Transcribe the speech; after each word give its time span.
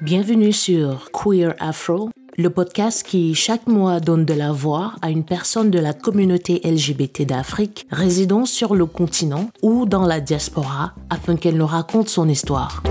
Bienvenue 0.00 0.52
sur 0.52 1.10
Queer 1.12 1.54
Afro, 1.58 2.10
le 2.36 2.50
podcast 2.50 3.02
qui 3.02 3.34
chaque 3.34 3.66
mois 3.66 4.00
donne 4.00 4.24
de 4.24 4.34
la 4.34 4.52
voix 4.52 4.92
à 5.02 5.10
une 5.10 5.24
personne 5.24 5.70
de 5.70 5.78
la 5.78 5.92
communauté 5.92 6.60
LGBT 6.64 7.22
d'Afrique 7.22 7.86
résidant 7.90 8.46
sur 8.46 8.74
le 8.74 8.86
continent 8.86 9.50
ou 9.62 9.86
dans 9.86 10.06
la 10.06 10.20
diaspora 10.20 10.92
afin 11.10 11.36
qu'elle 11.36 11.56
nous 11.56 11.66
raconte 11.66 12.08
son 12.08 12.28
histoire. 12.28 12.82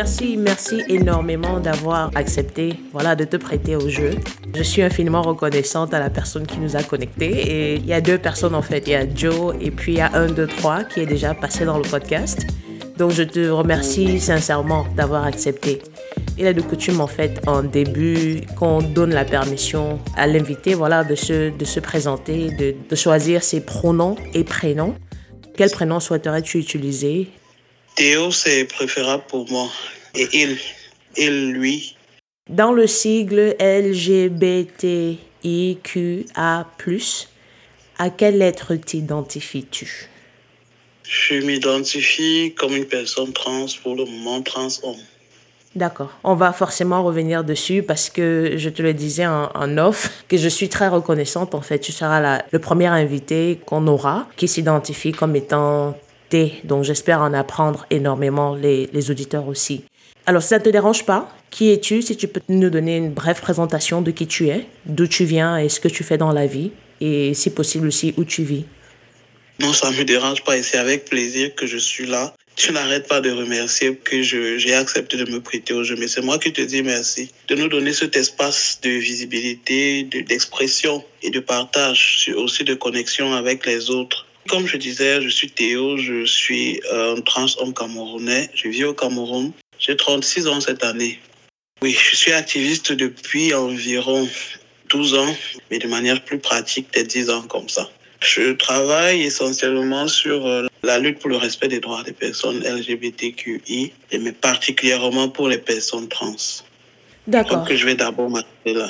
Merci, 0.00 0.36
merci 0.36 0.84
énormément 0.86 1.58
d'avoir 1.58 2.12
accepté 2.14 2.74
voilà, 2.92 3.16
de 3.16 3.24
te 3.24 3.36
prêter 3.36 3.74
au 3.74 3.88
jeu. 3.88 4.12
Je 4.54 4.62
suis 4.62 4.80
infiniment 4.80 5.22
reconnaissante 5.22 5.92
à 5.92 5.98
la 5.98 6.08
personne 6.08 6.46
qui 6.46 6.60
nous 6.60 6.76
a 6.76 6.84
connectés. 6.84 7.32
Et 7.32 7.74
il 7.74 7.84
y 7.84 7.92
a 7.92 8.00
deux 8.00 8.16
personnes 8.16 8.54
en 8.54 8.62
fait. 8.62 8.84
Il 8.86 8.92
y 8.92 8.94
a 8.94 9.12
Joe 9.12 9.56
et 9.60 9.72
puis 9.72 9.94
il 9.94 9.98
y 9.98 10.00
a 10.00 10.12
un, 10.14 10.28
deux, 10.28 10.46
trois 10.46 10.84
qui 10.84 11.00
est 11.00 11.06
déjà 11.06 11.34
passé 11.34 11.64
dans 11.64 11.78
le 11.78 11.82
podcast. 11.82 12.46
Donc 12.96 13.10
je 13.10 13.24
te 13.24 13.48
remercie 13.48 14.20
sincèrement 14.20 14.86
d'avoir 14.94 15.24
accepté. 15.24 15.82
Il 16.38 16.46
a 16.46 16.52
de 16.52 16.60
coutume 16.60 17.00
en 17.00 17.08
fait 17.08 17.40
en 17.48 17.64
début 17.64 18.42
qu'on 18.56 18.80
donne 18.80 19.12
la 19.12 19.24
permission 19.24 19.98
à 20.16 20.28
l'invité 20.28 20.74
voilà, 20.74 21.02
de, 21.02 21.16
se, 21.16 21.50
de 21.50 21.64
se 21.64 21.80
présenter, 21.80 22.52
de, 22.52 22.76
de 22.88 22.94
choisir 22.94 23.42
ses 23.42 23.60
pronoms 23.60 24.14
et 24.32 24.44
prénoms. 24.44 24.94
Quel 25.56 25.70
prénom 25.72 25.98
souhaiterais-tu 25.98 26.58
utiliser 26.58 27.30
Théo, 27.98 28.30
c'est 28.30 28.64
préférable 28.64 29.24
pour 29.26 29.50
moi. 29.50 29.68
Et 30.14 30.28
il, 30.32 30.56
il, 31.16 31.50
lui. 31.50 31.96
Dans 32.48 32.70
le 32.70 32.86
sigle 32.86 33.56
LGBTIQA, 33.58 35.18
à 37.98 38.10
quelle 38.10 38.38
lettre 38.38 38.76
t'identifies-tu? 38.76 40.08
Je 41.02 41.34
m'identifie 41.44 42.54
comme 42.56 42.76
une 42.76 42.84
personne 42.84 43.32
trans, 43.32 43.66
pour 43.82 43.96
le 43.96 44.04
moment 44.04 44.42
trans 44.42 44.68
homme. 44.84 44.94
D'accord. 45.74 46.16
On 46.22 46.36
va 46.36 46.52
forcément 46.52 47.02
revenir 47.02 47.42
dessus 47.42 47.82
parce 47.82 48.10
que 48.10 48.52
je 48.58 48.68
te 48.68 48.80
le 48.80 48.94
disais 48.94 49.26
en, 49.26 49.50
en 49.56 49.76
off, 49.76 50.22
que 50.28 50.36
je 50.36 50.48
suis 50.48 50.68
très 50.68 50.86
reconnaissante. 50.86 51.52
En 51.52 51.62
fait, 51.62 51.80
tu 51.80 51.90
seras 51.90 52.20
la, 52.20 52.44
le 52.52 52.60
premier 52.60 52.86
invité 52.86 53.58
qu'on 53.66 53.88
aura 53.88 54.28
qui 54.36 54.46
s'identifie 54.46 55.10
comme 55.10 55.34
étant 55.34 55.98
donc 56.64 56.84
j'espère 56.84 57.20
en 57.20 57.32
apprendre 57.32 57.86
énormément 57.90 58.54
les, 58.54 59.10
auditeurs 59.10 59.48
aussi. 59.48 59.82
Alors 60.26 60.42
si 60.42 60.48
ça 60.48 60.58
ne 60.58 60.64
te 60.64 60.68
dérange 60.68 61.04
pas, 61.04 61.34
qui 61.50 61.70
es-tu? 61.70 62.02
Si 62.02 62.16
tu 62.16 62.28
peux 62.28 62.40
nous 62.48 62.70
donner 62.70 62.96
une 62.98 63.12
brève 63.12 63.40
présentation 63.40 64.02
de 64.02 64.10
qui 64.10 64.26
tu 64.26 64.48
es, 64.48 64.66
d'où 64.84 65.06
tu 65.06 65.24
viens 65.24 65.56
et 65.56 65.68
ce 65.68 65.80
que 65.80 65.88
tu 65.88 66.04
fais 66.04 66.18
dans 66.18 66.32
la 66.32 66.46
vie, 66.46 66.70
et 67.00 67.32
si 67.34 67.50
possible 67.50 67.86
aussi 67.86 68.12
où 68.16 68.24
tu 68.24 68.42
vis. 68.42 68.64
Non, 69.60 69.72
ça 69.72 69.90
me 69.90 70.04
dérange 70.04 70.44
pas 70.44 70.56
et 70.56 70.62
c'est 70.62 70.78
avec 70.78 71.06
plaisir 71.06 71.54
que 71.54 71.66
je 71.66 71.78
suis 71.78 72.06
là. 72.06 72.34
Tu 72.56 72.72
n'arrêtes 72.72 73.08
pas 73.08 73.20
de 73.20 73.30
remercier 73.30 73.94
que 73.94 74.20
j'ai 74.22 74.74
accepté 74.74 75.16
de 75.16 75.30
me 75.30 75.40
prêter 75.40 75.72
au 75.74 75.84
jeu, 75.84 75.96
mais 75.96 76.08
c'est 76.08 76.20
moi 76.20 76.38
qui 76.38 76.52
te 76.52 76.60
dis 76.60 76.82
merci 76.82 77.30
de 77.46 77.54
nous 77.54 77.68
donner 77.68 77.92
cet 77.92 78.16
espace 78.16 78.80
de 78.82 78.90
visibilité, 78.90 80.02
d'expression 80.02 81.04
et 81.22 81.30
de 81.30 81.40
partage, 81.40 82.30
aussi 82.36 82.64
de 82.64 82.74
connexion 82.74 83.32
avec 83.32 83.64
les 83.64 83.90
autres. 83.90 84.27
Comme 84.48 84.66
je 84.66 84.78
disais, 84.78 85.20
je 85.20 85.28
suis 85.28 85.50
Théo, 85.50 85.98
je 85.98 86.24
suis 86.24 86.80
un 86.90 87.20
trans 87.20 87.46
homme 87.58 87.74
camerounais, 87.74 88.48
je 88.54 88.68
vis 88.68 88.84
au 88.84 88.94
Cameroun. 88.94 89.52
J'ai 89.78 89.94
36 89.94 90.46
ans 90.46 90.60
cette 90.62 90.82
année. 90.84 91.18
Oui, 91.82 91.92
je 91.92 92.16
suis 92.16 92.32
activiste 92.32 92.92
depuis 92.92 93.52
environ 93.52 94.26
12 94.88 95.14
ans, 95.14 95.36
mais 95.70 95.78
de 95.78 95.86
manière 95.86 96.24
plus 96.24 96.38
pratique, 96.38 96.90
peut-être 96.90 97.08
10 97.08 97.28
ans 97.28 97.42
comme 97.42 97.68
ça. 97.68 97.90
Je 98.20 98.52
travaille 98.52 99.22
essentiellement 99.22 100.08
sur 100.08 100.46
euh, 100.46 100.66
la 100.82 100.98
lutte 100.98 101.18
pour 101.18 101.28
le 101.28 101.36
respect 101.36 101.68
des 101.68 101.80
droits 101.80 102.02
des 102.02 102.12
personnes 102.12 102.60
LGBTQI, 102.60 103.92
mais 104.18 104.32
particulièrement 104.32 105.28
pour 105.28 105.48
les 105.48 105.58
personnes 105.58 106.08
trans. 106.08 106.34
D'accord. 107.28 107.58
Donc, 107.58 107.72
je 107.74 107.84
vais 107.84 107.94
d'abord 107.94 108.30
m'arrêter 108.30 108.72
là. 108.72 108.88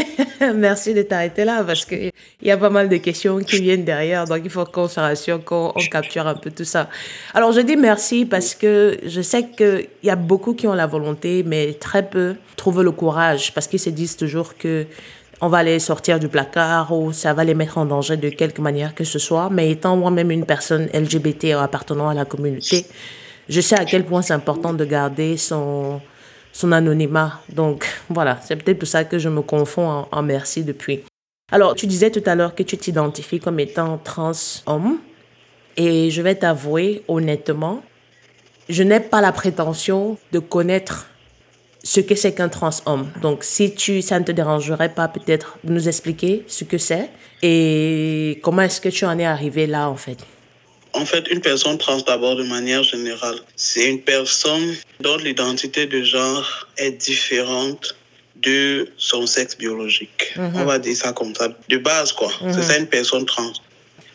Merci 0.54 0.94
de 0.94 1.02
t'arrêter 1.02 1.44
là 1.44 1.64
parce 1.64 1.84
qu'il 1.84 2.12
y 2.40 2.50
a 2.52 2.56
pas 2.56 2.70
mal 2.70 2.88
de 2.88 2.96
questions 2.98 3.40
qui 3.40 3.60
viennent 3.60 3.84
derrière. 3.84 4.26
Donc, 4.26 4.42
il 4.44 4.50
faut 4.50 4.64
qu'on 4.64 4.86
se 4.86 5.00
rassure, 5.00 5.42
qu'on 5.44 5.72
capture 5.90 6.24
un 6.28 6.36
peu 6.36 6.52
tout 6.52 6.64
ça. 6.64 6.88
Alors, 7.34 7.50
je 7.50 7.60
dis 7.60 7.76
merci 7.76 8.24
parce 8.26 8.54
que 8.54 8.96
je 9.04 9.20
sais 9.20 9.48
qu'il 9.48 9.88
y 10.04 10.10
a 10.10 10.14
beaucoup 10.14 10.54
qui 10.54 10.68
ont 10.68 10.74
la 10.74 10.86
volonté, 10.86 11.42
mais 11.44 11.72
très 11.72 12.08
peu 12.08 12.36
trouvent 12.56 12.82
le 12.82 12.92
courage 12.92 13.52
parce 13.52 13.66
qu'ils 13.66 13.80
se 13.80 13.90
disent 13.90 14.16
toujours 14.16 14.56
que 14.56 14.86
on 15.40 15.48
va 15.48 15.64
les 15.64 15.80
sortir 15.80 16.20
du 16.20 16.28
placard 16.28 16.92
ou 16.92 17.12
ça 17.12 17.32
va 17.32 17.42
les 17.42 17.54
mettre 17.54 17.78
en 17.78 17.86
danger 17.86 18.16
de 18.16 18.28
quelque 18.28 18.60
manière 18.60 18.94
que 18.94 19.04
ce 19.04 19.18
soit. 19.18 19.50
Mais 19.50 19.68
étant 19.68 19.96
moi-même 19.96 20.30
une 20.30 20.46
personne 20.46 20.88
LGBT 20.94 21.56
appartenant 21.58 22.08
à 22.08 22.14
la 22.14 22.24
communauté, 22.24 22.86
je 23.48 23.60
sais 23.60 23.74
à 23.74 23.84
quel 23.84 24.04
point 24.04 24.22
c'est 24.22 24.34
important 24.34 24.74
de 24.74 24.84
garder 24.84 25.36
son 25.36 26.00
son 26.52 26.72
anonymat. 26.72 27.40
Donc 27.48 27.86
voilà, 28.08 28.38
c'est 28.42 28.56
peut-être 28.56 28.78
pour 28.78 28.88
ça 28.88 29.04
que 29.04 29.18
je 29.18 29.28
me 29.28 29.42
confonds 29.42 30.06
en, 30.10 30.22
merci 30.22 30.64
depuis. 30.64 31.00
Alors, 31.52 31.74
tu 31.74 31.86
disais 31.86 32.10
tout 32.10 32.22
à 32.26 32.34
l'heure 32.34 32.54
que 32.54 32.62
tu 32.62 32.76
t'identifies 32.76 33.40
comme 33.40 33.58
étant 33.58 33.98
trans 33.98 34.32
homme. 34.66 34.98
Et 35.76 36.10
je 36.10 36.20
vais 36.20 36.34
t'avouer 36.34 37.02
honnêtement, 37.08 37.82
je 38.68 38.82
n'ai 38.82 39.00
pas 39.00 39.20
la 39.20 39.32
prétention 39.32 40.18
de 40.32 40.38
connaître 40.38 41.08
ce 41.82 42.00
que 42.00 42.14
c'est 42.14 42.32
qu'un 42.32 42.48
trans 42.48 42.70
homme. 42.86 43.08
Donc, 43.22 43.44
si 43.44 43.74
tu, 43.74 44.02
ça 44.02 44.18
ne 44.18 44.24
te 44.24 44.32
dérangerait 44.32 44.92
pas 44.92 45.08
peut-être 45.08 45.58
de 45.64 45.72
nous 45.72 45.88
expliquer 45.88 46.44
ce 46.48 46.64
que 46.64 46.76
c'est 46.76 47.08
et 47.42 48.40
comment 48.42 48.62
est-ce 48.62 48.80
que 48.80 48.90
tu 48.90 49.06
en 49.06 49.18
es 49.18 49.24
arrivé 49.24 49.66
là 49.66 49.88
en 49.88 49.96
fait? 49.96 50.18
En 50.92 51.06
fait, 51.06 51.28
une 51.28 51.40
personne 51.40 51.78
trans, 51.78 52.00
d'abord, 52.00 52.36
de 52.36 52.42
manière 52.42 52.82
générale, 52.82 53.38
c'est 53.56 53.88
une 53.88 54.00
personne 54.00 54.76
dont 55.00 55.16
l'identité 55.16 55.86
de 55.86 56.02
genre 56.02 56.66
est 56.78 56.92
différente 56.92 57.94
de 58.36 58.88
son 58.96 59.26
sexe 59.26 59.56
biologique. 59.56 60.32
Mm 60.36 60.40
-hmm. 60.40 60.60
On 60.60 60.64
va 60.64 60.78
dire 60.78 60.96
ça 60.96 61.12
comme 61.12 61.34
ça, 61.34 61.48
de 61.68 61.78
base, 61.78 62.12
quoi. 62.12 62.28
Mm 62.28 62.46
-hmm. 62.46 62.54
C'est 62.54 62.62
ça 62.68 62.78
une 62.78 62.90
personne 62.98 63.26
trans. 63.26 63.52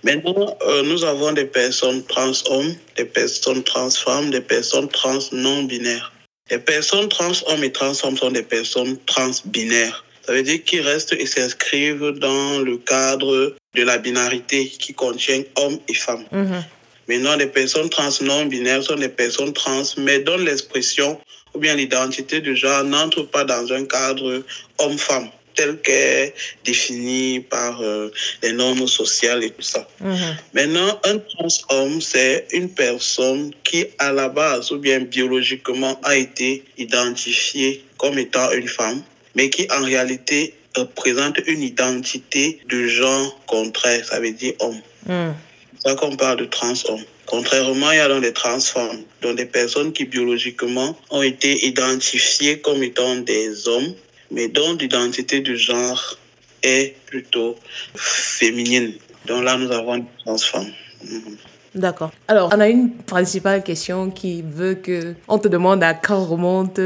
Maintenant, 0.06 0.56
euh, 0.68 0.84
nous 0.84 1.04
avons 1.04 1.32
des 1.34 1.46
personnes 1.46 2.04
trans 2.06 2.38
hommes, 2.52 2.76
des 2.96 3.06
personnes 3.06 3.64
trans 3.64 3.90
femmes, 3.90 4.30
des 4.30 4.42
personnes 4.54 4.88
trans 5.00 5.24
non 5.32 5.64
binaires. 5.64 6.12
Les 6.52 6.60
personnes 6.60 7.10
trans 7.10 7.34
hommes 7.48 7.64
et 7.64 7.72
trans 7.72 7.96
femmes 7.96 8.16
sont 8.16 8.30
des 8.30 8.44
personnes 8.44 8.98
trans 9.08 9.36
binaires. 9.46 10.05
Ça 10.26 10.34
veut 10.34 10.44
dire 10.44 10.64
qu'ils 10.64 10.82
restent 10.82 11.14
et 11.14 11.26
s'inscrivent 11.26 12.12
dans 12.18 12.60
le 12.60 12.78
cadre 12.78 13.56
de 13.76 13.84
la 13.84 13.98
binarité 13.98 14.68
qui 14.68 14.94
contient 14.94 15.44
hommes 15.56 15.80
et 15.88 15.94
femmes. 15.94 16.26
Mm 16.32 16.44
-hmm. 16.44 16.64
Maintenant, 17.08 17.36
les 17.36 17.48
personnes 17.60 17.90
trans 17.90 18.18
non 18.22 18.46
binaires 18.46 18.84
sont 18.84 18.96
des 19.06 19.14
personnes 19.24 19.54
trans, 19.54 19.88
mais 19.98 20.20
dont 20.28 20.38
l'expression 20.50 21.20
ou 21.54 21.60
bien 21.60 21.76
l'identité 21.76 22.42
de 22.42 22.54
genre 22.56 22.84
n'entre 22.84 23.22
pas 23.34 23.44
dans 23.44 23.66
un 23.72 23.86
cadre 23.86 24.44
homme-femme 24.80 25.30
tel 25.56 25.78
qu'est 25.86 26.34
défini 26.66 27.40
par 27.40 27.74
euh, 27.82 28.12
les 28.44 28.52
normes 28.62 28.88
sociales 28.88 29.42
et 29.48 29.52
tout 29.56 29.68
ça. 29.74 29.82
-hmm. 30.02 30.34
Maintenant, 30.58 30.92
un 31.12 31.18
trans-homme, 31.32 31.98
c'est 32.12 32.36
une 32.60 32.70
personne 32.86 33.44
qui, 33.68 33.80
à 34.08 34.10
la 34.20 34.28
base 34.42 34.66
ou 34.74 34.78
bien 34.88 35.00
biologiquement, 35.16 35.94
a 36.12 36.14
été 36.26 36.50
identifiée 36.86 37.74
comme 38.02 38.18
étant 38.26 38.50
une 38.60 38.68
femme, 38.80 39.00
mais 39.36 39.50
qui 39.50 39.68
en 39.72 39.84
réalité 39.84 40.56
représente 40.76 41.40
une 41.48 41.62
identité 41.62 42.60
de 42.68 42.88
genre 42.88 43.40
contraire, 43.46 44.04
ça 44.06 44.20
veut 44.20 44.32
dire 44.32 44.54
homme. 44.60 44.80
Mm. 45.06 45.34
C'est 45.76 45.90
ça 45.90 45.96
qu'on 45.96 46.16
parle 46.16 46.38
de 46.40 46.46
trans-homme. 46.46 47.04
Contrairement, 47.26 47.92
il 47.92 47.98
y 47.98 48.00
a 48.00 48.08
donc 48.08 48.22
des 48.22 48.34
trans-femmes, 48.34 49.04
donc 49.22 49.38
des 49.38 49.46
personnes 49.46 49.94
qui 49.94 50.06
biologiquement 50.06 50.96
ont 51.10 51.22
été 51.22 51.66
identifiées 51.66 52.60
comme 52.60 52.84
étant 52.84 53.16
des 53.18 53.68
hommes, 53.68 53.94
mais 54.32 54.48
dont 54.48 54.74
l'identité 54.74 55.42
de 55.42 55.56
genre 55.56 56.18
est 56.62 56.96
plutôt 57.06 57.56
féminine. 57.96 58.94
Donc 59.26 59.44
là, 59.44 59.58
nous 59.58 59.72
avons 59.72 59.98
des 59.98 60.06
trans-femmes. 60.24 60.72
Mm. 61.04 61.36
D'accord. 61.76 62.12
Alors, 62.30 62.52
on 62.56 62.60
a 62.62 62.70
une 62.70 62.92
principale 62.92 63.62
question 63.62 64.10
qui 64.10 64.42
veut 64.42 64.76
que 64.76 65.14
on 65.28 65.38
te 65.38 65.50
demande 65.50 65.84
à 65.84 65.94
quand 65.94 66.24
remonte 66.24 66.80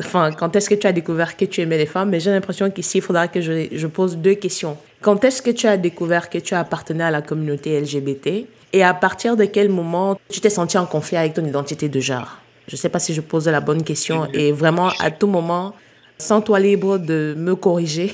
enfin, 0.00 0.32
quand 0.32 0.54
est-ce 0.56 0.68
que 0.68 0.74
tu 0.74 0.86
as 0.86 0.92
découvert 0.92 1.36
que 1.36 1.44
tu 1.44 1.60
aimais 1.60 1.78
les 1.78 1.86
femmes, 1.86 2.10
mais 2.10 2.20
j'ai 2.20 2.30
l'impression 2.30 2.70
qu'ici, 2.70 2.98
il 2.98 3.00
faudra 3.02 3.28
que 3.28 3.40
je, 3.40 3.68
je, 3.72 3.86
pose 3.86 4.16
deux 4.16 4.34
questions. 4.34 4.76
Quand 5.00 5.24
est-ce 5.24 5.42
que 5.42 5.50
tu 5.50 5.66
as 5.66 5.76
découvert 5.76 6.30
que 6.30 6.38
tu 6.38 6.54
appartenais 6.54 7.04
à 7.04 7.10
la 7.10 7.22
communauté 7.22 7.80
LGBT 7.80 8.46
et 8.72 8.82
à 8.82 8.94
partir 8.94 9.36
de 9.36 9.44
quel 9.44 9.68
moment 9.68 10.18
tu 10.28 10.40
t'es 10.40 10.50
senti 10.50 10.78
en 10.78 10.86
conflit 10.86 11.16
avec 11.16 11.34
ton 11.34 11.44
identité 11.44 11.88
de 11.88 12.00
genre? 12.00 12.38
Je 12.68 12.74
ne 12.74 12.78
sais 12.78 12.88
pas 12.88 12.98
si 12.98 13.14
je 13.14 13.20
pose 13.20 13.46
la 13.46 13.60
bonne 13.60 13.84
question 13.84 14.28
et 14.32 14.50
vraiment, 14.52 14.90
à 14.98 15.10
tout 15.10 15.28
moment, 15.28 15.74
sens-toi 16.18 16.58
libre 16.60 16.98
de 16.98 17.34
me 17.36 17.54
corriger. 17.54 18.12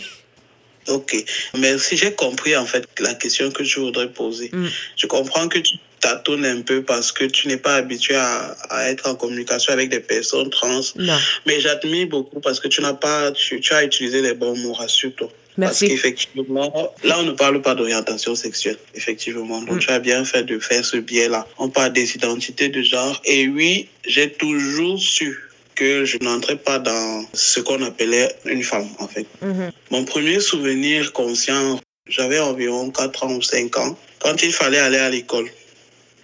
Ok, 0.88 1.16
merci. 1.58 1.96
J'ai 1.96 2.12
compris 2.12 2.56
en 2.56 2.66
fait 2.66 2.86
la 2.98 3.14
question 3.14 3.50
que 3.50 3.62
je 3.64 3.80
voudrais 3.80 4.08
poser. 4.08 4.50
Mm. 4.52 4.66
Je 4.96 5.06
comprends 5.06 5.48
que 5.48 5.58
tu 5.58 5.76
tâtonnes 6.02 6.44
un 6.44 6.60
peu 6.60 6.82
parce 6.82 7.12
que 7.12 7.24
tu 7.24 7.48
n'es 7.48 7.56
pas 7.56 7.76
habitué 7.76 8.16
à, 8.16 8.56
à, 8.68 8.90
être 8.90 9.08
en 9.08 9.14
communication 9.14 9.72
avec 9.72 9.88
des 9.88 10.00
personnes 10.00 10.50
trans. 10.50 10.80
Non. 10.96 11.16
Mais 11.46 11.60
j'admire 11.60 12.08
beaucoup 12.08 12.40
parce 12.40 12.60
que 12.60 12.68
tu 12.68 12.82
n'as 12.82 12.92
pas, 12.92 13.32
tu, 13.32 13.60
tu, 13.60 13.72
as 13.72 13.84
utilisé 13.84 14.20
les 14.20 14.34
bons 14.34 14.56
mots, 14.58 14.74
rassure-toi. 14.74 15.30
Merci. 15.56 15.86
Parce 15.86 15.92
qu'effectivement, 15.92 16.92
là, 17.04 17.18
on 17.20 17.24
ne 17.24 17.32
parle 17.32 17.60
pas 17.62 17.74
d'orientation 17.74 18.34
sexuelle, 18.34 18.78
effectivement. 18.94 19.60
Donc, 19.62 19.76
mm. 19.76 19.78
tu 19.78 19.90
as 19.90 19.98
bien 19.98 20.24
fait 20.24 20.42
de 20.42 20.58
faire 20.58 20.84
ce 20.84 20.96
biais-là. 20.96 21.46
On 21.58 21.68
parle 21.68 21.92
des 21.92 22.14
identités 22.14 22.68
de 22.68 22.82
genre. 22.82 23.20
Et 23.24 23.48
oui, 23.48 23.88
j'ai 24.06 24.32
toujours 24.32 24.98
su 24.98 25.38
que 25.74 26.04
je 26.04 26.18
n'entrais 26.20 26.56
pas 26.56 26.78
dans 26.78 27.24
ce 27.32 27.60
qu'on 27.60 27.82
appelait 27.82 28.34
une 28.44 28.62
femme, 28.62 28.88
en 28.98 29.08
fait. 29.08 29.26
Mm-hmm. 29.42 29.70
Mon 29.90 30.04
premier 30.04 30.40
souvenir 30.40 31.12
conscient, 31.12 31.78
j'avais 32.08 32.40
environ 32.40 32.90
4 32.90 33.24
ans 33.24 33.34
ou 33.34 33.42
5 33.42 33.76
ans, 33.78 33.96
quand 34.20 34.42
il 34.42 34.52
fallait 34.52 34.78
aller 34.78 34.98
à 34.98 35.10
l'école 35.10 35.48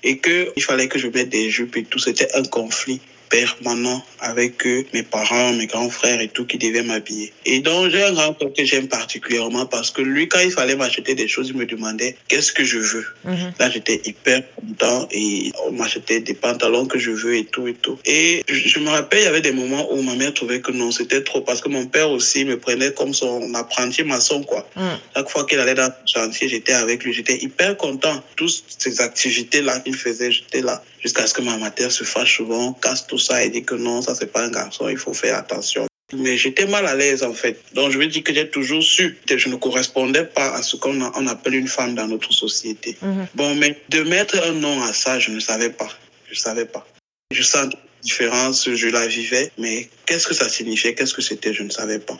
et 0.03 0.19
qu'il 0.19 0.63
fallait 0.63 0.89
que 0.89 0.99
je 0.99 1.09
mette 1.09 1.29
des 1.29 1.51
jupes 1.51 1.77
et 1.77 1.85
tout, 1.85 1.99
c'était 1.99 2.29
un 2.35 2.45
conflit 2.45 3.01
permanent 3.29 4.05
avec 4.21 4.67
eux, 4.67 4.85
mes 4.93 5.03
parents, 5.03 5.53
mes 5.53 5.67
grands 5.67 5.91
frères 5.91 6.21
et 6.21 6.29
tout 6.29 6.45
qui 6.47 6.59
devaient 6.59 6.83
m'habiller. 6.83 7.33
Et 7.45 7.61
donc, 7.61 7.91
j'ai 7.91 8.03
un 8.03 8.13
grand 8.13 8.35
frère 8.35 8.51
que 8.57 8.65
j'aime 8.65 8.89
particulièrement 8.89 9.67
parce 9.67 9.91
que 9.91 10.03
lui, 10.03 10.29
quand 10.29 10.41
il 10.41 10.51
fallait 10.51 10.77
m'acheter 10.77 11.15
des 11.15 11.29
choses, 11.29 11.49
il 11.49 11.57
me 11.57 11.67
demandait 11.67 12.17
qu'est-ce 12.29 12.53
que 12.53 12.65
je 12.65 12.79
veux? 12.79 13.07
Mhm. 13.25 13.53
Là, 13.59 13.71
j'étais 13.71 14.01
hyper 14.05 14.43
content 14.55 15.09
et 15.11 15.53
on 15.67 15.73
m'achetait 15.73 16.21
des 16.21 16.35
pantalons 16.35 16.87
que 16.87 16.99
je 16.99 17.11
veux 17.11 17.37
et 17.37 17.45
tout 17.45 17.69
et 17.69 17.75
tout. 17.75 17.99
Et 18.05 18.45
je, 18.49 18.79
me 18.79 18.91
rappelle, 18.91 19.21
il 19.21 19.25
y 19.25 19.29
avait 19.29 19.41
des 19.41 19.53
moments 19.53 19.93
où 19.93 20.03
ma 20.03 20.15
mère 20.15 20.35
trouvait 20.35 20.61
que 20.61 20.73
non, 20.73 20.91
c'était 20.91 21.23
trop 21.23 21.41
parce 21.41 21.61
que 21.61 21.69
mon 21.69 21.87
père 21.87 22.11
aussi 22.11 22.45
me 22.45 22.59
prenait 22.59 22.93
comme 22.93 23.15
son 23.15 23.55
apprenti 23.55 24.03
maçon, 24.03 24.43
quoi. 24.43 24.69
Mhm. 24.77 24.99
Chaque 25.17 25.31
fois 25.31 25.45
qu'il 25.47 25.61
allait 25.61 25.75
dans 25.75 25.87
le 25.87 25.93
chantier, 26.07 26.49
j'étais 26.49 26.73
avec 26.73 27.05
lui. 27.05 27.13
J'étais 27.13 27.39
hyper 27.39 27.77
content. 27.77 28.23
Toutes 28.37 28.63
ces 28.79 29.01
activités-là 29.01 29.81
qu'il 29.81 29.97
faisait, 29.97 30.31
j'étais 30.31 30.61
là 30.61 30.83
jusqu'à 31.03 31.27
ce 31.27 31.35
que 31.35 31.43
ma 31.43 31.57
mère 31.57 31.73
se 31.91 32.05
fâche 32.05 32.37
souvent, 32.37 32.73
casse 32.73 33.07
tout 33.07 33.18
ça 33.19 33.45
et 33.45 33.51
dit 33.51 33.65
que 33.65 33.75
non, 33.75 34.03
ça 34.03 34.15
c'est 34.15 34.33
pas 34.33 34.43
un 34.43 34.51
garçon, 34.51 34.89
il 34.89 34.99
faut 34.99 35.15
faire 35.15 35.37
attention. 35.37 35.87
Mais 36.15 36.39
j'étais 36.39 36.67
mal 36.67 36.87
à 36.87 36.95
l'aise 36.95 37.23
en 37.23 37.35
fait. 37.35 37.61
Donc 37.75 37.91
je 37.91 37.99
veux 37.99 38.07
dire 38.07 38.23
que 38.23 38.33
j'ai 38.33 38.49
toujours 38.49 38.83
su 38.83 39.19
que 39.27 39.37
je 39.37 39.49
ne 39.49 39.57
correspondais 39.57 40.25
pas 40.25 40.55
à 40.55 40.63
ce 40.63 40.77
qu'on 40.77 41.01
on 41.03 41.27
appelle 41.27 41.55
une 41.55 41.69
femme 41.69 41.95
dans 41.95 42.09
notre 42.09 42.33
société. 42.33 42.97
Mhm. 43.03 43.27
Bon, 43.35 43.55
mais 43.57 43.79
de 43.91 44.03
mettre 44.03 44.43
un 44.43 44.53
nom 44.53 44.81
à 44.83 44.93
ça, 44.93 45.19
je 45.19 45.31
ne 45.31 45.41
savais 45.41 45.71
pas. 45.71 45.91
Je 46.29 46.35
ne 46.35 46.39
savais 46.39 46.65
pas. 46.65 46.87
Je 47.31 47.43
sentais 47.43 47.77
la 47.77 48.03
différence, 48.03 48.71
je 48.75 48.89
la 48.89 49.07
vivais, 49.07 49.51
mais 49.59 49.89
qu'est-ce 50.07 50.27
que 50.27 50.35
ça 50.35 50.49
signifiait, 50.49 50.95
qu'est-ce 50.95 51.13
que 51.13 51.23
c'était, 51.23 51.53
je 51.53 51.63
ne 51.63 51.71
savais 51.71 51.99
pas. 51.99 52.19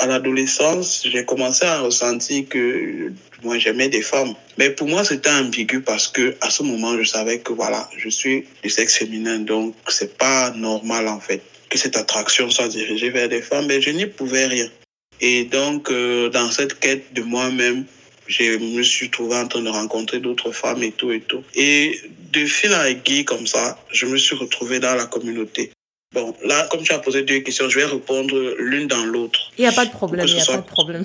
À 0.00 0.06
l'adolescence, 0.06 1.06
j'ai 1.06 1.24
commencé 1.24 1.64
à 1.64 1.80
ressentir 1.80 2.48
que 2.48 3.12
moi 3.44 3.58
j'aimais 3.58 3.88
des 3.88 4.02
femmes. 4.02 4.34
Mais 4.58 4.70
pour 4.70 4.88
moi, 4.88 5.04
c'était 5.04 5.30
ambigu 5.30 5.80
parce 5.80 6.08
que 6.08 6.34
à 6.40 6.50
ce 6.50 6.62
moment, 6.64 6.98
je 6.98 7.04
savais 7.04 7.38
que 7.38 7.52
voilà, 7.52 7.88
je 7.96 8.08
suis 8.08 8.44
du 8.62 8.70
sexe 8.70 8.96
féminin, 8.96 9.38
donc 9.38 9.74
c'est 9.88 10.18
pas 10.18 10.50
normal 10.50 11.06
en 11.06 11.20
fait 11.20 11.42
que 11.70 11.78
cette 11.78 11.96
attraction 11.96 12.50
soit 12.50 12.68
dirigée 12.68 13.10
vers 13.10 13.28
des 13.28 13.42
femmes, 13.42 13.66
mais 13.66 13.80
je 13.80 13.90
n'y 13.90 14.06
pouvais 14.06 14.46
rien. 14.46 14.68
Et 15.20 15.44
donc, 15.44 15.90
euh, 15.90 16.28
dans 16.28 16.50
cette 16.50 16.78
quête 16.78 17.12
de 17.14 17.22
moi-même, 17.22 17.84
je 18.26 18.56
me 18.56 18.82
suis 18.82 19.10
trouvé 19.10 19.36
en 19.36 19.48
train 19.48 19.62
de 19.62 19.70
rencontrer 19.70 20.20
d'autres 20.20 20.52
femmes 20.52 20.82
et 20.82 20.92
tout 20.92 21.12
et 21.12 21.20
tout. 21.20 21.42
Et 21.54 22.00
de 22.32 22.46
fil 22.46 22.74
en 22.74 22.84
aiguille 22.84 23.24
comme 23.24 23.46
ça, 23.46 23.78
je 23.92 24.06
me 24.06 24.16
suis 24.16 24.34
retrouvé 24.34 24.80
dans 24.80 24.94
la 24.94 25.06
communauté. 25.06 25.70
Bon, 26.14 26.32
là, 26.44 26.68
comme 26.70 26.84
tu 26.84 26.92
as 26.92 27.00
posé 27.00 27.22
deux 27.22 27.40
questions, 27.40 27.68
je 27.68 27.76
vais 27.76 27.86
répondre 27.86 28.54
l'une 28.58 28.86
dans 28.86 29.04
l'autre. 29.04 29.50
Il 29.58 29.62
n'y 29.62 29.66
a 29.66 29.72
pas 29.72 29.84
de 29.84 29.90
problème, 29.90 30.24
il 30.28 30.34
n'y 30.34 30.40
a 30.40 30.44
pas 30.44 30.58
de 30.58 30.62
problème. 30.62 31.04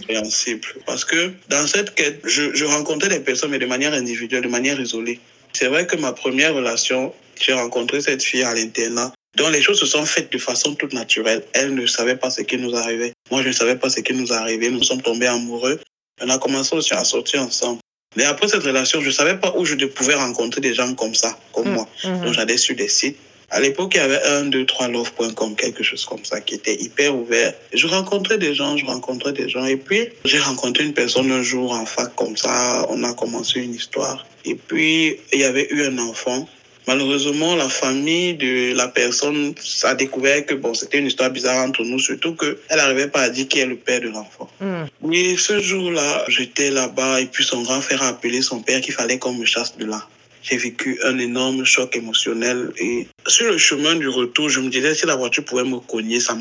Parce 0.86 1.04
que 1.04 1.32
dans 1.50 1.66
cette 1.66 1.96
quête, 1.96 2.22
je, 2.26 2.54
je 2.54 2.66
rencontrais 2.66 3.10
des 3.10 3.20
personnes, 3.20 3.50
mais 3.50 3.58
de 3.58 3.66
manière 3.66 3.94
individuelle, 3.94 4.44
de 4.44 4.48
manière 4.48 4.80
isolée. 4.80 5.20
C'est 5.54 5.66
vrai 5.66 5.88
que 5.88 5.96
ma 5.96 6.14
première 6.14 6.54
relation, 6.54 7.12
j'ai 7.42 7.54
rencontré 7.54 8.02
cette 8.02 8.24
fille 8.24 8.44
à 8.44 8.54
l'internat, 8.54 9.12
dont 9.36 9.50
les 9.50 9.64
choses 9.64 9.80
se 9.80 9.88
sont 9.88 10.06
faites 10.06 10.32
de 10.32 10.38
façon 10.38 10.76
toute 10.76 10.94
naturelle. 10.94 11.44
Elle 11.54 11.74
ne 11.74 11.88
savait 11.88 12.16
pas 12.16 12.30
ce 12.30 12.42
qui 12.42 12.58
nous 12.58 12.76
arrivait. 12.76 13.14
Moi, 13.32 13.42
je 13.42 13.48
ne 13.48 13.54
savais 13.54 13.78
pas 13.78 13.90
ce 13.90 14.02
qui 14.02 14.14
nous 14.14 14.32
arrivait. 14.32 14.70
Nous 14.70 14.84
sommes 14.84 15.02
tombés 15.02 15.26
amoureux. 15.26 15.80
On 16.22 16.30
a 16.30 16.38
commencé 16.38 16.76
aussi 16.76 16.94
à 16.94 17.04
sortir 17.04 17.42
ensemble. 17.42 17.80
Mais 18.16 18.26
après 18.26 18.48
cette 18.48 18.64
relation, 18.64 19.02
je 19.02 19.08
ne 19.08 19.12
savais 19.12 19.38
pas 19.38 19.56
où 19.58 19.66
je 19.66 19.74
pouvais 19.86 20.16
rencontrer 20.16 20.62
des 20.62 20.76
gens 20.76 20.94
comme 20.94 21.16
ça, 21.16 21.36
comme 21.52 21.70
mmh, 21.70 21.74
moi. 21.74 21.88
Mmh. 22.04 22.26
Donc, 22.26 22.34
j'allais 22.34 22.58
sur 22.58 22.76
des 22.76 22.90
sites 22.90 23.18
à 23.52 23.60
l'époque, 23.60 23.94
il 23.96 23.98
y 23.98 24.02
avait 24.02 24.22
un, 24.24 24.46
deux, 24.46 24.66
trois 24.66 24.88
love.com, 24.88 25.56
quelque 25.56 25.84
chose 25.84 26.06
comme 26.06 26.24
ça, 26.24 26.40
qui 26.40 26.56
était 26.56 26.76
hyper 26.76 27.16
ouvert. 27.16 27.54
Je 27.74 27.88
rencontrais 27.88 28.38
des 28.38 28.54
gens, 28.54 28.78
je 28.78 28.86
rencontrais 28.86 29.34
des 29.34 29.50
gens. 29.50 29.66
Et 29.66 29.78
puis, 29.78 30.10
j'ai 30.26 30.40
rencontré 30.40 30.84
une 30.84 30.94
personne 30.94 31.32
un 31.32 31.42
jour 31.42 31.72
en 31.72 31.86
fac, 31.86 32.16
comme 32.16 32.38
ça, 32.38 32.86
on 32.90 33.04
a 33.04 33.14
commencé 33.14 33.60
une 33.60 33.74
histoire. 33.74 34.26
Et 34.46 34.56
puis, 34.56 35.18
il 35.34 35.40
y 35.40 35.44
avait 35.44 35.68
eu 35.72 35.84
un 35.84 35.98
enfant. 35.98 36.48
Malheureusement, 36.88 37.56
la 37.56 37.70
famille 37.70 38.34
de 38.36 38.74
la 38.76 38.88
personne 38.88 39.54
a 39.84 39.94
découvert 39.94 40.46
que 40.46 40.56
bon, 40.56 40.74
c'était 40.74 40.98
une 40.98 41.06
histoire 41.06 41.30
bizarre 41.30 41.68
entre 41.68 41.84
nous, 41.84 42.00
surtout 42.00 42.36
qu'elle 42.36 42.58
n'arrivait 42.72 43.10
pas 43.10 43.22
à 43.22 43.30
dire 43.30 43.48
qui 43.48 43.60
est 43.60 43.66
le 43.66 43.76
père 43.76 44.02
de 44.02 44.08
l'enfant. 44.08 44.50
Mm. 44.60 45.14
Et 45.14 45.38
ce 45.38 45.60
jour-là, 45.60 46.26
j'étais 46.30 46.72
là-bas 46.72 47.22
et 47.22 47.28
puis 47.28 47.44
son 47.44 47.62
grand 47.62 47.82
frère 47.82 48.02
a 48.02 48.08
appelé 48.08 48.42
son 48.42 48.62
père 48.62 48.82
qu'il 48.82 48.94
fallait 48.94 49.20
qu'on 49.20 49.34
me 49.34 49.46
chasse 49.46 49.78
de 49.78 49.86
là 49.86 50.08
j'ai 50.42 50.58
vécu 50.58 51.00
un 51.04 51.18
énorme 51.18 51.66
choc 51.66 51.96
émotionnel. 51.96 52.72
Et 52.78 53.08
sur 53.28 53.48
le 53.48 53.58
chemin 53.58 53.96
du 53.96 54.08
retour, 54.08 54.50
je 54.50 54.60
me 54.60 54.70
disais, 54.70 54.96
si 54.96 55.06
la 55.06 55.16
voiture 55.16 55.46
pouvait 55.46 55.64
me 55.64 55.80
cogner, 55.80 56.20
ça 56.20 56.36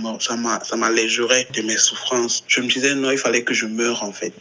m'allégerait 0.77 1.47
de 1.55 1.63
mes 1.63 1.77
souffrances. 1.77 2.45
Je 2.47 2.61
me 2.61 2.69
disais, 2.69 2.95
non, 2.95 3.11
il 3.11 3.19
fallait 3.19 3.43
que 3.43 3.55
je 3.55 3.67
meure, 3.67 4.03
en 4.03 4.13
fait. 4.13 4.33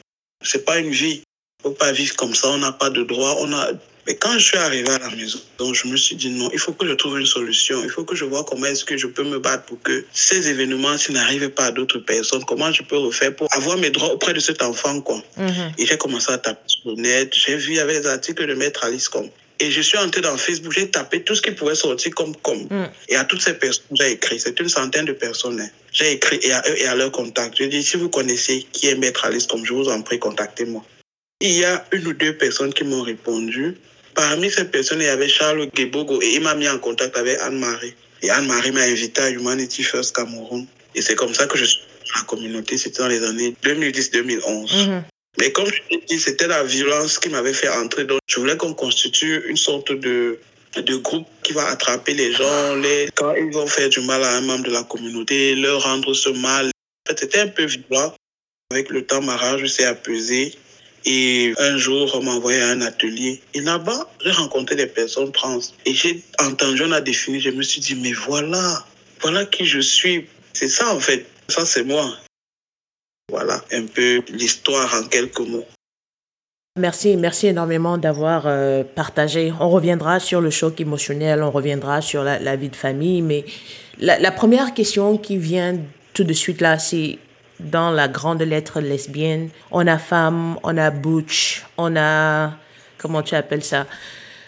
C'est 0.44 0.66
pas 0.66 0.80
une 0.80 0.92
vie. 0.92 1.22
Peut 1.64 1.74
pas 1.74 1.92
vivre 1.92 2.16
comme 2.16 2.36
ça. 2.36 2.50
On 2.50 2.60
n'a 2.60 2.72
pas 2.72 2.90
de 2.90 3.04
droit. 3.04 3.36
On 3.40 3.52
a... 3.54 3.72
Mais 4.06 4.16
quand 4.16 4.32
je 4.34 4.40
suis 4.40 4.58
arrivé 4.58 4.90
à 4.90 5.00
la 5.00 5.10
maison, 5.10 5.38
donc 5.58 5.76
je 5.76 5.86
me 5.86 5.98
suis 5.98 6.16
dit, 6.16 6.30
non, 6.30 6.50
il 6.54 6.60
faut 6.60 6.72
que 6.72 6.88
je 6.88 6.94
trouve 6.94 7.20
une 7.20 7.26
solution. 7.26 7.84
Il 7.84 7.90
faut 7.90 8.06
que 8.06 8.16
je 8.16 8.24
vois 8.24 8.46
comment 8.46 8.66
est-ce 8.68 8.86
que 8.86 8.96
je 8.96 9.06
peux 9.06 9.24
me 9.24 9.38
battre 9.40 9.66
pour 9.66 9.82
que 9.82 10.06
ces 10.14 10.48
événements, 10.48 10.96
n'arrivent 11.10 11.50
pas 11.50 11.66
à 11.66 11.72
d'autres 11.72 12.00
personnes, 12.00 12.46
comment 12.46 12.72
je 12.72 12.84
peux 12.84 12.96
refaire 12.96 13.36
pour 13.36 13.50
avoir 13.52 13.76
mes 13.78 13.90
droits 13.90 14.14
auprès 14.14 14.34
de 14.34 14.40
cet 14.40 14.62
enfant, 14.62 15.02
quoi. 15.02 15.22
Mm-hmm. 15.38 15.74
Et 15.80 15.86
j'ai 15.86 15.98
commencé 15.98 16.32
à 16.32 16.38
taper 16.38 16.62
sur 16.68 16.92
le 16.92 17.02
net. 17.02 17.34
J'ai 17.36 17.58
vu, 17.58 17.80
avec 17.80 17.98
les 17.98 18.08
articles 18.08 18.48
de 18.48 18.54
Maître 18.54 18.86
Alice 18.86 19.10
comme 19.10 19.30
et 19.60 19.72
je 19.72 19.82
suis 19.82 19.98
entré 19.98 20.22
dans 20.22 20.38
Facebook, 20.38 20.74
j'ai 20.74 20.90
tapé 20.90 21.22
tout 21.24 21.36
ce 21.36 21.42
qui 21.42 21.52
pouvait 21.52 21.76
sortir 21.76 22.14
comme 22.16 22.36
comme. 22.38 22.64
Mm. 22.64 22.90
Et 23.10 23.16
à 23.16 23.24
toutes 23.26 23.42
ces 23.42 23.54
personnes, 23.54 23.86
j'ai 23.94 24.12
écrit. 24.12 24.40
C'est 24.40 24.60
une 24.60 24.70
centaine 24.70 25.06
de 25.06 25.14
personnes. 25.14 25.60
Hein. 25.60 25.70
J'ai 25.92 26.14
écrit 26.14 26.40
et 26.44 26.52
à 26.52 26.64
eux 26.70 26.78
et 26.78 26.86
à 26.86 26.96
leur 26.96 27.12
contact. 27.12 27.56
Je 27.58 27.66
dis, 27.66 27.84
si 27.84 27.98
vous 27.98 28.10
connaissez 28.10 28.66
qui 28.72 28.88
est 28.88 28.96
Maître 28.96 29.26
Alice, 29.26 29.48
comme 29.48 29.66
je 29.66 29.74
vous 29.74 29.90
en 29.90 30.02
prie, 30.02 30.20
contactez-moi. 30.20 30.84
Il 31.42 31.54
y 31.54 31.66
a 31.66 31.86
une 31.92 32.08
ou 32.08 32.14
deux 32.14 32.36
personnes 32.36 32.74
qui 32.74 32.84
m'ont 32.84 33.04
répondu. 33.04 33.78
Parmi 34.16 34.50
ces 34.50 34.66
personnes, 34.66 35.02
il 35.02 35.06
y 35.06 35.10
avait 35.10 35.30
Charles 35.30 35.70
Gebogo 35.76 36.22
et 36.22 36.36
il 36.36 36.42
m'a 36.42 36.56
mis 36.56 36.68
en 36.68 36.80
contact 36.80 37.16
avec 37.18 37.40
Anne-Marie. 37.40 37.94
Et 38.24 38.32
Anne-Marie 38.32 38.72
m'a 38.72 38.82
invité 38.82 39.22
à 39.22 39.30
Humanity 39.30 39.84
First 39.84 40.16
Cameroun. 40.16 40.66
Et 40.96 41.02
c'est 41.02 41.14
comme 41.16 41.36
ça 41.36 41.46
que 41.46 41.58
je 41.58 41.66
suis 41.66 41.82
dans 41.82 42.20
la 42.20 42.26
communauté. 42.26 42.78
C'était 42.78 43.00
dans 43.00 43.08
les 43.08 43.24
années 43.24 43.56
2010-2011. 43.64 45.04
Mais 45.38 45.52
comme 45.52 45.68
je 45.68 45.80
l'ai 45.92 46.02
dit, 46.08 46.20
c'était 46.20 46.48
la 46.48 46.64
violence 46.64 47.20
qui 47.20 47.30
m'avait 47.30 47.54
fait 47.54 47.70
entrer. 47.70 48.06
Donc, 48.06 48.20
je 48.28 48.40
voulais 48.40 48.58
qu'on 48.58 48.74
constitue 48.74 49.44
une 49.48 49.58
sorte 49.58 49.92
de, 49.92 50.40
de 50.76 50.96
groupe 50.96 51.28
qui 51.44 51.54
va 51.54 51.68
attraper 51.68 52.14
les 52.14 52.34
gens. 52.34 52.76
Les, 52.76 53.10
quand 53.16 53.34
ils 53.36 53.52
vont 53.52 53.68
faire 53.68 53.90
du 53.90 54.02
mal 54.02 54.24
à 54.24 54.38
un 54.38 54.42
membre 54.42 54.66
de 54.66 54.72
la 54.72 54.84
communauté, 54.84 55.56
leur 55.56 55.84
rendre 55.84 56.14
ce 56.14 56.30
mal. 56.30 56.72
C'était 57.08 57.40
un 57.40 57.48
peu 57.48 57.66
violent. 57.66 58.14
Avec 58.72 58.90
le 58.90 59.06
temps, 59.06 59.22
ma 59.22 59.38
rage 59.38 59.66
s'est 59.68 59.86
apaisée. 59.86 60.54
Et 61.06 61.54
un 61.58 61.78
jour, 61.78 62.12
on 62.16 62.24
m'a 62.24 62.32
envoyé 62.32 62.60
à 62.62 62.70
un 62.70 62.82
atelier. 62.82 63.42
Et 63.54 63.62
là-bas, 63.62 64.10
j'ai 64.26 64.32
rencontré 64.32 64.76
des 64.76 64.88
personnes 64.88 65.32
trans. 65.32 65.60
Et 65.86 65.94
j'ai 65.94 66.22
entendu, 66.40 66.82
on 66.84 66.92
a 66.92 67.00
défini, 67.00 67.40
je 67.40 67.52
me 67.52 67.64
suis 67.64 67.80
dit, 67.80 67.96
mais 67.96 68.12
voilà, 68.12 68.86
voilà 69.22 69.46
qui 69.46 69.66
je 69.66 69.80
suis. 69.80 70.28
C'est 70.52 70.68
ça, 70.68 70.94
en 70.94 71.00
fait. 71.00 71.26
Ça, 71.48 71.66
c'est 71.66 71.84
moi. 71.84 72.18
Voilà 73.30 73.62
un 73.74 73.86
peu 73.88 74.22
l'histoire 74.30 74.90
en 74.96 75.06
quelques 75.08 75.40
mots. 75.40 75.66
Merci, 76.80 77.18
merci 77.18 77.48
énormément 77.48 77.98
d'avoir 77.98 78.44
euh, 78.46 78.84
partagé. 78.86 79.52
On 79.60 79.70
reviendra 79.70 80.22
sur 80.22 80.40
le 80.40 80.50
choc 80.50 80.80
émotionnel, 80.80 81.44
on 81.44 81.52
reviendra 81.52 82.02
sur 82.02 82.24
la, 82.24 82.56
vie 82.56 82.70
de 82.70 82.76
famille, 82.76 83.22
mais 83.22 83.44
la, 84.00 84.32
première 84.32 84.74
question 84.74 85.18
qui 85.18 85.38
vient 85.38 85.78
tout 86.14 86.24
de 86.24 86.32
suite 86.32 86.62
là, 86.62 86.80
c'est 86.80 87.18
dans 87.60 87.92
la 87.92 88.08
grande 88.08 88.44
lettre 88.44 88.80
lesbienne, 88.80 89.50
on 89.72 89.86
a 89.88 89.98
femme, 89.98 90.58
on 90.64 90.78
a 90.78 90.90
butch, 90.90 91.66
on 91.78 91.98
a 91.98 92.54
comment 92.98 93.24
tu 93.24 93.36
appelles 93.36 93.64
ça? 93.64 93.88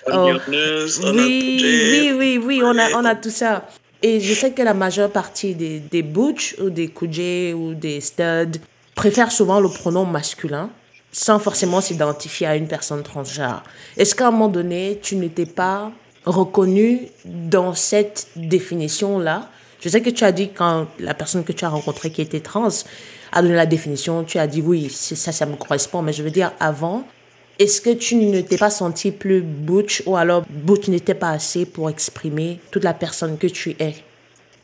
Oh, 0.08 0.32
oui, 0.48 0.94
oui, 1.04 2.14
oui, 2.18 2.42
oui, 2.42 2.62
on 2.64 2.78
a, 2.78 2.92
on 2.92 3.04
a 3.04 3.16
tout 3.16 3.30
ça. 3.30 3.68
Et 4.02 4.20
je 4.20 4.34
sais 4.34 4.52
que 4.52 4.62
la 4.62 4.74
majeure 4.74 5.12
partie 5.12 5.56
des, 5.56 5.80
des 5.80 6.04
butch 6.04 6.56
ou 6.62 6.70
des 6.70 6.88
kujé 6.88 7.54
ou 7.54 7.74
des 7.74 8.00
studs 8.00 8.60
préfèrent 8.96 9.32
souvent 9.32 9.60
le 9.60 9.70
pronom 9.70 10.06
masculin 10.06 10.70
sans 11.12 11.40
forcément 11.40 11.82
s'identifier 11.82 12.48
à 12.48 12.56
une 12.56 12.68
personne 12.68 13.04
transgenre. 13.04 13.64
Est-ce 13.98 14.16
qu'à 14.16 14.28
un 14.28 14.32
moment 14.32 14.48
donné, 14.48 15.00
tu 15.02 15.16
n'étais 15.16 15.46
pas 15.46 15.92
reconnu 16.26 17.08
dans 17.26 17.74
cette 17.74 18.28
définition-là? 18.36 19.50
Je 19.82 19.90
sais 19.90 20.02
que 20.02 20.10
tu 20.10 20.24
as 20.24 20.32
dit 20.32 20.50
quand 20.50 20.88
la 21.00 21.14
personne 21.14 21.44
que 21.44 21.54
tu 21.54 21.66
as 21.66 21.70
rencontrée 21.70 22.12
qui 22.12 22.22
était 22.22 22.42
trans 22.42 22.70
a 23.32 23.42
donné 23.42 23.56
la 23.56 23.66
définition, 23.66 24.24
tu 24.24 24.38
as 24.38 24.48
dit 24.48 24.62
oui, 24.62 24.90
ça, 24.90 25.32
ça 25.32 25.46
me 25.46 25.56
correspond, 25.56 26.02
mais 26.02 26.14
je 26.14 26.22
veux 26.24 26.32
dire 26.32 26.52
avant, 26.60 27.04
est-ce 27.60 27.82
que 27.82 27.90
tu 27.92 28.16
ne 28.16 28.42
t'es 28.42 28.58
pas 28.58 28.70
senti 28.70 29.12
plus 29.12 29.42
butch 29.42 30.02
ou 30.06 30.16
alors 30.16 30.46
butch 30.50 30.88
n'était 30.88 31.14
pas 31.14 31.32
assez 31.32 31.66
pour 31.66 31.90
exprimer 31.90 32.60
toute 32.72 32.86
la 32.86 32.94
personne 32.94 33.38
que 33.38 33.48
tu 33.48 33.76
es? 33.80 33.96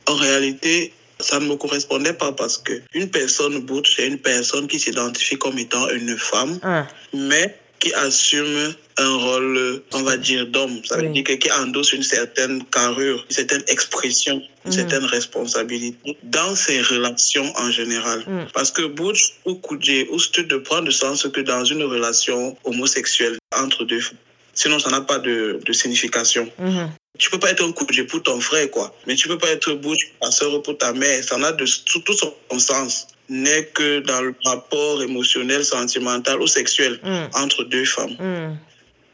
En 0.08 0.16
réalité, 0.16 0.94
ça 1.20 1.40
ne 1.40 1.46
me 1.46 1.56
correspondait 1.56 2.14
pas 2.14 2.32
parce 2.32 2.58
que 2.58 2.82
une 2.94 3.10
personne 3.10 3.60
butch, 3.60 3.96
c'est 3.98 4.08
une 4.08 4.18
personne 4.18 4.68
qui 4.68 4.80
s'identifie 4.80 5.38
comme 5.38 5.58
étant 5.58 5.90
une 5.90 6.18
femme, 6.18 6.60
Ah, 6.64 6.88
mais 7.14 7.58
qui 7.86 7.94
assume 7.94 8.74
un 8.98 9.16
rôle, 9.18 9.84
on 9.94 10.02
va 10.02 10.18
dire, 10.18 10.48
d'homme. 10.48 10.82
Ça 10.86 10.98
veut 10.98 11.04
Oui. 11.04 11.12
dire 11.14 11.24
que 11.24 11.34
qui 11.34 11.52
endosse 11.52 11.94
une 11.94 12.02
certaine 12.02 12.64
carrure, 12.72 13.24
une 13.30 13.36
certaine 13.36 13.64
expression, 13.68 14.38
une 14.66 14.72
Mhm. 14.72 14.78
certaine 14.80 15.06
responsabilité 15.06 16.18
dans 16.24 16.56
ses 16.56 16.82
relations 16.82 17.48
en 17.58 17.70
général. 17.70 18.24
Mhm. 18.26 18.48
Parce 18.56 18.72
que 18.72 18.82
Butch 18.88 19.22
ou 19.46 19.54
Kudje 19.56 20.08
ou 20.12 20.18
Stud 20.20 20.52
ne 20.52 20.58
prend 20.58 20.82
de 20.82 20.90
sens 20.90 21.28
que 21.32 21.42
dans 21.42 21.64
une 21.64 21.84
relation 21.84 22.58
homosexuelle 22.64 23.38
entre 23.56 23.84
deux 23.84 24.00
femmes. 24.00 24.18
Sinon, 24.56 24.80
ça 24.80 24.90
n'a 24.90 25.02
pas 25.02 25.20
de, 25.20 25.60
de 25.64 25.74
signification. 25.74 26.50
mhm. 26.58 26.90
Tu 27.20 27.30
peux 27.30 27.40
pas 27.40 27.52
être 27.52 27.64
un 27.64 27.72
Kudje 27.72 28.04
pour 28.08 28.24
ton 28.24 28.42
frère, 28.42 28.70
quoi. 28.72 28.88
Mais 29.06 29.16
tu 29.16 29.28
peux 29.28 29.38
pas 29.38 29.50
être 29.50 29.74
Butch 29.74 30.04
ta 30.22 30.32
soeur 30.32 30.52
ou 30.56 30.60
pour 30.62 30.78
ta 30.78 30.92
mère. 30.92 31.24
Ça 31.24 31.38
n'a 31.38 31.52
de 31.52 31.66
tout, 31.86 32.00
tout 32.00 32.14
son 32.14 32.60
sens. 32.60 33.08
N'est 33.30 33.66
que 33.74 34.00
dans 34.02 34.22
le 34.22 34.36
rapport 34.46 35.02
émotionnel, 35.02 35.66
sentimental 35.66 36.42
ou 36.42 36.48
sexuel 36.48 37.00
Mhm. 37.04 37.30
entre 37.34 37.64
deux 37.64 37.86
femmes. 37.86 38.16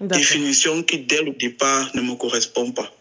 D'accord. 0.01 0.18
Définition 0.18 0.82
qui, 0.82 0.98
dès 0.98 1.22
le 1.22 1.32
départ, 1.34 1.88
ne 1.94 2.01
me 2.01 2.15
correspond 2.15 2.72
pas. 2.72 2.91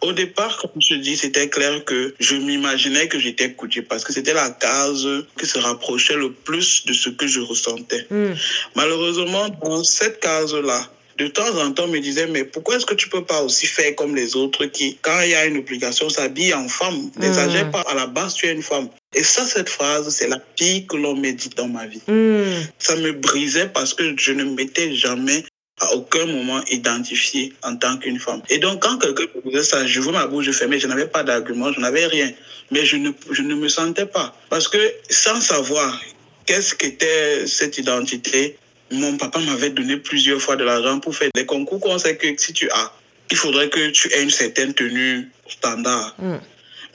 Au 0.00 0.12
départ, 0.14 0.56
comme 0.56 0.70
je 0.80 0.94
dis, 0.94 1.14
c'était 1.16 1.48
clair 1.50 1.84
que 1.84 2.14
je 2.18 2.36
m'imaginais 2.36 3.06
que 3.06 3.18
j'étais 3.18 3.52
Kudje 3.52 3.82
parce 3.82 4.02
que 4.02 4.14
c'était 4.14 4.32
la 4.32 4.48
case 4.50 5.06
qui 5.38 5.44
se 5.46 5.58
rapprochait 5.58 6.16
le 6.16 6.32
plus 6.32 6.86
de 6.86 6.94
ce 6.94 7.10
que 7.10 7.26
je 7.26 7.40
ressentais. 7.40 8.06
Mhm. 8.10 8.34
Malheureusement, 8.76 9.48
dans 9.62 9.84
cette 9.84 10.20
case-là, 10.20 10.88
de 11.18 11.26
temps 11.26 11.54
en 11.60 11.72
temps, 11.72 11.84
on 11.84 11.88
me 11.88 11.98
disait, 11.98 12.26
mais 12.28 12.44
pourquoi 12.44 12.76
est-ce 12.76 12.86
que 12.86 12.94
tu 12.94 13.08
peux 13.10 13.24
pas 13.24 13.42
aussi 13.42 13.66
faire 13.66 13.94
comme 13.96 14.14
les 14.16 14.34
autres 14.34 14.64
qui, 14.66 14.96
quand 15.02 15.20
il 15.20 15.30
y 15.30 15.34
a 15.34 15.44
une 15.46 15.58
obligation, 15.58 16.08
s'habillent 16.08 16.54
en 16.54 16.68
femme 16.68 17.10
N'exagère 17.18 17.70
pas, 17.70 17.80
à 17.82 17.94
la 17.94 18.06
base, 18.06 18.34
tu 18.34 18.46
es 18.46 18.52
une 18.52 18.62
femme. 18.62 18.88
Et 19.14 19.22
ça, 19.22 19.44
cette 19.46 19.68
phrase, 19.68 20.08
c'est 20.10 20.28
la 20.28 20.38
pire 20.38 20.86
que 20.86 20.96
l'on 20.96 21.16
m'a 21.16 21.32
dit 21.32 21.50
dans 21.56 21.68
ma 21.68 21.86
vie. 21.86 22.02
Mhm. 22.06 22.66
Ça 22.78 22.96
me 22.96 23.12
brisait 23.12 23.68
parce 23.68 23.94
que 23.94 24.14
je 24.18 24.32
ne 24.32 24.44
m'étais 24.44 24.94
jamais 24.94 25.44
à 25.80 25.94
aucun 25.94 26.26
moment 26.26 26.62
identifié 26.70 27.52
en 27.62 27.76
tant 27.76 27.96
qu'une 27.98 28.18
femme. 28.18 28.42
Et 28.50 28.58
donc, 28.58 28.82
quand 28.82 28.98
quelqu'un 28.98 29.24
me 29.34 29.50
disait 29.50 29.62
ça, 29.62 29.86
je 29.86 30.00
vois 30.00 30.12
ma 30.12 30.26
bouche 30.26 30.50
fermée, 30.50 30.78
je 30.78 30.86
n'avais 30.86 31.06
pas 31.06 31.22
d'argument, 31.22 31.72
je 31.72 31.80
n'avais 31.80 32.06
rien. 32.06 32.32
Mais 32.70 32.84
je 32.84 32.96
ne, 32.96 33.10
je 33.30 33.42
ne 33.42 33.54
me 33.54 33.68
sentais 33.68 34.06
pas. 34.06 34.36
Parce 34.50 34.68
que 34.68 34.78
sans 35.08 35.40
savoir 35.40 36.00
qu'est-ce 36.46 36.74
qu'était 36.74 37.46
cette 37.46 37.78
identité, 37.78 38.58
mon 38.90 39.16
papa 39.16 39.38
m'avait 39.40 39.70
donné 39.70 39.96
plusieurs 39.96 40.40
fois 40.40 40.56
de 40.56 40.64
l'argent 40.64 41.00
pour 41.00 41.14
faire 41.14 41.30
des 41.34 41.46
concours 41.46 41.80
qu'on 41.80 41.98
sait 41.98 42.16
que 42.16 42.26
si 42.36 42.52
tu 42.52 42.68
as, 42.70 42.92
il 43.30 43.36
faudrait 43.36 43.68
que 43.68 43.90
tu 43.90 44.12
aies 44.12 44.22
une 44.22 44.30
certaine 44.30 44.74
tenue 44.74 45.30
standard. 45.48 46.14
Mhm. 46.18 46.40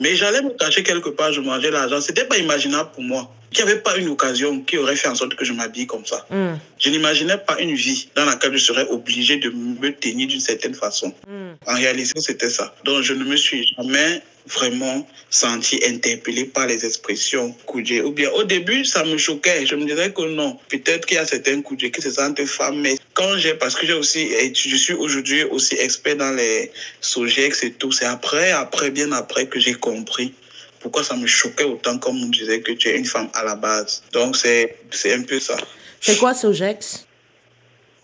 Mais 0.00 0.16
j'allais 0.16 0.42
me 0.42 0.50
cacher 0.50 0.82
quelque 0.82 1.08
part, 1.08 1.32
je 1.32 1.40
mangeais 1.40 1.70
l'argent. 1.70 2.00
C'était 2.00 2.24
pas 2.24 2.38
imaginable 2.38 2.90
pour 2.94 3.02
moi. 3.02 3.30
Il 3.52 3.64
n'y 3.64 3.70
avait 3.70 3.80
pas 3.80 3.96
une 3.96 4.08
occasion 4.08 4.60
qui 4.62 4.76
aurait 4.78 4.96
fait 4.96 5.08
en 5.08 5.14
sorte 5.14 5.36
que 5.36 5.44
je 5.44 5.52
m'habille 5.52 5.86
comme 5.86 6.04
ça. 6.04 6.26
Mhm. 6.30 6.58
Je 6.78 6.90
n'imaginais 6.90 7.38
pas 7.38 7.60
une 7.60 7.74
vie 7.74 8.08
dans 8.16 8.24
laquelle 8.24 8.52
je 8.56 8.64
serais 8.64 8.86
obligé 8.88 9.36
de 9.36 9.50
me 9.50 9.92
tenir 9.92 10.26
d'une 10.26 10.40
certaine 10.40 10.74
façon. 10.74 11.14
Mhm. 11.28 11.56
En 11.66 11.74
réalité, 11.74 12.20
c'était 12.20 12.50
ça. 12.50 12.74
Donc, 12.84 13.02
je 13.02 13.12
ne 13.14 13.24
me 13.24 13.36
suis 13.36 13.72
jamais 13.76 14.22
vraiment 14.46 15.06
senti 15.30 15.80
interpellé 15.86 16.44
par 16.44 16.66
les 16.66 16.84
expressions 16.84 17.54
Koudjé. 17.66 18.02
Ou 18.02 18.12
bien, 18.12 18.30
au 18.30 18.44
début, 18.44 18.84
ça 18.84 19.04
me 19.04 19.16
choquait. 19.16 19.66
Je 19.66 19.74
me 19.74 19.84
disais 19.86 20.12
que 20.12 20.22
non, 20.22 20.58
peut-être 20.68 21.06
qu'il 21.06 21.16
y 21.16 21.20
a 21.20 21.26
certains 21.26 21.62
Koudjé 21.62 21.90
qui 21.90 22.02
se 22.02 22.10
sentent 22.10 22.44
femmes, 22.44 22.80
mais 22.80 22.96
quand 23.14 23.38
j'ai, 23.38 23.54
parce 23.54 23.74
que 23.74 23.86
j'ai 23.86 23.94
aussi, 23.94 24.30
je 24.54 24.76
suis 24.76 24.94
aujourd'hui 24.94 25.44
aussi 25.44 25.74
expert 25.76 26.16
dans 26.16 26.32
les 26.32 26.70
Sogex 27.00 27.62
et 27.64 27.72
tout, 27.72 27.92
c'est 27.92 28.06
après, 28.06 28.52
après, 28.52 28.90
bien 28.90 29.12
après 29.12 29.46
que 29.46 29.58
j'ai 29.58 29.74
compris 29.74 30.34
pourquoi 30.80 31.02
ça 31.02 31.16
me 31.16 31.26
choquait 31.26 31.64
autant 31.64 31.96
comme 31.96 32.22
on 32.22 32.26
disait 32.26 32.60
que 32.60 32.72
tu 32.72 32.90
es 32.90 32.98
une 32.98 33.06
femme 33.06 33.30
à 33.32 33.42
la 33.42 33.54
base. 33.54 34.02
Donc, 34.12 34.36
c'est 34.36 34.76
c'est 34.90 35.14
un 35.14 35.22
peu 35.22 35.40
ça. 35.40 35.56
C'est 35.98 36.18
quoi 36.18 36.34
Sogex? 36.34 37.06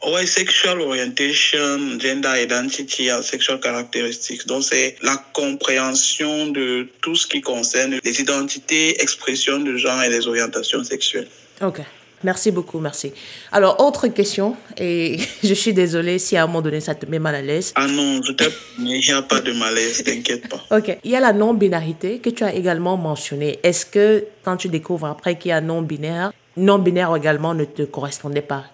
Ouais, 0.07 0.27
sexual 0.27 0.81
orientation, 0.81 1.99
gender 1.99 2.43
identity 2.43 3.11
and 3.13 3.23
sexual 3.23 3.61
characteristics. 3.61 4.47
Donc, 4.47 4.65
c'est 4.65 4.97
la 5.03 5.17
compréhension 5.35 6.47
de 6.47 6.89
tout 7.03 7.15
ce 7.15 7.27
qui 7.27 7.43
concerne 7.43 7.99
les 8.03 8.21
identités, 8.21 9.01
expressions 9.03 9.61
de 9.61 9.77
genre 9.77 10.03
et 10.03 10.09
les 10.09 10.27
orientations 10.27 10.83
sexuelles. 10.85 11.29
Ok. 11.61 11.81
Merci 12.23 12.51
beaucoup, 12.51 12.81
merci. 12.81 13.13
Alors, 13.53 13.81
autre 13.81 14.09
question, 14.09 14.57
et 14.77 15.19
je 15.45 15.55
suis 15.55 15.73
désolée 15.73 16.19
si 16.19 16.37
à 16.37 16.45
un 16.45 16.47
moment 16.47 16.63
donné 16.63 16.81
ça 16.81 16.95
te 16.95 17.07
met 17.07 17.19
mal 17.19 17.35
à 17.35 17.43
l'aise. 17.43 17.73
Ah 17.77 17.87
non, 17.87 18.21
je 18.23 18.33
il 18.79 18.85
n'y 18.85 19.13
a 19.13 19.23
pas 19.23 19.41
de 19.41 19.53
malaise, 19.53 20.03
t'inquiète 20.05 20.49
pas. 20.49 20.77
Ok. 20.77 20.99
Il 21.03 21.11
y 21.11 21.17
a 21.17 21.21
la 21.21 21.33
non-binarité 21.33 22.19
que 22.19 22.29
tu 22.31 22.45
as 22.45 22.55
également 22.55 22.97
mentionnée. 22.97 23.59
Est-ce 23.63 23.87
que 23.87 24.25
quand 24.43 24.57
tu 24.57 24.69
découvres 24.69 25.07
après 25.07 25.39
qu'il 25.39 25.51
y 25.51 25.53
a 25.53 25.63
non-binaire, 25.63 26.33
non-binaire 26.57 27.15
également 27.17 27.55
ne 27.55 27.65
te 27.65 27.83
correspondait 27.83 28.43
pas? 28.43 28.65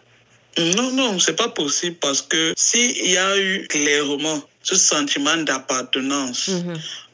Non, 0.58 0.90
non, 0.92 1.18
c'est 1.18 1.36
pas 1.36 1.48
possible 1.48 1.96
parce 2.00 2.22
que 2.22 2.54
s'il 2.56 3.10
y 3.10 3.16
a 3.16 3.38
eu 3.38 3.66
clairement 3.68 4.42
ce 4.62 4.74
sentiment 4.74 5.36
d'appartenance 5.36 6.50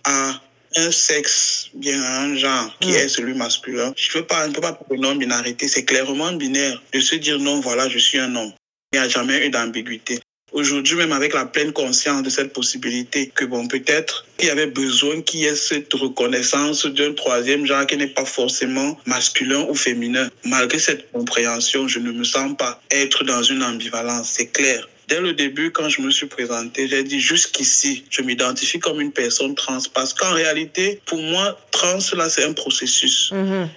à 0.05 0.41
un 0.77 0.91
sexe, 0.91 1.69
bien 1.75 2.01
à 2.03 2.23
un 2.23 2.37
genre 2.37 2.77
qui 2.81 2.89
Mm. 2.91 2.95
est 2.95 3.09
celui 3.09 3.35
masculin, 3.35 3.93
je 3.97 4.09
ne 4.09 4.13
peux 4.23 4.27
pas, 4.27 4.47
je 4.49 4.53
peux 4.53 4.61
pas 4.61 4.73
parler 4.73 4.97
de 4.97 5.03
non-binarité, 5.03 5.69
c'est 5.69 5.85
clairement 5.85 6.33
binaire 6.33 6.81
de 6.93 7.01
se 7.01 7.17
dire 7.17 7.39
non, 7.39 7.61
voilà, 7.61 7.89
je 7.89 7.99
suis 7.99 8.19
un 8.19 8.35
homme. 8.35 8.53
Il 8.93 8.99
n'y 9.01 9.05
a 9.05 9.09
jamais 9.09 9.47
eu 9.47 9.51
d'ambiguïté. 9.51 10.21
Aujourd'hui, 10.53 10.97
même 10.97 11.13
avec 11.13 11.33
la 11.33 11.47
pleine 11.47 11.73
conscience 11.73 12.23
de 12.23 12.29
cette 12.29 12.53
possibilité, 12.53 13.33
que 13.35 13.47
bon, 13.47 13.67
peut-être 13.69 14.27
qu'il 14.37 14.49
y 14.49 14.51
avait 14.51 14.67
besoin 14.67 15.23
qu'il 15.23 15.41
y 15.41 15.45
ait 15.47 15.57
cette 15.57 15.93
reconnaissance 15.95 16.85
d'un 16.85 17.15
troisième 17.15 17.65
genre 17.65 17.87
qui 17.87 17.97
n'est 17.97 18.09
pas 18.09 18.27
forcément 18.27 18.99
masculin 19.07 19.67
ou 19.71 19.75
féminin. 19.75 20.29
Malgré 20.45 20.79
cette 20.79 21.11
compréhension, 21.11 21.89
je 21.89 22.01
ne 22.01 22.13
me 22.13 22.25
sens 22.25 22.55
pas 22.59 22.83
être 22.91 23.25
dans 23.25 23.43
une 23.43 23.63
ambivalence, 23.63 24.29
c'est 24.29 24.49
clair. 24.49 24.87
Dès 25.09 25.21
le 25.21 25.33
début, 25.33 25.71
quand 25.73 25.89
je 25.89 26.03
me 26.03 26.11
suis 26.11 26.27
présenté, 26.27 26.87
j'ai 26.87 27.03
dit 27.03 27.21
jusqu'ici, 27.21 28.05
je 28.11 28.23
m'identifie 28.23 28.79
comme 28.79 29.01
une 29.01 29.13
personne 29.13 29.55
trans 29.55 29.79
parce 29.95 30.13
qu'en 30.13 30.33
réalité, 30.33 31.01
pour 31.07 31.19
moi, 31.19 31.59
trans, 31.71 31.99
là, 32.15 32.29
c'est 32.29 32.45
un 32.45 32.53
processus. 32.53 33.31
Mhm. 33.33 33.69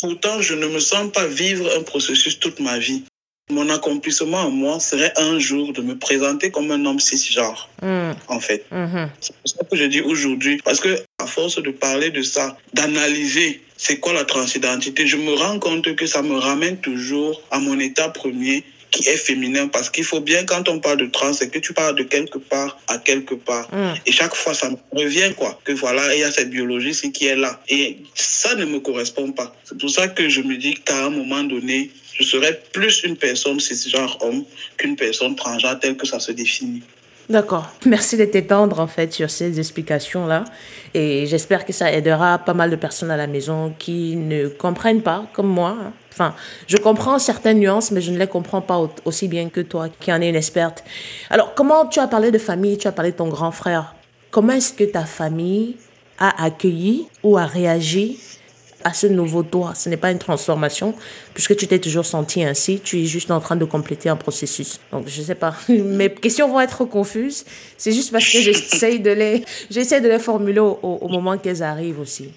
Pourtant, 0.00 0.40
je 0.40 0.54
ne 0.54 0.66
me 0.66 0.78
sens 0.78 1.10
pas 1.12 1.26
vivre 1.26 1.68
un 1.76 1.82
processus 1.82 2.38
toute 2.38 2.60
ma 2.60 2.78
vie. 2.78 3.02
Mon 3.50 3.70
accomplissement 3.70 4.46
à 4.46 4.48
moi 4.50 4.78
serait 4.78 5.12
un 5.16 5.38
jour 5.38 5.72
de 5.72 5.80
me 5.80 5.96
présenter 5.96 6.50
comme 6.50 6.70
un 6.70 6.84
homme 6.84 7.00
cisgenre, 7.00 7.68
Mhm. 7.82 8.14
en 8.28 8.40
fait. 8.40 8.64
Mhm. 8.70 9.08
C'est 9.20 9.34
pour 9.36 9.48
ça 9.50 9.64
que 9.70 9.76
je 9.76 9.84
dis 9.84 10.02
aujourd'hui, 10.02 10.60
parce 10.62 10.80
que 10.80 10.98
à 11.18 11.26
force 11.26 11.56
de 11.62 11.70
parler 11.70 12.10
de 12.10 12.22
ça, 12.22 12.56
d'analyser 12.74 13.62
c'est 13.78 13.98
quoi 14.00 14.12
la 14.12 14.24
transidentité, 14.24 15.06
je 15.06 15.16
me 15.16 15.32
rends 15.34 15.58
compte 15.60 15.94
que 15.96 16.04
ça 16.06 16.20
me 16.20 16.36
ramène 16.36 16.76
toujours 16.78 17.40
à 17.50 17.58
mon 17.58 17.78
état 17.78 18.08
premier 18.10 18.64
qui 18.90 19.06
est 19.08 19.16
féminin 19.16 19.68
parce 19.68 19.88
qu'il 19.90 20.02
faut 20.04 20.20
bien 20.20 20.44
quand 20.44 20.68
on 20.68 20.80
parle 20.80 20.96
de 20.96 21.06
trans 21.06 21.32
c'est 21.34 21.48
que 21.50 21.58
tu 21.58 21.74
parles 21.74 21.94
de 21.94 22.02
quelque 22.04 22.38
part 22.38 22.78
à 22.88 22.96
quelque 22.98 23.34
part 23.34 23.68
Mhm. 23.72 23.94
et 24.06 24.12
chaque 24.12 24.34
fois 24.34 24.54
ça 24.54 24.70
me 24.70 24.76
revient 24.92 25.30
quoi 25.36 25.60
que 25.62 25.72
voilà 25.72 26.14
il 26.14 26.20
y 26.20 26.24
a 26.24 26.32
cette 26.32 26.48
biologie 26.50 26.94
c'est 26.94 27.10
qui 27.12 27.26
est 27.26 27.36
là 27.36 27.60
et 27.68 27.98
ça 28.14 28.54
ne 28.56 28.64
me 28.64 28.80
correspond 28.80 29.30
pas 29.32 29.54
c'est 29.64 29.76
pour 29.78 29.90
ça 29.90 30.08
que 30.08 30.28
je 30.30 30.40
me 30.40 30.56
dis 30.56 30.74
qu'à 30.86 31.04
un 31.04 31.10
moment 31.10 31.44
donné 31.44 31.90
je 32.18 32.24
serais 32.24 32.60
plus 32.72 33.02
une 33.04 33.16
personne 33.16 33.60
cisgenre 33.60 34.18
homme 34.20 34.44
qu'une 34.76 34.96
personne 34.96 35.34
transgenre 35.36 35.78
telle 35.80 35.96
que 35.96 36.06
ça 36.06 36.18
se 36.20 36.32
définit 36.32 36.82
D'accord. 37.30 37.68
Merci 37.84 38.16
de 38.16 38.24
t'étendre 38.24 38.80
en 38.80 38.86
fait 38.86 39.12
sur 39.12 39.28
ces 39.28 39.58
explications-là. 39.60 40.44
Et 40.94 41.26
j'espère 41.26 41.66
que 41.66 41.74
ça 41.74 41.92
aidera 41.92 42.38
pas 42.38 42.54
mal 42.54 42.70
de 42.70 42.76
personnes 42.76 43.10
à 43.10 43.18
la 43.18 43.26
maison 43.26 43.74
qui 43.78 44.16
ne 44.16 44.48
comprennent 44.48 45.02
pas, 45.02 45.26
comme 45.34 45.48
moi. 45.48 45.76
Enfin, 46.10 46.34
je 46.66 46.78
comprends 46.78 47.18
certaines 47.18 47.58
nuances, 47.60 47.90
mais 47.90 48.00
je 48.00 48.12
ne 48.12 48.18
les 48.18 48.26
comprends 48.26 48.62
pas 48.62 48.78
au- 48.78 48.90
aussi 49.04 49.28
bien 49.28 49.50
que 49.50 49.60
toi, 49.60 49.90
qui 50.00 50.10
en 50.10 50.22
es 50.22 50.30
une 50.30 50.36
experte. 50.36 50.82
Alors, 51.28 51.52
comment 51.54 51.84
tu 51.84 52.00
as 52.00 52.06
parlé 52.08 52.30
de 52.30 52.38
famille, 52.38 52.78
tu 52.78 52.88
as 52.88 52.92
parlé 52.92 53.12
de 53.12 53.16
ton 53.18 53.28
grand 53.28 53.52
frère. 53.52 53.94
Comment 54.30 54.54
est-ce 54.54 54.72
que 54.72 54.84
ta 54.84 55.04
famille 55.04 55.76
a 56.18 56.42
accueilli 56.42 57.08
ou 57.22 57.36
a 57.36 57.44
réagi 57.44 58.18
à 58.88 58.94
ce 58.94 59.06
nouveau 59.06 59.42
toi 59.42 59.74
Ce 59.76 59.88
n'est 59.88 59.96
pas 59.96 60.10
une 60.10 60.18
transformation, 60.18 60.94
puisque 61.34 61.54
tu 61.56 61.66
t'es 61.66 61.78
toujours 61.78 62.06
senti 62.06 62.42
ainsi, 62.42 62.80
tu 62.80 63.00
es 63.00 63.04
juste 63.04 63.30
en 63.30 63.40
train 63.40 63.56
de 63.56 63.64
compléter 63.64 64.08
un 64.08 64.16
processus. 64.16 64.80
Donc, 64.92 65.08
je 65.08 65.22
sais 65.22 65.34
pas. 65.34 65.54
Mes 65.68 66.12
questions 66.12 66.48
vont 66.48 66.60
être 66.60 66.84
confuses. 66.84 67.44
C'est 67.76 67.92
juste 67.92 68.10
parce 68.10 68.24
que 68.24 68.40
j'essaye 68.40 69.00
de 69.00 69.10
les, 69.10 69.44
j'essaie 69.70 70.00
de 70.00 70.08
les 70.08 70.18
formuler 70.18 70.60
au, 70.60 70.78
au 70.82 71.08
moment 71.08 71.36
qu'elles 71.36 71.62
arrivent 71.62 72.00
aussi. 72.00 72.30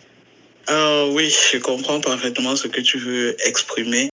Euh, 0.69 1.11
oui, 1.13 1.33
je 1.51 1.57
comprends 1.57 1.99
parfaitement 2.01 2.55
ce 2.55 2.67
que 2.67 2.81
tu 2.81 2.97
veux 2.97 3.35
exprimer. 3.47 4.09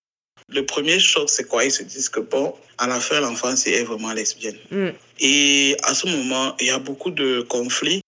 Le 0.51 0.65
premier 0.65 0.99
choc, 0.99 1.29
c'est 1.29 1.47
quoi? 1.47 1.65
Ils 1.65 1.71
se 1.71 1.83
disent 1.83 2.09
que, 2.09 2.21
bon, 2.21 2.53
à 2.77 2.87
la 2.87 2.99
fin, 2.99 3.19
l'enfant, 3.19 3.55
c'est 3.55 3.83
vraiment 3.83 4.13
lesbienne. 4.13 4.57
Mm. 4.71 4.89
Et 5.19 5.77
à 5.83 5.93
ce 5.93 6.07
moment, 6.07 6.55
il 6.59 6.67
y 6.67 6.71
a 6.71 6.79
beaucoup 6.79 7.11
de 7.11 7.41
conflits. 7.41 8.01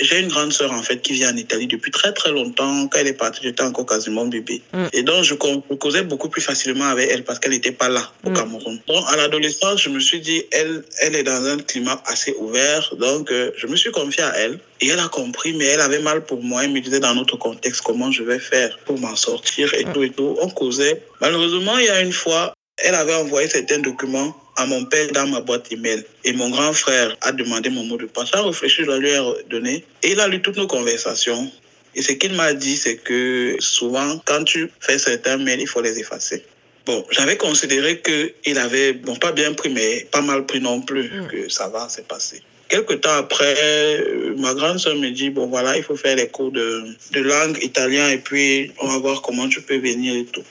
J'ai 0.00 0.20
une 0.20 0.28
grande 0.28 0.52
sœur 0.52 0.72
en 0.72 0.82
fait 0.82 1.00
qui 1.02 1.12
vit 1.14 1.26
en 1.26 1.36
Italie 1.36 1.66
depuis 1.66 1.90
très 1.90 2.12
très 2.12 2.30
longtemps. 2.30 2.86
Quand 2.88 2.98
elle 2.98 3.08
est 3.08 3.12
partie, 3.12 3.40
j'étais 3.42 3.62
encore 3.62 3.86
quasiment 3.86 4.24
bébé. 4.26 4.62
Mm. 4.72 4.84
Et 4.92 5.02
donc 5.02 5.24
je 5.24 5.34
causais 5.34 6.02
beaucoup 6.02 6.28
plus 6.28 6.40
facilement 6.42 6.86
avec 6.86 7.10
elle 7.10 7.24
parce 7.24 7.38
qu'elle 7.38 7.52
n'était 7.52 7.72
pas 7.72 7.88
là 7.88 8.10
au 8.24 8.30
Mm. 8.30 8.34
Cameroun. 8.34 8.80
Donc 8.86 9.04
à 9.08 9.16
l'adolescence, 9.16 9.82
je 9.82 9.88
me 9.88 10.00
suis 10.00 10.20
dit, 10.20 10.42
elle, 10.52 10.84
elle 11.02 11.16
est 11.16 11.22
dans 11.22 11.44
un 11.44 11.58
climat 11.58 12.02
assez 12.06 12.34
ouvert. 12.38 12.94
Donc 12.98 13.30
euh, 13.32 13.50
je 13.56 13.66
me 13.66 13.76
suis 13.76 13.90
confié 13.90 14.22
à 14.22 14.36
elle. 14.38 14.58
Et 14.82 14.88
elle 14.88 14.98
a 15.00 15.08
compris, 15.08 15.52
mais 15.52 15.66
elle 15.66 15.80
avait 15.82 15.98
mal 15.98 16.24
pour 16.24 16.42
moi. 16.42 16.64
Elle 16.64 16.70
me 16.72 16.80
disait 16.80 17.00
dans 17.00 17.14
notre 17.14 17.36
contexte 17.36 17.82
comment 17.82 18.10
je 18.10 18.22
vais 18.22 18.38
faire 18.38 18.78
pour 18.86 18.98
m'en 18.98 19.16
sortir 19.16 19.74
et 19.74 19.84
Mm. 19.84 19.92
tout 19.92 20.02
et 20.02 20.10
tout. 20.10 20.36
On 20.40 20.48
causait. 20.48 21.02
Malheureusement, 21.20 21.76
il 21.78 21.84
y 21.86 21.88
a 21.90 22.00
une 22.00 22.12
fois, 22.12 22.54
elle 22.84 22.94
avait 22.94 23.14
envoyé 23.14 23.48
certains 23.48 23.78
documents 23.78 24.34
à 24.56 24.66
mon 24.66 24.84
père 24.84 25.10
dans 25.12 25.26
ma 25.26 25.40
boîte 25.40 25.70
email. 25.72 26.04
Et 26.24 26.32
mon 26.32 26.50
grand 26.50 26.72
frère 26.72 27.16
a 27.22 27.32
demandé 27.32 27.70
mon 27.70 27.84
mot 27.84 27.96
de 27.96 28.06
passe. 28.06 28.30
J'ai 28.34 28.40
réfléchi, 28.40 28.84
je 28.84 28.90
lui 28.90 29.10
ai 29.10 29.20
donné. 29.48 29.84
Et 30.02 30.12
il 30.12 30.20
a 30.20 30.28
lu 30.28 30.42
toutes 30.42 30.56
nos 30.56 30.66
conversations. 30.66 31.50
Et 31.94 32.02
ce 32.02 32.12
qu'il 32.12 32.34
m'a 32.34 32.52
dit, 32.52 32.76
c'est 32.76 32.96
que 32.96 33.56
souvent, 33.58 34.20
quand 34.24 34.44
tu 34.44 34.70
fais 34.80 34.98
certains 34.98 35.38
mails, 35.38 35.60
il 35.60 35.66
faut 35.66 35.80
les 35.80 35.98
effacer. 35.98 36.44
Bon, 36.86 37.04
j'avais 37.10 37.36
considéré 37.36 38.00
qu'il 38.00 38.58
avait, 38.58 38.92
bon, 38.92 39.16
pas 39.16 39.32
bien 39.32 39.52
pris, 39.54 39.70
mais 39.70 40.06
pas 40.10 40.20
mal 40.22 40.46
pris 40.46 40.60
non 40.60 40.80
plus, 40.80 41.10
Mm. 41.10 41.26
que 41.28 41.48
ça 41.48 41.68
va, 41.68 41.88
c'est 41.88 42.06
passé. 42.06 42.42
Quelque 42.68 42.94
temps 42.94 43.16
après, 43.16 43.54
euh, 43.58 44.34
ma 44.36 44.54
grande 44.54 44.78
soeur 44.78 44.94
me 44.94 45.10
dit, 45.10 45.30
bon 45.30 45.46
voilà, 45.48 45.76
il 45.76 45.82
faut 45.82 45.96
faire 45.96 46.14
les 46.16 46.28
cours 46.28 46.52
de, 46.52 46.84
de 47.12 47.20
langue 47.20 47.58
italien 47.62 48.08
et 48.10 48.18
puis 48.18 48.70
on 48.80 48.86
va 48.86 48.98
voir 48.98 49.22
comment 49.22 49.48
tu 49.48 49.60
peux 49.60 49.78
venir 49.78 50.14
et 50.14 50.24
tout. 50.26 50.44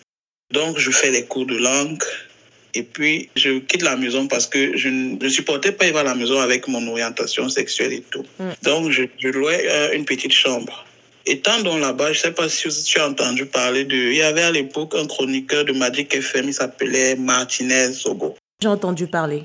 Donc, 0.51 0.79
je 0.79 0.91
fais 0.91 1.12
les 1.12 1.25
cours 1.25 1.46
de 1.46 1.58
langue. 1.58 2.03
Et 2.75 2.84
puis, 2.84 3.29
je 3.36 3.60
quitte 3.60 3.82
la 3.82 3.96
maison 3.96 4.27
parce 4.27 4.46
que 4.46 4.77
je 4.77 4.89
ne 4.89 5.29
supportais 5.29 5.72
pas 5.72 5.86
y 5.86 5.89
aller 5.89 6.00
à 6.00 6.03
la 6.03 6.15
maison 6.15 6.39
avec 6.39 6.68
mon 6.68 6.88
orientation 6.88 7.50
sexuelle 7.50 7.94
et 7.94 8.03
tout. 8.12 8.25
Mm. 8.39 8.50
Donc, 8.63 8.91
je, 8.91 9.03
je 9.18 9.27
louais 9.29 9.65
euh, 9.68 9.94
une 9.94 10.06
petite 10.06 10.34
chambre. 10.34 10.86
Étant 11.25 11.60
donc 11.62 11.82
là-bas, 11.82 12.13
je 12.13 12.20
ne 12.20 12.24
sais 12.24 12.32
pas 12.32 12.50
si 12.50 12.70
tu 12.84 13.00
as 13.00 13.08
entendu 13.08 13.46
parler 13.46 13.86
de... 13.86 13.96
Il 13.96 14.15
y 14.15 14.22
avait 14.22 14.44
à 14.44 14.51
l'époque 14.51 14.96
un 14.96 15.06
chroniqueur 15.06 15.65
de 15.65 15.74
Magic 15.74 16.13
FM, 16.13 16.48
il 16.48 16.53
s'appelait 16.53 17.15
Martinez 17.15 17.94
Sogo. 17.94 18.36
J'ai 18.62 18.68
entendu 18.68 19.08
parler. 19.08 19.44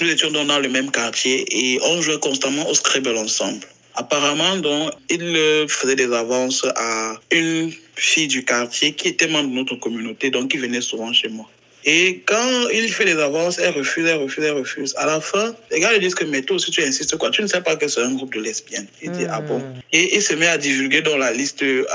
Nous 0.00 0.08
étions 0.08 0.30
dans 0.30 0.58
le 0.58 0.68
même 0.68 0.90
quartier 0.90 1.44
et 1.50 1.80
on 1.82 2.00
jouait 2.00 2.20
constamment 2.20 2.68
au 2.68 2.74
Scrabble 2.74 3.16
ensemble. 3.16 3.66
Apparemment, 3.96 4.56
donc, 4.56 4.92
il 5.10 5.22
euh, 5.22 5.66
faisait 5.66 5.96
des 5.96 6.12
avances 6.12 6.64
à 6.76 7.14
une 7.32 7.72
fille 7.98 8.28
du 8.28 8.44
quartier 8.44 8.92
qui 8.92 9.08
était 9.08 9.28
membre 9.28 9.50
de 9.50 9.54
notre 9.54 9.76
communauté, 9.76 10.30
donc 10.30 10.50
qui 10.50 10.56
venait 10.56 10.80
souvent 10.80 11.12
chez 11.12 11.28
moi. 11.28 11.48
Et 11.84 12.22
quand 12.26 12.68
il 12.70 12.90
fait 12.92 13.04
des 13.04 13.18
avances, 13.18 13.58
elle 13.58 13.72
refuse, 13.72 14.04
elle 14.06 14.18
refuse, 14.18 14.44
elle 14.44 14.52
refuse. 14.52 14.94
À 14.96 15.06
la 15.06 15.20
fin, 15.20 15.54
les 15.70 15.80
gars 15.80 15.92
lui 15.92 16.00
disent 16.00 16.14
que, 16.14 16.24
mais 16.24 16.42
toi 16.42 16.56
aussi, 16.56 16.70
tu 16.70 16.82
insistes 16.82 17.16
quoi 17.16 17.30
Tu 17.30 17.40
ne 17.40 17.46
sais 17.46 17.60
pas 17.60 17.76
que 17.76 17.86
c'est 17.88 18.02
un 18.02 18.14
groupe 18.14 18.34
de 18.34 18.40
lesbiennes. 18.40 18.88
Il 19.00 19.12
dit, 19.12 19.24
ah 19.30 19.40
bon 19.40 19.62
Et 19.92 20.16
il 20.16 20.22
se 20.22 20.34
met 20.34 20.48
à 20.48 20.58
divulguer 20.58 21.02
dans 21.02 21.16
la 21.16 21.32
liste 21.32 21.62
euh, 21.62 21.86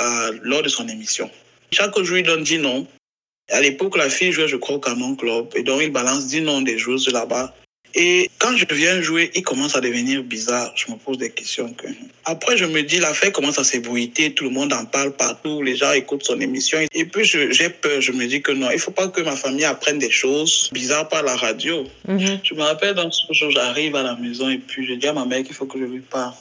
lors 0.42 0.64
de 0.64 0.70
son 0.70 0.88
émission. 0.88 1.30
Chaque 1.72 1.98
jour, 2.00 2.18
il 2.18 2.24
donne 2.24 2.44
10 2.44 2.60
noms. 2.60 2.88
À 3.50 3.60
l'époque, 3.60 3.98
la 3.98 4.10
fille 4.10 4.32
jouait, 4.32 4.48
je 4.48 4.56
crois, 4.56 4.76
au 4.76 4.80
Canon 4.80 5.16
Club. 5.16 5.50
Et 5.56 5.64
donc, 5.64 5.82
il 5.84 5.92
balance 5.92 6.28
10 6.28 6.42
noms 6.42 6.62
des 6.62 6.78
joueuses 6.78 7.06
de 7.06 7.12
là-bas. 7.12 7.54
Et 7.96 8.30
quand 8.40 8.56
je 8.58 8.66
viens 8.74 9.02
jouer, 9.02 9.32
il 9.36 9.44
commence 9.44 9.76
à 9.76 9.82
devenir 9.82 10.24
bizarre. 10.24 10.72
Je 10.76 10.92
me 10.92 10.98
pose 10.98 11.18
des 11.18 11.30
questions. 11.30 11.72
Que... 11.74 11.88
Après, 12.26 12.58
je 12.58 12.66
me 12.66 12.82
dis, 12.82 13.00
l'affaire 13.00 13.32
commence 13.32 13.60
à 13.60 13.64
s'ébruiter. 13.64 14.34
Tout 14.34 14.46
le 14.46 14.50
monde 14.50 14.74
en 14.74 14.86
parle 14.86 15.12
partout. 15.12 15.62
Les 15.62 15.76
gens 15.76 15.92
écoutent 15.92 16.24
son 16.24 16.40
émission. 16.40 16.80
Et 16.92 17.06
puis, 17.06 17.24
j'ai 17.26 17.70
peur. 17.70 18.02
Je 18.02 18.12
me 18.12 18.26
dis 18.26 18.42
que 18.42 18.52
non, 18.52 18.70
il 18.72 18.80
faut 18.80 18.92
pas 18.92 19.08
que 19.08 19.22
ma 19.22 19.36
famille 19.36 19.66
apprenne 19.66 20.00
des 20.00 20.12
choses 20.12 20.70
bizarres 20.74 21.08
par 21.08 21.24
la 21.24 21.36
radio. 21.36 21.86
Mhm. 22.08 22.40
Je 22.44 22.54
me 22.56 22.62
rappelle 22.62 22.96
dans 22.96 23.12
ce 23.12 23.32
jour, 23.32 23.52
j'arrive 23.52 23.96
à 23.96 24.04
la 24.04 24.16
maison 24.16 24.50
et 24.50 24.58
puis 24.58 24.86
je 24.88 24.94
dis 24.94 25.08
à 25.08 25.14
ma 25.14 25.26
mère 25.26 25.44
qu'il 25.44 25.56
faut 25.56 25.66
que 25.66 25.80
je 25.80 25.86
lui 25.86 26.00
parle. 26.00 26.34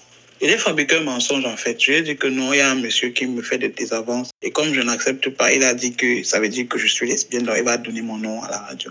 Il 0.45 0.53
a 0.53 0.59
fabriqué 0.59 0.97
un 0.97 1.03
mensonge 1.03 1.45
en 1.45 1.57
fait. 1.57 1.81
Je 1.81 1.93
lui 1.93 1.99
ai 1.99 2.03
dit 2.03 2.17
que 2.17 2.27
non, 2.27 2.53
il 2.53 2.57
y 2.57 2.61
a 2.61 2.71
un 2.71 2.75
monsieur 2.75 3.11
qui 3.11 3.27
me 3.27 3.43
fait 3.43 3.59
des 3.59 3.69
désavances. 3.69 4.31
Et 4.43 4.51
comme 4.51 4.75
je 4.75 4.81
n'accepte 4.81 5.29
pas, 5.29 5.53
il 5.53 5.63
a 5.63 5.73
dit 5.73 5.95
que 5.95 6.25
ça 6.25 6.41
veut 6.41 6.49
dire 6.49 6.67
que 6.69 6.79
je 6.79 6.89
suis 6.89 7.07
lesbienne, 7.07 7.45
donc 7.45 7.55
il 7.57 7.63
va 7.63 7.77
donner 7.77 8.03
mon 8.03 8.19
nom 8.19 8.43
à 8.43 8.51
la 8.51 8.59
radio. 8.59 8.91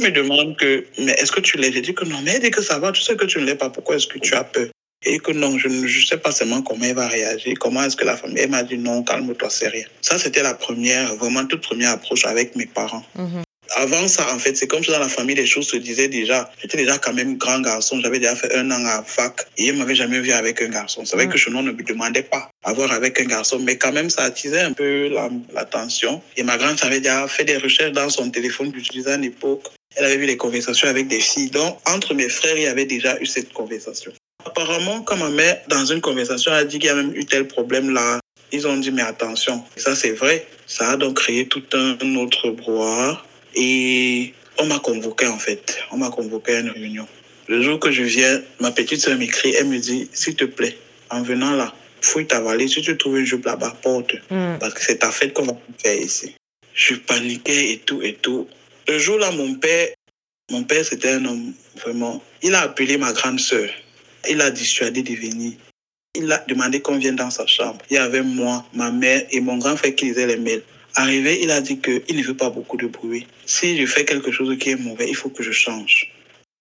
Me 0.00 0.10
demande 0.10 0.56
que, 0.56 0.84
mais 0.98 1.12
est-ce 1.12 1.32
que 1.32 1.40
tu 1.40 1.56
l'es 1.58 1.72
J'ai 1.72 1.80
dit 1.82 1.94
que 1.94 2.04
non, 2.04 2.20
mais 2.22 2.34
il 2.36 2.40
dit 2.40 2.50
que 2.50 2.62
ça 2.62 2.78
va, 2.78 2.92
tu 2.92 3.02
sais 3.02 3.16
que 3.16 3.24
tu 3.26 3.38
ne 3.38 3.44
l'es 3.44 3.54
pas, 3.54 3.70
pourquoi 3.70 3.96
est-ce 3.96 4.06
que 4.06 4.18
tu 4.18 4.34
as 4.34 4.44
peur? 4.44 4.68
Et 5.04 5.18
que 5.18 5.32
non, 5.32 5.58
je 5.58 5.66
ne 5.68 5.86
je 5.86 6.06
sais 6.06 6.16
pas 6.16 6.30
seulement 6.32 6.62
comment 6.62 6.84
il 6.84 6.94
va 6.94 7.08
réagir, 7.08 7.54
comment 7.58 7.82
est-ce 7.82 7.96
que 7.96 8.04
la 8.04 8.16
famille. 8.16 8.38
Elle 8.38 8.50
m'a 8.50 8.62
dit 8.62 8.78
non, 8.78 9.02
calme-toi, 9.02 9.50
c'est 9.50 9.68
rien. 9.68 9.84
Ça, 10.00 10.16
c'était 10.18 10.42
la 10.44 10.54
première, 10.54 11.14
vraiment 11.16 11.44
toute 11.44 11.60
première 11.62 11.90
approche 11.90 12.24
avec 12.24 12.54
mes 12.56 12.66
parents. 12.66 13.04
Mhm. 13.16 13.42
Avant 13.76 14.06
ça, 14.06 14.32
en 14.34 14.38
fait, 14.38 14.54
c'est 14.56 14.66
comme 14.66 14.84
si 14.84 14.90
dans 14.90 14.98
la 14.98 15.08
famille, 15.08 15.34
les 15.34 15.46
choses 15.46 15.66
se 15.66 15.76
disaient 15.78 16.08
déjà. 16.08 16.50
J'étais 16.60 16.76
déjà 16.76 16.98
quand 16.98 17.14
même 17.14 17.36
grand 17.38 17.58
garçon. 17.60 18.00
J'avais 18.00 18.18
déjà 18.18 18.36
fait 18.36 18.54
un 18.54 18.70
an 18.70 18.84
à 18.84 19.02
fac 19.02 19.46
et 19.56 19.64
il 19.68 19.72
ne 19.74 19.78
m'avait 19.78 19.94
jamais 19.94 20.20
vu 20.20 20.30
avec 20.30 20.60
un 20.60 20.68
garçon. 20.68 21.04
C'est 21.06 21.16
vrai 21.16 21.26
Mm. 21.26 21.30
que 21.30 21.38
Chenon 21.38 21.62
ne 21.62 21.72
me 21.72 21.82
demandait 21.82 22.22
pas 22.22 22.50
à 22.64 22.72
voir 22.74 22.92
avec 22.92 23.18
un 23.20 23.24
garçon, 23.24 23.58
mais 23.60 23.76
quand 23.78 23.92
même, 23.92 24.10
ça 24.10 24.22
attisait 24.24 24.60
un 24.60 24.72
peu 24.72 25.08
la- 25.08 25.30
l'attention. 25.54 26.22
et 26.36 26.42
ma 26.42 26.58
grande 26.58 26.76
avait 26.82 27.00
déjà 27.00 27.26
fait 27.28 27.44
des 27.44 27.56
recherches 27.56 27.92
dans 27.92 28.10
son 28.10 28.30
téléphone 28.30 28.70
d'utiliser 28.70 29.10
à 29.12 29.16
l'époque. 29.16 29.68
Elle 29.96 30.04
avait 30.06 30.16
vu 30.16 30.26
les 30.26 30.36
conversations 30.36 30.88
avec 30.88 31.08
des 31.08 31.20
filles. 31.20 31.50
Donc, 31.50 31.78
entre 31.88 32.14
mes 32.14 32.28
frères, 32.28 32.56
il 32.56 32.62
y 32.62 32.66
avait 32.66 32.86
déjà 32.86 33.18
eu 33.20 33.26
cette 33.26 33.52
conversation. 33.52 34.12
Apparemment, 34.44 35.02
quand 35.02 35.16
ma 35.16 35.30
mère, 35.30 35.60
dans 35.68 35.84
une 35.84 36.00
conversation, 36.00 36.52
a 36.52 36.64
dit 36.64 36.78
qu'il 36.78 36.88
y 36.88 36.90
a 36.90 36.94
même 36.94 37.14
eu 37.14 37.24
tel 37.24 37.46
problème 37.46 37.90
là, 37.90 38.20
ils 38.52 38.66
ont 38.66 38.76
dit, 38.76 38.90
mais 38.90 39.02
attention, 39.02 39.64
ça 39.76 39.94
c'est 39.94 40.12
vrai. 40.12 40.46
Ça 40.66 40.90
a 40.90 40.96
donc 40.96 41.16
créé 41.16 41.46
tout 41.46 41.62
un 41.72 42.16
autre 42.16 42.50
brouhaha. 42.50 43.22
Et 43.54 44.34
on 44.58 44.66
m'a 44.66 44.78
convoqué 44.78 45.26
en 45.26 45.38
fait. 45.38 45.78
On 45.90 45.96
m'a 45.96 46.10
convoqué 46.10 46.56
à 46.56 46.60
une 46.60 46.70
réunion. 46.70 47.06
Le 47.48 47.62
jour 47.62 47.80
que 47.80 47.90
je 47.90 48.02
viens, 48.02 48.40
ma 48.60 48.70
petite 48.70 49.00
soeur 49.00 49.16
m'écrit, 49.18 49.54
elle 49.54 49.68
me 49.68 49.78
dit, 49.78 50.08
s'il 50.12 50.36
te 50.36 50.44
plaît, 50.44 50.76
en 51.10 51.22
venant 51.22 51.52
là, 51.52 51.74
fouille 52.00 52.26
ta 52.26 52.40
valise. 52.40 52.74
Si 52.74 52.82
tu 52.82 52.96
trouves 52.96 53.18
une 53.18 53.26
jupe 53.26 53.46
là-bas, 53.46 53.76
porte. 53.82 54.14
Mhm. 54.30 54.58
Parce 54.60 54.74
que 54.74 54.82
c'est 54.82 54.98
ta 54.98 55.10
fête 55.10 55.32
qu'on 55.32 55.46
va 55.46 55.54
faire 55.82 56.00
ici. 56.00 56.34
Je 56.74 56.94
paniquais 56.94 57.72
et 57.72 57.78
tout 57.78 58.02
et 58.02 58.14
tout. 58.14 58.48
Le 58.88 58.98
jour-là, 58.98 59.30
mon 59.30 59.54
père, 59.54 59.88
mon 60.50 60.64
père, 60.64 60.84
c'était 60.84 61.10
un 61.10 61.24
homme 61.24 61.54
vraiment. 61.76 62.22
Il 62.42 62.54
a 62.54 62.62
appelé 62.62 62.96
ma 62.96 63.12
grande 63.12 63.40
sœur. 63.40 63.68
Il 64.28 64.40
a 64.40 64.50
dissuadé 64.50 65.02
de 65.02 65.14
venir. 65.14 65.52
Il 66.14 66.30
a 66.30 66.38
demandé 66.48 66.80
qu'on 66.80 66.98
vienne 66.98 67.16
dans 67.16 67.30
sa 67.30 67.46
chambre. 67.46 67.80
Il 67.90 67.94
y 67.94 67.98
avait 67.98 68.22
moi, 68.22 68.66
ma 68.74 68.90
mère 68.90 69.22
et 69.30 69.40
mon 69.40 69.56
grand 69.58 69.76
frère 69.76 69.94
qui 69.94 70.06
lisaient 70.06 70.26
les 70.26 70.36
mails. 70.36 70.62
Arrivé, 70.94 71.40
il 71.42 71.50
a 71.50 71.60
dit 71.60 71.78
qu'il 71.78 72.16
ne 72.16 72.22
veut 72.22 72.36
pas 72.36 72.50
beaucoup 72.50 72.76
de 72.76 72.86
bruit. 72.86 73.26
Si 73.46 73.78
je 73.78 73.86
fais 73.86 74.04
quelque 74.04 74.30
chose 74.30 74.54
qui 74.58 74.70
est 74.70 74.76
mauvais, 74.76 75.08
il 75.08 75.16
faut 75.16 75.30
que 75.30 75.42
je 75.42 75.52
change. 75.52 76.12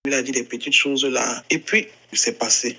Il 0.05 0.13
a 0.13 0.21
dit 0.21 0.31
des 0.31 0.43
petites 0.43 0.73
choses 0.73 1.05
là. 1.05 1.43
Et 1.49 1.59
puis, 1.59 1.87
c'est 2.13 2.39
passé. 2.39 2.77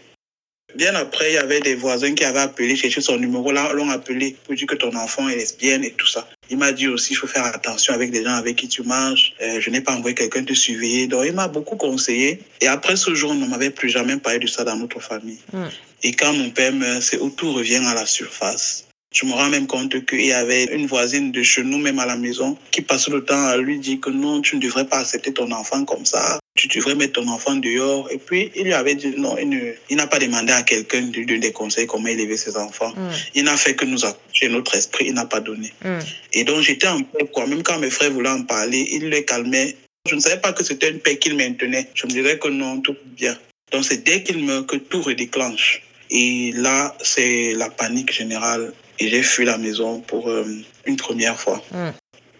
Bien 0.74 0.94
après, 0.94 1.30
il 1.30 1.34
y 1.34 1.38
avait 1.38 1.60
des 1.60 1.74
voisins 1.74 2.14
qui 2.14 2.24
avaient 2.24 2.40
appelé, 2.40 2.76
cherché 2.76 3.00
son 3.00 3.18
numéro, 3.18 3.52
là, 3.52 3.72
l'ont 3.72 3.90
appelé 3.90 4.36
pour 4.44 4.54
dire 4.54 4.66
que 4.66 4.74
ton 4.74 4.94
enfant 4.96 5.28
est 5.28 5.36
lesbienne 5.36 5.84
et 5.84 5.92
tout 5.92 6.06
ça. 6.06 6.28
Il 6.50 6.58
m'a 6.58 6.72
dit 6.72 6.88
aussi, 6.88 7.12
il 7.12 7.16
faut 7.16 7.26
faire 7.26 7.44
attention 7.44 7.94
avec 7.94 8.12
les 8.12 8.24
gens 8.24 8.34
avec 8.34 8.56
qui 8.56 8.68
tu 8.68 8.82
marches. 8.82 9.34
Euh, 9.42 9.60
je 9.60 9.70
n'ai 9.70 9.80
pas 9.80 9.94
envoyé 9.94 10.14
quelqu'un 10.14 10.44
te 10.44 10.54
surveiller. 10.54 11.06
Donc, 11.06 11.24
il 11.26 11.32
m'a 11.32 11.48
beaucoup 11.48 11.76
conseillé. 11.76 12.40
Et 12.60 12.68
après 12.68 12.96
ce 12.96 13.14
jour, 13.14 13.32
on 13.32 13.34
ne 13.34 13.46
m'avait 13.46 13.70
plus 13.70 13.90
jamais 13.90 14.16
parlé 14.16 14.38
de 14.38 14.46
ça 14.46 14.64
dans 14.64 14.76
notre 14.76 15.00
famille. 15.00 15.40
Mm. 15.52 15.64
Et 16.04 16.12
quand 16.12 16.32
mon 16.32 16.50
père 16.50 16.72
meurt, 16.72 17.02
c'est 17.02 17.18
où 17.18 17.30
tout 17.30 17.52
revient 17.52 17.82
à 17.86 17.94
la 17.94 18.06
surface. 18.06 18.86
Je 19.12 19.26
me 19.26 19.32
rends 19.32 19.48
même 19.48 19.66
compte 19.66 20.04
qu'il 20.06 20.26
y 20.26 20.32
avait 20.32 20.64
une 20.64 20.86
voisine 20.86 21.32
de 21.32 21.42
chez 21.42 21.62
nous, 21.62 21.78
même 21.78 21.98
à 21.98 22.06
la 22.06 22.16
maison, 22.16 22.56
qui 22.70 22.80
passait 22.80 23.10
le 23.10 23.24
temps 23.24 23.46
à 23.46 23.56
lui 23.56 23.78
dire 23.78 24.00
que 24.00 24.10
non, 24.10 24.40
tu 24.40 24.56
ne 24.56 24.60
devrais 24.60 24.86
pas 24.86 24.98
accepter 24.98 25.32
ton 25.32 25.50
enfant 25.52 25.84
comme 25.84 26.06
ça. 26.06 26.38
Tu 26.54 26.68
devrais 26.68 26.94
mettre 26.94 27.14
ton 27.14 27.28
enfant 27.28 27.56
dehors. 27.56 28.10
Et 28.10 28.18
puis, 28.18 28.50
il 28.54 28.64
lui 28.64 28.72
avait 28.72 28.94
dit 28.94 29.14
non, 29.16 29.36
il 29.38 29.96
n'a 29.96 30.06
pas 30.06 30.18
demandé 30.18 30.52
à 30.52 30.62
quelqu'un 30.62 31.02
de 31.02 31.24
donner 31.24 31.38
des 31.38 31.52
conseils 31.52 31.86
comment 31.86 32.08
élever 32.08 32.36
ses 32.36 32.56
enfants. 32.56 32.92
Mhm. 32.96 33.10
Il 33.34 33.44
n'a 33.44 33.56
fait 33.56 33.74
que 33.74 33.84
nous 33.84 34.04
accoucher 34.04 34.48
notre 34.48 34.74
esprit, 34.74 35.06
il 35.08 35.14
n'a 35.14 35.26
pas 35.26 35.40
donné. 35.40 35.72
Mhm. 35.84 36.00
Et 36.32 36.44
donc, 36.44 36.60
j'étais 36.60 36.88
en 36.88 37.02
paix, 37.02 37.26
quoi. 37.32 37.46
Même 37.46 37.62
quand 37.62 37.78
mes 37.78 37.90
frères 37.90 38.10
voulaient 38.10 38.30
en 38.30 38.42
parler, 38.42 38.88
il 38.92 39.08
les 39.08 39.24
calmait. 39.24 39.76
Je 40.08 40.14
ne 40.14 40.20
savais 40.20 40.40
pas 40.40 40.52
que 40.52 40.64
c'était 40.64 40.90
une 40.90 40.98
paix 40.98 41.16
qu'il 41.16 41.36
maintenait. 41.36 41.88
Je 41.94 42.06
me 42.06 42.12
disais 42.12 42.38
que 42.38 42.48
non, 42.48 42.80
tout 42.80 42.96
bien. 43.16 43.36
Donc, 43.72 43.84
c'est 43.84 44.04
dès 44.04 44.22
qu'il 44.22 44.44
meurt 44.44 44.66
que 44.66 44.76
tout 44.76 45.00
redéclenche. 45.00 45.82
Et 46.10 46.52
là, 46.52 46.94
c'est 47.02 47.54
la 47.54 47.70
panique 47.70 48.12
générale. 48.12 48.74
Et 48.98 49.08
j'ai 49.08 49.22
fui 49.22 49.44
la 49.44 49.58
maison 49.58 50.00
pour 50.00 50.28
euh, 50.28 50.44
une 50.86 50.96
première 50.96 51.38
fois. 51.40 51.62
Mhm. 51.72 51.92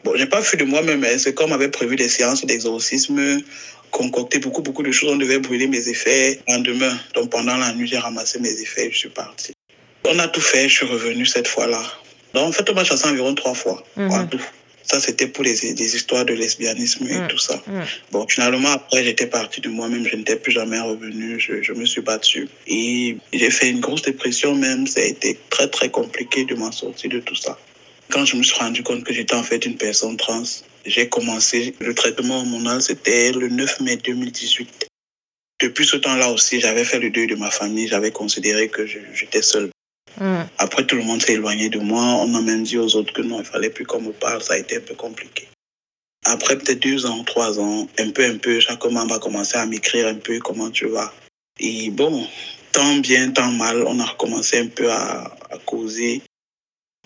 Bon, 0.05 0.13
j'ai 0.17 0.27
pas 0.27 0.43
fui 0.43 0.59
de 0.59 0.65
moi-même. 0.65 1.05
hein. 1.05 1.17
C'est 1.19 1.35
comme 1.35 1.53
on 1.53 1.55
avait 1.55 1.69
prévu 1.71 1.97
des 1.97 2.09
séances 2.09 2.45
d'exorcisme, 2.45 3.41
concocté 3.91 4.39
beaucoup, 4.39 4.63
beaucoup 4.63 4.83
de 4.83 4.91
choses. 4.91 5.11
On 5.13 5.17
devait 5.17 5.39
brûler 5.39 5.67
mes 5.69 5.89
effets 5.89 6.41
le 6.49 6.55
lendemain. 6.55 6.99
Donc, 7.15 7.31
pendant 7.31 7.57
la 7.57 7.73
nuit, 7.75 7.87
j'ai 7.87 7.99
ramassé 7.99 8.39
mes 8.41 8.51
effets 8.61 8.87
et 8.87 8.93
je 8.93 8.99
suis 8.99 9.09
parti. 9.11 9.53
On 10.05 10.19
a 10.19 10.27
tout 10.29 10.41
fait. 10.41 10.69
Je 10.69 10.75
suis 10.75 10.87
revenu 10.87 11.25
cette 11.25 11.47
fois-là. 11.47 11.83
Donc, 12.35 12.49
en 12.49 12.53
fait, 12.53 12.69
on 12.71 12.75
m'a 12.75 12.85
chassé 12.85 13.07
environ 13.09 13.35
trois 13.35 13.55
fois. 13.55 13.83
En 13.97 14.27
tout. 14.27 14.41
Ça, 14.83 15.01
c'était 15.01 15.29
pour 15.29 15.45
les, 15.45 15.55
des 15.75 15.97
histoires 15.97 16.25
de 16.25 16.35
lesbianisme 16.35 17.07
et 17.09 17.19
Mhm. 17.19 17.29
tout 17.29 17.39
ça. 17.39 17.63
Mhm. 17.67 17.85
Bon, 18.11 18.27
finalement, 18.29 18.71
après, 18.71 19.05
j'étais 19.05 19.27
parti 19.27 19.61
de 19.61 19.69
moi-même. 19.69 20.07
Je 20.07 20.17
n'étais 20.17 20.37
plus 20.37 20.53
jamais 20.53 20.81
revenu. 20.81 21.39
Je, 21.39 21.63
je 21.63 21.73
me 21.73 21.85
suis 21.87 22.01
battu. 22.01 22.49
Et 22.67 23.17
j'ai 23.33 23.51
fait 23.51 23.71
une 23.71 23.81
grosse 23.81 24.03
dépression 24.03 24.55
même. 24.55 24.87
Ça 24.87 25.01
a 25.01 25.05
été 25.05 25.39
très, 25.51 25.69
très 25.69 25.89
compliqué 25.91 26.45
de 26.45 26.55
m'en 26.55 26.73
sortir 26.73 27.11
de 27.11 27.21
tout 27.21 27.37
ça. 27.37 27.59
Quand 28.11 28.25
je 28.25 28.37
me 28.37 28.43
suis 28.43 28.57
rendu 28.59 28.83
compte 28.83 29.05
que 29.05 29.13
j'étais 29.15 29.35
en 29.35 29.43
fait 29.43 29.65
une 29.65 29.77
personne 29.77 30.17
trans, 30.17 30.43
j'ai 30.85 31.09
commencé 31.09 31.75
le 31.81 31.95
traitement 31.95 32.39
hormonal. 32.39 32.83
C'était 32.83 33.33
le 33.33 33.49
9 33.49 33.81
mai 33.81 33.97
2018. 33.97 34.87
depuis 35.63 35.87
ce 35.87 35.97
temps-là 35.97 36.29
aussi, 36.31 36.59
j'avais 36.61 36.85
fait 36.85 36.99
le 36.99 37.09
deuil 37.11 37.29
de 37.29 37.37
ma 37.37 37.51
famille. 37.51 37.87
J'avais 37.87 38.11
considéré 38.11 38.69
que 38.69 38.85
j'étais 38.87 39.43
seul. 39.43 39.71
Mm. 40.23 40.49
Après, 40.59 40.87
tout 40.87 40.97
le 40.97 41.03
monde 41.03 41.21
s'est 41.21 41.35
éloigné 41.35 41.69
de 41.69 41.81
moi. 41.81 42.03
On 42.03 42.29
m'a 42.29 42.41
même 42.41 42.63
dit 42.63 42.79
aux 42.79 42.95
autres 42.95 43.13
que 43.13 43.23
non, 43.23 43.41
il 43.41 43.45
fallait 43.45 43.71
plus 43.71 43.85
qu'on 43.85 44.01
me 44.01 44.13
parle. 44.13 44.41
Ça 44.41 44.55
a 44.55 44.59
été 44.59 44.77
un 44.77 44.81
peu 44.81 44.95
compliqué. 44.95 45.49
Après 46.25 46.57
peut-être 46.57 46.81
deux 46.81 47.05
ans, 47.07 47.25
trois 47.25 47.59
ans, 47.59 47.89
un 47.99 48.11
peu, 48.11 48.25
un 48.25 48.39
peu, 48.39 48.61
chaque 48.61 48.85
membre 48.85 49.17
a 49.17 49.19
commencé 49.19 49.57
à 49.57 49.67
m'écrire 49.67 50.07
un 50.07 50.15
peu 50.15 50.39
comment 50.39 50.71
tu 50.71 50.87
vas? 50.87 51.13
Et 51.59 51.91
bon, 51.91 52.27
tant 52.71 52.97
bien, 52.97 53.33
tant 53.33 53.51
mal, 53.51 53.83
on 53.87 53.99
a 53.99 54.05
recommencé 54.05 54.59
un 54.59 54.69
peu 54.69 54.91
à, 54.91 55.37
causer. 55.67 56.23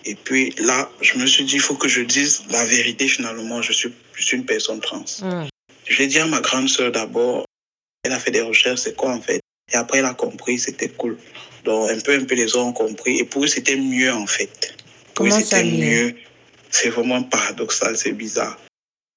Et 0.05 0.13
puis 0.13 0.51
là, 0.59 0.89
je 1.01 1.17
me 1.17 1.25
suis 1.25 1.43
dit, 1.43 1.55
il 1.55 1.61
faut 1.61 1.75
que 1.75 1.87
je 1.87 2.01
dise 2.01 2.43
la 2.51 2.63
vérité 2.65 3.07
finalement. 3.07 3.61
Je 3.63 3.73
suis, 3.73 3.91
je 4.13 4.23
suis 4.23 4.37
une 4.37 4.45
personne 4.45 4.79
trans. 4.79 5.03
Mm. 5.21 5.47
Je 5.85 5.97
l'ai 5.97 6.07
dit 6.07 6.19
à 6.19 6.27
ma 6.27 6.39
grande 6.39 6.69
sœur 6.69 6.91
d'abord. 6.91 7.45
Elle 8.03 8.13
a 8.13 8.19
fait 8.19 8.31
des 8.31 8.41
recherches, 8.41 8.81
c'est 8.81 8.95
quoi 8.95 9.11
en 9.11 9.21
fait? 9.21 9.41
Et 9.73 9.75
après, 9.75 9.99
elle 9.99 10.05
a 10.05 10.13
compris, 10.13 10.59
c'était 10.59 10.89
cool. 10.89 11.17
Donc, 11.65 11.89
un 11.91 11.99
peu, 11.99 12.13
un 12.13 12.23
peu, 12.23 12.35
les 12.35 12.55
autres 12.55 12.65
ont 12.65 12.73
compris. 12.73 13.19
Et 13.19 13.25
pour 13.25 13.43
eux, 13.43 13.47
c'était 13.47 13.75
mieux 13.75 14.11
en 14.13 14.25
fait. 14.25 14.73
Comment 15.13 15.39
ça 15.39 15.63
mieux 15.63 16.15
C'est 16.69 16.89
vraiment 16.89 17.23
paradoxal, 17.23 17.97
c'est 17.97 18.13
bizarre. 18.13 18.57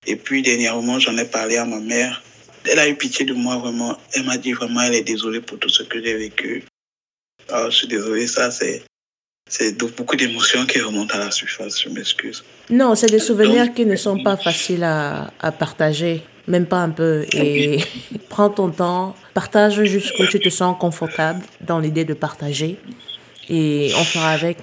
Et 0.07 0.17
puis, 0.17 0.43
dernièrement, 0.43 0.99
j'en 0.99 1.17
ai 1.19 1.25
parlé 1.25 1.57
à 1.57 1.65
ma 1.65 1.79
mère. 1.79 2.23
Elle 2.65 2.79
a 2.79 2.89
eu 2.89 2.97
pitié 2.97 3.25
de 3.25 3.35
moi, 3.35 3.59
vraiment. 3.59 3.97
Elle 4.15 4.25
m'a 4.25 4.39
dit 4.39 4.53
vraiment, 4.53 4.81
elle 4.81 4.95
est 4.95 5.03
désolée 5.03 5.41
pour 5.41 5.59
tout 5.59 5.69
ce 5.69 5.83
que 5.83 6.03
j'ai 6.03 6.15
vécu. 6.15 6.65
Alors, 7.49 7.67
ah, 7.67 7.71
je 7.71 7.77
suis 7.77 7.89
désolée, 7.89 8.27
ça, 8.27 8.51
c'est. 8.51 8.83
C'est 9.49 9.77
beaucoup 9.77 10.15
d'émotions 10.15 10.65
qui 10.65 10.81
remontent 10.81 11.13
à 11.13 11.19
la 11.19 11.33
surface, 11.33 11.83
je 11.83 11.89
m'excuse. 11.89 12.45
Non, 12.69 12.95
c'est 12.95 13.09
des 13.09 13.19
souvenirs 13.19 13.75
qui 13.75 13.85
ne 13.85 13.97
sont 13.97 14.23
pas 14.23 14.37
faciles 14.37 14.85
à, 14.85 15.33
à 15.41 15.51
partager, 15.51 16.23
même 16.47 16.67
pas 16.67 16.77
un 16.77 16.91
peu. 16.91 17.27
Et 17.33 17.81
prends 18.29 18.49
ton 18.49 18.71
temps, 18.71 19.17
partage 19.35 19.83
jusqu'où 19.85 20.27
tu 20.27 20.40
te 20.40 20.49
sens 20.49 20.77
confortable 20.79 21.43
dans 21.61 21.79
l'idée 21.79 22.05
de 22.05 22.14
partager. 22.14 22.77
Et 23.49 23.93
on 23.97 24.05
fera 24.05 24.31
avec. 24.31 24.59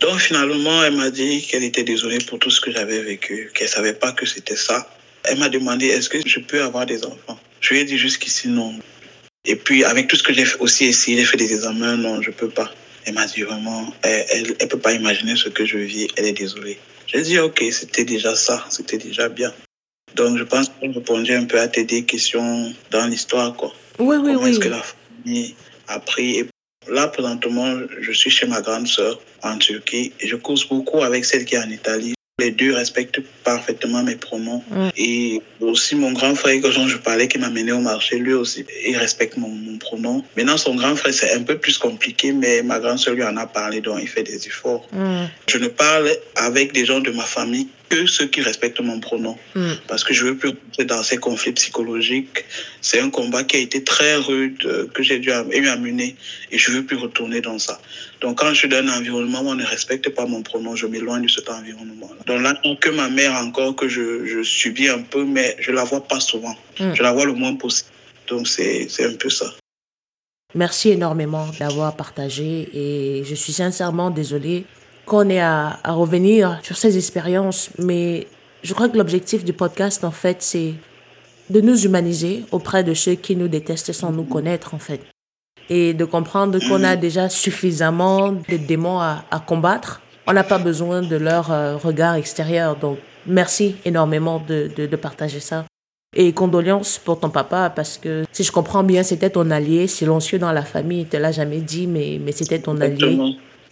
Donc 0.00 0.18
finalement, 0.18 0.82
elle 0.84 0.96
m'a 0.96 1.10
dit 1.10 1.42
qu'elle 1.42 1.64
était 1.64 1.82
désolée 1.82 2.18
pour 2.18 2.38
tout 2.38 2.50
ce 2.50 2.60
que 2.60 2.72
j'avais 2.72 3.02
vécu, 3.02 3.50
qu'elle 3.54 3.68
savait 3.68 3.92
pas 3.92 4.12
que 4.12 4.24
c'était 4.24 4.56
ça. 4.56 4.88
Elle 5.24 5.38
m'a 5.38 5.50
demandé 5.50 5.86
est-ce 5.86 6.08
que 6.08 6.18
je 6.26 6.40
peux 6.40 6.62
avoir 6.62 6.86
des 6.86 7.04
enfants? 7.04 7.38
Je 7.60 7.74
lui 7.74 7.80
ai 7.80 7.84
dit 7.84 7.98
jusqu'ici 7.98 8.48
non. 8.48 8.74
Et 9.44 9.56
puis 9.56 9.84
avec 9.84 10.08
tout 10.08 10.16
ce 10.16 10.22
que 10.22 10.32
j'ai 10.32 10.46
aussi 10.58 10.86
essayé, 10.86 11.18
j'ai 11.18 11.24
fait 11.24 11.36
des 11.36 11.52
examens, 11.52 11.96
non, 11.96 12.22
je 12.22 12.30
peux 12.30 12.48
pas. 12.48 12.72
Elle 13.04 13.14
m'a 13.14 13.26
dit 13.26 13.42
vraiment, 13.42 13.92
elle, 14.02 14.54
elle, 14.58 14.68
peut 14.68 14.78
pas 14.78 14.92
imaginer 14.92 15.36
ce 15.36 15.48
que 15.48 15.66
je 15.66 15.78
vis, 15.78 16.08
elle 16.16 16.26
est 16.26 16.32
désolée. 16.32 16.78
J'ai 17.06 17.22
dit 17.22 17.38
ok, 17.38 17.62
c'était 17.70 18.04
déjà 18.04 18.34
ça, 18.36 18.64
c'était 18.70 18.98
déjà 18.98 19.28
bien. 19.28 19.52
Donc 20.14 20.38
je 20.38 20.44
pense 20.44 20.70
j'ai 20.80 20.88
répondu 20.88 21.32
un 21.34 21.44
peu 21.44 21.60
à 21.60 21.68
tes 21.68 22.04
questions 22.04 22.72
dans 22.90 23.06
l'histoire 23.06 23.54
quoi. 23.54 23.72
Oui, 24.00 24.16
oui, 24.16 24.32
Comment 24.32 24.44
oui. 24.44 24.50
Est-ce 24.50 24.58
que 24.58 24.68
la 24.68 24.82
famille 24.82 25.54
a 25.88 26.00
pris 26.00 26.46
Là, 26.88 27.08
présentement, 27.08 27.76
je 28.00 28.12
suis 28.12 28.30
chez 28.30 28.46
ma 28.46 28.62
grande 28.62 28.88
sœur 28.88 29.20
en 29.42 29.58
Turquie 29.58 30.12
et 30.20 30.26
je 30.26 30.36
cause 30.36 30.66
beaucoup 30.66 31.02
avec 31.02 31.24
celle 31.26 31.44
qui 31.44 31.54
est 31.54 31.58
en 31.58 31.68
Italie. 31.68 32.14
Les 32.38 32.50
deux 32.50 32.72
respectent 32.74 33.20
parfaitement 33.44 34.02
mes 34.02 34.16
pronoms. 34.16 34.64
Et 34.96 35.42
aussi 35.60 35.94
mon 35.94 36.12
grand 36.12 36.34
frère, 36.34 36.58
dont 36.62 36.88
je 36.88 36.96
parlais, 36.96 37.28
qui 37.28 37.38
m'a 37.38 37.50
mené 37.50 37.70
au 37.72 37.80
marché, 37.80 38.18
lui 38.18 38.32
aussi, 38.32 38.64
il 38.88 38.96
respecte 38.96 39.36
mon, 39.36 39.50
mon 39.50 39.76
pronom. 39.76 40.24
Maintenant, 40.38 40.56
son 40.56 40.74
grand 40.74 40.96
frère, 40.96 41.12
c'est 41.12 41.34
un 41.34 41.42
peu 41.42 41.58
plus 41.58 41.76
compliqué, 41.76 42.32
mais 42.32 42.62
ma 42.62 42.78
grande 42.78 42.98
sœur 42.98 43.14
lui 43.14 43.24
en 43.24 43.36
a 43.36 43.46
parlé, 43.46 43.82
donc 43.82 43.98
il 44.00 44.08
fait 44.08 44.22
des 44.22 44.46
efforts. 44.46 44.88
Je 45.46 45.58
ne 45.58 45.68
parle 45.68 46.10
avec 46.36 46.72
des 46.72 46.86
gens 46.86 47.00
de 47.00 47.10
ma 47.10 47.24
famille 47.24 47.68
que 47.90 48.06
ceux 48.06 48.26
qui 48.26 48.40
respectent 48.40 48.80
mon 48.80 49.00
pronom. 49.00 49.36
Mm. 49.54 49.72
Parce 49.88 50.02
que 50.04 50.14
je 50.14 50.24
veux 50.24 50.36
plus 50.36 50.50
rentrer 50.50 50.84
dans 50.84 51.02
ces 51.02 51.18
conflits 51.18 51.52
psychologiques. 51.52 52.44
C'est 52.80 53.00
un 53.00 53.10
combat 53.10 53.44
qui 53.44 53.56
a 53.56 53.58
été 53.58 53.84
très 53.84 54.14
rude, 54.16 54.64
euh, 54.64 54.86
que 54.94 55.02
j'ai 55.02 55.18
dû 55.18 55.28
eu 55.28 55.68
à 55.68 55.76
mener, 55.76 56.16
et 56.50 56.56
je 56.56 56.70
veux 56.70 56.84
plus 56.86 56.96
retourner 56.96 57.40
dans 57.42 57.58
ça. 57.58 57.78
Donc, 58.22 58.38
quand 58.38 58.48
je 58.50 58.54
suis 58.54 58.68
dans 58.68 58.78
un 58.78 58.88
environnement 58.88 59.42
où 59.42 59.48
on 59.48 59.54
ne 59.54 59.64
respecte 59.64 60.08
pas 60.08 60.24
mon 60.24 60.42
pronom, 60.42 60.76
je 60.76 60.86
m'éloigne 60.86 61.24
de 61.24 61.28
cet 61.28 61.50
environnement-là. 61.50 62.22
Donc 62.26 62.42
là, 62.42 62.54
que 62.80 62.90
ma 62.90 63.08
mère 63.08 63.34
encore, 63.34 63.74
que 63.76 63.88
je, 63.88 64.24
je, 64.24 64.42
subis 64.42 64.88
un 64.88 65.02
peu, 65.02 65.24
mais 65.24 65.56
je 65.58 65.72
la 65.72 65.84
vois 65.84 66.06
pas 66.06 66.20
souvent. 66.20 66.56
Mm. 66.78 66.94
Je 66.94 67.02
la 67.02 67.12
vois 67.12 67.26
le 67.26 67.34
moins 67.34 67.56
possible. 67.56 67.90
Donc, 68.28 68.46
c'est 68.46 68.88
un 69.04 69.14
peu 69.14 69.28
ça. 69.28 69.52
Merci 70.54 70.90
énormément 70.90 71.46
d'avoir 71.60 71.94
partagé 71.94 72.68
et 72.72 73.24
je 73.24 73.34
suis 73.36 73.52
sincèrement 73.52 74.10
désolée 74.10 74.64
qu'on 75.10 75.28
ait 75.28 75.40
à, 75.40 75.80
revenir 75.86 76.60
sur 76.62 76.76
ces 76.76 76.96
expériences, 76.96 77.70
mais 77.78 78.28
je 78.62 78.72
crois 78.74 78.88
que 78.88 78.96
l'objectif 78.96 79.44
du 79.44 79.52
podcast, 79.52 80.04
en 80.04 80.12
fait, 80.12 80.36
c'est 80.38 80.74
de 81.50 81.60
nous 81.60 81.84
humaniser 81.84 82.44
auprès 82.52 82.84
de 82.84 82.94
ceux 82.94 83.16
qui 83.16 83.34
nous 83.34 83.48
détestent 83.48 83.92
sans 83.92 84.12
nous 84.12 84.22
connaître, 84.22 84.72
en 84.72 84.78
fait. 84.78 85.00
Et 85.68 85.94
de 85.94 86.04
comprendre 86.04 86.60
qu'on 86.60 86.84
a 86.84 86.94
déjà 86.94 87.28
suffisamment 87.28 88.30
de 88.30 88.56
démons 88.56 89.00
à, 89.00 89.24
combattre. 89.44 90.00
On 90.28 90.32
n'a 90.32 90.44
pas 90.44 90.58
besoin 90.58 91.02
de 91.02 91.16
leur 91.16 91.50
euh, 91.50 91.76
regard 91.76 92.14
extérieur. 92.14 92.76
Donc, 92.76 92.98
merci 93.26 93.74
énormément 93.84 94.40
de, 94.46 94.70
de, 94.76 94.96
partager 94.96 95.40
ça. 95.40 95.64
Et 96.14 96.32
condoléances 96.32 96.98
pour 96.98 97.18
ton 97.18 97.30
papa, 97.30 97.72
parce 97.74 97.98
que 97.98 98.24
si 98.30 98.44
je 98.44 98.52
comprends 98.52 98.84
bien, 98.84 99.02
c'était 99.02 99.30
ton 99.30 99.50
allié 99.50 99.88
silencieux 99.88 100.38
dans 100.38 100.52
la 100.52 100.62
famille. 100.62 101.00
Il 101.00 101.08
te 101.08 101.16
l'a 101.16 101.32
jamais 101.32 101.60
dit, 101.60 101.88
mais, 101.88 102.20
mais 102.24 102.30
c'était 102.30 102.60
ton 102.60 102.80
allié. 102.80 103.18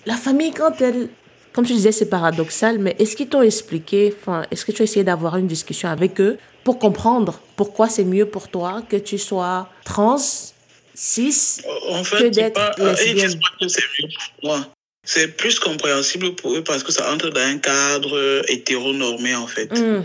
La 0.04 0.14
famille, 0.14 0.52
quand 0.52 0.80
elle, 0.80 1.10
comme 1.58 1.66
tu 1.66 1.72
disais, 1.72 1.90
c'est 1.90 2.08
paradoxal, 2.08 2.78
mais 2.78 2.94
est-ce 3.00 3.16
qu'ils 3.16 3.28
t'ont 3.28 3.42
expliqué, 3.42 4.14
enfin, 4.16 4.46
est-ce 4.52 4.64
que 4.64 4.70
tu 4.70 4.82
as 4.82 4.84
essayé 4.84 5.02
d'avoir 5.02 5.38
une 5.38 5.48
discussion 5.48 5.88
avec 5.88 6.20
eux 6.20 6.38
pour 6.62 6.78
comprendre 6.78 7.40
pourquoi 7.56 7.88
c'est 7.88 8.04
mieux 8.04 8.26
pour 8.26 8.46
toi 8.46 8.80
que 8.88 8.94
tu 8.94 9.18
sois 9.18 9.68
trans, 9.84 10.18
cis, 10.94 11.60
en 11.90 12.04
fait, 12.04 12.16
que 12.16 12.28
d'être 12.28 12.60
lesbienne? 12.78 13.40
c'est 15.02 15.36
plus 15.36 15.58
compréhensible 15.58 16.36
pour 16.36 16.54
eux 16.54 16.62
parce 16.62 16.84
que 16.84 16.92
ça 16.92 17.12
entre 17.12 17.28
dans 17.30 17.40
un 17.40 17.58
cadre 17.58 18.44
hétéronormé, 18.46 19.34
en 19.34 19.48
fait. 19.48 19.76
Hmm. 19.76 20.04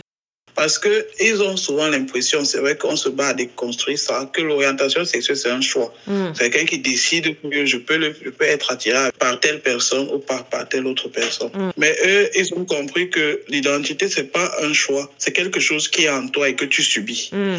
Parce 0.55 0.77
qu'ils 0.77 1.41
ont 1.41 1.57
souvent 1.57 1.87
l'impression, 1.87 2.45
c'est 2.45 2.59
vrai 2.59 2.77
qu'on 2.77 2.95
se 2.95 3.09
bat 3.09 3.29
à 3.29 3.33
déconstruire 3.33 3.97
ça, 3.97 4.29
que 4.31 4.41
l'orientation 4.41 5.03
sexuelle, 5.03 5.37
c'est 5.37 5.49
un 5.49 5.61
choix. 5.61 5.93
Mm. 6.05 6.27
C'est 6.33 6.49
quelqu'un 6.51 6.65
qui 6.65 6.77
décide 6.79 7.35
que 7.41 7.65
je 7.65 7.77
peux, 7.77 7.97
le, 7.97 8.15
je 8.23 8.29
peux 8.29 8.45
être 8.45 8.71
attiré 8.71 9.09
par 9.17 9.39
telle 9.39 9.61
personne 9.61 10.07
ou 10.13 10.19
par, 10.19 10.45
par 10.45 10.69
telle 10.69 10.85
autre 10.85 11.07
personne. 11.07 11.49
Mm. 11.53 11.71
Mais 11.77 11.95
eux, 12.05 12.29
ils 12.35 12.53
ont 12.53 12.65
compris 12.65 13.09
que 13.09 13.41
l'identité, 13.47 14.07
c'est 14.09 14.31
pas 14.31 14.51
un 14.61 14.73
choix. 14.73 15.11
C'est 15.17 15.31
quelque 15.31 15.59
chose 15.59 15.87
qui 15.87 16.03
est 16.03 16.09
en 16.09 16.27
toi 16.27 16.49
et 16.49 16.55
que 16.55 16.65
tu 16.65 16.83
subis. 16.83 17.31
Mm. 17.31 17.57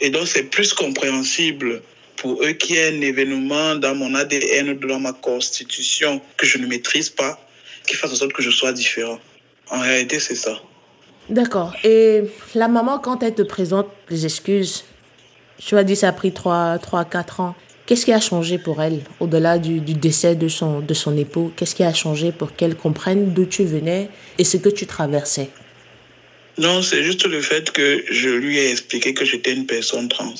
Et 0.00 0.10
donc, 0.10 0.26
c'est 0.26 0.44
plus 0.44 0.72
compréhensible 0.72 1.82
pour 2.16 2.42
eux 2.42 2.52
qu'il 2.52 2.76
y 2.76 2.78
ait 2.78 2.88
un 2.88 3.00
événement 3.00 3.76
dans 3.76 3.94
mon 3.94 4.14
ADN, 4.14 4.78
dans 4.80 4.98
ma 4.98 5.12
constitution 5.12 6.20
que 6.36 6.46
je 6.46 6.58
ne 6.58 6.66
maîtrise 6.66 7.10
pas, 7.10 7.38
qui 7.86 7.94
fasse 7.94 8.12
en 8.12 8.16
sorte 8.16 8.32
que 8.32 8.42
je 8.42 8.50
sois 8.50 8.72
différent. 8.72 9.20
En 9.70 9.80
réalité, 9.80 10.18
c'est 10.18 10.34
ça. 10.34 10.60
D'accord. 11.28 11.74
Et 11.84 12.22
la 12.54 12.68
maman, 12.68 12.98
quand 12.98 13.22
elle 13.22 13.34
te 13.34 13.42
présente 13.42 13.88
les 14.10 14.24
excuses, 14.26 14.84
tu 15.58 15.76
as 15.76 15.84
dit 15.84 15.96
ça 15.96 16.08
a 16.08 16.12
pris 16.12 16.32
3, 16.32 16.78
3 16.78 17.04
4 17.04 17.40
ans. 17.40 17.54
Qu'est-ce 17.86 18.06
qui 18.06 18.12
a 18.12 18.20
changé 18.20 18.58
pour 18.58 18.80
elle, 18.80 19.00
au-delà 19.20 19.58
du, 19.58 19.80
du, 19.80 19.92
décès 19.92 20.34
de 20.34 20.48
son, 20.48 20.80
de 20.80 20.94
son 20.94 21.16
époux? 21.18 21.52
Qu'est-ce 21.54 21.74
qui 21.74 21.82
a 21.82 21.92
changé 21.92 22.32
pour 22.32 22.56
qu'elle 22.56 22.76
comprenne 22.76 23.34
d'où 23.34 23.44
tu 23.44 23.64
venais 23.64 24.08
et 24.38 24.44
ce 24.44 24.56
que 24.56 24.70
tu 24.70 24.86
traversais? 24.86 25.50
Non, 26.56 26.82
c'est 26.82 27.02
juste 27.02 27.26
le 27.26 27.40
fait 27.42 27.70
que 27.72 28.04
je 28.10 28.30
lui 28.30 28.58
ai 28.58 28.70
expliqué 28.70 29.12
que 29.12 29.24
j'étais 29.24 29.52
une 29.52 29.66
personne 29.66 30.08
trans. 30.08 30.34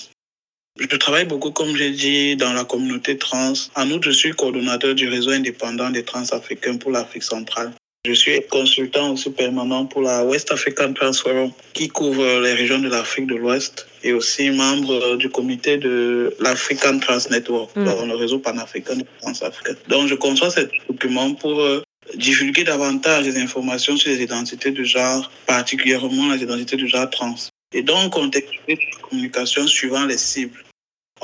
Je 0.78 0.96
travaille 0.96 1.26
beaucoup, 1.26 1.50
comme 1.50 1.76
j'ai 1.76 1.90
dit, 1.90 2.36
dans 2.36 2.52
la 2.52 2.64
communauté 2.64 3.18
trans. 3.18 3.52
En 3.74 3.90
outre, 3.90 4.08
je 4.08 4.12
suis 4.12 4.32
coordonnateur 4.32 4.94
du 4.94 5.08
réseau 5.08 5.30
indépendant 5.30 5.90
des 5.90 6.02
trans 6.02 6.24
africains 6.30 6.78
pour 6.78 6.90
l'Afrique 6.90 7.22
centrale. 7.22 7.72
Je 8.06 8.12
suis 8.12 8.38
consultant 8.50 9.12
aussi 9.14 9.30
permanent 9.30 9.86
pour 9.86 10.02
la 10.02 10.26
West 10.26 10.52
African 10.52 10.92
Trans 10.92 11.14
Forum 11.14 11.50
qui 11.72 11.88
couvre 11.88 12.40
les 12.40 12.52
régions 12.52 12.78
de 12.78 12.90
l'Afrique 12.90 13.26
de 13.26 13.34
l'Ouest 13.34 13.86
et 14.02 14.12
aussi 14.12 14.50
membre 14.50 15.16
du 15.16 15.30
comité 15.30 15.78
de 15.78 16.36
l'African 16.38 16.98
Trans 16.98 17.30
Network, 17.30 17.74
mm. 17.74 17.84
dans 17.84 18.04
le 18.04 18.14
réseau 18.14 18.38
panafricain 18.38 18.96
de 18.96 19.06
africains. 19.26 19.76
Donc 19.88 20.08
je 20.08 20.16
conçois 20.16 20.50
ce 20.50 20.60
document 20.86 21.32
pour 21.32 21.58
euh, 21.58 21.82
divulguer 22.14 22.64
davantage 22.64 23.24
les 23.24 23.38
informations 23.38 23.96
sur 23.96 24.10
les 24.10 24.22
identités 24.22 24.70
de 24.70 24.84
genre, 24.84 25.30
particulièrement 25.46 26.34
les 26.34 26.42
identités 26.42 26.76
de 26.76 26.86
genre 26.86 27.08
trans. 27.08 27.34
Et 27.72 27.82
donc 27.82 28.12
contextualiser 28.12 28.86
la 28.92 29.08
communication 29.08 29.66
suivant 29.66 30.04
les 30.04 30.18
cibles. 30.18 30.63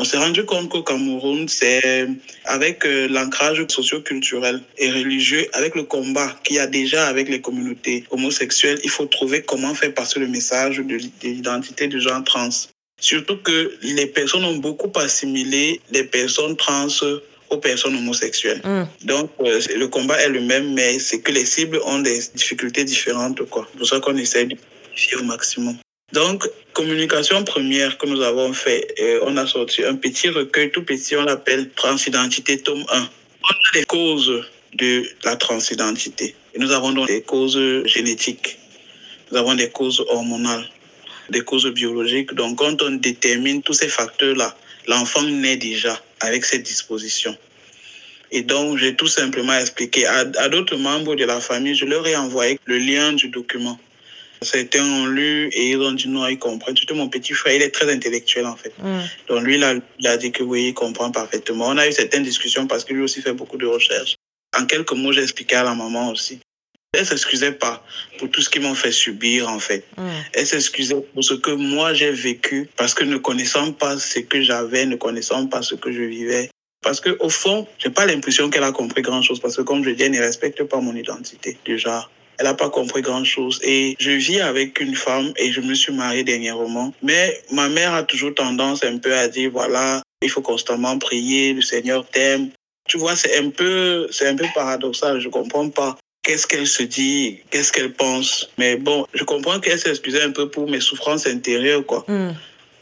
On 0.00 0.04
s'est 0.04 0.16
rendu 0.16 0.46
compte 0.46 0.70
qu'au 0.70 0.82
Cameroun, 0.82 1.46
c'est 1.46 2.08
avec 2.46 2.86
euh, 2.86 3.06
l'ancrage 3.06 3.62
socio-culturel 3.68 4.62
et 4.78 4.90
religieux, 4.90 5.46
avec 5.52 5.74
le 5.74 5.82
combat 5.82 6.34
qu'il 6.42 6.56
y 6.56 6.58
a 6.58 6.66
déjà 6.66 7.06
avec 7.06 7.28
les 7.28 7.42
communautés 7.42 8.04
homosexuelles, 8.10 8.80
il 8.82 8.88
faut 8.88 9.04
trouver 9.04 9.42
comment 9.42 9.74
faire 9.74 9.92
passer 9.92 10.18
le 10.18 10.26
message 10.26 10.78
de 10.78 10.98
l'identité 11.22 11.86
de 11.86 11.98
genre 11.98 12.24
trans. 12.24 12.48
Surtout 12.98 13.36
que 13.42 13.74
les 13.82 14.06
personnes 14.06 14.46
ont 14.46 14.56
beaucoup 14.56 14.90
assimilé 14.98 15.82
les 15.90 16.04
personnes 16.04 16.56
trans 16.56 16.88
aux 17.50 17.58
personnes 17.58 17.94
homosexuelles. 17.94 18.62
Mm. 18.64 19.06
Donc, 19.06 19.30
euh, 19.40 19.60
le 19.76 19.86
combat 19.88 20.18
est 20.22 20.30
le 20.30 20.40
même, 20.40 20.72
mais 20.72 20.98
c'est 20.98 21.20
que 21.20 21.30
les 21.30 21.44
cibles 21.44 21.78
ont 21.84 21.98
des 21.98 22.20
difficultés 22.34 22.84
différentes. 22.84 23.38
C'est 23.38 23.78
pour 23.78 23.86
ça 23.86 24.00
qu'on 24.00 24.16
essaie 24.16 24.46
de 24.46 24.56
au 25.20 25.24
maximum. 25.24 25.76
Donc, 26.12 26.48
communication 26.72 27.44
première 27.44 27.96
que 27.96 28.06
nous 28.06 28.20
avons 28.22 28.52
fait, 28.52 28.94
euh, 28.98 29.20
on 29.22 29.36
a 29.36 29.46
sorti 29.46 29.84
un 29.84 29.94
petit 29.94 30.28
recueil 30.28 30.72
tout 30.72 30.82
petit, 30.82 31.14
on 31.14 31.22
l'appelle 31.22 31.70
Transidentité 31.70 32.58
tome 32.58 32.84
1. 32.90 32.98
On 32.98 33.48
a 33.48 33.78
les 33.78 33.84
causes 33.84 34.44
de 34.74 35.08
la 35.24 35.36
transidentité. 35.36 36.34
Nous 36.58 36.72
avons 36.72 36.90
donc 36.92 37.06
des 37.06 37.22
causes 37.22 37.60
génétiques, 37.84 38.58
nous 39.30 39.38
avons 39.38 39.54
des 39.54 39.70
causes 39.70 40.04
hormonales, 40.08 40.68
des 41.28 41.42
causes 41.42 41.70
biologiques. 41.72 42.34
Donc, 42.34 42.58
quand 42.58 42.82
on 42.82 42.90
détermine 42.90 43.62
tous 43.62 43.74
ces 43.74 43.88
facteurs-là, 43.88 44.56
l'enfant 44.88 45.22
naît 45.22 45.56
déjà 45.56 46.00
avec 46.18 46.44
cette 46.44 46.64
disposition. 46.64 47.36
Et 48.32 48.42
donc, 48.42 48.78
j'ai 48.78 48.96
tout 48.96 49.06
simplement 49.06 49.56
expliqué 49.56 50.06
à 50.06 50.24
d'autres 50.24 50.76
membres 50.76 51.14
de 51.14 51.24
la 51.24 51.40
famille, 51.40 51.76
je 51.76 51.84
leur 51.84 52.06
ai 52.06 52.16
envoyé 52.16 52.58
le 52.64 52.78
lien 52.78 53.12
du 53.12 53.28
document. 53.28 53.78
Certains 54.42 54.84
ont 54.84 55.06
lu 55.06 55.48
et 55.52 55.70
ils 55.70 55.80
ont 55.80 55.92
dit 55.92 56.08
non, 56.08 56.26
ils 56.26 56.38
comprennent. 56.38 56.76
Surtout 56.76 56.94
mon 56.94 57.08
petit 57.08 57.34
frère, 57.34 57.54
il 57.54 57.62
est 57.62 57.70
très 57.70 57.92
intellectuel 57.92 58.46
en 58.46 58.56
fait. 58.56 58.72
Mm. 58.78 59.00
Donc 59.28 59.42
lui, 59.42 59.56
il 59.56 59.64
a, 59.64 59.74
il 59.98 60.06
a 60.06 60.16
dit 60.16 60.32
que 60.32 60.42
oui, 60.42 60.68
il 60.68 60.74
comprend 60.74 61.10
parfaitement. 61.10 61.68
On 61.68 61.76
a 61.76 61.86
eu 61.86 61.92
certaines 61.92 62.22
discussions 62.22 62.66
parce 62.66 62.84
que 62.84 62.94
lui 62.94 63.02
aussi 63.02 63.20
fait 63.20 63.34
beaucoup 63.34 63.58
de 63.58 63.66
recherches. 63.66 64.16
En 64.58 64.64
quelques 64.64 64.92
mots, 64.92 65.12
j'ai 65.12 65.22
expliqué 65.22 65.56
à 65.56 65.62
la 65.62 65.74
maman 65.74 66.10
aussi. 66.10 66.40
Elle 66.92 67.06
s'excusait 67.06 67.52
pas 67.52 67.84
pour 68.18 68.30
tout 68.30 68.40
ce 68.40 68.50
qu'ils 68.50 68.62
m'ont 68.62 68.74
fait 68.74 68.90
subir 68.90 69.48
en 69.48 69.60
fait. 69.60 69.84
Mm. 69.98 70.08
Elle 70.32 70.46
s'excusait 70.46 70.96
pour 71.12 71.22
ce 71.22 71.34
que 71.34 71.50
moi 71.50 71.92
j'ai 71.92 72.10
vécu 72.10 72.68
parce 72.76 72.94
que 72.94 73.04
ne 73.04 73.18
connaissant 73.18 73.72
pas 73.72 73.98
ce 73.98 74.20
que 74.20 74.42
j'avais, 74.42 74.86
ne 74.86 74.96
connaissant 74.96 75.46
pas 75.46 75.62
ce 75.62 75.74
que 75.74 75.92
je 75.92 76.02
vivais. 76.02 76.48
Parce 76.82 77.00
que 77.00 77.16
au 77.20 77.28
fond, 77.28 77.68
j'ai 77.78 77.90
pas 77.90 78.06
l'impression 78.06 78.48
qu'elle 78.48 78.64
a 78.64 78.72
compris 78.72 79.02
grand 79.02 79.20
chose 79.20 79.38
parce 79.38 79.56
que 79.56 79.62
comme 79.62 79.84
je 79.84 79.90
dis, 79.90 80.04
elle 80.04 80.12
ne 80.12 80.20
respecte 80.20 80.64
pas 80.64 80.80
mon 80.80 80.96
identité 80.96 81.58
déjà. 81.66 82.08
Elle 82.40 82.46
n'a 82.46 82.54
pas 82.54 82.70
compris 82.70 83.02
grand-chose. 83.02 83.60
Et 83.62 83.96
je 83.98 84.12
vis 84.12 84.40
avec 84.40 84.80
une 84.80 84.94
femme 84.94 85.30
et 85.36 85.52
je 85.52 85.60
me 85.60 85.74
suis 85.74 85.92
mariée 85.92 86.24
dernièrement. 86.24 86.94
Mais 87.02 87.38
ma 87.52 87.68
mère 87.68 87.92
a 87.92 88.02
toujours 88.02 88.34
tendance 88.34 88.82
un 88.82 88.96
peu 88.96 89.14
à 89.14 89.28
dire, 89.28 89.50
voilà, 89.50 90.00
il 90.22 90.30
faut 90.30 90.40
constamment 90.40 90.98
prier, 90.98 91.52
le 91.52 91.60
Seigneur 91.60 92.06
t'aime. 92.08 92.48
Tu 92.88 92.96
vois, 92.96 93.14
c'est 93.14 93.36
un 93.36 93.50
peu, 93.50 94.08
c'est 94.10 94.26
un 94.26 94.36
peu 94.36 94.46
paradoxal. 94.54 95.20
Je 95.20 95.28
comprends 95.28 95.68
pas. 95.68 95.98
Qu'est-ce 96.22 96.46
qu'elle 96.46 96.66
se 96.66 96.82
dit? 96.82 97.40
Qu'est-ce 97.50 97.72
qu'elle 97.72 97.92
pense? 97.92 98.48
Mais 98.56 98.76
bon, 98.76 99.06
je 99.12 99.24
comprends 99.24 99.60
qu'elle 99.60 99.78
s'excusait 99.78 100.22
un 100.22 100.30
peu 100.30 100.48
pour 100.48 100.66
mes 100.66 100.80
souffrances 100.80 101.26
intérieures, 101.26 101.84
quoi. 101.84 102.06
Mm. 102.08 102.30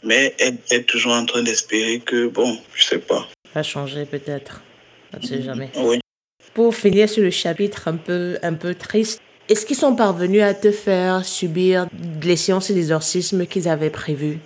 Mais 0.03 0.35
elle 0.39 0.57
est 0.71 0.83
toujours 0.83 1.11
en 1.11 1.25
train 1.25 1.43
d'espérer 1.43 1.99
que, 1.99 2.27
bon, 2.27 2.57
je 2.75 2.83
sais 2.85 2.99
pas. 2.99 3.27
Va 3.53 3.63
changer 3.63 4.05
peut-être. 4.05 4.61
On 5.13 5.19
ne 5.21 5.27
sait 5.27 5.41
jamais. 5.41 5.69
Oui. 5.75 5.99
Pour 6.53 6.73
finir 6.73 7.09
sur 7.09 7.23
le 7.23 7.29
chapitre 7.29 7.89
un 7.89 7.97
peu, 7.97 8.37
un 8.41 8.53
peu 8.53 8.73
triste, 8.73 9.21
est-ce 9.49 9.65
qu'ils 9.65 9.75
sont 9.75 9.95
parvenus 9.95 10.43
à 10.43 10.53
te 10.53 10.71
faire 10.71 11.25
subir 11.25 11.87
les 12.21 12.37
séances 12.37 12.71
d'exorcisme 12.71 13.47
qu'ils 13.47 13.67
avaient 13.67 13.89
prévues 13.89 14.37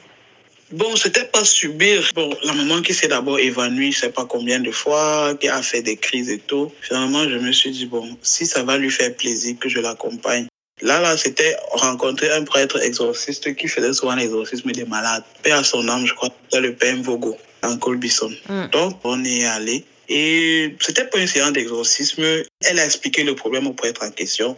Bon, 0.72 0.96
c'était 0.96 1.26
pas 1.26 1.44
subir. 1.44 2.10
Bon, 2.16 2.34
la 2.44 2.54
maman 2.54 2.82
qui 2.82 2.94
s'est 2.94 3.10
d'abord 3.10 3.38
évanouie, 3.38 3.92
je 3.92 4.00
sais 4.00 4.10
pas 4.10 4.26
combien 4.26 4.60
de 4.60 4.72
fois, 4.72 5.36
qui 5.40 5.48
a 5.48 5.62
fait 5.62 5.82
des 5.82 5.98
crises 5.98 6.30
et 6.30 6.40
tout. 6.40 6.72
Finalement, 6.82 7.30
je 7.30 7.36
me 7.36 7.52
suis 7.52 7.70
dit, 7.70 7.86
bon, 7.86 8.18
si 8.24 8.46
ça 8.46 8.64
va 8.64 8.78
lui 8.78 8.90
faire 8.90 9.14
plaisir 9.14 9.56
que 9.60 9.70
je 9.70 9.80
l'accompagne. 9.80 10.48
Là, 10.82 11.00
là, 11.00 11.16
c'était 11.16 11.56
rencontrer 11.74 12.32
un 12.32 12.44
prêtre 12.44 12.82
exorciste 12.82 13.56
qui 13.56 13.68
faisait 13.68 13.94
souvent 13.94 14.16
l'exorcisme 14.16 14.72
des 14.72 14.86
malades. 14.86 15.24
Père 15.44 15.58
à 15.58 15.64
son 15.64 15.88
âme, 15.90 16.08
je 16.08 16.14
crois, 16.14 16.30
c'était 16.50 16.62
le 16.62 16.74
père 16.74 16.96
Mvogo, 16.98 17.38
en 17.62 17.78
Colbison. 17.78 18.32
Mm. 18.50 18.68
Donc, 18.72 19.00
on 19.04 19.24
est 19.24 19.46
allé. 19.46 19.84
Et 20.10 20.76
c'était 20.80 21.06
pas 21.06 21.20
une 21.20 21.28
séance 21.28 21.54
d'exorcisme. 21.54 22.24
Elle 22.66 22.80
a 22.80 22.86
expliqué 22.86 23.24
le 23.24 23.36
problème 23.36 23.68
au 23.68 23.74
prêtre 23.74 24.02
en 24.04 24.10
question. 24.10 24.58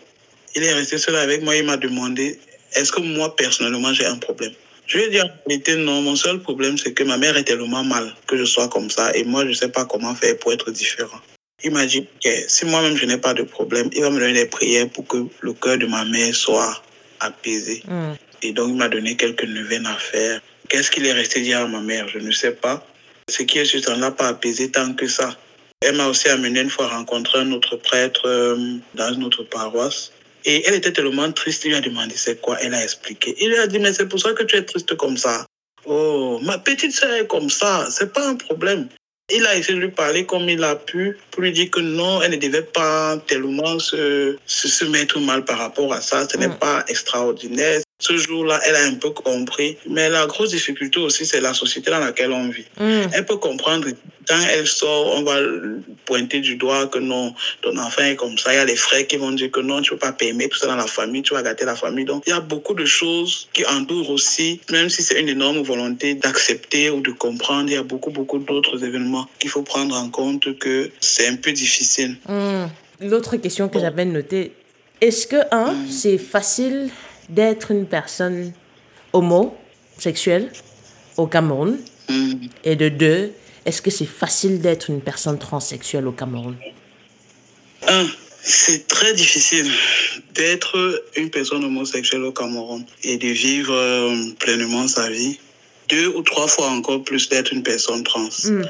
Il 0.55 0.63
est 0.63 0.73
resté 0.73 0.97
seul 0.97 1.15
avec 1.17 1.43
moi. 1.43 1.55
Il 1.55 1.65
m'a 1.65 1.77
demandé, 1.77 2.39
est-ce 2.73 2.91
que 2.91 3.01
moi, 3.01 3.35
personnellement, 3.35 3.93
j'ai 3.93 4.05
un 4.05 4.17
problème? 4.17 4.53
Je 4.87 4.97
lui 4.97 5.05
ai 5.05 5.09
dit 5.09 5.21
en 5.21 5.29
réalité, 5.47 5.75
non. 5.75 6.01
Mon 6.01 6.15
seul 6.15 6.39
problème, 6.39 6.77
c'est 6.77 6.93
que 6.93 7.03
ma 7.03 7.17
mère 7.17 7.35
est 7.37 7.43
tellement 7.43 7.83
mal 7.83 8.13
que 8.27 8.37
je 8.37 8.45
sois 8.45 8.67
comme 8.67 8.89
ça. 8.89 9.15
Et 9.15 9.23
moi, 9.23 9.43
je 9.43 9.49
ne 9.49 9.53
sais 9.53 9.69
pas 9.69 9.85
comment 9.85 10.15
faire 10.15 10.37
pour 10.37 10.53
être 10.53 10.71
différent. 10.71 11.19
Il 11.63 11.71
m'a 11.71 11.85
dit 11.85 12.05
que 12.23 12.29
si 12.47 12.65
moi-même, 12.65 12.95
je 12.95 13.05
n'ai 13.05 13.17
pas 13.17 13.33
de 13.33 13.43
problème, 13.43 13.89
il 13.93 14.01
va 14.01 14.09
me 14.09 14.19
donner 14.19 14.33
des 14.33 14.45
prières 14.45 14.89
pour 14.89 15.07
que 15.07 15.25
le 15.41 15.53
cœur 15.53 15.77
de 15.77 15.87
ma 15.87 16.05
mère 16.05 16.35
soit 16.35 16.83
apaisé. 17.19 17.81
Mm. 17.87 18.13
Et 18.43 18.51
donc, 18.51 18.69
il 18.69 18.75
m'a 18.75 18.89
donné 18.89 19.15
quelques 19.15 19.45
neuvaines 19.45 19.87
à 19.87 19.95
faire. 19.95 20.41
Qu'est-ce 20.69 20.91
qu'il 20.91 21.05
est 21.05 21.13
resté 21.13 21.41
dire 21.41 21.61
à 21.61 21.67
ma 21.67 21.81
mère? 21.81 22.07
Je 22.07 22.19
ne 22.19 22.31
sais 22.31 22.51
pas. 22.51 22.85
Ce 23.29 23.41
qui 23.41 23.57
est 23.57 23.65
sûr, 23.65 23.83
ça 23.83 23.95
ne 23.95 24.01
l'a 24.01 24.11
pas 24.11 24.27
apaisé 24.27 24.69
tant 24.69 24.93
que 24.93 25.07
ça. 25.07 25.35
Elle 25.81 25.95
m'a 25.95 26.07
aussi 26.07 26.29
amené 26.29 26.61
une 26.61 26.69
fois 26.69 26.87
rencontrer 26.87 27.39
un 27.39 27.51
autre 27.51 27.75
prêtre 27.77 28.21
euh, 28.25 28.77
dans 28.93 29.13
une 29.13 29.23
autre 29.23 29.43
paroisse. 29.43 30.11
Et 30.45 30.63
elle 30.67 30.75
était 30.75 30.93
tellement 30.93 31.31
triste, 31.31 31.65
il 31.65 31.69
lui 31.69 31.75
a 31.75 31.81
demandé 31.81 32.13
c'est 32.15 32.39
quoi? 32.39 32.57
Elle 32.61 32.73
a 32.75 32.83
expliqué. 32.83 33.35
Il 33.39 33.49
lui 33.49 33.57
a 33.57 33.67
dit, 33.67 33.79
mais 33.79 33.93
c'est 33.93 34.07
pour 34.07 34.19
ça 34.19 34.33
que 34.33 34.43
tu 34.43 34.55
es 34.55 34.63
triste 34.63 34.95
comme 34.95 35.17
ça. 35.17 35.45
Oh, 35.85 36.39
ma 36.43 36.57
petite 36.59 36.93
sœur 36.93 37.13
est 37.13 37.27
comme 37.27 37.49
ça, 37.49 37.87
c'est 37.91 38.11
pas 38.13 38.27
un 38.27 38.35
problème. 38.35 38.87
Il 39.33 39.45
a 39.47 39.55
essayé 39.57 39.73
de 39.79 39.83
lui 39.83 39.91
parler 39.91 40.25
comme 40.27 40.47
il 40.49 40.63
a 40.63 40.75
pu 40.75 41.17
pour 41.31 41.41
lui 41.41 41.51
dire 41.51 41.71
que 41.71 41.79
non, 41.79 42.21
elle 42.21 42.31
ne 42.31 42.37
devait 42.37 42.61
pas 42.61 43.17
tellement 43.25 43.79
se, 43.79 44.37
se, 44.45 44.67
se 44.67 44.85
mettre 44.85 45.19
mal 45.19 45.43
par 45.45 45.57
rapport 45.57 45.91
à 45.93 46.01
ça. 46.01 46.27
Ce 46.29 46.37
n'est 46.37 46.47
Mm. 46.47 46.59
pas 46.59 46.83
extraordinaire. 46.87 47.81
Ce 47.97 48.17
jour-là, 48.17 48.59
elle 48.65 48.75
a 48.75 48.83
un 48.83 48.95
peu 48.95 49.11
compris. 49.11 49.77
Mais 49.89 50.09
la 50.09 50.25
grosse 50.25 50.49
difficulté 50.49 50.99
aussi, 50.99 51.25
c'est 51.25 51.39
la 51.39 51.53
société 51.53 51.89
dans 51.89 51.99
laquelle 51.99 52.31
on 52.31 52.49
vit. 52.49 52.65
Mm. 52.77 53.09
Elle 53.13 53.25
peut 53.25 53.37
comprendre. 53.37 53.87
Quand 54.27 54.39
elle 54.51 54.67
sort, 54.67 55.15
on 55.15 55.23
va 55.23 55.37
pointer 56.03 56.39
du 56.39 56.55
doigt 56.55 56.87
que 56.87 56.99
non, 56.99 57.33
ton 57.61 57.77
enfant 57.77 58.01
est 58.03 58.15
comme 58.15 58.37
ça. 58.37 58.53
Il 58.53 58.57
y 58.57 58.59
a 58.59 58.65
les 58.65 58.75
frères 58.75 59.07
qui 59.07 59.17
vont 59.17 59.31
dire 59.31 59.49
que 59.51 59.61
non, 59.61 59.81
tu 59.81 59.93
ne 59.93 59.97
peux 59.97 60.07
pas 60.07 60.11
permettre 60.11 60.55
tout 60.55 60.59
ça 60.59 60.67
dans 60.67 60.75
la 60.75 60.87
famille, 60.87 61.21
tu 61.21 61.33
vas 61.33 61.43
gâter 61.43 61.63
la 61.63 61.75
famille. 61.75 62.05
Donc, 62.05 62.23
il 62.25 62.31
y 62.31 62.33
a 62.33 62.39
beaucoup 62.41 62.73
de 62.73 62.85
choses 62.85 63.47
qui 63.53 63.65
entourent 63.65 64.09
aussi, 64.09 64.59
même 64.71 64.89
si 64.89 65.03
c'est 65.03 65.21
une 65.21 65.29
énorme 65.29 65.61
volonté 65.61 66.15
d'accepter 66.15 66.89
ou 66.89 67.01
de 67.01 67.11
comprendre, 67.11 67.69
il 67.69 67.75
y 67.75 67.77
a 67.77 67.83
beaucoup, 67.83 68.09
beaucoup 68.09 68.39
d'autres 68.39 68.83
événements 68.83 69.29
qu'il 69.39 69.51
faut 69.51 69.61
prendre 69.61 69.95
en 69.95 70.09
compte 70.09 70.57
que 70.57 70.89
c'est 70.99 71.27
un 71.27 71.35
peu 71.35 71.51
difficile. 71.51 72.17
Mm. 72.27 72.65
L'autre 73.01 73.37
question 73.37 73.69
que 73.69 73.79
j'avais 73.79 74.05
notée, 74.05 74.53
est-ce 75.01 75.27
que, 75.27 75.37
un, 75.51 75.75
c'est 75.89 76.17
facile 76.17 76.89
d'être 77.29 77.71
une 77.71 77.85
personne 77.85 78.53
homosexuelle 79.13 80.51
au 81.17 81.27
Cameroun 81.27 81.77
Mm. 82.09 82.33
Et 82.63 82.75
de 82.75 82.89
deux, 82.89 83.31
est-ce 83.65 83.81
que 83.81 83.91
c'est 83.91 84.05
facile 84.05 84.61
d'être 84.61 84.89
une 84.89 85.01
personne 85.01 85.39
transsexuelle 85.39 86.07
au 86.07 86.11
Cameroun? 86.11 86.55
Un, 87.87 88.07
c'est 88.41 88.87
très 88.87 89.13
difficile 89.13 89.71
d'être 90.33 91.03
une 91.15 91.29
personne 91.29 91.63
homosexuelle 91.63 92.23
au 92.23 92.31
Cameroun 92.31 92.85
et 93.03 93.17
de 93.17 93.27
vivre 93.27 93.73
euh, 93.73 94.31
pleinement 94.39 94.87
sa 94.87 95.09
vie. 95.09 95.39
Deux 95.89 96.07
ou 96.07 96.21
trois 96.21 96.47
fois 96.47 96.69
encore 96.69 97.03
plus 97.03 97.29
d'être 97.29 97.53
une 97.53 97.63
personne 97.63 98.03
trans. 98.03 98.29
Mm. 98.43 98.63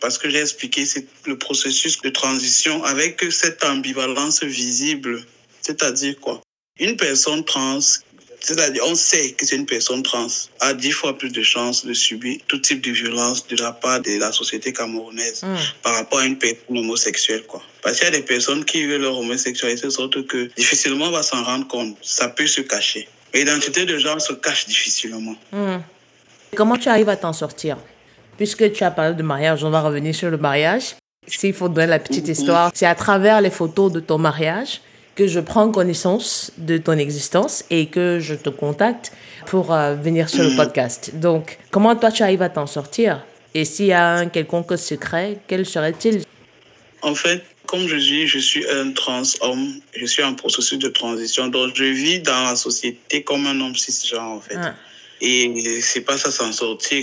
Parce 0.00 0.18
que 0.18 0.28
j'ai 0.28 0.40
expliqué 0.40 0.84
c'est 0.84 1.06
le 1.26 1.38
processus 1.38 2.00
de 2.00 2.08
transition 2.08 2.82
avec 2.84 3.22
cette 3.30 3.62
ambivalence 3.64 4.42
visible. 4.42 5.22
C'est-à-dire 5.60 6.18
quoi? 6.20 6.41
Une 6.80 6.96
personne 6.96 7.44
trans, 7.44 7.78
c'est-à-dire 8.40 8.82
on 8.86 8.94
sait 8.94 9.32
que 9.32 9.44
c'est 9.46 9.56
une 9.56 9.66
personne 9.66 10.02
trans, 10.02 10.26
a 10.60 10.72
dix 10.74 10.90
fois 10.90 11.16
plus 11.16 11.30
de 11.30 11.42
chances 11.42 11.84
de 11.84 11.92
subir 11.92 12.38
tout 12.48 12.58
type 12.58 12.80
de 12.82 12.90
violence 12.90 13.46
de 13.46 13.56
la 13.56 13.72
part 13.72 14.00
de 14.00 14.18
la 14.18 14.32
société 14.32 14.72
camerounaise 14.72 15.42
Mm. 15.42 15.56
par 15.82 15.94
rapport 15.94 16.20
à 16.20 16.24
une 16.26 16.38
personne 16.38 16.78
homosexuelle. 16.78 17.44
Quoi. 17.46 17.62
Parce 17.82 17.98
qu'il 17.98 18.04
y 18.06 18.08
a 18.08 18.10
des 18.18 18.22
personnes 18.22 18.64
qui 18.64 18.86
vivent 18.86 18.96
leur 19.00 19.18
homosexualité, 19.18 19.90
sorte 19.90 20.26
que 20.26 20.50
difficilement 20.56 21.06
on 21.06 21.10
va 21.10 21.22
s'en 21.22 21.42
rendre 21.44 21.68
compte. 21.68 21.96
Ça 22.02 22.28
peut 22.28 22.46
se 22.46 22.62
cacher. 22.62 23.08
L'identité 23.34 23.84
de 23.86 23.98
genre 23.98 24.20
se 24.20 24.32
cache 24.32 24.66
difficilement. 24.66 25.36
Mm. 25.52 25.76
Comment 26.56 26.76
tu 26.76 26.88
arrives 26.88 27.08
à 27.08 27.16
t'en 27.16 27.32
sortir? 27.32 27.76
Puisque 28.36 28.72
tu 28.72 28.82
as 28.82 28.90
parlé 28.90 29.14
de 29.14 29.22
mariage, 29.22 29.62
on 29.62 29.70
va 29.70 29.80
revenir 29.82 30.14
sur 30.14 30.30
le 30.30 30.36
mariage. 30.38 30.96
S'il 31.26 31.54
faut 31.54 31.68
donner 31.68 31.86
la 31.86 31.98
petite 31.98 32.26
histoire, 32.28 32.72
c'est 32.74 32.86
à 32.86 32.94
travers 32.94 33.40
les 33.40 33.50
photos 33.50 33.92
de 33.92 34.00
ton 34.00 34.18
mariage 34.18 34.80
que 35.14 35.26
je 35.26 35.40
prends 35.40 35.70
connaissance 35.70 36.52
de 36.58 36.78
ton 36.78 36.98
existence 36.98 37.64
et 37.70 37.86
que 37.86 38.18
je 38.20 38.34
te 38.34 38.48
contacte 38.48 39.12
pour 39.46 39.72
euh, 39.72 39.94
venir 39.94 40.28
sur 40.28 40.42
le 40.42 40.56
podcast. 40.56 41.12
Donc, 41.14 41.58
comment 41.70 41.94
toi 41.96 42.10
tu 42.10 42.22
arrives 42.22 42.42
à 42.42 42.48
t'en 42.48 42.66
sortir? 42.66 43.24
Et 43.54 43.64
s'il 43.64 43.86
y 43.86 43.92
a 43.92 44.12
un 44.12 44.26
quelconque 44.26 44.78
secret, 44.78 45.38
quel 45.46 45.66
serait-il? 45.66 46.22
En 47.02 47.14
fait, 47.14 47.42
comme 47.66 47.86
je 47.86 47.96
dis, 47.96 48.26
je 48.26 48.38
suis 48.38 48.68
un 48.70 48.92
trans 48.92 49.22
homme. 49.40 49.80
Je 49.94 50.06
suis 50.06 50.22
en 50.22 50.34
processus 50.34 50.78
de 50.78 50.88
transition. 50.88 51.48
Donc, 51.48 51.72
je 51.74 51.84
vis 51.84 52.20
dans 52.20 52.44
la 52.44 52.56
société 52.56 53.22
comme 53.22 53.46
un 53.46 53.60
homme 53.60 53.76
cisgenre, 53.76 54.22
en 54.22 54.40
fait. 54.40 54.56
Ah. 54.56 54.74
Et 55.20 55.80
c'est 55.80 56.00
pas 56.00 56.16
ça 56.16 56.30
s'en 56.30 56.52
sortir. 56.52 57.02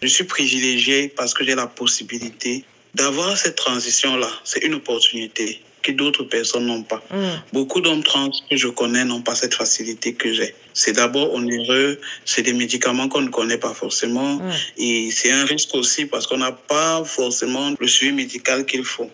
Je 0.00 0.06
suis 0.06 0.24
privilégié 0.24 1.08
parce 1.08 1.34
que 1.34 1.44
j'ai 1.44 1.54
la 1.54 1.66
possibilité 1.66 2.64
d'avoir 2.94 3.36
cette 3.36 3.56
transition-là. 3.56 4.30
C'est 4.44 4.62
une 4.64 4.74
opportunité 4.74 5.60
que 5.82 5.92
d'autres 5.92 6.24
personnes 6.24 6.66
n'ont 6.66 6.82
pas. 6.82 7.02
Mm. 7.10 7.42
Beaucoup 7.52 7.80
d'hommes 7.80 8.02
trans 8.02 8.30
que 8.50 8.56
je 8.56 8.68
connais 8.68 9.04
n'ont 9.04 9.22
pas 9.22 9.34
cette 9.34 9.54
facilité 9.54 10.14
que 10.14 10.32
j'ai. 10.32 10.54
C'est 10.74 10.92
d'abord 10.92 11.32
onéreux, 11.34 12.00
c'est 12.24 12.42
des 12.42 12.52
médicaments 12.52 13.08
qu'on 13.08 13.22
ne 13.22 13.30
connaît 13.30 13.58
pas 13.58 13.74
forcément. 13.74 14.36
Mm. 14.36 14.52
Et 14.78 15.10
c'est 15.10 15.30
un 15.30 15.44
risque 15.44 15.74
aussi 15.74 16.06
parce 16.06 16.26
qu'on 16.26 16.38
n'a 16.38 16.52
pas 16.52 17.04
forcément 17.04 17.74
le 17.78 17.86
suivi 17.86 18.12
médical 18.12 18.66
qu'il 18.66 18.84
faut. 18.84 19.10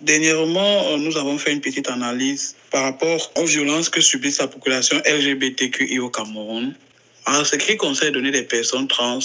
Dernièrement, 0.00 0.92
euh, 0.92 0.96
nous 0.96 1.16
avons 1.16 1.38
fait 1.38 1.52
une 1.52 1.60
petite 1.60 1.88
analyse 1.88 2.54
par 2.70 2.84
rapport 2.84 3.32
aux 3.36 3.44
violences 3.44 3.88
que 3.88 4.00
subit 4.00 4.32
la 4.38 4.46
population 4.46 4.96
LGBTQI 5.04 5.98
au 5.98 6.08
Cameroun 6.08 6.74
En 7.26 7.44
ce 7.44 7.56
qui 7.56 7.76
concerne 7.76 8.12
donner 8.12 8.30
des 8.30 8.44
personnes 8.44 8.86
trans, 8.86 9.18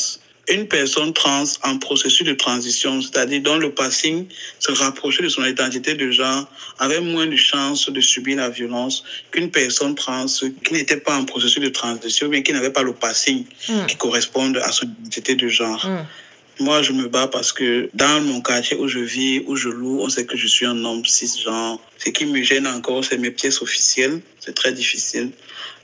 une 0.50 0.68
personne 0.68 1.14
trans 1.14 1.46
en 1.64 1.78
processus 1.78 2.26
de 2.28 2.34
transition, 2.34 3.02
c'est-à-dire 3.02 3.42
dont 3.42 3.58
le 3.58 3.72
passing 3.72 4.28
se 4.60 4.72
rapprochait 4.72 5.24
de 5.24 5.30
son 5.30 5.46
identité 5.46 5.94
de 5.96 6.12
genre, 6.12 6.46
avait 6.80 7.00
moins 7.00 7.28
de 7.28 7.36
chances 7.38 7.90
de 7.90 8.02
subir 8.02 8.38
la 8.38 8.50
violence 8.50 9.04
qu'une 9.32 9.50
personne 9.52 9.96
trans 9.96 10.26
qui 10.66 10.74
n'était 10.74 10.98
pas 10.98 11.16
en 11.16 11.24
processus 11.24 11.62
de 11.62 11.70
transition, 11.70 12.28
mais 12.30 12.44
qui 12.44 12.52
n'avait 12.52 12.72
pas 12.72 12.84
le 12.84 12.94
passing 12.94 13.46
Mm. 13.70 13.86
qui 13.88 13.96
corresponde 13.96 14.58
à 14.58 14.72
son 14.72 14.86
identité 14.86 15.36
de 15.36 15.48
genre. 15.48 15.86
Mm. 15.86 16.64
Moi, 16.64 16.82
je 16.84 16.92
me 16.92 17.08
bats 17.08 17.28
parce 17.28 17.52
que 17.52 17.90
dans 17.94 18.22
mon 18.22 18.42
quartier 18.42 18.78
où 18.78 18.88
je 18.88 19.00
vis, 19.00 19.42
où 19.48 19.56
je 19.56 19.70
loue, 19.70 20.02
on 20.02 20.10
sait 20.10 20.26
que 20.26 20.38
je 20.38 20.46
suis 20.48 20.66
un 20.66 20.84
homme 20.86 21.04
cisgenre. 21.04 21.80
Ce 21.98 22.10
qui 22.10 22.26
me 22.26 22.44
gêne 22.44 22.68
encore, 22.68 23.04
c'est 23.04 23.18
mes 23.18 23.32
pièces 23.32 23.62
officielles. 23.62 24.22
C'est 24.40 24.54
très 24.54 24.72
difficile. 24.72 25.32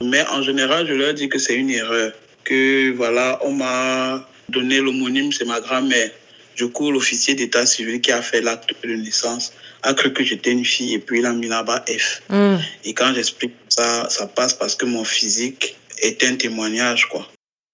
Mais 0.00 0.24
en 0.28 0.42
général, 0.42 0.86
je 0.86 0.92
leur 0.92 1.12
dis 1.14 1.28
que 1.28 1.38
c'est 1.38 1.54
une 1.54 1.70
erreur. 1.70 2.12
Que 2.44 2.92
voilà, 2.92 3.38
on 3.42 3.52
m'a 3.52 4.28
donné 4.50 4.80
l'homonyme, 4.80 5.32
c'est 5.32 5.44
ma 5.44 5.60
grand-mère. 5.60 6.10
Du 6.56 6.68
coup, 6.68 6.90
l'officier 6.90 7.34
d'état 7.34 7.64
civil 7.64 8.00
qui 8.00 8.12
a 8.12 8.20
fait 8.20 8.42
l'acte 8.42 8.74
de 8.82 8.94
naissance 8.94 9.52
a 9.82 9.94
cru 9.94 10.12
que 10.12 10.22
j'étais 10.22 10.52
une 10.52 10.64
fille 10.64 10.94
et 10.94 10.98
puis 10.98 11.20
il 11.20 11.26
a 11.26 11.32
mis 11.32 11.48
là-bas 11.48 11.84
F. 11.88 12.22
Mm. 12.28 12.56
Et 12.84 12.92
quand 12.92 13.14
j'explique 13.14 13.54
ça, 13.68 14.08
ça 14.10 14.26
passe 14.26 14.54
parce 14.54 14.74
que 14.74 14.84
mon 14.84 15.04
physique 15.04 15.76
est 16.02 16.22
un 16.24 16.36
témoignage, 16.36 17.06
quoi. 17.08 17.26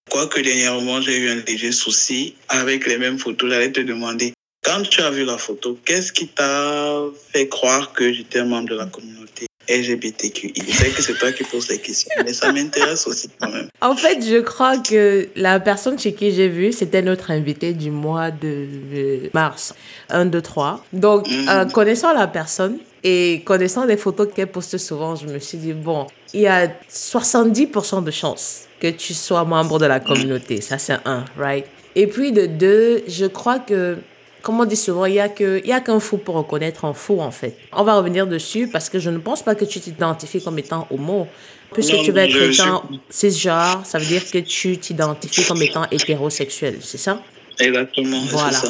Quoique 0.09 0.41
dernièrement, 0.41 1.01
j'ai 1.01 1.19
eu 1.19 1.29
un 1.31 1.43
léger 1.47 1.73
souci 1.73 2.37
avec 2.49 2.87
les 2.87 2.97
mêmes 2.97 3.19
photos. 3.19 3.51
J'allais 3.51 3.73
te 3.73 3.81
demander, 3.81 4.35
quand 4.63 4.83
tu 4.83 5.01
as 5.01 5.11
vu 5.11 5.25
la 5.25 5.37
photo, 5.37 5.79
qu'est-ce 5.85 6.13
qui 6.13 6.29
t'a 6.29 7.03
fait 7.33 7.49
croire 7.49 7.93
que 7.93 8.13
j'étais 8.13 8.39
un 8.39 8.45
membre 8.45 8.69
de 8.69 8.77
la 8.77 8.87
communauté? 8.87 9.47
LGBTQI 9.69 10.53
Je 10.67 10.73
sais 10.73 10.91
que 10.91 11.03
c'est 11.03 11.15
toi 11.19 11.33
qui 11.33 11.45
poses 11.45 11.69
les 11.69 11.79
questions, 11.79 12.11
mais 12.25 12.33
ça 12.33 12.53
m'intéresse 12.53 13.07
aussi 13.07 13.29
quand 13.41 13.51
même. 13.51 13.69
En 13.81 13.97
fait, 13.97 14.19
je 14.25 14.41
crois 14.41 14.79
que 14.79 15.29
la 15.37 15.61
personne 15.61 15.99
chez 15.99 16.13
qui 16.13 16.33
j'ai 16.33 16.49
vu, 16.49 16.73
c'était 16.73 17.03
notre 17.03 17.31
invité 17.31 17.73
du 17.73 17.91
mois 17.91 18.31
de 18.31 19.31
mars. 19.35 19.75
1, 20.11 20.27
2, 20.27 20.41
3. 20.43 20.85
Donc, 20.93 21.29
Mhm. 21.29 21.49
euh, 21.49 21.65
connaissant 21.67 22.13
la 22.13 22.27
personne 22.27 22.79
et 23.05 23.43
connaissant 23.45 23.85
les 23.85 23.97
photos 23.97 24.29
qu'elle 24.35 24.47
poste 24.49 24.79
souvent, 24.79 25.15
je 25.17 25.27
me 25.27 25.39
suis 25.39 25.59
dit, 25.59 25.73
bon, 25.73 26.07
il 26.35 26.41
y 26.43 26.47
a 26.47 26.69
70% 26.89 28.03
de 28.03 28.11
chances 28.11 28.63
que 28.81 28.89
tu 28.91 29.15
sois 29.15 29.45
membre 29.45 29.79
de 29.79 29.87
la 29.87 30.01
communauté. 30.01 30.61
Ça, 30.61 30.79
c'est 30.79 30.97
un, 31.05 31.25
right? 31.39 31.67
Et 31.95 32.07
puis, 32.07 32.33
de 32.33 32.47
deux, 32.47 33.03
je 33.09 33.27
crois 33.27 33.59
que, 33.59 33.97
comme 34.47 34.61
on 34.61 34.65
dit 34.65 34.77
souvent, 34.77 35.07
il 35.07 35.15
n'y 35.15 35.73
a 35.73 35.81
qu'un 35.81 35.99
fou 35.99 36.19
pour 36.19 36.37
reconnaître 36.37 36.85
un 36.85 36.95
fou, 36.95 37.21
en 37.21 37.33
fait. 37.33 37.57
On 37.73 37.83
va 37.83 37.97
revenir 37.97 38.29
dessus 38.29 38.69
parce 38.69 38.89
que 38.89 39.01
je 39.01 39.11
ne 39.11 39.19
pense 39.19 39.43
pas 39.43 39.57
que 39.57 39.65
tu 39.65 39.81
t'identifies 39.81 40.41
comme 40.41 40.57
étant 40.61 40.87
homo. 40.93 41.27
Puisque 41.73 41.95
Non, 41.95 42.03
tu 42.05 42.13
vas 42.13 42.23
être 42.27 42.41
étant 42.41 42.85
cisgenre, 43.11 43.81
ça 43.85 43.99
veut 43.99 44.07
dire 44.07 44.23
que 44.31 44.39
tu 44.39 44.79
t'identifies 44.79 45.45
comme 45.49 45.61
étant 45.63 45.85
hétérosexuel, 45.91 46.77
c'est 46.81 46.97
ça? 47.07 47.21
Exactement, 47.59 48.21
Voilà. 48.31 48.53
ça. 48.53 48.69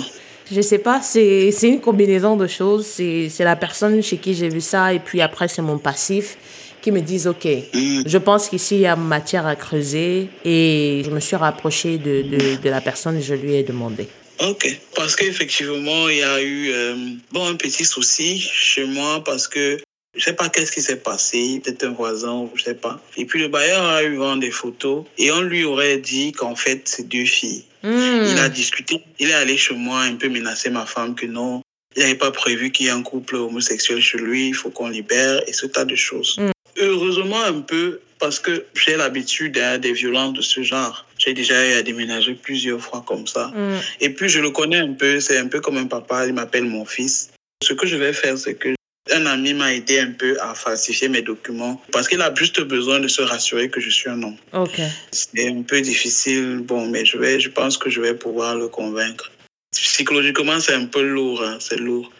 Je 0.51 0.61
sais 0.62 0.79
pas, 0.79 1.03
c'est 1.03 1.51
une 1.65 1.81
combinaison 1.83 2.37
de 2.37 2.47
choses. 2.47 2.87
C'est 2.87 3.29
c'est 3.29 3.45
la 3.45 3.57
personne 3.57 4.03
chez 4.03 4.17
qui 4.17 4.33
j'ai 4.35 4.49
vu 4.49 4.62
ça 4.62 4.95
et 4.95 5.01
puis 5.01 5.21
après 5.21 5.47
c'est 5.49 5.61
mon 5.71 5.77
passif 5.77 6.39
qui 6.81 6.91
me 6.91 7.01
disent 7.01 7.27
ok, 7.27 7.45
Mm. 7.75 8.03
je 8.07 8.19
pense 8.19 8.49
qu'ici 8.49 8.77
il 8.77 8.81
y 8.83 8.87
a 8.87 8.97
matière 8.97 9.45
à 9.47 9.57
creuser 9.57 10.29
et 10.45 11.03
je 11.05 11.11
me 11.11 11.21
suis 11.21 11.37
rapprochée 11.37 11.99
de, 11.99 12.23
de, 12.23 12.62
de 12.65 12.71
la 12.71 12.81
personne 12.81 13.17
et 13.19 13.23
je 13.23 13.35
lui 13.35 13.55
ai 13.57 13.62
demandé. 13.65 14.09
Ok, 14.40 14.79
parce 14.94 15.16
qu'effectivement, 15.16 16.09
il 16.09 16.18
y 16.18 16.22
a 16.22 16.42
eu 16.42 16.70
euh, 16.70 16.94
bon, 17.33 17.46
un 17.46 17.57
petit 17.57 17.85
souci 17.85 18.38
chez 18.38 18.85
moi 18.85 19.25
parce 19.25 19.49
que 19.49 19.79
je 20.14 20.25
sais 20.25 20.33
pas 20.33 20.49
qu'est-ce 20.49 20.72
qui 20.72 20.83
s'est 20.83 20.96
passé, 20.96 21.61
peut-être 21.62 21.85
un 21.85 21.90
voisin, 21.90 22.49
je 22.55 22.62
sais 22.62 22.75
pas. 22.75 23.01
Et 23.16 23.25
puis 23.25 23.40
le 23.40 23.49
bailleur 23.49 23.85
a 23.85 24.03
eu 24.03 24.16
vent 24.16 24.37
des 24.37 24.51
photos 24.51 25.05
et 25.18 25.31
on 25.31 25.42
lui 25.42 25.64
aurait 25.64 25.99
dit 25.99 26.33
qu'en 26.33 26.55
fait, 26.55 26.83
c'est 26.85 27.09
deux 27.09 27.25
filles. 27.25 27.64
Hmm. 27.83 28.25
Il 28.31 28.38
a 28.38 28.49
discuté, 28.49 29.03
il 29.18 29.31
est 29.31 29.35
allé 29.35 29.57
chez 29.57 29.75
moi 29.75 30.01
un 30.01 30.16
peu 30.16 30.29
menacer 30.29 30.70
ma 30.70 30.87
femme 30.87 31.14
que 31.14 31.27
non, 31.27 31.62
il 31.94 32.03
n'avait 32.03 32.14
pas 32.14 32.31
prévu 32.31 32.70
qu'il 32.70 32.87
y 32.87 32.88
ait 32.88 32.92
un 32.92 33.03
couple 33.03 33.37
homosexuel 33.37 34.01
chez 34.01 34.18
lui, 34.18 34.49
il 34.49 34.55
faut 34.55 34.70
qu'on 34.70 34.88
libère 34.88 35.40
et 35.46 35.53
ce 35.53 35.66
tas 35.66 35.85
de 35.85 35.96
choses. 35.96 36.37
Mm. 36.38 36.51
Heureusement 36.79 37.42
un 37.42 37.61
peu 37.61 38.01
parce 38.18 38.38
que 38.38 38.66
j'ai 38.75 38.96
l'habitude 38.96 39.57
hein, 39.59 39.79
des 39.79 39.92
violences 39.92 40.35
de 40.35 40.42
ce 40.42 40.62
genre. 40.62 41.06
J'ai 41.27 41.35
déjà 41.35 41.67
eu 41.67 41.73
à 41.73 41.83
déménager 41.83 42.35
plusieurs 42.35 42.81
fois 42.81 43.03
comme 43.05 43.27
ça. 43.27 43.49
Hmm. 43.49 43.81
Et 44.01 44.11
puis 44.11 44.29
je 44.29 44.39
le 44.39 44.51
connais 44.51 44.79
un 44.79 44.93
peu, 44.93 45.19
c'est 45.19 45.39
un 45.39 45.49
peu 45.49 45.61
comme 45.61 45.77
un 45.77 45.87
papa, 45.87 46.25
il 46.25 46.33
m'appelle 46.33 46.65
mon 46.65 46.85
fils. 46.85 47.31
Ce 47.65 47.73
que 47.73 47.87
je 47.87 47.97
vais 47.97 48.12
faire, 48.12 48.39
c'est 48.39 48.55
que 48.55 48.75
un 49.12 49.27
ami 49.27 49.55
m'a 49.55 49.73
aidé 49.75 50.01
un 50.01 50.12
peu 50.12 50.37
à 50.41 50.55
falsifier 50.55 51.09
mes 51.09 51.23
documents 51.23 51.81
parce 51.93 52.09
qu'il 52.09 52.21
a 52.23 52.33
juste 52.35 52.61
besoin 52.61 53.01
de 53.01 53.09
se 53.09 53.23
rassurer 53.23 53.69
que 53.69 53.81
je 53.81 53.91
suis 53.91 54.09
un 54.09 54.23
homme. 54.23 54.37
Ok. 54.53 54.81
C'est 55.11 55.49
un 55.49 55.62
peu 55.62 55.81
difficile, 55.81 56.59
bon, 56.62 56.87
mais 56.87 57.05
je, 57.05 57.17
vais, 57.17 57.41
je 57.41 57.49
pense 57.49 57.77
que 57.77 57.91
je 57.91 58.01
vais 58.01 58.15
pouvoir 58.15 58.57
le 58.57 58.69
convaincre. 58.69 59.31
Psychologiquement, 59.73 60.61
c'est 60.61 60.75
un 60.75 60.87
peu 60.87 61.03
lourd, 61.03 61.43
hein, 61.43 61.59
c'est 61.61 61.79
lourd. 61.79 62.11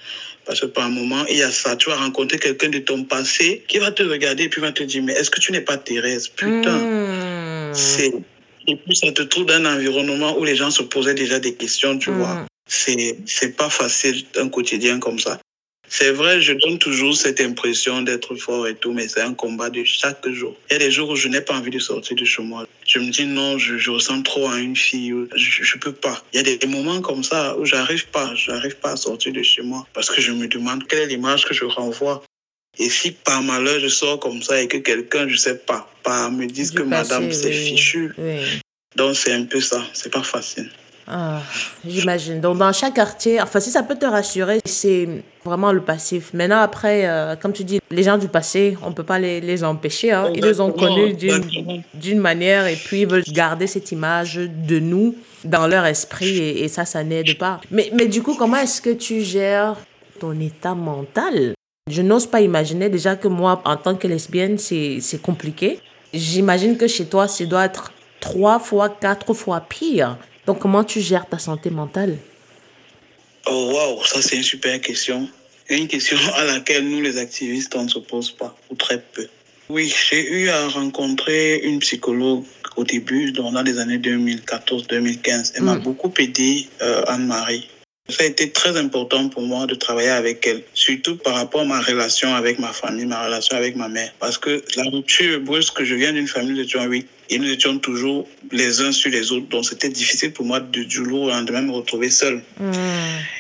Parce 0.47 0.61
que 0.61 0.67
par 0.67 0.89
moment, 0.91 1.25
il 1.29 1.39
y 1.39 1.43
a 1.43 1.51
ça. 1.51 1.75
Tu 1.77 1.91
vas 1.91 1.97
rencontrer 1.97 2.39
quelqu'un 2.39 2.69
de 2.69 2.79
ton 2.79 3.03
passé 3.05 3.65
qui 3.69 3.79
va 3.79 3.91
te 3.91 4.05
regarder 4.05 4.45
et 4.45 4.49
puis 4.49 4.61
va 4.61 4.71
te 4.71 4.85
dire 4.85 5.03
Mais 5.03 5.13
est-ce 5.13 5.31
que 5.31 5.41
tu 5.41 5.51
n'es 5.51 5.61
pas 5.61 5.77
Thérèse? 5.77 6.29
Putain. 6.29 6.79
Hmm. 6.79 7.75
C'est... 7.75 8.13
Et 8.67 8.77
puis 8.77 8.97
ça 8.97 9.13
te 9.13 9.23
trouve 9.23 9.47
dans 9.47 9.55
un 9.55 9.77
environnement 9.77 10.37
où 10.39 10.45
les 10.45 10.57
gens 10.57 10.71
se 10.71 10.83
posaient 10.83 11.15
déjà 11.15 11.39
des 11.39 11.55
questions, 11.55 11.99
tu 11.99 12.11
Hmm. 12.11 12.19
vois. 12.19 12.47
C'est, 12.69 13.17
c'est 13.27 13.57
pas 13.57 13.71
facile 13.71 14.25
un 14.37 14.49
quotidien 14.49 14.99
comme 14.99 15.19
ça. 15.21 15.39
C'est 15.89 16.11
vrai, 16.11 16.41
je 16.43 16.53
donne 16.53 16.79
toujours 16.79 17.17
cette 17.17 17.41
impression 17.41 18.03
d'être 18.03 18.35
fort 18.35 18.67
et 18.67 18.75
tout, 18.75 18.93
mais 18.93 19.07
c'est 19.07 19.21
un 19.21 19.35
combat 19.35 19.71
de 19.71 19.85
chaque 19.85 20.29
jour. 20.31 20.57
Il 20.69 20.73
y 20.73 20.77
a 20.77 20.79
des 20.81 20.91
jours 20.91 21.11
où 21.11 21.15
je 21.15 21.29
n'ai 21.29 21.41
pas 21.41 21.55
envie 21.55 21.71
de 21.71 21.79
sortir 21.79 22.17
de 22.17 22.25
chez 22.25 22.43
moi. 22.43 22.67
Je 22.85 22.99
me 22.99 23.09
dis 23.13 23.25
non, 23.25 23.57
je, 23.57 23.79
je 23.79 23.91
ressemble 23.93 24.25
trop 24.25 24.49
à 24.49 24.59
une 24.59 24.75
fille. 24.75 25.15
Je, 25.37 25.63
je 25.63 25.79
peux 25.79 25.93
pas. 25.93 26.21
Il 26.33 26.39
y 26.39 26.41
a 26.41 26.43
des, 26.43 26.57
des 26.57 26.67
moments 26.67 27.01
comme 27.01 27.23
ça 27.23 27.57
où 27.57 27.65
j'arrive 27.65 28.09
pas, 28.09 28.35
j'arrive 28.35 28.75
pas 28.79 28.93
à 28.93 28.97
sortir 28.97 29.33
de 29.33 29.43
chez 29.45 29.63
moi 29.63 29.87
parce 29.95 30.11
que 30.11 30.21
je 30.21 30.33
me 30.33 30.49
demande 30.49 30.85
quelle 30.89 31.03
est 31.03 31.07
l'image 31.07 31.45
que 31.45 31.55
je 31.55 31.65
renvoie. 31.65 32.25
Et 32.79 32.91
si 32.91 33.13
par 33.13 33.43
malheur 33.43 33.81
je 33.81 33.89
sors 33.89 34.19
comme 34.21 34.43
ça 34.43 34.61
et 34.61 34.69
que 34.69 34.77
quelqu'un, 34.79 35.27
je 35.29 35.37
sais 35.37 35.57
pas, 35.59 35.89
pas 36.03 36.29
me 36.31 36.47
dise 36.47 36.71
Du 36.73 36.79
que 36.79 36.83
passé, 36.83 37.13
madame 37.15 37.33
c'est 37.33 37.49
oui. 37.49 37.55
fichu, 37.71 38.13
Oui. 38.19 38.41
donc 38.97 39.17
c'est 39.17 39.33
un 39.33 39.45
peu 39.45 39.61
ça, 39.61 39.83
c'est 39.93 40.13
pas 40.13 40.23
facile. 40.23 40.71
Ah, 41.09 41.41
J'imagine. 41.87 42.41
Donc, 42.41 42.59
dans 42.59 42.73
chaque 42.73 42.95
quartier, 42.95 43.41
enfin, 43.41 43.61
si 43.61 43.71
ça 43.71 43.85
peut 43.85 43.95
te 43.95 44.07
rassurer, 44.07 44.59
c'est 44.65 45.09
vraiment 45.45 45.71
le 45.71 45.81
passif. 45.81 46.35
Maintenant, 46.35 46.59
après, 46.61 47.07
euh, 47.07 47.37
comme 47.37 47.53
tu 47.53 47.63
dis, 47.63 47.79
les 47.93 48.03
gens 48.03 48.19
du 48.19 48.27
passé, 48.27 48.77
on 48.83 48.91
peut 48.93 49.05
pas 49.05 49.21
les, 49.21 49.41
les 49.41 49.63
empêcher. 49.63 50.11
hein. 50.11 50.33
Ils 50.35 50.45
nous 50.45 50.61
ont 50.61 50.73
connus 50.73 51.15
d'une 51.95 52.19
manière 52.19 52.67
et 52.67 52.75
puis 52.75 53.03
ils 53.03 53.07
veulent 53.07 53.23
garder 53.29 53.69
cette 53.69 53.93
image 53.93 54.35
de 54.35 54.81
nous 54.81 55.15
dans 55.45 55.69
leur 55.69 55.87
esprit 55.87 56.39
et, 56.39 56.65
et 56.65 56.69
ça, 56.69 56.85
ça 56.85 57.05
n'aide 57.05 57.39
pas. 57.39 57.61
Mais, 57.71 57.89
mais 57.95 58.07
du 58.07 58.21
coup, 58.21 58.35
comment 58.35 58.57
est-ce 58.57 58.81
que 58.83 58.91
tu 58.91 59.21
gères 59.23 59.77
ton 60.19 60.39
état 60.41 60.75
mental? 60.75 61.55
Je 61.89 62.03
n'ose 62.03 62.27
pas 62.27 62.41
imaginer 62.41 62.89
déjà 62.89 63.15
que 63.15 63.29
moi, 63.29 63.63
en 63.65 63.77
tant 63.77 63.95
que 63.95 64.09
lesbienne, 64.09 64.59
c'est 64.59 64.99
c'est 65.01 65.23
compliqué. 65.23 65.79
J'imagine 66.13 66.77
que 66.77 66.89
chez 66.89 67.07
toi, 67.07 67.29
ça 67.29 67.45
doit 67.45 67.65
être 67.65 67.93
trois 68.19 68.59
fois, 68.59 68.89
quatre 68.89 69.33
fois 69.35 69.61
pire. 69.61 70.19
Donc, 70.47 70.59
comment 70.59 70.83
tu 70.83 71.01
gères 71.01 71.27
ta 71.29 71.39
santé 71.39 71.71
mentale? 71.71 72.17
Oh 73.49 73.71
waouh, 73.73 74.05
ça 74.05 74.21
c'est 74.21 74.35
une 74.37 74.43
super 74.43 74.81
question. 74.81 75.29
Une 75.69 75.87
question 75.87 76.17
à 76.35 76.45
laquelle 76.45 76.89
nous 76.89 77.01
les 77.03 77.19
activistes 77.19 77.73
on 77.77 77.85
ne 77.85 77.89
se 77.89 78.01
pose 78.01 78.33
pas, 78.33 78.57
ou 78.69 78.75
très 78.75 79.01
peu. 79.01 79.29
Oui, 79.69 79.93
j'ai 80.11 80.29
eu 80.29 80.49
à 80.49 80.67
rencontrer 80.69 81.61
une 81.63 81.79
psychologue 81.79 82.43
au 82.77 82.83
début, 82.83 83.31
dans 83.31 83.63
les 83.63 83.79
années 83.79 83.99
2014-2015. 83.99 85.53
Elle 85.55 85.63
m'a 85.63 85.77
Mm. 85.77 85.83
beaucoup 85.83 86.13
aidé, 86.19 86.69
euh, 86.83 87.03
Anne-Marie. 87.07 87.69
Ça 88.09 88.23
a 88.23 88.27
été 88.27 88.51
très 88.51 88.77
important 88.77 89.29
pour 89.29 89.43
moi 89.43 89.67
de 89.67 89.75
travailler 89.75 90.11
avec 90.11 90.47
elle, 90.47 90.63
surtout 90.75 91.17
par 91.17 91.35
rapport 91.35 91.63
à 91.63 91.65
ma 91.65 91.81
relation 91.81 92.33
avec 92.35 92.61
ma 92.61 92.73
famille, 92.73 93.05
ma 93.05 93.25
relation 93.25 93.57
avec 93.57 93.75
ma 93.75 93.89
mère. 93.89 94.13
Parce 94.21 94.39
que 94.39 94.63
la 94.77 94.85
rupture 94.85 95.41
brusque, 95.41 95.83
je 95.83 95.95
viens 95.97 96.13
d'une 96.13 96.29
famille 96.29 96.57
de 96.57 96.63
étions 96.63 96.85
huit 96.85 97.09
et 97.31 97.39
nous 97.39 97.51
étions 97.51 97.79
toujours 97.79 98.29
les 98.53 98.81
uns 98.81 98.93
sur 98.93 99.11
les 99.11 99.33
autres. 99.33 99.49
Donc 99.49 99.65
c'était 99.65 99.89
difficile 99.89 100.33
pour 100.33 100.47
moi 100.47 100.61
de, 100.61 100.85
du 100.85 101.05
jour 101.05 101.23
au 101.23 101.29
lendemain 101.31 101.63
me 101.63 101.73
retrouver 101.73 102.11
seul. 102.11 102.43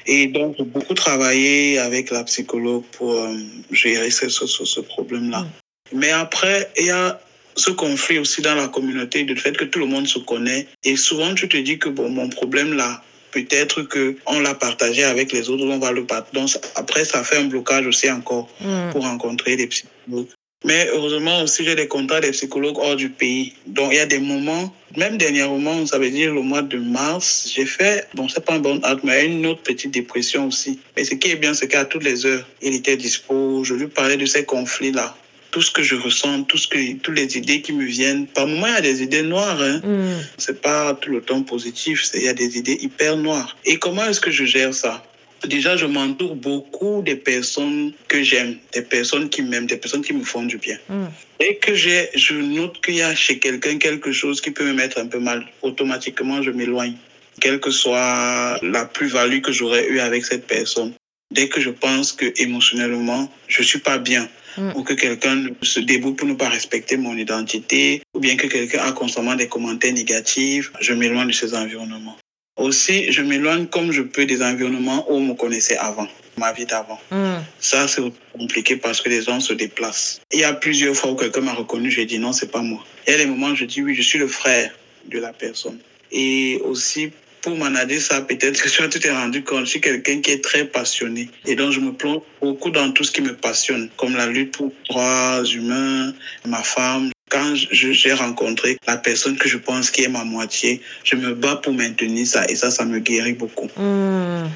Et 0.06 0.26
donc, 0.26 0.56
j'ai 0.58 0.64
beaucoup 0.64 0.94
travaillé 0.94 1.78
avec 1.78 2.10
la 2.10 2.24
psychologue 2.24 2.84
pour 2.92 3.12
euh, 3.12 3.34
gérer 3.70 4.10
ce, 4.10 4.28
ce, 4.28 4.80
problème-là. 4.80 5.46
Mais 5.92 6.10
après, 6.10 6.70
il 6.78 6.86
y 6.86 6.90
a 6.90 7.20
ce 7.56 7.70
conflit 7.70 8.18
aussi 8.18 8.42
dans 8.42 8.54
la 8.54 8.68
communauté, 8.68 9.24
du 9.24 9.36
fait 9.36 9.56
que 9.56 9.64
tout 9.64 9.78
le 9.78 9.86
monde 9.86 10.06
se 10.06 10.18
connaît. 10.18 10.66
Et 10.84 10.96
souvent, 10.96 11.34
tu 11.34 11.48
te 11.48 11.56
dis 11.56 11.78
que 11.78 11.88
bon, 11.88 12.08
mon 12.10 12.28
problème 12.28 12.74
là, 12.74 13.02
peut-être 13.32 13.82
qu'on 13.82 14.40
l'a 14.40 14.54
partagé 14.54 15.04
avec 15.04 15.32
les 15.32 15.48
autres, 15.48 15.64
on 15.64 15.78
va 15.78 15.92
le 15.92 16.04
partager. 16.04 16.32
Donc, 16.40 16.50
après, 16.74 17.04
ça 17.04 17.22
fait 17.24 17.36
un 17.38 17.44
blocage 17.44 17.86
aussi 17.86 18.10
encore 18.10 18.48
Mm. 18.60 18.90
pour 18.92 19.02
rencontrer 19.02 19.56
des 19.56 19.66
psychologues. 19.66 20.28
Mais 20.64 20.88
heureusement 20.92 21.42
aussi, 21.42 21.64
j'ai 21.64 21.74
des 21.74 21.86
contacts 21.86 22.24
des 22.24 22.32
psychologues 22.32 22.78
hors 22.78 22.96
du 22.96 23.10
pays. 23.10 23.52
Donc, 23.66 23.92
il 23.92 23.96
y 23.96 24.00
a 24.00 24.06
des 24.06 24.18
moments, 24.18 24.74
même 24.96 25.16
dernièrement, 25.18 25.86
ça 25.86 25.98
veut 25.98 26.10
dire 26.10 26.34
le 26.34 26.40
mois 26.40 26.62
de 26.62 26.78
mars, 26.78 27.52
j'ai 27.54 27.66
fait, 27.66 28.08
bon, 28.14 28.26
c'est 28.28 28.44
pas 28.44 28.54
un 28.54 28.58
bon 28.58 28.80
acte, 28.82 29.04
mais 29.04 29.26
une 29.26 29.44
autre 29.46 29.62
petite 29.62 29.92
dépression 29.92 30.48
aussi. 30.48 30.80
Mais 30.96 31.04
ce 31.04 31.14
qui 31.14 31.30
est 31.30 31.36
bien, 31.36 31.52
c'est 31.54 31.68
qu'à 31.68 31.84
toutes 31.84 32.04
les 32.04 32.24
heures, 32.26 32.44
il 32.62 32.74
était 32.74 32.96
dispo. 32.96 33.62
Je 33.64 33.74
lui 33.74 33.86
parlais 33.86 34.16
de 34.16 34.26
ces 34.26 34.44
conflits-là. 34.44 35.14
Tout 35.56 35.62
ce 35.62 35.70
que 35.70 35.82
je 35.82 35.94
ressens, 35.94 36.42
tout 36.42 36.58
ce 36.58 36.68
que, 36.68 36.98
toutes 36.98 37.16
les 37.16 37.38
idées 37.38 37.62
qui 37.62 37.72
me 37.72 37.86
viennent. 37.86 38.26
Par 38.26 38.46
moments, 38.46 38.66
il 38.66 38.74
y 38.74 38.76
a 38.76 38.80
des 38.82 39.02
idées 39.02 39.22
noires. 39.22 39.58
Hein. 39.58 39.80
Mm. 39.82 40.20
C'est 40.36 40.60
pas 40.60 40.92
tout 40.92 41.08
le 41.08 41.22
temps 41.22 41.42
positif. 41.42 42.10
Il 42.12 42.24
y 42.24 42.28
a 42.28 42.34
des 42.34 42.58
idées 42.58 42.76
hyper 42.78 43.16
noires. 43.16 43.56
Et 43.64 43.78
comment 43.78 44.04
est-ce 44.04 44.20
que 44.20 44.30
je 44.30 44.44
gère 44.44 44.74
ça? 44.74 45.02
Déjà, 45.46 45.74
je 45.78 45.86
m'entoure 45.86 46.36
beaucoup 46.36 47.00
des 47.00 47.16
personnes 47.16 47.94
que 48.06 48.22
j'aime, 48.22 48.56
des 48.74 48.82
personnes 48.82 49.30
qui 49.30 49.40
m'aiment, 49.40 49.66
des 49.66 49.78
personnes 49.78 50.02
qui 50.02 50.12
me 50.12 50.24
font 50.24 50.42
du 50.42 50.58
bien. 50.58 50.76
Mm. 50.90 51.06
Et 51.40 51.56
que 51.56 51.74
j'ai, 51.74 52.10
je 52.14 52.34
note 52.34 52.84
qu'il 52.84 52.96
y 52.96 53.02
a 53.02 53.14
chez 53.14 53.38
quelqu'un 53.38 53.78
quelque 53.78 54.12
chose 54.12 54.42
qui 54.42 54.50
peut 54.50 54.64
me 54.64 54.74
mettre 54.74 54.98
un 54.98 55.06
peu 55.06 55.20
mal. 55.20 55.46
Automatiquement, 55.62 56.42
je 56.42 56.50
m'éloigne. 56.50 56.96
Quelle 57.40 57.60
que 57.60 57.70
soit 57.70 58.58
la 58.60 58.84
plus-value 58.84 59.40
que 59.40 59.52
j'aurais 59.52 59.88
eue 59.88 60.00
avec 60.00 60.26
cette 60.26 60.46
personne. 60.46 60.92
Dès 61.30 61.48
que 61.48 61.62
je 61.62 61.70
pense 61.70 62.12
que 62.12 62.26
émotionnellement, 62.42 63.32
je 63.48 63.62
suis 63.62 63.78
pas 63.78 63.96
bien, 63.96 64.28
Mm. 64.56 64.72
ou 64.74 64.82
que 64.82 64.94
quelqu'un 64.94 65.44
se 65.62 65.80
débrouille 65.80 66.14
pour 66.14 66.28
ne 66.28 66.34
pas 66.34 66.48
respecter 66.48 66.96
mon 66.96 67.16
identité, 67.16 68.02
ou 68.14 68.20
bien 68.20 68.36
que 68.36 68.46
quelqu'un 68.46 68.84
a 68.84 68.92
constamment 68.92 69.34
des 69.34 69.48
commentaires 69.48 69.92
négatifs, 69.92 70.72
je 70.80 70.92
m'éloigne 70.94 71.28
de 71.28 71.32
ces 71.32 71.54
environnements. 71.54 72.16
Aussi, 72.56 73.12
je 73.12 73.20
m'éloigne 73.20 73.66
comme 73.66 73.92
je 73.92 74.00
peux 74.00 74.24
des 74.24 74.42
environnements 74.42 75.04
où 75.10 75.16
on 75.16 75.20
me 75.20 75.34
connaissait 75.34 75.76
avant, 75.76 76.08
ma 76.38 76.52
vie 76.52 76.64
d'avant. 76.64 76.98
Mm. 77.10 77.36
Ça, 77.60 77.86
c'est 77.86 78.02
compliqué 78.32 78.76
parce 78.76 79.02
que 79.02 79.10
les 79.10 79.22
gens 79.22 79.40
se 79.40 79.52
déplacent. 79.52 80.20
Il 80.32 80.40
y 80.40 80.44
a 80.44 80.54
plusieurs 80.54 80.94
fois 80.94 81.10
où 81.10 81.16
quelqu'un 81.16 81.42
m'a 81.42 81.52
reconnu, 81.52 81.90
j'ai 81.90 82.06
dit 82.06 82.18
non, 82.18 82.32
c'est 82.32 82.50
pas 82.50 82.62
moi. 82.62 82.82
Il 83.06 83.10
y 83.10 83.14
a 83.14 83.18
des 83.18 83.26
moments 83.26 83.48
où 83.48 83.56
je 83.56 83.66
dis 83.66 83.82
oui, 83.82 83.94
je 83.94 84.02
suis 84.02 84.18
le 84.18 84.28
frère 84.28 84.72
de 85.06 85.18
la 85.18 85.32
personne. 85.32 85.78
Et 86.12 86.60
aussi, 86.64 87.10
pour 87.46 87.56
manager 87.56 88.00
ça, 88.00 88.22
peut-être 88.22 88.60
que 88.60 88.68
toi, 88.68 88.88
tu 88.88 88.98
t'es 88.98 89.12
rendu 89.12 89.44
compte, 89.44 89.66
je 89.66 89.70
suis 89.70 89.80
quelqu'un 89.80 90.20
qui 90.20 90.32
est 90.32 90.42
très 90.42 90.64
passionné. 90.64 91.28
Et 91.46 91.54
donc, 91.54 91.70
je 91.70 91.78
me 91.78 91.92
plonge 91.92 92.22
beaucoup 92.40 92.70
dans 92.70 92.90
tout 92.90 93.04
ce 93.04 93.12
qui 93.12 93.22
me 93.22 93.34
passionne, 93.34 93.88
comme 93.96 94.16
la 94.16 94.26
lutte 94.26 94.56
pour 94.56 94.66
les 94.66 94.72
droits 94.90 95.44
humains, 95.44 96.12
ma 96.44 96.64
femme. 96.64 97.12
Quand 97.28 97.54
j'ai 97.54 98.12
rencontré 98.14 98.78
la 98.88 98.96
personne 98.96 99.36
que 99.36 99.48
je 99.48 99.58
pense 99.58 99.92
qui 99.92 100.02
est 100.02 100.08
ma 100.08 100.24
moitié, 100.24 100.80
je 101.04 101.14
me 101.14 101.34
bats 101.34 101.54
pour 101.62 101.72
maintenir 101.72 102.26
ça. 102.26 102.44
Et 102.48 102.56
ça, 102.56 102.72
ça 102.72 102.84
me 102.84 102.98
guérit 102.98 103.34
beaucoup. 103.34 103.68
Hmm. 103.76 104.48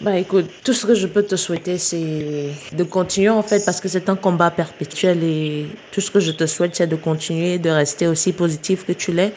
Bah 0.00 0.16
écoute, 0.16 0.46
tout 0.62 0.74
ce 0.74 0.86
que 0.86 0.94
je 0.94 1.08
peux 1.08 1.24
te 1.24 1.34
souhaiter, 1.34 1.78
c'est 1.78 2.50
de 2.72 2.84
continuer 2.84 3.30
en 3.30 3.42
fait, 3.42 3.64
parce 3.64 3.80
que 3.80 3.88
c'est 3.88 4.08
un 4.08 4.14
combat 4.14 4.52
perpétuel 4.52 5.24
et 5.24 5.66
tout 5.90 6.02
ce 6.02 6.12
que 6.12 6.20
je 6.20 6.30
te 6.30 6.46
souhaite, 6.46 6.76
c'est 6.76 6.86
de 6.86 6.96
continuer, 6.96 7.58
de 7.58 7.70
rester 7.70 8.06
aussi 8.06 8.32
positif 8.32 8.84
que 8.84 8.92
tu 8.92 9.10
l'es. 9.12 9.32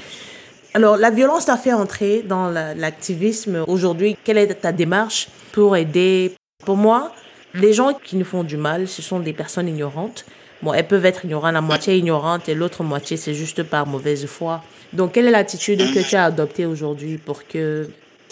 Alors, 0.74 0.98
la 0.98 1.10
violence 1.10 1.46
t'a 1.46 1.58
fait 1.58 1.74
entrer 1.74 2.22
dans 2.22 2.50
la- 2.50 2.76
l'activisme. 2.76 3.64
Aujourd'hui, 3.68 4.16
quelle 4.24 4.38
est 4.38 4.54
ta 4.54 4.72
démarche 4.72 5.28
pour 5.52 5.76
aider? 5.76 6.34
Pour 6.66 6.78
moi, 6.78 7.12
les 7.54 7.74
gens 7.74 7.94
qui 7.94 8.16
nous 8.18 8.26
font 8.26 8.44
du 8.44 8.58
mal, 8.58 8.88
ce 8.88 9.02
sont 9.02 9.20
des 9.20 9.34
personnes 9.34 9.68
ignorantes. 9.68 10.26
Bon, 10.62 10.74
elles 10.74 10.88
peuvent 10.88 11.06
être 11.06 11.26
ignorantes, 11.26 11.54
la 11.54 11.62
moitié 11.62 11.96
ignorante 11.96 12.50
et 12.50 12.54
l'autre 12.54 12.84
moitié, 12.84 13.18
c'est 13.18 13.34
juste 13.34 13.64
par 13.64 13.88
mauvaise 13.88 14.26
foi. 14.28 14.62
Donc, 14.94 15.14
quelle 15.14 15.28
est 15.28 15.32
l'attitude 15.32 15.80
que 15.94 16.08
tu 16.08 16.16
as 16.16 16.26
adoptée 16.26 16.66
aujourd'hui 16.66 17.18
pour 17.18 17.48
que 17.48 17.90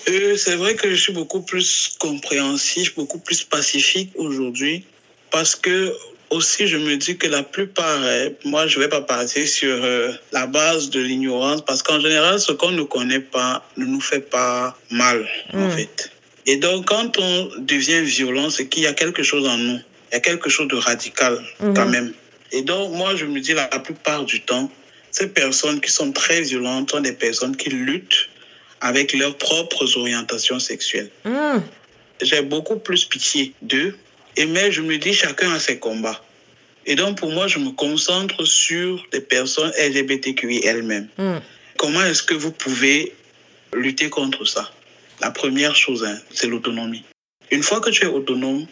Euh, 0.10 0.36
c'est 0.38 0.56
vrai 0.56 0.76
que 0.76 0.90
je 0.90 0.96
suis 0.96 1.14
beaucoup 1.14 1.42
plus 1.42 1.96
compréhensif, 2.00 2.96
beaucoup 2.96 3.20
plus 3.20 3.44
pacifique 3.44 4.12
aujourd'hui, 4.16 4.86
parce 5.32 5.56
que 5.56 5.92
aussi 6.30 6.68
je 6.68 6.78
me 6.78 6.96
dis 6.98 7.18
que 7.18 7.28
la 7.28 7.44
plupart, 7.44 8.00
euh, 8.04 8.30
moi 8.44 8.68
je 8.68 8.80
vais 8.80 8.90
pas 8.90 9.02
partir 9.02 9.48
sur 9.48 9.70
euh, 9.84 10.12
la 10.32 10.46
base 10.48 10.90
de 10.90 11.00
l'ignorance, 11.00 11.62
parce 11.66 11.82
qu'en 11.84 12.00
général 12.00 12.40
ce 12.40 12.52
qu'on 12.52 12.72
ne 12.72 12.84
connaît 12.84 13.20
pas 13.20 13.64
ne 13.78 13.86
nous 13.86 14.02
fait 14.02 14.20
pas 14.30 14.78
mal 14.90 15.28
en 15.54 15.68
Mm. 15.68 15.72
fait. 15.72 16.12
Et 16.46 16.58
donc 16.58 16.86
quand 16.86 17.18
on 17.20 17.50
devient 17.60 18.02
violent, 18.02 18.50
c'est 18.50 18.68
qu'il 18.68 18.84
y 18.84 18.88
a 18.88 18.94
quelque 18.94 19.24
chose 19.24 19.48
en 19.48 19.58
nous, 19.58 19.80
il 20.12 20.14
y 20.14 20.16
a 20.16 20.20
quelque 20.20 20.50
chose 20.50 20.68
de 20.68 20.76
radical 20.76 21.44
quand 21.60 21.86
Mhm. 21.86 21.92
même. 21.92 22.14
Et 22.52 22.62
donc 22.62 22.92
moi 22.94 23.16
je 23.16 23.26
me 23.26 23.40
dis 23.40 23.54
la 23.54 23.68
plupart 23.68 24.24
du 24.24 24.42
temps, 24.42 24.70
ces 25.12 25.28
personnes 25.28 25.80
qui 25.82 25.92
sont 25.92 26.12
très 26.12 26.42
violentes 26.42 26.92
sont 26.92 27.00
des 27.02 27.14
personnes 27.14 27.56
qui 27.56 27.70
luttent 27.70 28.30
avec 28.82 29.14
leurs 29.14 29.36
propres 29.38 29.98
orientations 29.98 30.60
sexuelles. 30.60 31.10
Hmm. 31.26 31.60
J'ai 32.22 32.42
beaucoup 32.42 32.78
plus 32.78 33.06
pitié 33.06 33.54
d'eux, 33.62 33.96
et 34.38 34.46
mais 34.46 34.72
je 34.72 34.82
me 34.82 34.98
dis 34.98 35.14
chacun 35.14 35.52
a 35.52 35.60
ses 35.60 35.80
combats. 35.80 36.22
Et 36.86 36.96
donc 36.96 37.18
pour 37.18 37.32
moi, 37.32 37.48
je 37.48 37.60
me 37.60 37.72
concentre 37.72 38.46
sur 38.46 39.06
les 39.12 39.20
personnes 39.20 39.72
LGBTQI 39.78 40.62
elles-mêmes. 40.64 41.10
Hmm. 41.18 41.40
Comment 41.78 42.02
est-ce 42.04 42.24
que 42.24 42.34
vous 42.34 42.52
pouvez 42.52 43.14
lutter 43.74 44.10
contre 44.10 44.46
ça? 44.46 44.72
La 45.20 45.32
première 45.32 45.76
chose, 45.76 46.06
hein, 46.06 46.18
c'est 46.34 46.48
l'autonomie. 46.48 47.04
Une 47.52 47.64
fois 47.64 47.82
que 47.82 47.90
tu 47.90 48.04
es 48.04 48.08
autonome, 48.08 48.66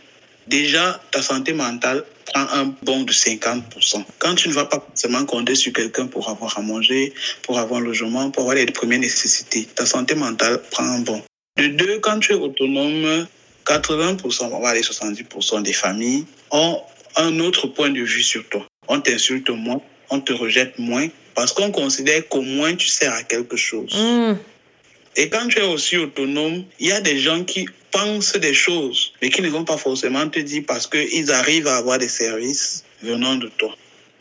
déjà 0.48 1.02
ta 1.12 1.22
santé 1.22 1.54
mentale 1.54 2.06
prend 2.26 2.48
un 2.54 2.76
bond 2.84 3.04
de 3.04 3.12
50%. 3.12 4.04
Quand 4.20 4.36
tu 4.36 4.50
ne 4.50 4.54
vas 4.54 4.66
pas 4.66 4.80
forcément 4.80 5.26
compter 5.26 5.56
sur 5.56 5.74
quelqu'un 5.74 6.08
pour 6.08 6.30
avoir 6.30 6.58
à 6.58 6.62
manger, 6.62 7.14
pour 7.42 7.58
avoir 7.60 7.82
un 7.82 7.84
logement, 7.84 8.32
pour 8.32 8.44
avoir 8.44 8.56
les 8.56 8.66
premières 8.68 9.00
nécessités, 9.00 9.68
ta 9.76 9.86
santé 9.86 10.16
mentale 10.16 10.62
prend 10.72 10.84
un 10.84 11.00
bond. 11.00 11.24
De 11.58 11.68
deux, 11.68 12.00
quand 12.00 12.20
tu 12.20 12.34
es 12.34 12.36
autonome, 12.36 13.28
80%, 13.66 14.50
on 14.52 14.60
va 14.60 14.70
aller 14.70 14.82
70% 14.82 15.64
des 15.64 15.74
familles 15.74 16.26
ont 16.52 16.82
un 17.18 17.40
autre 17.40 17.68
point 17.68 17.90
de 17.90 18.02
vue 18.02 18.24
sur 18.24 18.48
toi. 18.50 18.66
On 18.88 19.00
t'insulte 19.02 19.50
moins, 19.50 19.82
on 20.10 20.20
te 20.20 20.34
rejette 20.34 20.78
moins, 20.78 21.08
parce 21.34 21.52
qu'on 21.52 21.72
considère 21.72 22.28
qu'au 22.28 22.42
moins 22.42 22.76
tu 22.76 22.88
sers 22.88 23.14
à 23.14 23.24
quelque 23.24 23.58
chose. 23.58 23.94
Hmm. 23.96 24.36
Et 25.16 25.30
quand 25.30 25.48
tu 25.48 25.60
es 25.60 25.64
aussi 25.64 25.98
autonome, 25.98 26.66
il 26.80 26.88
y 26.88 26.92
a 26.92 27.02
des 27.02 27.18
gens 27.20 27.44
qui 27.44 27.68
pensent 27.92 28.36
des 28.36 28.54
choses, 28.54 29.14
mais 29.22 29.30
qui 29.30 29.42
ne 29.42 29.50
vont 29.50 29.64
pas 29.64 29.78
forcément 29.78 30.28
te 30.28 30.40
dire 30.40 30.64
parce 30.68 30.88
qu'ils 30.88 31.32
arrivent 31.32 31.68
à 31.68 31.78
avoir 31.78 31.98
des 31.98 32.10
services 32.10 32.84
venant 33.02 33.36
de 33.36 33.48
toi. 33.58 33.76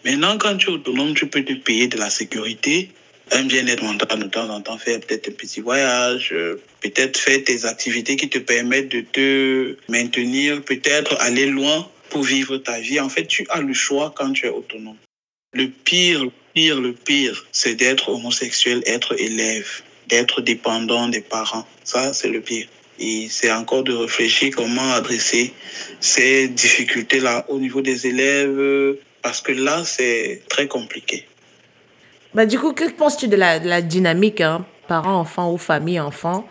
Maintenant, 0.04 0.38
quand 0.38 0.56
tu 0.56 0.68
es 0.68 0.72
autonome, 0.72 1.14
tu 1.14 1.26
peux 1.26 1.44
te 1.44 1.54
payer 1.54 1.88
de 1.88 1.98
la 1.98 2.10
sécurité, 2.10 2.90
un 3.32 3.44
bien-être 3.44 3.82
mental 3.82 4.18
de 4.18 4.28
temps 4.28 4.48
en 4.48 4.60
temps, 4.60 4.78
faire 4.78 5.00
peut-être 5.00 5.28
un 5.28 5.32
petit 5.32 5.60
voyage, 5.60 6.30
euh, 6.32 6.60
peut-être 6.80 7.18
faire 7.18 7.42
tes 7.44 7.64
activités 7.64 8.16
qui 8.16 8.28
te 8.28 8.38
permettent 8.38 8.90
de 8.90 9.00
te 9.00 9.76
maintenir, 9.88 10.62
peut-être 10.62 11.16
aller 11.20 11.46
loin 11.46 11.88
pour 12.10 12.22
vivre 12.22 12.58
ta 12.58 12.78
vie. 12.80 13.00
En 13.00 13.08
fait, 13.08 13.26
tu 13.26 13.46
as 13.48 13.60
le 13.60 13.72
choix 13.72 14.12
quand 14.16 14.32
tu 14.32 14.46
es 14.46 14.50
autonome. 14.50 14.96
Le 15.52 15.68
pire, 15.68 16.24
le 16.24 16.32
pire, 16.52 16.80
le 16.80 16.92
pire, 16.92 17.46
c'est 17.52 17.74
d'être 17.74 18.08
homosexuel, 18.08 18.82
être 18.86 19.18
élève, 19.18 19.82
d'être 20.08 20.40
dépendant 20.40 21.08
des 21.08 21.20
parents. 21.20 21.66
Ça, 21.84 22.12
c'est 22.12 22.28
le 22.28 22.40
pire. 22.40 22.66
Et 22.98 23.28
c'est 23.28 23.50
encore 23.50 23.82
de 23.82 23.92
réfléchir 23.92 24.54
comment 24.54 24.92
adresser 24.92 25.52
ces 26.00 26.48
difficultés-là 26.48 27.44
au 27.48 27.58
niveau 27.58 27.80
des 27.80 28.06
élèves, 28.06 28.58
euh, 28.58 29.00
parce 29.22 29.40
que 29.40 29.52
là, 29.52 29.84
c'est 29.84 30.42
très 30.48 30.68
compliqué. 30.68 31.26
Bah, 32.34 32.46
du 32.46 32.58
coup, 32.58 32.72
que 32.72 32.90
penses-tu 32.92 33.28
de 33.28 33.36
la, 33.36 33.58
de 33.60 33.68
la 33.68 33.80
dynamique, 33.80 34.40
hein, 34.40 34.64
parent-enfant 34.88 35.52
ou 35.52 35.56
famille-enfant, 35.56 36.46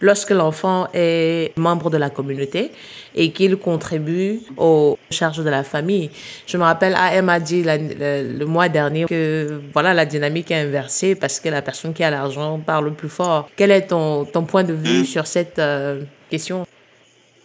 lorsque 0.00 0.30
l'enfant 0.30 0.88
est 0.94 1.52
membre 1.56 1.90
de 1.90 1.96
la 1.96 2.10
communauté 2.10 2.70
et 3.14 3.30
qu'il 3.32 3.56
contribue 3.56 4.40
aux 4.56 4.98
charges 5.10 5.38
de 5.44 5.48
la 5.48 5.62
famille? 5.62 6.10
Je 6.46 6.56
me 6.56 6.64
rappelle, 6.64 6.94
AM 6.96 7.28
a 7.28 7.38
dit 7.40 7.62
la- 7.62 7.78
le, 7.78 8.32
le 8.36 8.46
mois 8.46 8.68
dernier 8.68 9.04
que 9.06 9.60
voilà, 9.72 9.94
la 9.94 10.06
dynamique 10.06 10.50
est 10.50 10.60
inversée 10.60 11.14
parce 11.14 11.38
que 11.40 11.48
la 11.48 11.62
personne 11.62 11.94
qui 11.94 12.02
a 12.02 12.10
l'argent 12.10 12.58
parle 12.58 12.92
plus 12.94 13.08
fort. 13.08 13.48
Quel 13.56 13.70
est 13.70 13.86
ton, 13.86 14.24
ton 14.24 14.44
point 14.44 14.64
de 14.64 14.72
vue 14.74 15.00
Mm. 15.00 15.04
sur 15.04 15.26
cette 15.26 15.58
euh, 15.60 16.02
question? 16.30 16.66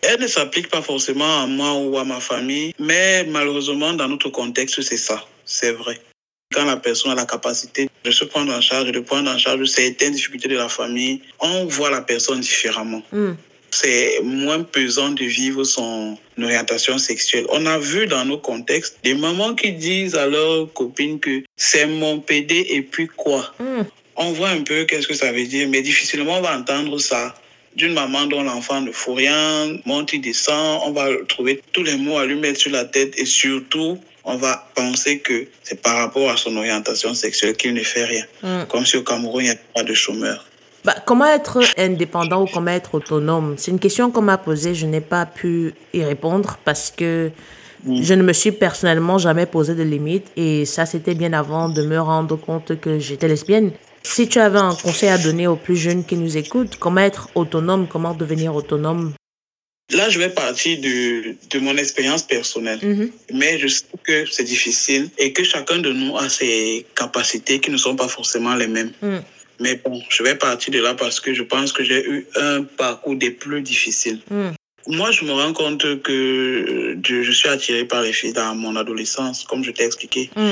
Elle 0.02 0.20
ne 0.20 0.28
s'applique 0.28 0.70
pas 0.70 0.82
forcément 0.82 1.44
à 1.44 1.48
moi 1.48 1.74
ou 1.76 1.98
à 1.98 2.04
ma 2.04 2.20
famille, 2.20 2.74
mais 2.80 3.24
malheureusement, 3.30 3.94
dans 3.94 4.08
notre 4.10 4.30
contexte, 4.30 4.82
c'est 4.82 4.98
ça. 4.98 5.24
C'est 5.46 5.72
vrai. 5.72 5.98
Quand 6.54 6.66
la 6.66 6.78
personne 6.78 7.12
a 7.12 7.16
la 7.16 7.26
capacité 7.26 7.90
de 8.04 8.12
se 8.12 8.26
prendre 8.26 8.54
en 8.54 8.62
charge, 8.62 8.92
de 8.92 9.00
prendre 9.00 9.30
en 9.30 9.38
charge 9.38 9.66
certaines 9.66 10.14
difficultés 10.14 10.50
de 10.50 10.58
la 10.58 10.70
famille, 10.70 11.22
on 11.40 11.66
voit 11.66 11.90
la 11.90 12.02
personne 12.02 12.40
différemment. 12.40 13.02
Hmm. 13.12 13.34
c'est 13.72 14.20
moins 14.24 14.62
pesant 14.62 15.10
de 15.10 15.24
vivre 15.24 15.64
son 15.64 16.16
orientation 16.38 17.00
sexuelle. 17.00 17.46
On 17.50 17.66
a 17.66 17.80
vu 17.80 18.06
dans 18.06 18.24
nos 18.24 18.38
contextes 18.38 19.00
des 19.04 19.16
mamans 19.16 19.56
qui 19.56 19.72
disent 19.72 20.16
à 20.16 20.28
leurs 20.28 20.72
copines 20.74 21.20
que 21.20 21.44
c'est 21.58 21.88
mon 21.88 22.20
PD 22.20 22.68
et 22.70 22.84
puis 22.84 23.08
quoi 23.08 23.54
Hmm. 23.60 23.84
On 24.16 24.32
voit 24.32 24.50
un 24.50 24.62
peu 24.62 24.86
qu'est-ce 24.86 25.08
que 25.08 25.16
ça 25.16 25.32
veut 25.32 25.46
dire, 25.46 25.68
mais 25.70 25.82
difficilement 25.82 26.38
on 26.38 26.42
va 26.42 26.56
entendre 26.56 27.00
ça 27.00 27.34
d'une 27.76 27.94
maman 27.94 28.26
dont 28.26 28.44
l'enfant 28.44 28.82
ne 28.82 28.92
fout 28.92 29.16
rien, 29.18 29.78
monte, 29.86 30.14
il 30.14 30.22
descend, 30.22 30.82
on 30.86 30.92
va 30.92 31.10
trouver 31.28 31.62
tous 31.72 31.84
les 31.84 31.96
mots 31.96 32.18
à 32.18 32.26
lui 32.26 32.36
mettre 32.36 32.60
sur 32.60 32.72
la 32.72 32.86
tête 32.86 33.18
et 33.18 33.26
surtout, 33.26 34.00
on 34.24 34.38
va 34.38 34.68
penser 34.76 35.20
que 35.20 35.48
c'est 35.64 35.82
par 35.82 35.98
rapport 35.98 36.30
à 36.30 36.38
son 36.38 36.56
orientation 36.56 37.14
sexuelle 37.14 37.56
qu'il 37.56 37.74
ne 37.74 37.84
fait 37.84 38.06
rien. 38.06 38.26
Hmm. 38.42 38.64
Comme 38.70 38.86
si 38.86 38.98
au 38.98 39.04
Cameroun, 39.04 39.44
il 39.44 39.48
n'y 39.48 39.52
a 39.52 39.58
pas 39.74 39.84
de 39.84 39.94
chômeurs. 39.94 40.46
Bah, 40.86 40.96
comment 41.06 41.26
être 41.26 41.62
indépendant 41.78 42.44
ou 42.44 42.46
comment 42.46 42.72
être 42.72 42.96
autonome? 42.96 43.56
C'est 43.58 43.72
une 43.72 43.80
question 43.80 44.12
qu'on 44.12 44.22
m'a 44.22 44.38
posée, 44.38 44.76
je 44.76 44.86
n'ai 44.86 45.00
pas 45.02 45.26
pu 45.26 45.74
y 45.94 46.04
répondre 46.04 46.58
parce 46.66 46.92
que 46.92 47.32
je 47.86 48.14
ne 48.14 48.24
me 48.24 48.34
suis 48.34 48.52
personnellement 48.52 49.18
jamais 49.18 49.46
posé 49.46 49.76
de 49.76 49.84
limite 49.84 50.28
et 50.36 50.66
ça 50.66 50.86
c'était 50.86 51.16
bien 51.16 51.34
avant 51.34 51.70
de 51.70 51.82
me 51.84 52.00
rendre 52.00 52.38
compte 52.38 52.80
que 52.80 53.00
j'étais 53.00 53.28
lesbienne. 53.28 53.72
Si 54.04 54.28
tu 54.28 54.40
avais 54.40 54.60
un 54.60 54.76
conseil 54.76 55.10
à 55.10 55.18
donner 55.18 55.48
aux 55.48 55.56
plus 55.56 55.78
jeunes 55.78 56.04
qui 56.04 56.18
nous 56.18 56.36
écoutent, 56.36 56.76
comment 56.78 57.02
être 57.02 57.30
autonome, 57.36 57.88
comment 57.88 58.14
devenir 58.14 58.54
autonome? 58.54 59.14
Là, 59.94 60.10
je 60.10 60.20
vais 60.20 60.30
partir 60.30 60.80
de, 60.80 61.36
de 61.50 61.60
mon 61.60 61.78
expérience 61.78 62.24
personnelle. 62.24 62.80
Mhm. 62.82 63.12
Mais 63.34 63.60
je 63.60 63.68
sais 63.68 63.86
que 64.04 64.26
c'est 64.30 64.44
difficile 64.44 65.10
et 65.18 65.34
que 65.34 65.44
chacun 65.44 65.78
de 65.78 65.92
nous 65.92 66.18
a 66.18 66.30
ses 66.30 66.86
capacités 66.96 67.60
qui 67.60 67.72
ne 67.72 67.78
sont 67.78 67.96
pas 67.96 68.08
forcément 68.08 68.56
les 68.56 68.68
mêmes. 68.68 68.92
Mm. 69.02 69.18
Mais 69.60 69.80
bon, 69.84 70.02
je 70.10 70.24
vais 70.24 70.36
partir 70.36 70.74
de 70.74 70.80
là 70.80 70.94
parce 70.94 71.20
que 71.20 71.34
je 71.34 71.44
pense 71.44 71.72
que 71.72 71.84
j'ai 71.84 72.04
eu 72.06 72.28
un 72.36 72.64
parcours 72.64 73.16
des 73.16 73.32
plus 73.32 73.62
difficiles. 73.62 74.20
Mm. 74.30 74.50
Moi, 74.88 75.12
je 75.12 75.24
me 75.24 75.32
rends 75.32 75.54
compte 75.54 76.02
que 76.02 76.98
je, 77.06 77.24
je 77.24 77.32
suis 77.32 77.48
attiré 77.48 77.86
par 77.86 78.02
les 78.02 78.12
filles 78.12 78.34
dans 78.34 78.56
mon 78.56 78.76
adolescence, 78.76 79.46
comme 79.46 79.64
je 79.64 79.72
t'ai 79.72 79.86
expliqué. 79.86 80.30
Mm. 80.36 80.52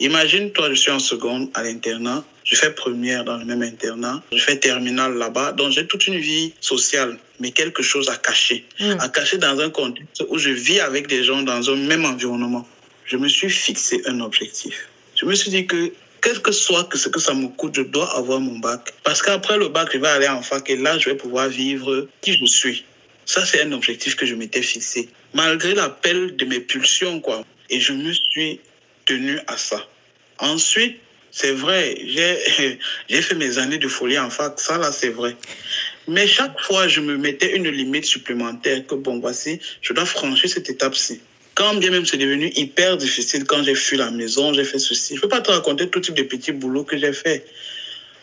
Imagine, 0.00 0.52
toi, 0.52 0.68
je 0.70 0.74
suis 0.74 0.90
en 0.90 0.98
seconde 0.98 1.50
à 1.54 1.62
l'internat. 1.62 2.24
Je 2.46 2.54
fais 2.54 2.70
première 2.70 3.24
dans 3.24 3.38
le 3.38 3.44
même 3.44 3.62
internat. 3.62 4.22
Je 4.32 4.38
fais 4.38 4.56
terminale 4.56 5.14
là-bas. 5.18 5.52
Donc, 5.52 5.72
j'ai 5.72 5.84
toute 5.84 6.06
une 6.06 6.18
vie 6.18 6.54
sociale, 6.60 7.18
mais 7.40 7.50
quelque 7.50 7.82
chose 7.82 8.08
à 8.08 8.16
cacher. 8.16 8.64
Mm. 8.78 9.00
À 9.00 9.08
cacher 9.08 9.36
dans 9.38 9.58
un 9.58 9.68
contexte 9.68 10.24
où 10.28 10.38
je 10.38 10.50
vis 10.50 10.78
avec 10.78 11.08
des 11.08 11.24
gens 11.24 11.42
dans 11.42 11.68
un 11.68 11.76
même 11.76 12.04
environnement. 12.04 12.66
Je 13.04 13.16
me 13.16 13.26
suis 13.26 13.50
fixé 13.50 14.00
un 14.06 14.20
objectif. 14.20 14.88
Je 15.16 15.26
me 15.26 15.34
suis 15.34 15.50
dit 15.50 15.66
que, 15.66 15.92
quel 16.22 16.40
que 16.40 16.52
soit 16.52 16.84
que 16.84 16.96
ce 16.96 17.08
que 17.08 17.18
ça 17.18 17.34
me 17.34 17.48
coûte, 17.48 17.74
je 17.74 17.82
dois 17.82 18.16
avoir 18.16 18.38
mon 18.38 18.60
bac. 18.60 18.92
Parce 19.02 19.22
qu'après 19.22 19.58
le 19.58 19.68
bac, 19.68 19.88
je 19.92 19.98
vais 19.98 20.08
aller 20.08 20.28
en 20.28 20.40
fac 20.40 20.70
et 20.70 20.76
là, 20.76 20.98
je 20.98 21.10
vais 21.10 21.16
pouvoir 21.16 21.48
vivre 21.48 22.08
qui 22.20 22.38
je 22.38 22.46
suis. 22.46 22.84
Ça, 23.24 23.44
c'est 23.44 23.60
un 23.62 23.72
objectif 23.72 24.14
que 24.14 24.24
je 24.24 24.36
m'étais 24.36 24.62
fixé. 24.62 25.08
Malgré 25.34 25.74
l'appel 25.74 26.36
de 26.36 26.44
mes 26.44 26.60
pulsions, 26.60 27.20
quoi. 27.20 27.44
Et 27.70 27.80
je 27.80 27.92
me 27.92 28.12
suis 28.12 28.60
tenu 29.04 29.40
à 29.48 29.56
ça. 29.56 29.84
Ensuite, 30.38 31.00
c'est 31.38 31.52
vrai, 31.52 31.94
j'ai 33.08 33.22
fait 33.22 33.34
mes 33.34 33.58
années 33.58 33.76
de 33.76 33.88
folie 33.88 34.18
en 34.18 34.30
fac, 34.30 34.58
ça 34.58 34.78
là, 34.78 34.90
c'est 34.90 35.10
vrai. 35.10 35.36
Mais 36.08 36.26
chaque 36.26 36.58
fois, 36.62 36.88
je 36.88 37.00
me 37.00 37.18
mettais 37.18 37.54
une 37.54 37.68
limite 37.68 38.06
supplémentaire 38.06 38.86
que, 38.86 38.94
bon, 38.94 39.20
voici, 39.20 39.60
je 39.82 39.92
dois 39.92 40.06
franchir 40.06 40.48
cette 40.48 40.70
étape-ci. 40.70 41.20
Quand 41.54 41.74
bien 41.74 41.90
même 41.90 42.06
c'est 42.06 42.16
devenu 42.16 42.50
hyper 42.56 42.96
difficile, 42.96 43.44
quand 43.44 43.62
j'ai 43.62 43.74
fui 43.74 43.98
la 43.98 44.10
maison, 44.10 44.54
j'ai 44.54 44.64
fait 44.64 44.78
ceci. 44.78 45.14
Je 45.14 45.18
ne 45.18 45.22
peux 45.22 45.28
pas 45.28 45.42
te 45.42 45.50
raconter 45.50 45.90
tout 45.90 46.00
type 46.00 46.14
de 46.14 46.22
petits 46.22 46.52
boulots 46.52 46.84
que 46.84 46.96
j'ai 46.96 47.12
fait. 47.12 47.44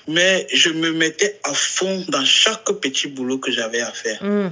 Mais 0.08 0.48
je 0.52 0.70
me 0.70 0.92
mettais 0.92 1.40
à 1.44 1.54
fond 1.54 2.04
dans 2.10 2.26
chaque 2.26 2.72
petit 2.82 3.08
boulot 3.08 3.38
que 3.38 3.52
j'avais 3.52 3.82
à 3.82 3.92
faire. 3.92 4.24
Mm. 4.24 4.52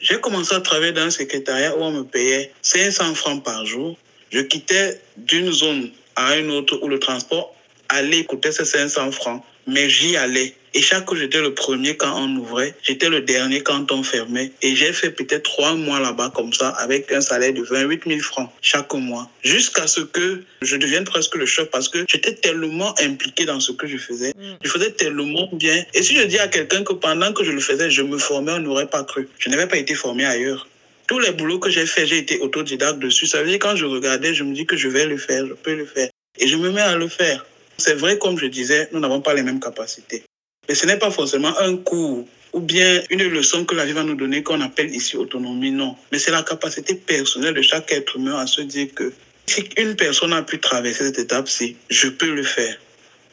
J'ai 0.00 0.20
commencé 0.20 0.54
à 0.54 0.60
travailler 0.60 0.92
dans 0.92 1.02
un 1.02 1.10
secrétariat 1.10 1.74
où 1.74 1.82
on 1.82 1.90
me 1.90 2.04
payait 2.04 2.52
500 2.60 3.14
francs 3.14 3.42
par 3.42 3.64
jour. 3.64 3.96
Je 4.30 4.40
quittais 4.40 5.00
d'une 5.16 5.50
zone 5.52 5.90
à 6.16 6.36
une 6.36 6.50
autre 6.50 6.78
où 6.82 6.88
le 6.88 6.98
transport 6.98 7.54
allait 7.94 8.24
coûter 8.24 8.52
ces 8.52 8.64
500 8.64 9.12
francs, 9.12 9.42
mais 9.66 9.88
j'y 9.88 10.16
allais. 10.16 10.54
Et 10.76 10.82
chaque 10.82 11.08
jour, 11.08 11.16
j'étais 11.16 11.40
le 11.40 11.54
premier 11.54 11.96
quand 11.96 12.12
on 12.20 12.36
ouvrait, 12.36 12.74
j'étais 12.82 13.08
le 13.08 13.20
dernier 13.20 13.60
quand 13.60 13.92
on 13.92 14.02
fermait. 14.02 14.50
Et 14.60 14.74
j'ai 14.74 14.92
fait 14.92 15.10
peut-être 15.10 15.44
trois 15.44 15.74
mois 15.74 16.00
là-bas 16.00 16.32
comme 16.34 16.52
ça, 16.52 16.70
avec 16.70 17.12
un 17.12 17.20
salaire 17.20 17.52
de 17.52 17.62
28 17.62 18.02
000 18.08 18.20
francs 18.20 18.50
chaque 18.60 18.92
mois, 18.94 19.30
jusqu'à 19.44 19.86
ce 19.86 20.00
que 20.00 20.42
je 20.62 20.76
devienne 20.76 21.04
presque 21.04 21.36
le 21.36 21.46
chef 21.46 21.70
parce 21.70 21.88
que 21.88 22.04
j'étais 22.08 22.34
tellement 22.34 22.92
impliqué 23.00 23.44
dans 23.44 23.60
ce 23.60 23.70
que 23.70 23.86
je 23.86 23.96
faisais. 23.96 24.30
Mm. 24.30 24.56
Je 24.64 24.68
faisais 24.68 24.90
tellement 24.90 25.48
bien. 25.52 25.84
Et 25.94 26.02
si 26.02 26.16
je 26.16 26.24
dis 26.24 26.40
à 26.40 26.48
quelqu'un 26.48 26.82
que 26.82 26.92
pendant 26.92 27.32
que 27.32 27.44
je 27.44 27.52
le 27.52 27.60
faisais, 27.60 27.88
je 27.88 28.02
me 28.02 28.18
formais, 28.18 28.52
on 28.52 28.60
n'aurait 28.60 28.88
pas 28.88 29.04
cru. 29.04 29.28
Je 29.38 29.48
n'avais 29.50 29.68
pas 29.68 29.76
été 29.76 29.94
formé 29.94 30.24
ailleurs. 30.24 30.66
Tous 31.06 31.20
les 31.20 31.30
boulots 31.30 31.60
que 31.60 31.70
j'ai 31.70 31.86
fait, 31.86 32.04
j'ai 32.06 32.18
été 32.18 32.40
autodidacte 32.40 32.98
dessus. 32.98 33.28
Ça 33.28 33.40
veut 33.40 33.48
dire 33.48 33.60
quand 33.60 33.76
je 33.76 33.84
regardais, 33.84 34.34
je 34.34 34.42
me 34.42 34.52
dis 34.52 34.66
que 34.66 34.76
je 34.76 34.88
vais 34.88 35.06
le 35.06 35.18
faire, 35.18 35.46
je 35.46 35.52
peux 35.52 35.76
le 35.76 35.86
faire. 35.86 36.08
Et 36.40 36.48
je 36.48 36.56
me 36.56 36.70
mets 36.72 36.80
à 36.80 36.96
le 36.96 37.06
faire. 37.06 37.46
C'est 37.78 37.94
vrai, 37.94 38.18
comme 38.18 38.38
je 38.38 38.46
disais, 38.46 38.88
nous 38.92 39.00
n'avons 39.00 39.20
pas 39.20 39.34
les 39.34 39.42
mêmes 39.42 39.60
capacités. 39.60 40.22
Mais 40.68 40.74
ce 40.74 40.86
n'est 40.86 40.98
pas 40.98 41.10
forcément 41.10 41.56
un 41.58 41.76
cours 41.76 42.26
ou 42.52 42.60
bien 42.60 43.02
une 43.10 43.24
leçon 43.24 43.64
que 43.64 43.74
la 43.74 43.84
vie 43.84 43.92
va 43.92 44.04
nous 44.04 44.14
donner 44.14 44.42
qu'on 44.42 44.60
appelle 44.60 44.94
ici 44.94 45.16
autonomie, 45.16 45.72
non. 45.72 45.96
Mais 46.12 46.18
c'est 46.18 46.30
la 46.30 46.42
capacité 46.42 46.94
personnelle 46.94 47.54
de 47.54 47.62
chaque 47.62 47.92
être 47.92 48.16
humain 48.16 48.38
à 48.38 48.46
se 48.46 48.60
dire 48.60 48.88
que 48.94 49.12
si 49.46 49.68
une 49.76 49.96
personne 49.96 50.32
a 50.32 50.42
pu 50.42 50.58
traverser 50.60 51.04
cette 51.04 51.18
étape-ci, 51.18 51.76
je 51.90 52.08
peux 52.08 52.32
le 52.32 52.44
faire. 52.44 52.76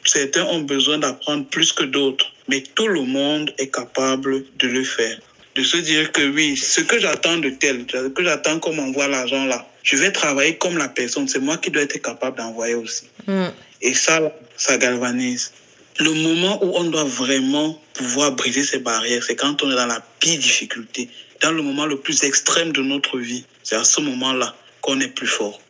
Certains 0.04 0.44
ont 0.46 0.60
besoin 0.60 0.98
d'apprendre 0.98 1.46
plus 1.46 1.72
que 1.72 1.84
d'autres, 1.84 2.32
mais 2.48 2.62
tout 2.74 2.88
le 2.88 3.02
monde 3.02 3.54
est 3.58 3.72
capable 3.72 4.44
de 4.58 4.66
le 4.66 4.82
faire. 4.82 5.18
De 5.54 5.62
se 5.62 5.76
dire 5.76 6.10
que 6.10 6.22
oui, 6.22 6.56
ce 6.56 6.80
que 6.80 6.98
j'attends 6.98 7.38
de 7.38 7.50
tel, 7.50 7.86
ce 7.90 8.08
que 8.08 8.24
j'attends 8.24 8.58
comme 8.58 8.80
envoie 8.80 9.06
l'argent 9.06 9.44
là, 9.44 9.66
je 9.84 9.96
vais 9.96 10.10
travailler 10.10 10.56
comme 10.56 10.78
la 10.78 10.88
personne. 10.88 11.28
C'est 11.28 11.38
moi 11.38 11.58
qui 11.58 11.70
dois 11.70 11.82
être 11.82 12.00
capable 12.02 12.38
d'envoyer 12.38 12.74
aussi. 12.74 13.04
Mm. 13.26 13.48
Et 13.82 13.94
ça, 13.94 14.20
ça 14.56 14.78
galvanise. 14.78 15.52
Le 15.98 16.10
moment 16.12 16.64
où 16.64 16.72
on 16.76 16.84
doit 16.84 17.04
vraiment 17.04 17.78
pouvoir 17.92 18.32
briser 18.32 18.62
ces 18.62 18.78
barrières, 18.78 19.22
c'est 19.22 19.36
quand 19.36 19.62
on 19.62 19.70
est 19.70 19.76
dans 19.76 19.86
la 19.86 20.02
pire 20.20 20.38
difficulté, 20.38 21.08
dans 21.42 21.52
le 21.52 21.62
moment 21.62 21.84
le 21.84 21.98
plus 21.98 22.22
extrême 22.24 22.72
de 22.72 22.80
notre 22.82 23.18
vie. 23.18 23.44
C'est 23.62 23.76
à 23.76 23.84
ce 23.84 24.00
moment-là 24.00 24.54
qu'on 24.80 24.98
est 25.00 25.08
plus 25.08 25.26
fort. 25.26 25.60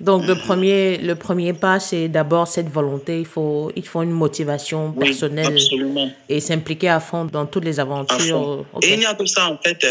Donc, 0.00 0.26
le 0.26 0.36
premier, 0.36 0.98
le 0.98 1.16
premier 1.16 1.52
pas, 1.54 1.80
c'est 1.80 2.06
d'abord 2.06 2.46
cette 2.46 2.68
volonté. 2.68 3.18
Il 3.18 3.26
faut, 3.26 3.72
il 3.74 3.84
faut 3.84 4.02
une 4.02 4.12
motivation 4.12 4.94
Oui, 4.96 5.06
personnelle 5.06 5.46
absolument. 5.54 6.08
et 6.28 6.38
s'impliquer 6.40 6.90
à 6.90 7.00
fond 7.00 7.24
dans 7.24 7.46
toutes 7.46 7.64
les 7.64 7.80
aventures. 7.80 8.64
Et 8.80 8.92
il 8.92 9.00
n'y 9.00 9.06
a 9.06 9.14
que 9.14 9.26
ça, 9.26 9.48
en 9.50 9.58
fait. 9.58 9.84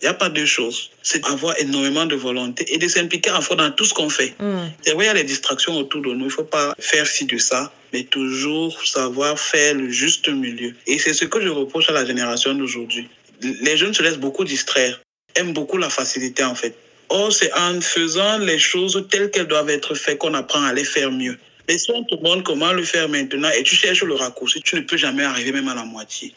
Il 0.00 0.04
n'y 0.04 0.08
a 0.08 0.14
pas 0.14 0.28
deux 0.28 0.46
choses. 0.46 0.90
C'est 1.02 1.24
avoir 1.26 1.58
énormément 1.58 2.06
de 2.06 2.14
volonté 2.14 2.64
et 2.72 2.78
de 2.78 2.86
s'impliquer 2.86 3.30
à 3.30 3.40
fond 3.40 3.56
dans 3.56 3.70
tout 3.72 3.84
ce 3.84 3.94
qu'on 3.94 4.08
fait. 4.08 4.34
Mm. 4.38 4.68
C'est 4.82 4.92
vrai, 4.92 5.04
il 5.04 5.08
y 5.08 5.10
a 5.10 5.14
les 5.14 5.24
distractions 5.24 5.76
autour 5.76 6.02
de 6.02 6.10
nous. 6.10 6.20
Il 6.20 6.24
ne 6.24 6.28
faut 6.28 6.44
pas 6.44 6.74
faire 6.78 7.06
ci 7.06 7.24
de 7.24 7.36
ça, 7.38 7.72
mais 7.92 8.04
toujours 8.04 8.80
savoir 8.86 9.38
faire 9.38 9.74
le 9.74 9.90
juste 9.90 10.28
milieu. 10.28 10.74
Et 10.86 10.98
c'est 10.98 11.14
ce 11.14 11.24
que 11.24 11.40
je 11.40 11.48
reproche 11.48 11.88
à 11.88 11.92
la 11.92 12.06
génération 12.06 12.54
d'aujourd'hui. 12.54 13.08
Les 13.42 13.76
jeunes 13.76 13.94
se 13.94 14.02
laissent 14.02 14.18
beaucoup 14.18 14.44
distraire, 14.44 15.00
aiment 15.34 15.52
beaucoup 15.52 15.78
la 15.78 15.90
facilité 15.90 16.44
en 16.44 16.54
fait. 16.54 16.76
Or, 17.08 17.32
c'est 17.32 17.52
en 17.54 17.80
faisant 17.80 18.38
les 18.38 18.58
choses 18.58 19.06
telles 19.10 19.30
qu'elles 19.30 19.46
doivent 19.46 19.70
être 19.70 19.94
faites 19.94 20.18
qu'on 20.18 20.34
apprend 20.34 20.62
à 20.62 20.72
les 20.74 20.84
faire 20.84 21.10
mieux. 21.10 21.38
Mais 21.66 21.78
si 21.78 21.90
on 21.90 22.04
te 22.04 22.14
demande 22.14 22.44
comment 22.44 22.72
le 22.72 22.82
faire 22.82 23.08
maintenant 23.08 23.50
et 23.56 23.62
tu 23.62 23.74
cherches 23.74 24.02
le 24.02 24.14
raccourci, 24.14 24.60
tu 24.62 24.76
ne 24.76 24.80
peux 24.82 24.96
jamais 24.96 25.24
arriver 25.24 25.52
même 25.52 25.68
à 25.68 25.74
la 25.74 25.84
moitié. 25.84 26.34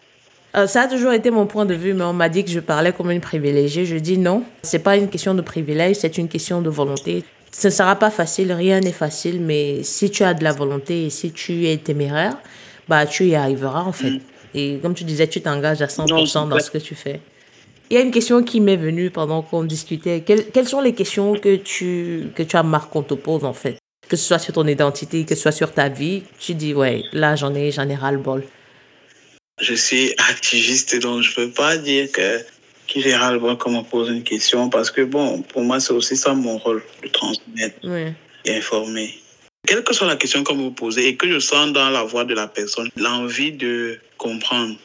Euh, 0.56 0.68
ça 0.68 0.82
a 0.82 0.88
toujours 0.88 1.14
été 1.14 1.32
mon 1.32 1.46
point 1.46 1.66
de 1.66 1.74
vue, 1.74 1.94
mais 1.94 2.04
on 2.04 2.14
m'a 2.14 2.30
dit 2.30 2.44
que 2.44 2.52
je 2.52 2.60
parlais 2.60 2.92
comme 2.92 3.12
une 3.12 3.22
privilégiée. 3.22 3.86
Je 3.86 3.96
dis 3.96 4.18
non, 4.18 4.44
c'est 4.64 4.80
pas 4.80 4.98
une 4.98 5.08
question 5.08 5.34
de 5.34 5.42
privilège, 5.42 5.98
c'est 5.98 6.18
une 6.18 6.28
question 6.28 6.62
de 6.62 6.70
volonté. 6.70 7.24
Ce 7.52 7.68
ne 7.68 7.72
sera 7.72 7.96
pas 7.96 8.10
facile, 8.10 8.52
rien 8.54 8.80
n'est 8.80 8.92
facile, 8.92 9.42
mais 9.42 9.84
si 9.84 10.10
tu 10.10 10.24
as 10.24 10.34
de 10.34 10.44
la 10.44 10.52
volonté 10.52 11.06
et 11.06 11.10
si 11.10 11.32
tu 11.32 11.68
es 11.68 11.78
téméraire, 11.78 12.38
bah 12.88 13.06
tu 13.06 13.26
y 13.26 13.36
arriveras 13.36 13.84
en 13.84 13.92
fait. 13.92 14.20
Et 14.54 14.80
comme 14.82 14.94
tu 14.94 15.04
disais, 15.04 15.28
tu 15.28 15.42
t'engages 15.42 15.82
à 15.82 15.88
100% 15.88 16.50
dans 16.50 16.60
ce 16.60 16.72
que 16.72 16.78
tu 16.78 16.96
fais. 16.96 17.22
Il 17.90 17.96
y 17.96 17.98
a 17.98 18.02
une 18.02 18.12
question 18.12 18.42
qui 18.42 18.62
m'est 18.62 18.78
venue 18.78 19.10
pendant 19.10 19.42
qu'on 19.42 19.64
discutait. 19.64 20.22
Quelles, 20.22 20.46
quelles 20.46 20.68
sont 20.68 20.80
les 20.80 20.94
questions 20.94 21.36
que 21.36 21.58
tu, 21.58 22.28
que 22.36 22.44
tu 22.44 22.56
as 22.56 22.64
marre 22.64 22.90
qu'on 22.90 23.04
te 23.04 23.14
pose 23.14 23.44
en 23.44 23.54
fait? 23.54 23.78
Que 24.08 24.16
ce 24.16 24.24
soit 24.26 24.40
sur 24.40 24.54
ton 24.54 24.66
identité, 24.66 25.26
que 25.26 25.36
ce 25.36 25.42
soit 25.42 25.52
sur 25.52 25.74
ta 25.74 25.90
vie, 25.90 26.24
tu 26.40 26.54
dis 26.54 26.74
ouais, 26.74 27.04
là 27.12 27.36
j'en 27.36 27.54
ai, 27.54 27.72
j'en 27.72 27.88
ai 27.88 27.96
ras 27.96 28.12
le 28.12 28.18
bol. 28.18 28.44
Je 29.62 29.74
suis 29.74 30.14
activiste, 30.30 31.00
donc 31.00 31.22
je 31.22 31.30
ne 31.30 31.36
peux 31.36 31.52
pas 31.52 31.78
dire 31.78 32.12
que 32.12 32.40
qui 32.88 33.14
ras 33.14 33.32
le 33.32 33.40
bol 33.40 33.58
quand 33.58 33.70
on 33.70 33.78
me 33.78 33.84
pose 33.84 34.10
une 34.10 34.24
question, 34.24 34.70
parce 34.70 34.92
que 34.92 35.02
bon, 35.02 35.42
pour 35.44 35.62
moi, 35.62 35.80
c'est 35.80 35.94
aussi 35.94 36.18
ça 36.18 36.34
mon 36.34 36.58
rôle, 36.58 36.84
de 37.02 37.08
transmettre 37.08 37.78
Oui. 37.84 38.12
et 38.44 38.58
informer. 38.58 39.14
Quelle 39.66 39.82
que 39.84 39.94
soit 39.94 40.08
la 40.08 40.18
question 40.18 40.44
qu'on 40.44 40.56
me 40.56 40.72
pose 40.72 40.98
et 40.98 41.16
que 41.16 41.32
je 41.32 41.40
sens 41.40 41.72
dans 41.72 41.90
la 41.90 42.04
voix 42.04 42.26
de 42.26 42.34
la 42.34 42.48
personne 42.48 42.90
l'envie 42.98 43.54
de 43.54 43.98
comprendre, 44.18 44.76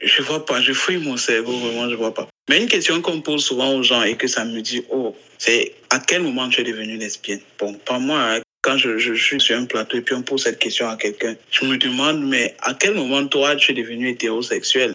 je 0.00 0.22
vois 0.22 0.44
pas, 0.46 0.60
je 0.60 0.72
fouille 0.72 0.98
mon 0.98 1.16
cerveau, 1.16 1.52
vraiment, 1.58 1.90
je 1.90 1.96
vois 1.96 2.14
pas. 2.14 2.28
Mais 2.48 2.62
une 2.62 2.68
question 2.68 3.00
qu'on 3.00 3.20
pose 3.20 3.44
souvent 3.44 3.74
aux 3.74 3.82
gens 3.82 4.02
et 4.04 4.14
que 4.16 4.28
ça 4.28 4.44
me 4.44 4.60
dit, 4.60 4.84
oh, 4.90 5.16
c'est 5.38 5.74
à 5.90 5.98
quel 5.98 6.22
moment 6.22 6.48
tu 6.48 6.60
es 6.60 6.64
devenue 6.64 6.98
lesbienne? 6.98 7.40
Bon, 7.58 7.72
pas 7.74 7.98
moi, 7.98 8.20
hein. 8.20 8.40
Quand 8.66 8.76
je, 8.76 8.98
je 8.98 9.14
suis 9.14 9.40
sur 9.40 9.56
un 9.56 9.64
plateau 9.64 9.96
et 9.96 10.00
puis 10.00 10.16
on 10.16 10.22
pose 10.22 10.42
cette 10.42 10.58
question 10.58 10.88
à 10.88 10.96
quelqu'un, 10.96 11.36
je 11.52 11.64
me 11.64 11.76
demande, 11.76 12.20
mais 12.24 12.56
à 12.60 12.74
quel 12.74 12.94
moment 12.94 13.24
toi 13.28 13.54
tu 13.54 13.70
es 13.70 13.74
devenu 13.74 14.08
hétérosexuel? 14.08 14.92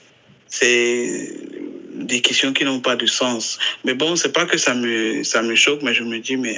C'est 0.49 1.29
des 1.93 2.19
questions 2.19 2.51
qui 2.51 2.65
n'ont 2.65 2.81
pas 2.81 2.97
de 2.97 3.05
sens. 3.05 3.57
Mais 3.85 3.93
bon, 3.93 4.17
c'est 4.17 4.33
pas 4.33 4.45
que 4.45 4.57
ça 4.57 4.73
me, 4.73 5.23
ça 5.23 5.41
me 5.41 5.55
choque, 5.55 5.81
mais 5.83 5.93
je 5.93 6.03
me 6.03 6.19
dis, 6.19 6.35
mais 6.35 6.57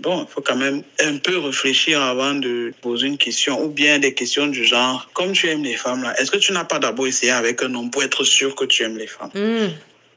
bon, 0.00 0.24
il 0.26 0.32
faut 0.32 0.40
quand 0.40 0.56
même 0.56 0.82
un 1.00 1.18
peu 1.18 1.36
réfléchir 1.36 2.00
avant 2.00 2.32
de 2.32 2.72
poser 2.80 3.08
une 3.08 3.18
question, 3.18 3.62
ou 3.62 3.68
bien 3.68 3.98
des 3.98 4.14
questions 4.14 4.46
du 4.46 4.64
genre, 4.64 5.10
comme 5.12 5.32
tu 5.32 5.48
aimes 5.48 5.64
les 5.64 5.76
femmes 5.76 6.02
là, 6.02 6.18
est-ce 6.18 6.30
que 6.30 6.38
tu 6.38 6.52
n'as 6.52 6.64
pas 6.64 6.78
d'abord 6.78 7.06
essayé 7.06 7.32
avec 7.32 7.62
un 7.62 7.74
homme 7.74 7.90
pour 7.90 8.02
être 8.02 8.24
sûr 8.24 8.54
que 8.54 8.64
tu 8.64 8.82
aimes 8.84 8.96
les 8.96 9.06
femmes? 9.06 9.32
Mm. 9.34 9.68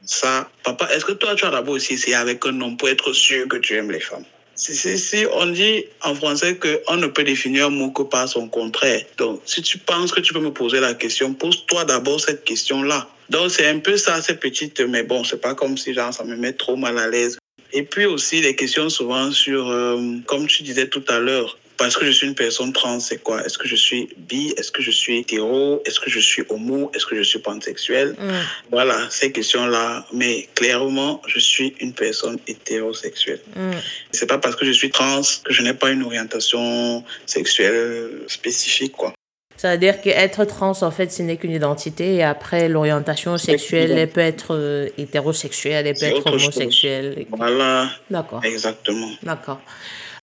ça, 0.06 0.48
papa, 0.64 0.88
est-ce 0.94 1.04
que 1.04 1.12
toi, 1.12 1.34
tu 1.34 1.44
as 1.44 1.50
d'abord 1.50 1.74
aussi 1.74 1.92
essayé 1.92 2.14
avec 2.14 2.46
un 2.46 2.58
homme 2.62 2.78
pour 2.78 2.88
être 2.88 3.12
sûr 3.12 3.46
que 3.48 3.58
tu 3.58 3.76
aimes 3.76 3.90
les 3.90 4.00
femmes? 4.00 4.24
Si, 4.58 5.26
on 5.32 5.46
dit 5.46 5.84
en 6.02 6.14
français 6.14 6.58
qu'on 6.58 6.96
ne 6.96 7.06
peut 7.06 7.24
définir 7.24 7.66
un 7.66 7.70
mot 7.70 7.90
que 7.90 8.02
par 8.02 8.28
son 8.28 8.48
contraire. 8.48 9.02
Donc, 9.16 9.40
si 9.44 9.62
tu 9.62 9.78
penses 9.78 10.12
que 10.12 10.20
tu 10.20 10.32
peux 10.32 10.40
me 10.40 10.52
poser 10.52 10.80
la 10.80 10.94
question, 10.94 11.32
pose-toi 11.32 11.84
d'abord 11.84 12.20
cette 12.20 12.44
question-là. 12.44 13.08
Donc, 13.30 13.50
c'est 13.50 13.68
un 13.68 13.78
peu 13.78 13.96
ça, 13.96 14.20
ces 14.20 14.34
petites, 14.34 14.80
mais 14.80 15.02
bon, 15.02 15.22
c'est 15.22 15.40
pas 15.40 15.54
comme 15.54 15.78
si 15.78 15.94
genre, 15.94 16.12
ça 16.12 16.24
me 16.24 16.36
met 16.36 16.52
trop 16.52 16.76
mal 16.76 16.98
à 16.98 17.08
l'aise. 17.08 17.38
Et 17.72 17.82
puis 17.82 18.06
aussi, 18.06 18.40
les 18.40 18.56
questions 18.56 18.88
souvent 18.88 19.30
sur, 19.30 19.68
euh, 19.68 20.16
comme 20.26 20.46
tu 20.46 20.62
disais 20.62 20.88
tout 20.88 21.04
à 21.08 21.18
l'heure, 21.18 21.58
parce 21.78 21.96
que 21.96 22.04
je 22.04 22.10
suis 22.10 22.26
une 22.26 22.34
personne 22.34 22.72
trans, 22.72 23.00
c'est 23.00 23.18
quoi? 23.18 23.44
Est-ce 23.44 23.56
que 23.56 23.68
je 23.68 23.76
suis 23.76 24.08
bi? 24.16 24.52
Est-ce 24.56 24.70
que 24.70 24.82
je 24.82 24.90
suis 24.90 25.18
hétéro? 25.18 25.80
Est-ce 25.86 26.00
que 26.00 26.10
je 26.10 26.18
suis 26.18 26.42
homo? 26.48 26.90
Est-ce 26.94 27.06
que 27.06 27.16
je 27.16 27.22
suis 27.22 27.38
pansexuel? 27.38 28.16
Mm. 28.18 28.32
Voilà, 28.70 29.06
ces 29.10 29.30
questions-là. 29.32 30.04
Mais 30.12 30.48
clairement, 30.56 31.22
je 31.26 31.38
suis 31.38 31.74
une 31.80 31.92
personne 31.92 32.38
hétérosexuelle. 32.48 33.40
Mm. 33.56 33.70
C'est 34.10 34.26
pas 34.26 34.38
parce 34.38 34.56
que 34.56 34.66
je 34.66 34.72
suis 34.72 34.90
trans 34.90 35.22
que 35.44 35.52
je 35.52 35.62
n'ai 35.62 35.74
pas 35.74 35.90
une 35.90 36.02
orientation 36.02 37.04
sexuelle 37.26 38.24
spécifique, 38.26 38.92
quoi. 38.92 39.12
Ça 39.56 39.72
veut 39.72 39.78
dire 39.78 40.00
qu'être 40.00 40.44
trans, 40.44 40.82
en 40.82 40.90
fait, 40.92 41.10
ce 41.10 41.22
n'est 41.22 41.36
qu'une 41.36 41.50
identité. 41.50 42.14
Et 42.14 42.22
après, 42.22 42.68
l'orientation 42.68 43.38
sexuelle, 43.38 43.90
elle 43.90 44.08
peut 44.08 44.20
être 44.20 44.54
euh, 44.54 44.88
hétérosexuelle, 44.98 45.86
elle 45.88 45.94
peut 45.96 46.06
être 46.06 46.30
chose. 46.30 46.44
homosexuelle. 46.44 47.26
Voilà, 47.30 47.90
D'accord. 48.08 48.40
exactement. 48.44 49.10
D'accord. 49.24 49.60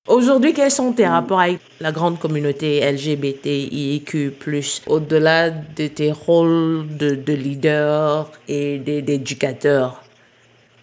Aujourd'hui, 0.08 0.54
quels 0.54 0.70
sont 0.70 0.94
tes 0.94 1.08
rapports 1.08 1.40
avec 1.40 1.60
la 1.80 1.92
grande 1.92 2.20
communauté 2.20 2.80
LGBTIQ+, 2.80 4.34
au-delà 4.86 5.50
de 5.50 5.88
tes 5.88 6.12
rôles 6.12 6.86
de, 6.96 7.16
de 7.16 7.34
leader 7.34 8.32
et 8.48 8.78
d'éducateur 8.78 10.04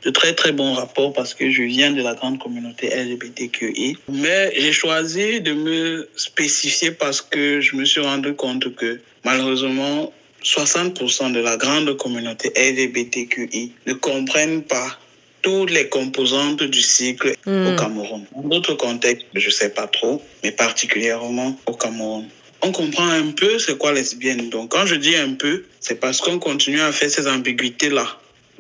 de 0.04 0.10
très 0.10 0.34
très 0.34 0.50
bons 0.50 0.74
rapports 0.74 1.12
parce 1.12 1.32
que 1.32 1.48
je 1.48 1.62
viens 1.62 1.92
de 1.92 2.02
la 2.02 2.14
grande 2.14 2.40
communauté 2.40 2.88
LGBTQI. 2.88 3.96
Mais 4.08 4.52
j'ai 4.58 4.72
choisi 4.72 5.40
de 5.40 5.52
me 5.52 6.08
spécifier 6.16 6.90
parce 6.90 7.20
que 7.20 7.60
je 7.60 7.76
me 7.76 7.84
suis 7.84 8.00
rendu 8.00 8.34
compte 8.34 8.74
que 8.74 9.00
malheureusement, 9.24 10.12
60% 10.42 11.30
de 11.30 11.38
la 11.38 11.56
grande 11.56 11.96
communauté 11.96 12.52
LGBTQI 12.56 13.72
ne 13.86 13.92
comprennent 13.92 14.62
pas 14.62 14.98
toutes 15.42 15.70
les 15.70 15.88
composantes 15.88 16.62
du 16.62 16.80
cycle 16.80 17.34
Hmm. 17.44 17.66
au 17.68 17.76
Cameroun. 17.76 18.24
Dans 18.34 18.48
d'autres 18.48 18.74
contextes, 18.74 19.26
je 19.34 19.46
ne 19.46 19.50
sais 19.52 19.70
pas 19.70 19.86
trop, 19.88 20.22
mais 20.42 20.52
particulièrement 20.52 21.58
au 21.66 21.74
Cameroun. 21.74 22.26
On 22.62 22.70
comprend 22.70 23.08
un 23.08 23.32
peu 23.32 23.58
c'est 23.58 23.76
quoi 23.76 23.92
lesbienne. 23.92 24.48
Donc 24.50 24.70
quand 24.70 24.86
je 24.86 24.94
dis 24.94 25.16
un 25.16 25.34
peu, 25.34 25.64
c'est 25.80 25.98
parce 25.98 26.20
qu'on 26.20 26.38
continue 26.38 26.80
à 26.80 26.92
faire 26.92 27.10
ces 27.10 27.26
ambiguïtés-là 27.26 28.06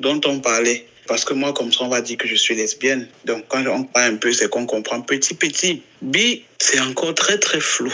dont 0.00 0.20
on 0.26 0.40
parlait. 0.40 0.86
Parce 1.06 1.24
que 1.24 1.34
moi, 1.34 1.52
comme 1.52 1.72
ça, 1.72 1.82
on 1.84 1.88
va 1.88 2.00
dire 2.00 2.16
que 2.16 2.28
je 2.28 2.36
suis 2.36 2.54
lesbienne. 2.54 3.08
Donc, 3.24 3.44
quand 3.48 3.64
on 3.66 3.82
parle 3.84 4.14
un 4.14 4.16
peu, 4.16 4.32
c'est 4.32 4.48
qu'on 4.48 4.66
comprend 4.66 5.00
petit, 5.00 5.34
petit. 5.34 5.82
Bi, 6.00 6.44
c'est 6.58 6.78
encore 6.80 7.14
très, 7.14 7.38
très 7.38 7.58
flou. 7.60 7.92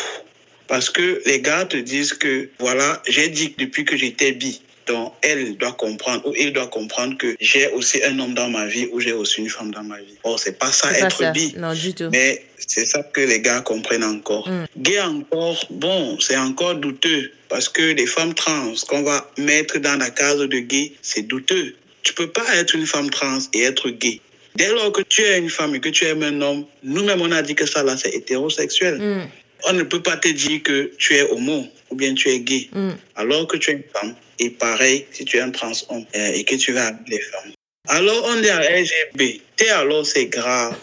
Parce 0.67 0.91
que 0.91 1.23
les 1.25 1.41
gars 1.41 1.65
te 1.65 1.79
disent 1.79 2.13
que, 2.13 2.51
voilà, 2.59 3.03
j'ai 3.09 3.29
dit 3.29 3.55
depuis 3.59 3.85
que 3.87 3.97
j'étais 3.97 4.33
bi. 4.33 4.61
Donc, 4.89 5.13
elle 5.23 5.57
doit 5.57 5.73
comprendre, 5.73 6.27
ou 6.27 6.33
il 6.37 6.53
doit 6.53 6.67
comprendre 6.69 7.17
que 7.19 7.37
j'ai 7.41 7.69
aussi 7.69 8.03
un 8.05 8.19
homme 8.19 8.35
dans 8.35 8.49
ma 8.49 8.67
vie 8.67 8.89
ou 8.91 9.01
j'ai 9.01 9.13
aussi 9.13 9.41
une 9.43 9.51
femme 9.51 9.71
dans 9.71 9.83
ma 9.83 9.99
vie. 9.99 10.17
Or, 10.25 10.39
c'est 10.39 10.59
pas 10.59 10.73
ça 10.73 10.89
pas 10.89 10.99
être 10.99 11.17
ça. 11.19 11.31
bi. 11.31 11.55
Non, 11.57 11.75
du 11.75 11.93
tout. 11.95 12.09
Mais 12.11 12.43
c'est 12.57 12.87
ça 12.87 13.03
que 13.03 13.21
les 13.21 13.41
gars 13.41 13.61
comprennent 13.61 14.05
encore. 14.05 14.49
Mm. 14.49 14.65
Gay 14.79 15.01
encore, 15.01 15.63
bon, 15.71 16.19
c'est 16.21 16.37
encore 16.39 16.75
douteux. 16.77 17.31
Parce 17.49 17.69
que 17.69 17.83
les 17.83 18.07
femmes 18.07 18.35
trans 18.35 18.73
qu'on 18.89 19.03
va 19.03 19.31
mettre 19.39 19.79
dans 19.79 19.99
la 19.99 20.11
case 20.11 20.39
de 20.39 20.59
gay, 20.59 20.93
c'est 21.03 21.23
douteux. 21.23 21.75
Tu 22.03 22.15
peux 22.15 22.31
pas 22.31 22.47
être 22.57 22.75
une 22.75 22.87
femme 22.87 23.11
trans 23.11 23.39
et 23.53 23.63
être 23.63 23.91
gay. 23.91 24.21
Dès 24.57 24.69
lors 24.71 24.91
que 24.93 25.03
tu 25.03 25.23
es 25.23 25.39
une 25.39 25.51
femme 25.51 25.75
et 25.75 25.81
que 25.81 25.89
tu 25.91 26.05
aimes 26.07 26.23
un 26.23 26.41
homme, 26.41 26.65
nous-mêmes, 26.83 27.21
on 27.21 27.31
a 27.33 27.43
dit 27.43 27.55
que 27.55 27.67
ça, 27.67 27.83
là, 27.83 27.97
c'est 27.97 28.15
hétérosexuel. 28.15 28.99
Mm, 28.99 29.29
On 29.69 29.73
ne 29.75 29.83
peut 29.83 30.03
pas 30.03 30.17
te 30.17 30.29
dire 30.29 30.63
que 30.63 30.91
tu 30.99 31.15
es 31.15 31.23
homo 31.31 31.67
ou 31.91 31.95
bien 31.97 32.15
tu 32.15 32.29
es 32.31 32.41
gay. 32.41 32.69
mm. 32.73 32.91
Alors 33.17 33.47
que 33.47 33.57
tu 33.59 33.71
es 33.71 33.75
une 33.75 33.83
femme. 33.93 34.15
Et 34.39 34.51
pareil, 34.51 35.07
si 35.13 35.25
tu 35.25 35.37
es 35.37 35.41
un 35.41 35.51
trans 35.51 35.73
homme 35.89 36.05
euh, 36.15 36.33
et 36.35 36.45
que 36.45 36.55
tu 36.57 36.73
vas 36.73 36.87
avec 36.89 37.09
les 37.09 37.21
femmes. 37.21 37.53
Alors, 37.89 38.23
on 38.29 38.43
est 38.43 38.51
à 38.51 38.81
LGBT, 38.81 39.69
alors 39.75 40.07
c'est 40.07 40.27
grave. 40.27 40.77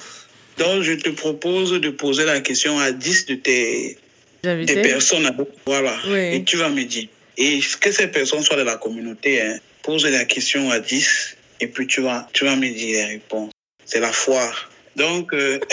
Donc, 0.58 0.82
je 0.84 0.94
te 0.94 1.10
propose 1.10 1.72
de 1.74 1.90
poser 1.90 2.26
la 2.26 2.40
question 2.42 2.80
à 2.80 2.92
10 2.92 3.26
de 3.28 3.36
tes 3.36 3.98
des 4.44 4.82
personnes. 4.82 5.30
Voilà. 5.66 5.96
Oui. 6.08 6.36
Et 6.36 6.44
tu 6.44 6.58
vas 6.58 6.70
me 6.70 6.84
dire. 6.84 7.08
Et 7.38 7.60
que 7.82 7.92
ces 7.92 8.08
personnes 8.08 8.42
soient 8.44 8.56
de 8.58 8.62
la 8.64 8.78
communauté, 8.78 9.42
hein, 9.42 9.58
pose 9.84 10.06
la 10.06 10.26
question 10.26 10.72
à 10.72 10.80
10 10.80 11.36
et 11.60 11.68
puis 11.68 11.86
tu 11.88 12.02
vas, 12.02 12.28
tu 12.34 12.46
vas 12.46 12.56
me 12.56 12.68
dire 12.70 12.98
les 12.98 13.06
réponses. 13.06 13.52
C'est 13.86 14.00
la 14.00 14.12
foire. 14.12 14.70
Donc, 14.96 15.34
euh, 15.34 15.60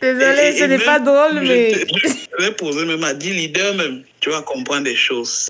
Désolée, 0.00 0.52
ce 0.58 0.64
n'est 0.64 0.78
pas 0.78 0.98
drôle, 0.98 1.40
mais... 1.42 1.72
te- 1.72 2.08
Je 2.38 2.44
vais 2.44 2.52
poser 2.52 2.84
même 2.84 3.04
à 3.04 3.14
10 3.14 3.30
leaders 3.32 3.74
même. 3.74 4.04
Tu 4.20 4.30
vas 4.30 4.42
comprendre 4.42 4.84
des 4.84 4.96
choses. 4.96 5.48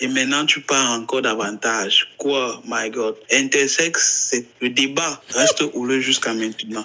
Et 0.00 0.06
maintenant, 0.06 0.46
tu 0.46 0.60
pars 0.60 0.92
encore 0.92 1.22
davantage. 1.22 2.08
Quoi, 2.18 2.62
my 2.66 2.90
God? 2.90 3.16
Intersexe, 3.30 4.28
c'est 4.30 4.46
le 4.60 4.70
débat 4.70 5.20
reste 5.34 5.64
houleux 5.74 6.00
jusqu'à 6.00 6.32
maintenant. 6.34 6.84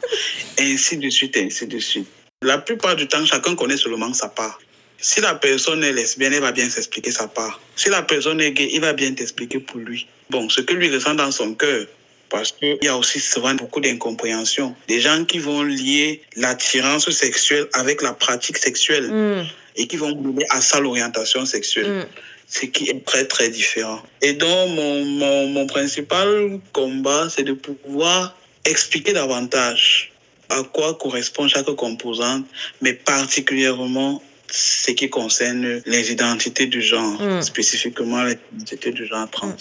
Ainsi 0.60 0.98
de 0.98 1.10
suite, 1.10 1.38
ainsi 1.38 1.68
de 1.68 1.80
suite. 1.80 2.08
La 2.42 2.58
plupart 2.58 2.96
du 2.96 3.08
temps, 3.08 3.26
chacun 3.26 3.56
connaît 3.56 3.78
seulement 3.78 4.14
sa 4.14 4.30
part. 4.30 4.60
Si 5.00 5.22
la 5.22 5.36
personne 5.36 5.84
est 5.84 5.94
lesbienne, 5.94 6.34
elle 6.34 6.42
va 6.42 6.52
bien 6.52 6.70
s'expliquer 6.70 7.12
sa 7.12 7.28
part. 7.28 7.60
Si 7.76 7.90
la 7.90 8.02
personne 8.02 8.42
est 8.42 8.52
gay, 8.52 8.70
il 8.74 8.82
va 8.82 8.94
bien 8.94 9.14
t'expliquer 9.14 9.60
pour 9.60 9.78
lui. 9.78 10.08
Bon, 10.30 10.50
ce 10.50 10.62
que 10.62 10.74
lui 10.74 10.94
ressent 10.94 11.14
dans 11.14 11.32
son 11.32 11.54
cœur. 11.54 11.86
Parce 12.30 12.52
qu'il 12.52 12.78
y 12.82 12.88
a 12.88 12.98
aussi 12.98 13.20
souvent 13.20 13.54
beaucoup 13.54 13.80
d'incompréhension. 13.80 14.76
Des 14.88 15.00
gens 15.00 15.24
qui 15.26 15.40
vont 15.40 15.64
lier 15.64 16.22
l'attirance 16.36 17.10
sexuelle 17.10 17.68
avec 17.74 18.02
la 18.02 18.14
pratique 18.14 18.58
sexuelle 18.58 19.08
Mm, 19.10 19.46
et 19.78 19.88
qui 19.88 19.96
vont 19.98 20.10
lier 20.10 20.46
à 20.50 20.60
ça 20.62 20.80
l'orientation 20.80 21.46
sexuelle 21.46 21.90
mm. 21.90 22.06
ce 22.48 22.66
qui 22.66 22.90
est 22.90 23.06
très 23.06 23.26
très 23.26 23.50
différent. 23.50 24.02
Et 24.22 24.34
donc 24.34 24.70
mon, 24.72 25.06
mon, 25.06 25.48
mon 25.48 25.68
principal 25.68 26.60
combat, 26.74 27.28
c'est 27.30 27.44
de 27.44 27.54
pouvoir 27.54 28.36
expliquer 28.66 29.14
davantage 29.14 30.12
à 30.50 30.64
quoi 30.64 30.94
correspond 30.96 31.48
chaque 31.48 31.66
composante, 31.76 32.46
mais 32.82 32.94
particulièrement 32.94 34.22
ce 34.50 34.92
qui 34.92 35.10
concerne 35.10 35.82
les 35.86 36.12
identités 36.12 36.68
du 36.68 36.82
genre, 36.82 37.22
Mm. 37.22 37.42
spécifiquement 37.42 38.24
les 38.24 38.38
identités 38.56 38.92
du 38.92 39.06
genre 39.06 39.30
trans. 39.30 39.56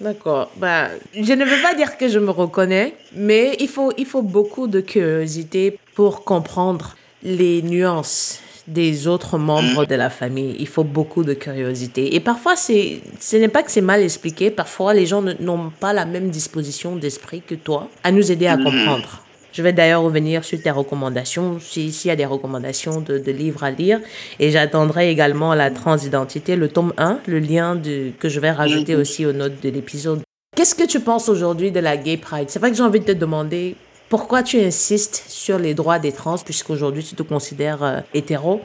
D'accord. 0.00 0.50
Bah, 0.56 0.88
je 1.14 1.32
ne 1.32 1.44
veux 1.44 1.62
pas 1.62 1.74
dire 1.74 1.96
que 1.96 2.08
je 2.08 2.18
me 2.18 2.30
reconnais, 2.30 2.94
mais 3.14 3.56
il 3.60 3.68
faut, 3.68 3.92
il 3.96 4.06
faut 4.06 4.22
beaucoup 4.22 4.66
de 4.66 4.80
curiosité 4.80 5.78
pour 5.94 6.24
comprendre 6.24 6.96
les 7.22 7.62
nuances 7.62 8.40
des 8.66 9.06
autres 9.06 9.38
membres 9.38 9.84
de 9.84 9.94
la 9.94 10.10
famille. 10.10 10.56
Il 10.58 10.68
faut 10.68 10.84
beaucoup 10.84 11.22
de 11.22 11.34
curiosité. 11.34 12.14
Et 12.14 12.20
parfois, 12.20 12.56
c'est, 12.56 13.00
ce 13.20 13.36
n'est 13.36 13.48
pas 13.48 13.62
que 13.62 13.70
c'est 13.70 13.80
mal 13.82 14.02
expliqué. 14.02 14.50
Parfois, 14.50 14.94
les 14.94 15.06
gens 15.06 15.22
n'ont 15.40 15.70
pas 15.70 15.92
la 15.92 16.06
même 16.06 16.30
disposition 16.30 16.96
d'esprit 16.96 17.42
que 17.42 17.54
toi 17.54 17.88
à 18.02 18.10
nous 18.10 18.32
aider 18.32 18.46
à 18.46 18.56
comprendre. 18.56 19.20
Je 19.54 19.62
vais 19.62 19.72
d'ailleurs 19.72 20.02
revenir 20.02 20.44
sur 20.44 20.60
tes 20.60 20.70
recommandations, 20.72 21.58
si- 21.60 21.92
s'il 21.92 22.08
y 22.08 22.12
a 22.12 22.16
des 22.16 22.26
recommandations 22.26 23.00
de, 23.00 23.18
de 23.18 23.30
livres 23.30 23.62
à 23.62 23.70
lire. 23.70 24.00
Et 24.40 24.50
j'attendrai 24.50 25.10
également 25.10 25.54
la 25.54 25.70
transidentité, 25.70 26.56
le 26.56 26.68
tome 26.68 26.92
1, 26.98 27.20
le 27.28 27.38
lien 27.38 27.76
de, 27.76 28.10
que 28.18 28.28
je 28.28 28.40
vais 28.40 28.50
rajouter 28.50 28.94
Mhm. 28.96 29.00
aussi 29.00 29.24
aux 29.24 29.32
notes 29.32 29.62
de 29.62 29.68
l'épisode. 29.70 30.22
Qu'est-ce 30.56 30.74
que 30.74 30.86
tu 30.86 30.98
penses 31.00 31.28
aujourd'hui 31.28 31.70
de 31.70 31.78
la 31.80 31.96
Gay 31.96 32.16
Pride? 32.16 32.50
C'est 32.50 32.58
vrai 32.58 32.70
que 32.72 32.76
j'ai 32.76 32.82
envie 32.82 32.98
de 33.00 33.04
te 33.06 33.12
demander 33.12 33.76
pourquoi 34.08 34.42
tu 34.42 34.58
insistes 34.60 35.24
sur 35.28 35.58
les 35.58 35.72
droits 35.74 36.00
des 36.00 36.12
trans, 36.12 36.36
puisqu'aujourd'hui 36.38 37.04
tu 37.04 37.14
te 37.14 37.22
considères 37.22 37.82
euh, 37.84 38.00
hétéro? 38.12 38.60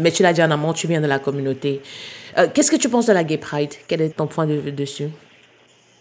Mais 0.00 0.10
tu 0.10 0.22
l'as 0.24 0.32
dit 0.32 0.42
en 0.42 0.50
amont, 0.50 0.72
tu 0.72 0.86
viens 0.88 1.00
de 1.00 1.06
la 1.06 1.18
communauté. 1.20 1.82
Euh, 2.38 2.48
Qu'est-ce 2.52 2.70
que 2.70 2.76
tu 2.76 2.88
penses 2.88 3.06
de 3.06 3.12
la 3.12 3.22
Gay 3.24 3.38
Pride? 3.38 3.74
Quel 3.86 4.00
est 4.00 4.16
ton 4.16 4.26
point 4.26 4.46
de 4.46 4.54
vue 4.54 4.72
dessus? 4.72 5.08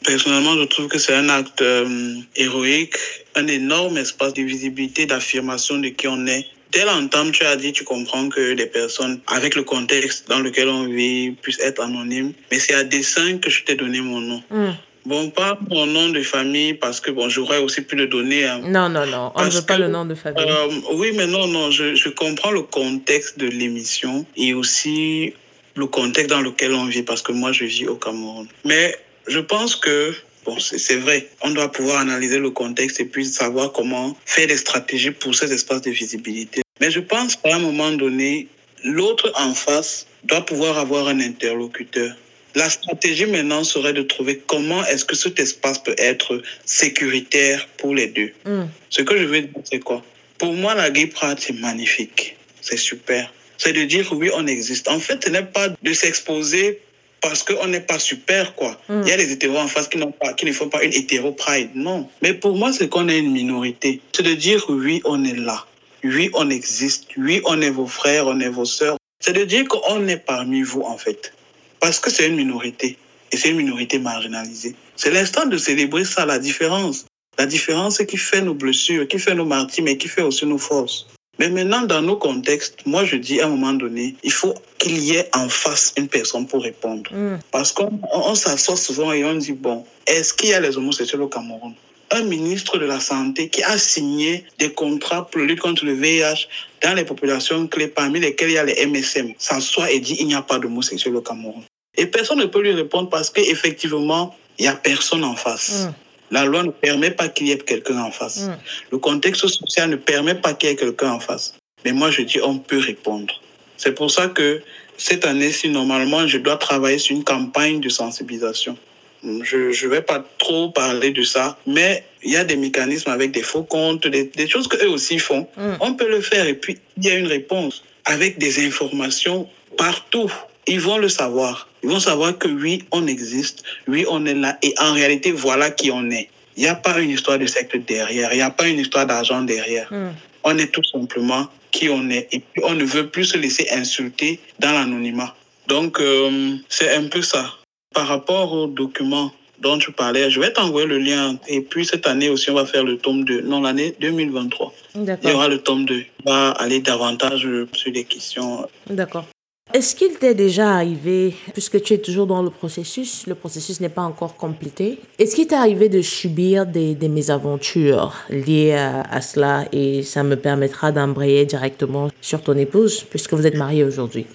Personnellement, 0.05 0.55
je 0.57 0.63
trouve 0.63 0.87
que 0.87 0.97
c'est 0.97 1.13
un 1.13 1.29
acte 1.29 1.61
euh, 1.61 2.15
héroïque, 2.35 2.95
un 3.35 3.47
énorme 3.47 3.97
espace 3.97 4.33
de 4.33 4.41
visibilité, 4.41 5.05
d'affirmation 5.05 5.77
de 5.77 5.89
qui 5.89 6.07
on 6.07 6.25
est. 6.25 6.45
Dès 6.71 6.85
l'entame, 6.85 7.31
tu 7.31 7.43
as 7.43 7.55
dit, 7.55 7.73
tu 7.73 7.83
comprends 7.83 8.29
que 8.29 8.39
les 8.39 8.65
personnes, 8.65 9.19
avec 9.27 9.55
le 9.55 9.63
contexte 9.63 10.27
dans 10.29 10.39
lequel 10.39 10.69
on 10.69 10.85
vit, 10.85 11.31
puissent 11.41 11.59
être 11.59 11.81
anonymes. 11.81 12.33
Mais 12.49 12.59
c'est 12.59 12.73
à 12.73 12.83
dessein 12.83 13.37
que 13.39 13.49
je 13.49 13.63
t'ai 13.63 13.75
donné 13.75 13.99
mon 14.01 14.21
nom. 14.21 14.41
Hmm. 14.49 14.71
Bon, 15.05 15.29
pas 15.31 15.59
mon 15.69 15.85
nom 15.85 16.09
de 16.09 16.21
famille, 16.21 16.75
parce 16.75 16.99
que 17.01 17.11
bon, 17.11 17.27
j'aurais 17.27 17.57
aussi 17.57 17.81
pu 17.81 17.95
le 17.95 18.07
donner. 18.07 18.45
hein. 18.45 18.61
Non, 18.63 18.87
non, 18.87 19.05
non, 19.05 19.31
on 19.35 19.45
ne 19.45 19.49
veut 19.49 19.61
pas 19.63 19.75
que, 19.75 19.81
le 19.81 19.87
nom 19.87 20.05
de 20.05 20.15
famille. 20.15 20.43
Euh, 20.47 20.67
oui, 20.93 21.11
mais 21.15 21.27
non, 21.27 21.47
non, 21.47 21.71
je, 21.71 21.95
je 21.95 22.09
comprends 22.09 22.51
le 22.51 22.61
contexte 22.61 23.37
de 23.37 23.47
l'émission 23.47 24.25
et 24.37 24.53
aussi 24.53 25.33
le 25.75 25.87
contexte 25.87 26.29
dans 26.29 26.41
lequel 26.41 26.73
on 26.73 26.85
vit, 26.85 27.03
parce 27.03 27.21
que 27.21 27.31
moi, 27.31 27.51
je 27.51 27.65
vis 27.65 27.87
au 27.87 27.95
Cameroun. 27.95 28.47
Mais 28.63 28.95
je 29.27 29.39
pense 29.39 29.75
que, 29.75 30.13
bon, 30.45 30.57
c'est 30.59 30.97
vrai, 30.97 31.27
on 31.41 31.51
doit 31.51 31.71
pouvoir 31.71 31.99
analyser 31.99 32.39
le 32.39 32.51
contexte 32.51 32.99
et 32.99 33.05
puis 33.05 33.25
savoir 33.25 33.71
comment 33.71 34.17
faire 34.25 34.47
des 34.47 34.57
stratégies 34.57 35.11
pour 35.11 35.35
ces 35.35 35.51
espaces 35.51 35.81
de 35.81 35.91
visibilité. 35.91 36.61
Mais 36.79 36.91
je 36.91 36.99
pense 36.99 37.35
qu'à 37.35 37.55
un 37.55 37.59
moment 37.59 37.91
donné, 37.91 38.47
l'autre 38.83 39.31
en 39.35 39.53
face 39.53 40.07
doit 40.23 40.45
pouvoir 40.45 40.77
avoir 40.77 41.07
un 41.07 41.19
interlocuteur. 41.19 42.15
La 42.55 42.69
stratégie 42.69 43.27
maintenant 43.27 43.63
serait 43.63 43.93
de 43.93 44.01
trouver 44.01 44.41
comment 44.45 44.85
est-ce 44.85 45.05
que 45.05 45.15
cet 45.15 45.39
espace 45.39 45.79
peut 45.79 45.95
être 45.97 46.41
sécuritaire 46.65 47.67
pour 47.77 47.95
les 47.95 48.07
deux. 48.07 48.31
Hmm. 48.45 48.65
Ce 48.89 49.01
que 49.01 49.17
je 49.17 49.23
veux 49.23 49.41
dire, 49.41 49.49
c'est 49.63 49.79
quoi? 49.79 50.03
Pour 50.37 50.53
moi, 50.53 50.75
la 50.75 50.89
Gay 50.89 51.07
Pride, 51.07 51.37
c'est 51.39 51.53
magnifique. 51.53 52.35
C'est 52.61 52.77
super. 52.77 53.31
C'est 53.57 53.73
de 53.73 53.83
dire, 53.83 54.11
oui, 54.11 54.29
on 54.33 54.47
existe. 54.47 54.87
En 54.87 54.99
fait, 54.99 55.23
ce 55.23 55.29
n'est 55.29 55.43
pas 55.43 55.69
de 55.69 55.93
s'exposer 55.93 56.81
parce 57.21 57.43
qu'on 57.43 57.67
n'est 57.67 57.81
pas 57.81 57.99
super, 57.99 58.55
quoi. 58.55 58.79
Il 58.89 59.07
y 59.07 59.11
a 59.11 59.17
les 59.17 59.31
hétéros 59.31 59.59
en 59.59 59.67
face 59.67 59.87
qui, 59.87 59.97
pas, 59.97 60.33
qui 60.33 60.45
ne 60.45 60.51
font 60.51 60.69
pas 60.69 60.83
une 60.83 60.93
hétéro-pride. 60.93 61.69
Non. 61.75 62.09
Mais 62.21 62.33
pour 62.33 62.57
moi, 62.57 62.73
c'est 62.73 62.89
qu'on 62.89 63.07
est 63.07 63.19
une 63.19 63.31
minorité. 63.31 64.01
C'est 64.11 64.23
de 64.23 64.33
dire, 64.33 64.65
oui, 64.69 65.01
on 65.05 65.23
est 65.23 65.35
là. 65.35 65.65
Oui, 66.03 66.31
on 66.33 66.49
existe. 66.49 67.05
Oui, 67.17 67.41
on 67.45 67.61
est 67.61 67.69
vos 67.69 67.85
frères, 67.85 68.25
on 68.25 68.39
est 68.39 68.49
vos 68.49 68.65
sœurs. 68.65 68.97
C'est 69.19 69.33
de 69.33 69.43
dire 69.43 69.67
qu'on 69.67 70.07
est 70.07 70.17
parmi 70.17 70.63
vous, 70.63 70.81
en 70.81 70.97
fait. 70.97 71.31
Parce 71.79 71.99
que 71.99 72.09
c'est 72.09 72.27
une 72.27 72.35
minorité. 72.35 72.97
Et 73.31 73.37
c'est 73.37 73.49
une 73.49 73.57
minorité 73.57 73.99
marginalisée. 73.99 74.75
C'est 74.95 75.11
l'instant 75.11 75.45
de 75.45 75.57
célébrer 75.57 76.05
ça, 76.05 76.25
la 76.25 76.39
différence. 76.39 77.05
La 77.37 77.45
différence 77.45 77.99
qui 77.99 78.17
fait 78.17 78.41
nos 78.41 78.55
blessures, 78.55 79.07
qui 79.07 79.19
fait 79.19 79.35
nos 79.35 79.45
martyrs, 79.45 79.83
mais 79.83 79.95
qui 79.95 80.07
fait 80.07 80.23
aussi 80.23 80.45
nos 80.45 80.57
forces. 80.57 81.07
Mais 81.41 81.49
maintenant, 81.49 81.81
dans 81.81 82.03
nos 82.03 82.17
contextes, 82.17 82.85
moi, 82.85 83.03
je 83.03 83.15
dis 83.15 83.41
à 83.41 83.47
un 83.47 83.49
moment 83.49 83.73
donné, 83.73 84.15
il 84.21 84.31
faut 84.31 84.53
qu'il 84.77 84.99
y 84.99 85.15
ait 85.15 85.27
en 85.33 85.49
face 85.49 85.91
une 85.97 86.07
personne 86.07 86.45
pour 86.45 86.61
répondre. 86.61 87.11
Mm. 87.11 87.39
Parce 87.49 87.71
qu'on 87.71 87.99
on, 88.13 88.35
s'assoit 88.35 88.75
souvent 88.75 89.11
et 89.11 89.25
on 89.25 89.33
dit, 89.33 89.53
bon, 89.53 89.83
est-ce 90.05 90.35
qu'il 90.35 90.49
y 90.49 90.53
a 90.53 90.59
les 90.59 90.77
homosexuels 90.77 91.23
au 91.23 91.27
Cameroun? 91.27 91.73
Un 92.11 92.21
ministre 92.25 92.77
de 92.77 92.85
la 92.85 92.99
Santé 92.99 93.49
qui 93.49 93.63
a 93.63 93.75
signé 93.79 94.45
des 94.59 94.71
contrats 94.71 95.25
pour 95.31 95.41
lutter 95.41 95.59
contre 95.59 95.83
le 95.83 95.93
VIH 95.93 96.47
dans 96.83 96.93
les 96.93 97.05
populations 97.05 97.65
clés, 97.65 97.87
parmi 97.87 98.19
lesquelles 98.19 98.51
il 98.51 98.53
y 98.53 98.57
a 98.59 98.63
les 98.63 98.85
MSM, 98.85 99.33
s'assoit 99.39 99.89
et 99.89 99.99
dit, 99.99 100.17
il 100.19 100.27
n'y 100.27 100.35
a 100.35 100.43
pas 100.43 100.59
d'homosexuels 100.59 101.15
au 101.15 101.21
Cameroun. 101.21 101.63
Et 101.97 102.05
personne 102.05 102.37
ne 102.37 102.45
peut 102.45 102.61
lui 102.61 102.73
répondre 102.73 103.09
parce 103.09 103.31
qu'effectivement, 103.31 104.35
il 104.59 104.63
n'y 104.63 104.67
a 104.67 104.75
personne 104.75 105.23
en 105.23 105.35
face. 105.35 105.87
Mm. 105.87 105.93
La 106.31 106.45
loi 106.45 106.63
ne 106.63 106.71
permet 106.71 107.11
pas 107.11 107.27
qu'il 107.27 107.47
y 107.47 107.51
ait 107.51 107.57
quelqu'un 107.57 107.99
en 107.99 108.11
face. 108.11 108.47
Mm. 108.47 108.57
Le 108.91 108.97
contexte 108.97 109.47
social 109.47 109.89
ne 109.89 109.97
permet 109.97 110.35
pas 110.35 110.53
qu'il 110.53 110.69
y 110.69 110.71
ait 110.71 110.75
quelqu'un 110.75 111.11
en 111.11 111.19
face. 111.19 111.55
Mais 111.85 111.91
moi, 111.91 112.09
je 112.09 112.21
dis, 112.21 112.39
on 112.41 112.57
peut 112.57 112.79
répondre. 112.79 113.41
C'est 113.77 113.93
pour 113.93 114.09
ça 114.11 114.27
que 114.27 114.61
cette 114.97 115.25
année-ci, 115.25 115.69
normalement, 115.69 116.27
je 116.27 116.37
dois 116.37 116.57
travailler 116.57 116.99
sur 116.99 117.15
une 117.15 117.23
campagne 117.23 117.81
de 117.81 117.89
sensibilisation. 117.89 118.77
Je 119.23 119.57
ne 119.57 119.89
vais 119.89 120.01
pas 120.01 120.25
trop 120.39 120.69
parler 120.69 121.11
de 121.11 121.23
ça, 121.23 121.57
mais 121.67 122.03
il 122.23 122.31
y 122.31 122.37
a 122.37 122.43
des 122.43 122.55
mécanismes 122.55 123.09
avec 123.09 123.31
des 123.31 123.43
faux 123.43 123.63
comptes, 123.63 124.07
des, 124.07 124.25
des 124.25 124.47
choses 124.47 124.67
qu'eux 124.67 124.89
aussi 124.89 125.19
font. 125.19 125.47
Mm. 125.57 125.73
On 125.79 125.93
peut 125.93 126.09
le 126.09 126.21
faire 126.21 126.47
et 126.47 126.55
puis 126.55 126.77
il 126.97 127.05
y 127.05 127.11
a 127.11 127.15
une 127.15 127.27
réponse 127.27 127.83
avec 128.05 128.37
des 128.37 128.65
informations 128.65 129.47
partout. 129.77 130.31
Ils 130.67 130.79
vont 130.79 130.97
le 130.97 131.09
savoir. 131.09 131.67
Ils 131.83 131.89
vont 131.89 131.99
savoir 131.99 132.37
que 132.37 132.47
oui, 132.47 132.83
on 132.91 133.07
existe, 133.07 133.63
oui, 133.87 134.05
on 134.09 134.25
est 134.25 134.35
là. 134.35 134.57
Et 134.61 134.73
en 134.79 134.93
réalité, 134.93 135.31
voilà 135.31 135.71
qui 135.71 135.91
on 135.91 136.09
est. 136.11 136.29
Il 136.57 136.63
n'y 136.63 136.69
a 136.69 136.75
pas 136.75 136.99
une 136.99 137.09
histoire 137.09 137.39
de 137.39 137.45
secte 137.45 137.75
derrière, 137.87 138.31
il 138.33 138.37
n'y 138.37 138.41
a 138.41 138.51
pas 138.51 138.67
une 138.67 138.79
histoire 138.79 139.05
d'argent 139.05 139.41
derrière. 139.41 139.91
Mm. 139.91 140.11
On 140.43 140.57
est 140.57 140.71
tout 140.71 140.83
simplement 140.83 141.47
qui 141.71 141.89
on 141.89 142.09
est. 142.09 142.27
Et 142.31 142.39
puis, 142.39 142.61
on 142.63 142.73
ne 142.73 142.83
veut 142.83 143.07
plus 143.07 143.25
se 143.25 143.37
laisser 143.37 143.67
insulter 143.71 144.39
dans 144.59 144.71
l'anonymat. 144.71 145.35
Donc, 145.67 145.99
euh, 145.99 146.57
c'est 146.69 146.93
un 146.93 147.05
peu 147.05 147.21
ça. 147.21 147.53
Par 147.93 148.07
rapport 148.07 148.53
aux 148.53 148.67
documents 148.67 149.31
dont 149.59 149.77
tu 149.77 149.91
parlais, 149.91 150.29
je 150.29 150.39
vais 150.39 150.51
t'envoyer 150.51 150.87
le 150.87 150.97
lien. 150.97 151.37
Et 151.47 151.61
puis, 151.61 151.85
cette 151.85 152.07
année 152.07 152.29
aussi, 152.29 152.49
on 152.49 152.55
va 152.55 152.65
faire 152.65 152.83
le 152.83 152.97
tome 152.97 153.23
2. 153.23 153.41
Non, 153.41 153.61
l'année 153.61 153.95
2023. 153.99 154.73
Il 154.95 155.29
y 155.29 155.31
aura 155.31 155.47
le 155.47 155.59
tome 155.59 155.85
2. 155.85 156.03
On 156.25 156.31
va 156.31 156.51
aller 156.51 156.79
davantage 156.79 157.47
sur 157.73 157.91
les 157.91 158.03
questions. 158.03 158.67
D'accord. 158.89 159.25
Est-ce 159.73 159.95
qu'il 159.95 160.13
t'est 160.19 160.33
déjà 160.33 160.73
arrivé, 160.75 161.33
puisque 161.53 161.81
tu 161.81 161.93
es 161.93 161.97
toujours 161.97 162.27
dans 162.27 162.43
le 162.43 162.49
processus, 162.49 163.25
le 163.27 163.35
processus 163.35 163.79
n'est 163.79 163.89
pas 163.89 164.01
encore 164.01 164.35
complété, 164.35 164.99
est-ce 165.17 165.35
qu'il 165.35 165.47
t'est 165.47 165.55
arrivé 165.55 165.87
de 165.87 166.01
subir 166.01 166.65
des, 166.65 166.93
des 166.93 167.07
mésaventures 167.07 168.13
liées 168.29 168.73
à, 168.73 169.01
à 169.09 169.21
cela 169.21 169.65
et 169.71 170.03
ça 170.03 170.23
me 170.23 170.35
permettra 170.35 170.91
d'embrayer 170.91 171.45
directement 171.45 172.09
sur 172.21 172.41
ton 172.41 172.57
épouse, 172.57 173.05
puisque 173.09 173.33
vous 173.33 173.47
êtes 173.47 173.55
mariés 173.55 173.83
aujourd'hui? 173.85 174.25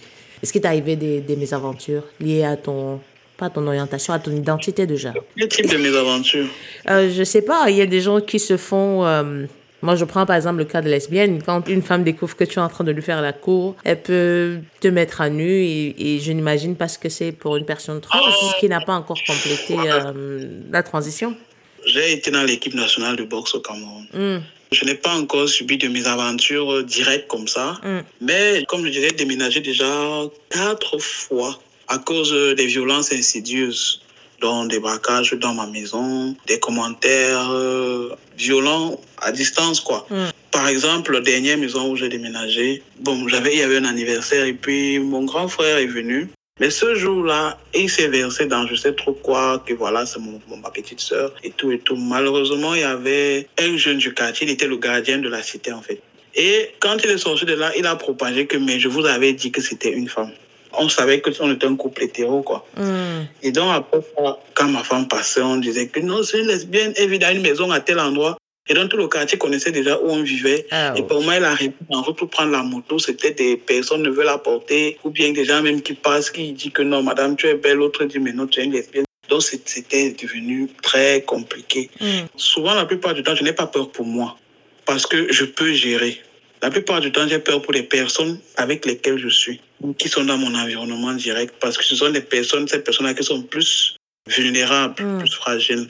Est-ce 0.42 0.52
qu'il 0.52 0.62
t'est 0.62 0.68
arrivé 0.68 0.96
des, 0.96 1.20
des 1.20 1.36
mésaventures 1.36 2.04
liées 2.20 2.44
à 2.44 2.56
ton, 2.56 3.00
pas 3.36 3.46
à 3.46 3.50
ton 3.50 3.66
orientation, 3.66 4.14
à 4.14 4.18
ton 4.18 4.32
identité 4.32 4.86
déjà? 4.86 5.12
Quel 5.36 5.48
type 5.48 5.70
de 5.70 5.76
mésaventures? 5.76 6.46
Euh, 6.88 7.10
Je 7.14 7.24
sais 7.24 7.42
pas, 7.42 7.68
il 7.68 7.76
y 7.76 7.82
a 7.82 7.86
des 7.86 8.00
gens 8.00 8.20
qui 8.20 8.38
se 8.38 8.56
font... 8.56 9.04
euh, 9.04 9.44
moi, 9.82 9.94
je 9.96 10.04
prends 10.04 10.24
par 10.26 10.36
exemple 10.36 10.58
le 10.58 10.64
cas 10.64 10.80
de 10.82 10.88
lesbienne. 10.88 11.42
Quand 11.44 11.68
une 11.68 11.82
femme 11.82 12.02
découvre 12.02 12.34
que 12.36 12.44
tu 12.44 12.58
es 12.58 12.62
en 12.62 12.68
train 12.68 12.84
de 12.84 12.92
lui 12.92 13.02
faire 13.02 13.20
la 13.22 13.32
cour, 13.32 13.76
elle 13.84 14.00
peut 14.02 14.58
te 14.80 14.88
mettre 14.88 15.20
à 15.20 15.28
nu 15.30 15.48
et, 15.48 16.14
et 16.16 16.18
je 16.20 16.32
n'imagine 16.32 16.76
pas 16.76 16.88
ce 16.88 16.98
que 16.98 17.08
c'est 17.08 17.32
pour 17.32 17.56
une 17.56 17.64
personne 17.66 18.00
trans 18.00 18.18
qui 18.58 18.68
n'a 18.68 18.80
pas 18.80 18.94
encore 18.94 19.18
complété 19.26 19.76
euh, 19.78 20.48
la 20.72 20.82
transition. 20.82 21.36
J'ai 21.86 22.12
été 22.12 22.30
dans 22.30 22.42
l'équipe 22.42 22.74
nationale 22.74 23.16
de 23.16 23.24
boxe 23.24 23.54
au 23.54 23.60
Cameroun. 23.60 24.06
Mm, 24.12 24.38
Je 24.72 24.84
n'ai 24.86 24.94
pas 24.96 25.14
encore 25.14 25.48
subi 25.48 25.78
de 25.78 25.86
mésaventures 25.88 26.82
directes 26.82 27.28
comme 27.28 27.46
ça. 27.46 27.78
mm, 27.84 28.00
Mais 28.22 28.64
comme 28.66 28.84
je 28.86 28.90
disais, 28.90 29.10
déménagé 29.10 29.60
déjà 29.60 29.86
quatre 30.50 30.98
fois 30.98 31.60
à 31.88 31.98
cause 31.98 32.32
des 32.56 32.66
violences 32.66 33.12
insidieuses, 33.12 34.00
dont 34.40 34.64
des 34.66 34.78
braquages 34.78 35.32
dans 35.34 35.54
ma 35.54 35.66
maison, 35.66 36.36
des 36.46 36.58
commentaires 36.58 37.50
euh, 37.50 38.10
violents 38.36 39.00
à 39.18 39.32
distance, 39.32 39.80
quoi. 39.80 40.06
Mm. 40.10 40.24
Par 40.50 40.68
exemple, 40.68 41.12
la 41.12 41.20
dernière 41.20 41.58
maison 41.58 41.90
où 41.90 41.96
j'ai 41.96 42.08
déménagé, 42.08 42.82
bon, 43.00 43.28
j'avais, 43.28 43.52
il 43.54 43.58
y 43.58 43.62
avait 43.62 43.76
un 43.76 43.84
anniversaire 43.84 44.44
et 44.44 44.54
puis 44.54 44.98
mon 44.98 45.24
grand 45.24 45.48
frère 45.48 45.78
est 45.78 45.86
venu. 45.86 46.28
Mais 46.58 46.70
ce 46.70 46.94
jour-là, 46.94 47.58
il 47.74 47.90
s'est 47.90 48.08
versé 48.08 48.46
dans 48.46 48.66
je 48.66 48.74
sais 48.74 48.94
trop 48.94 49.12
quoi, 49.12 49.62
que 49.66 49.74
voilà, 49.74 50.06
c'est 50.06 50.18
mon, 50.18 50.40
mon- 50.48 50.56
ma 50.56 50.70
petite 50.70 51.00
sœur 51.00 51.34
et 51.44 51.50
tout 51.50 51.70
et 51.70 51.78
tout. 51.80 51.96
Malheureusement, 51.96 52.72
il 52.74 52.80
y 52.80 52.84
avait 52.84 53.46
un 53.58 53.76
jeune 53.76 53.98
du 53.98 54.14
quartier, 54.14 54.46
il 54.46 54.52
était 54.52 54.66
le 54.66 54.78
gardien 54.78 55.18
de 55.18 55.28
la 55.28 55.42
cité 55.42 55.72
en 55.72 55.82
fait. 55.82 56.00
Et 56.34 56.70
quand 56.80 56.96
il 57.04 57.10
est 57.10 57.18
sorti 57.18 57.44
de 57.44 57.52
là, 57.54 57.72
il 57.76 57.86
a 57.86 57.96
propagé 57.96 58.46
que, 58.46 58.56
mais 58.56 58.80
je 58.80 58.88
vous 58.88 59.04
avais 59.04 59.34
dit 59.34 59.50
que 59.50 59.60
c'était 59.60 59.92
une 59.92 60.08
femme. 60.08 60.32
On 60.78 60.88
savait 60.88 61.20
que 61.20 61.30
on 61.40 61.52
était 61.52 61.66
un 61.66 61.76
couple 61.76 62.04
hétéro, 62.04 62.42
quoi. 62.42 62.66
mm. 62.76 63.26
Et 63.42 63.52
donc, 63.52 63.70
après 63.74 64.00
ça, 64.16 64.38
quand 64.54 64.68
ma 64.68 64.82
femme 64.84 65.08
passait, 65.08 65.40
on 65.40 65.56
disait 65.56 65.88
que 65.88 66.00
non, 66.00 66.22
c'est 66.22 66.40
une 66.40 66.48
lesbienne, 66.48 66.92
elle 66.96 67.08
vit 67.08 67.18
dans 67.18 67.30
une 67.30 67.42
maison 67.42 67.70
à 67.70 67.80
tel 67.80 67.98
endroit. 67.98 68.36
Et 68.68 68.74
dans 68.74 68.88
tout 68.88 68.96
le 68.96 69.06
quartier 69.06 69.38
connaissait 69.38 69.70
déjà 69.70 69.96
où 70.00 70.10
on 70.10 70.22
vivait. 70.22 70.66
Ah, 70.72 70.92
Et 70.96 71.02
pour 71.02 71.22
moi, 71.22 71.36
elle 71.36 71.44
arrive 71.44 71.72
en 71.90 72.02
route 72.02 72.16
pour 72.16 72.28
prendre 72.28 72.50
la 72.50 72.64
moto. 72.64 72.98
C'était 72.98 73.30
des 73.30 73.56
personnes 73.56 74.02
ne 74.02 74.10
veulent 74.10 74.26
la 74.26 74.38
porter. 74.38 74.98
Ou 75.04 75.10
bien 75.10 75.32
des 75.32 75.44
gens 75.44 75.62
même 75.62 75.82
qui 75.82 75.94
passent, 75.94 76.30
qui 76.30 76.52
disent 76.52 76.72
que 76.72 76.82
non, 76.82 77.02
madame, 77.02 77.36
tu 77.36 77.46
es 77.46 77.54
belle. 77.54 77.76
L'autre 77.76 78.04
dit, 78.04 78.18
mais 78.18 78.32
non, 78.32 78.48
tu 78.48 78.60
es 78.60 78.64
une 78.64 78.72
lesbienne. 78.72 79.04
Donc, 79.28 79.42
c'était 79.42 80.10
devenu 80.10 80.68
très 80.82 81.22
compliqué. 81.22 81.90
Mm. 82.00 82.06
Souvent, 82.36 82.74
la 82.74 82.86
plupart 82.86 83.14
du 83.14 83.22
temps, 83.22 83.36
je 83.36 83.44
n'ai 83.44 83.52
pas 83.52 83.68
peur 83.68 83.90
pour 83.90 84.04
moi. 84.04 84.36
Parce 84.84 85.06
que 85.06 85.32
je 85.32 85.44
peux 85.44 85.72
gérer. 85.72 86.20
La 86.62 86.70
plupart 86.70 87.00
du 87.00 87.12
temps, 87.12 87.26
j'ai 87.28 87.38
peur 87.38 87.60
pour 87.62 87.72
les 87.72 87.82
personnes 87.82 88.38
avec 88.56 88.86
lesquelles 88.86 89.18
je 89.18 89.28
suis, 89.28 89.60
qui 89.98 90.08
sont 90.08 90.24
dans 90.24 90.38
mon 90.38 90.54
environnement 90.54 91.12
direct, 91.12 91.54
parce 91.60 91.76
que 91.76 91.84
ce 91.84 91.94
sont 91.94 92.10
des 92.10 92.22
personnes, 92.22 92.66
ces 92.66 92.78
personnes-là 92.80 93.14
qui 93.14 93.22
sont 93.24 93.42
plus 93.42 93.96
vulnérables, 94.28 95.02
Mm. 95.02 95.18
plus 95.18 95.32
fragiles. 95.34 95.88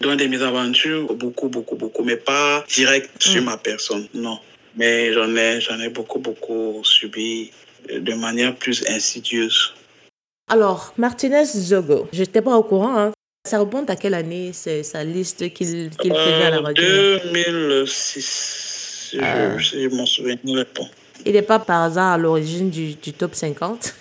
Dans 0.00 0.16
des 0.16 0.28
mésaventures, 0.28 1.12
beaucoup, 1.14 1.48
beaucoup, 1.48 1.76
beaucoup, 1.76 2.02
mais 2.02 2.16
pas 2.16 2.64
direct 2.74 3.10
sur 3.22 3.42
Mm. 3.42 3.44
ma 3.44 3.56
personne, 3.58 4.08
non. 4.14 4.38
Mais 4.76 5.12
j'en 5.12 5.36
ai, 5.36 5.60
j'en 5.60 5.78
ai 5.80 5.90
beaucoup, 5.90 6.18
beaucoup 6.18 6.80
subi 6.84 7.50
euh, 7.90 8.00
de 8.00 8.14
manière 8.14 8.54
plus 8.56 8.84
insidieuse. 8.88 9.74
Alors, 10.50 10.94
Martinez 10.96 11.44
Zogo, 11.44 12.08
je 12.12 12.20
n'étais 12.20 12.40
pas 12.42 12.56
au 12.56 12.62
courant. 12.62 12.96
hein. 12.98 13.12
Ça 13.46 13.58
remonte 13.58 13.88
à 13.90 13.96
quelle 13.96 14.14
année 14.14 14.50
c'est 14.52 14.82
sa 14.82 15.02
liste 15.04 15.52
qu'il 15.54 15.90
qu'il 15.90 16.12
faisait 16.12 16.42
à 16.44 16.50
la 16.50 16.56
Euh, 16.58 16.60
radio? 16.60 16.84
2006, 17.32 18.69
je- 19.18 19.62
si 19.64 19.82
je 19.84 19.88
m'en 19.88 20.06
souviens 20.06 20.36
pas. 20.36 20.82
Il 21.26 21.32
n'est 21.32 21.42
pas 21.42 21.58
par 21.58 21.82
hasard 21.82 22.12
à 22.14 22.18
l'origine 22.18 22.70
du, 22.70 22.94
du 22.94 23.12
top 23.12 23.34
50 23.34 23.94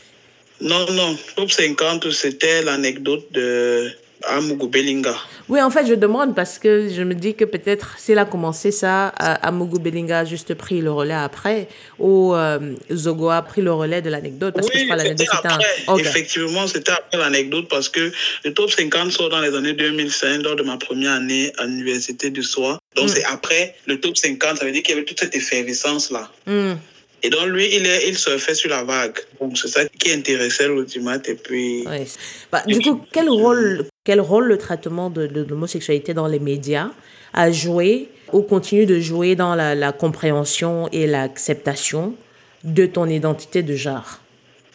Non, 0.61 0.85
non. 0.91 1.17
Top 1.35 1.51
50, 1.51 2.11
c'était 2.11 2.61
l'anecdote 2.63 3.25
de 3.31 3.89
Amugu 4.23 4.67
Belinga. 4.67 5.15
Oui, 5.47 5.61
en 5.61 5.69
fait, 5.69 5.85
je 5.87 5.93
demande 5.95 6.35
parce 6.35 6.59
que 6.59 6.89
je 6.89 7.01
me 7.03 7.15
dis 7.15 7.33
que 7.35 7.45
peut-être 7.45 7.97
s'il 7.97 8.17
a 8.19 8.25
commencé 8.25 8.69
ça, 8.71 9.07
à 9.07 9.47
Amougou 9.47 9.79
Belinga 9.79 10.19
a 10.19 10.25
juste 10.25 10.53
pris 10.53 10.79
le 10.81 10.91
relais 10.91 11.13
après, 11.13 11.67
ou 11.97 12.33
euh, 12.35 12.59
Zogo 12.93 13.29
a 13.29 13.41
pris 13.41 13.61
le 13.61 13.71
relais 13.73 14.01
de 14.01 14.09
l'anecdote, 14.09 14.53
parce 14.55 14.69
que 14.69 14.77
je 14.77 14.83
crois 14.85 14.97
que 14.97 15.01
c'était 15.07 15.09
l'anecdote 15.25 15.61
c'était 15.81 15.91
un... 15.91 15.97
Effectivement, 15.97 16.67
c'était 16.67 16.91
après 16.91 17.17
l'anecdote 17.17 17.67
parce 17.69 17.89
que 17.89 18.11
le 18.45 18.53
top 18.53 18.69
50 18.69 19.11
sort 19.11 19.29
dans 19.29 19.39
les 19.41 19.55
années 19.55 19.73
2005, 19.73 20.43
lors 20.43 20.55
de 20.55 20.63
ma 20.63 20.77
première 20.77 21.13
année 21.13 21.51
à 21.57 21.65
l'université 21.65 22.29
de 22.29 22.41
Soie. 22.41 22.78
Donc, 22.95 23.05
Mm. 23.05 23.09
c'est 23.09 23.23
après 23.25 23.75
le 23.85 23.99
top 23.99 24.17
50. 24.17 24.57
Ça 24.57 24.65
veut 24.65 24.71
dire 24.71 24.81
qu'il 24.83 24.95
y 24.95 24.97
avait 24.97 25.05
toute 25.05 25.19
cette 25.19 25.35
effervescence-là. 25.35 26.29
Hmm. 26.47 26.73
Et 27.21 27.29
donc, 27.29 27.47
lui, 27.47 27.67
il, 27.75 27.85
est, 27.85 28.07
il 28.07 28.17
surfait 28.17 28.55
sur 28.55 28.69
la 28.69 28.83
vague. 28.83 29.17
Donc, 29.41 29.57
c'est 29.57 29.67
ça 29.67 29.85
qui 29.85 30.11
intéressait 30.11 30.67
l'audimat. 30.67 31.17
Et 31.27 31.35
puis, 31.35 31.83
Ouais. 31.85 32.05
Bah, 32.51 32.63
du 32.65 32.79
coup, 32.79 33.01
quel 33.11 33.29
rôle, 33.29 33.85
quel 34.05 34.21
rôle 34.21 34.47
le 34.47 34.57
traitement 34.57 35.09
de, 35.09 35.27
de 35.27 35.43
l'homosexualité 35.43 36.13
dans 36.13 36.27
les 36.27 36.39
médias 36.39 36.89
a 37.33 37.51
joué 37.51 38.09
ou 38.31 38.41
continue 38.41 38.85
de 38.85 38.99
jouer 38.99 39.35
dans 39.35 39.53
la, 39.55 39.75
la 39.75 39.91
compréhension 39.91 40.87
et 40.91 41.07
l'acceptation 41.07 42.15
de 42.63 42.85
ton 42.85 43.05
identité 43.07 43.63
de 43.63 43.75
genre? 43.75 44.19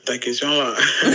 Ta 0.05 0.19
question 0.19 0.49
là. 0.51 0.75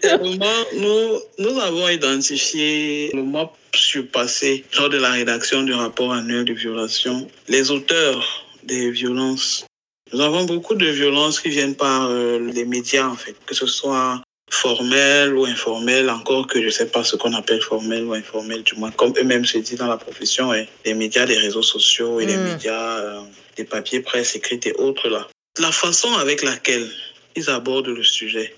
c'est 0.00 0.16
vraiment, 0.16 0.64
nous, 0.76 1.20
nous 1.38 1.60
avons 1.60 1.88
identifié 1.88 3.10
le 3.14 3.22
mois 3.22 3.52
surpassé 3.74 4.64
lors 4.78 4.88
de 4.88 4.98
la 4.98 5.10
rédaction 5.10 5.62
du 5.62 5.72
rapport 5.72 6.12
annuel 6.12 6.44
de 6.44 6.52
violation 6.52 7.26
les 7.48 7.70
auteurs 7.70 8.46
des 8.64 8.90
violences 8.90 9.66
Nous 10.12 10.20
avons 10.20 10.44
beaucoup 10.44 10.74
de 10.74 10.86
violences 10.86 11.40
qui 11.40 11.48
viennent 11.48 11.74
par 11.74 12.08
euh, 12.08 12.38
les 12.38 12.64
médias, 12.64 13.06
en 13.08 13.16
fait, 13.16 13.34
que 13.46 13.54
ce 13.54 13.66
soit 13.66 14.22
formel 14.50 15.34
ou 15.34 15.44
informel, 15.46 16.08
encore 16.10 16.46
que 16.46 16.60
je 16.60 16.66
ne 16.66 16.70
sais 16.70 16.86
pas 16.86 17.02
ce 17.02 17.16
qu'on 17.16 17.32
appelle 17.32 17.60
formel 17.60 18.04
ou 18.04 18.12
informel, 18.14 18.62
du 18.62 18.74
moins, 18.76 18.90
comme 18.92 19.12
eux-mêmes 19.18 19.44
se 19.44 19.58
disent 19.58 19.78
dans 19.78 19.88
la 19.88 19.96
profession, 19.96 20.54
et 20.54 20.68
les 20.84 20.94
médias, 20.94 21.24
les 21.24 21.38
réseaux 21.38 21.62
sociaux 21.62 22.20
et 22.20 22.26
les 22.26 22.36
Mm. 22.36 22.44
médias, 22.44 22.98
euh, 22.98 23.20
des 23.56 23.64
papiers, 23.64 24.00
presse 24.00 24.36
écrite 24.36 24.66
et 24.66 24.74
autres 24.74 25.08
là. 25.08 25.26
La 25.60 25.70
façon 25.70 26.12
avec 26.14 26.42
laquelle 26.42 26.88
ils 27.36 27.48
abordent 27.48 27.88
le 27.88 28.02
sujet 28.02 28.54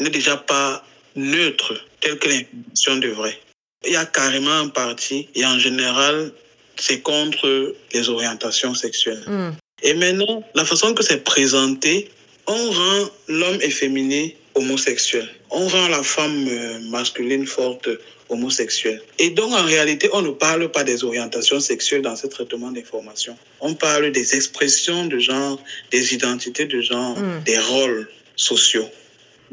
n'est 0.00 0.10
déjà 0.10 0.36
pas 0.36 0.84
neutre, 1.16 1.74
tel 2.00 2.18
que 2.18 2.28
l'information 2.28 2.96
devrait. 2.96 3.38
Il 3.86 3.92
y 3.92 3.96
a 3.96 4.04
carrément 4.04 4.52
un 4.52 4.68
parti, 4.68 5.28
et 5.34 5.44
en 5.46 5.58
général, 5.58 6.32
c'est 6.76 7.00
contre 7.00 7.74
les 7.92 8.08
orientations 8.08 8.74
sexuelles. 8.74 9.22
Hmm. 9.26 9.52
Et 9.82 9.94
maintenant, 9.94 10.42
la 10.54 10.64
façon 10.64 10.92
que 10.94 11.02
c'est 11.02 11.24
présenté, 11.24 12.10
on 12.46 12.70
rend 12.70 13.10
l'homme 13.28 13.60
efféminé 13.62 14.36
homosexuel. 14.54 15.28
On 15.50 15.66
rend 15.66 15.88
la 15.88 16.02
femme 16.02 16.46
euh, 16.48 16.78
masculine 16.90 17.46
forte 17.46 17.88
homosexuelle. 18.28 19.02
Et 19.18 19.30
donc, 19.30 19.52
en 19.52 19.64
réalité, 19.64 20.08
on 20.12 20.22
ne 20.22 20.30
parle 20.30 20.70
pas 20.70 20.84
des 20.84 21.04
orientations 21.04 21.60
sexuelles 21.60 22.02
dans 22.02 22.16
ce 22.16 22.26
traitement 22.26 22.70
d'information. 22.70 23.36
On 23.60 23.74
parle 23.74 24.10
des 24.12 24.34
expressions 24.34 25.06
de 25.06 25.18
genre, 25.18 25.60
des 25.90 26.14
identités 26.14 26.66
de 26.66 26.80
genre, 26.80 27.18
Mm. 27.18 27.42
des 27.44 27.58
rôles 27.58 28.08
sociaux. 28.36 28.88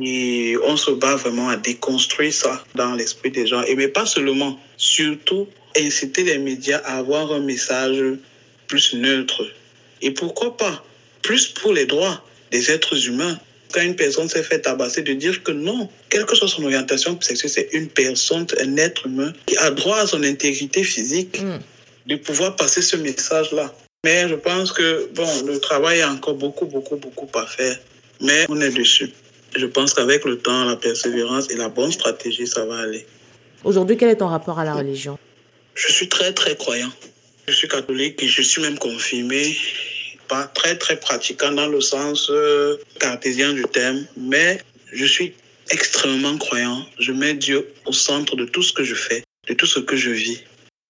Et 0.02 0.56
on 0.64 0.78
se 0.78 0.92
bat 0.92 1.16
vraiment 1.16 1.50
à 1.50 1.58
déconstruire 1.58 2.34
ça 2.34 2.64
dans 2.76 2.96
l'esprit 2.96 3.30
des 3.30 3.46
gens. 3.46 3.64
Et 3.64 3.76
mais 3.76 3.88
pas 3.88 4.06
seulement, 4.06 4.60
surtout 4.78 5.48
inciter 5.78 6.24
les 6.24 6.38
médias 6.38 6.82
à 6.84 6.98
avoir 6.98 7.32
un 7.32 7.40
message 7.42 8.02
plus 8.68 8.94
neutre. 8.94 9.44
Et 10.02 10.12
pourquoi 10.12 10.58
pas 10.58 10.84
plus 11.22 11.48
pour 11.48 11.74
les 11.74 11.86
droits 11.86 12.24
des 12.52 12.72
êtres 12.72 13.08
humains. 13.08 13.38
Quand 13.72 13.82
une 13.82 13.96
personne 13.96 14.28
s'est 14.30 14.44
fait 14.44 14.60
tabasser, 14.60 15.02
de 15.02 15.14
dire 15.14 15.42
que 15.44 15.52
non, 15.52 15.90
quelle 16.10 16.26
que 16.26 16.36
soit 16.36 16.48
son 16.48 16.64
orientation 16.64 17.20
sexuelle, 17.22 17.52
c'est 17.52 17.70
une 17.74 17.88
personne, 17.88 18.46
un 18.60 18.78
être 18.78 19.06
humain 19.08 19.34
qui 19.46 19.58
a 19.58 19.72
droit 19.72 19.98
à 19.98 20.08
son 20.08 20.24
intégrité 20.24 20.84
physique, 20.84 21.42
Hmm. 21.42 21.60
de 22.08 22.16
pouvoir 22.16 22.56
passer 22.56 22.82
ce 22.82 22.96
message-là. 22.98 23.74
Mais 24.04 24.28
je 24.28 24.36
pense 24.36 24.72
que, 24.72 25.10
bon, 25.14 25.30
le 25.46 25.60
travail 25.60 26.00
est 26.00 26.04
encore 26.04 26.34
beaucoup, 26.36 26.66
beaucoup, 26.66 26.96
beaucoup 26.98 27.30
à 27.38 27.46
faire. 27.46 27.78
Mais 28.20 28.46
on 28.50 28.60
est 28.60 28.72
dessus. 28.72 29.12
Je 29.56 29.66
pense 29.66 29.94
qu'avec 29.94 30.26
le 30.26 30.38
temps, 30.38 30.64
la 30.66 30.76
persévérance 30.76 31.50
et 31.52 31.56
la 31.56 31.70
bonne 31.70 31.92
stratégie, 31.92 32.48
ça 32.48 32.66
va 32.66 32.80
aller. 32.80 33.06
Aujourd'hui, 33.64 33.98
quel 33.98 34.10
est 34.10 34.16
ton 34.16 34.28
rapport 34.28 34.58
à 34.60 34.66
la 34.66 34.74
religion? 34.74 35.18
Je 35.76 35.92
suis 35.92 36.10
très, 36.10 36.34
très 36.34 36.56
croyant. 36.56 36.92
Je 37.48 37.54
suis 37.54 37.68
catholique 37.68 38.22
et 38.24 38.28
je 38.28 38.42
suis 38.42 38.62
même 38.62 38.78
confirmé. 38.78 39.56
Pas 40.32 40.46
très, 40.54 40.78
très 40.78 40.98
pratiquant 40.98 41.52
dans 41.52 41.68
le 41.68 41.82
sens 41.82 42.30
euh, 42.30 42.78
cartésien 43.02 43.52
du 43.52 43.64
terme, 43.64 44.08
mais 44.16 44.62
je 44.94 45.04
suis 45.06 45.34
extrêmement 45.72 46.38
croyant. 46.38 46.86
Je 47.00 47.12
mets 47.12 47.34
Dieu 47.34 47.68
au 47.86 47.92
centre 47.92 48.38
de 48.38 48.46
tout 48.46 48.64
ce 48.64 48.72
que 48.72 48.86
je 48.86 48.96
fais, 48.96 49.24
de 49.50 49.54
tout 49.54 49.66
ce 49.66 49.80
que 49.82 49.98
je 49.98 50.12
vis. 50.12 50.42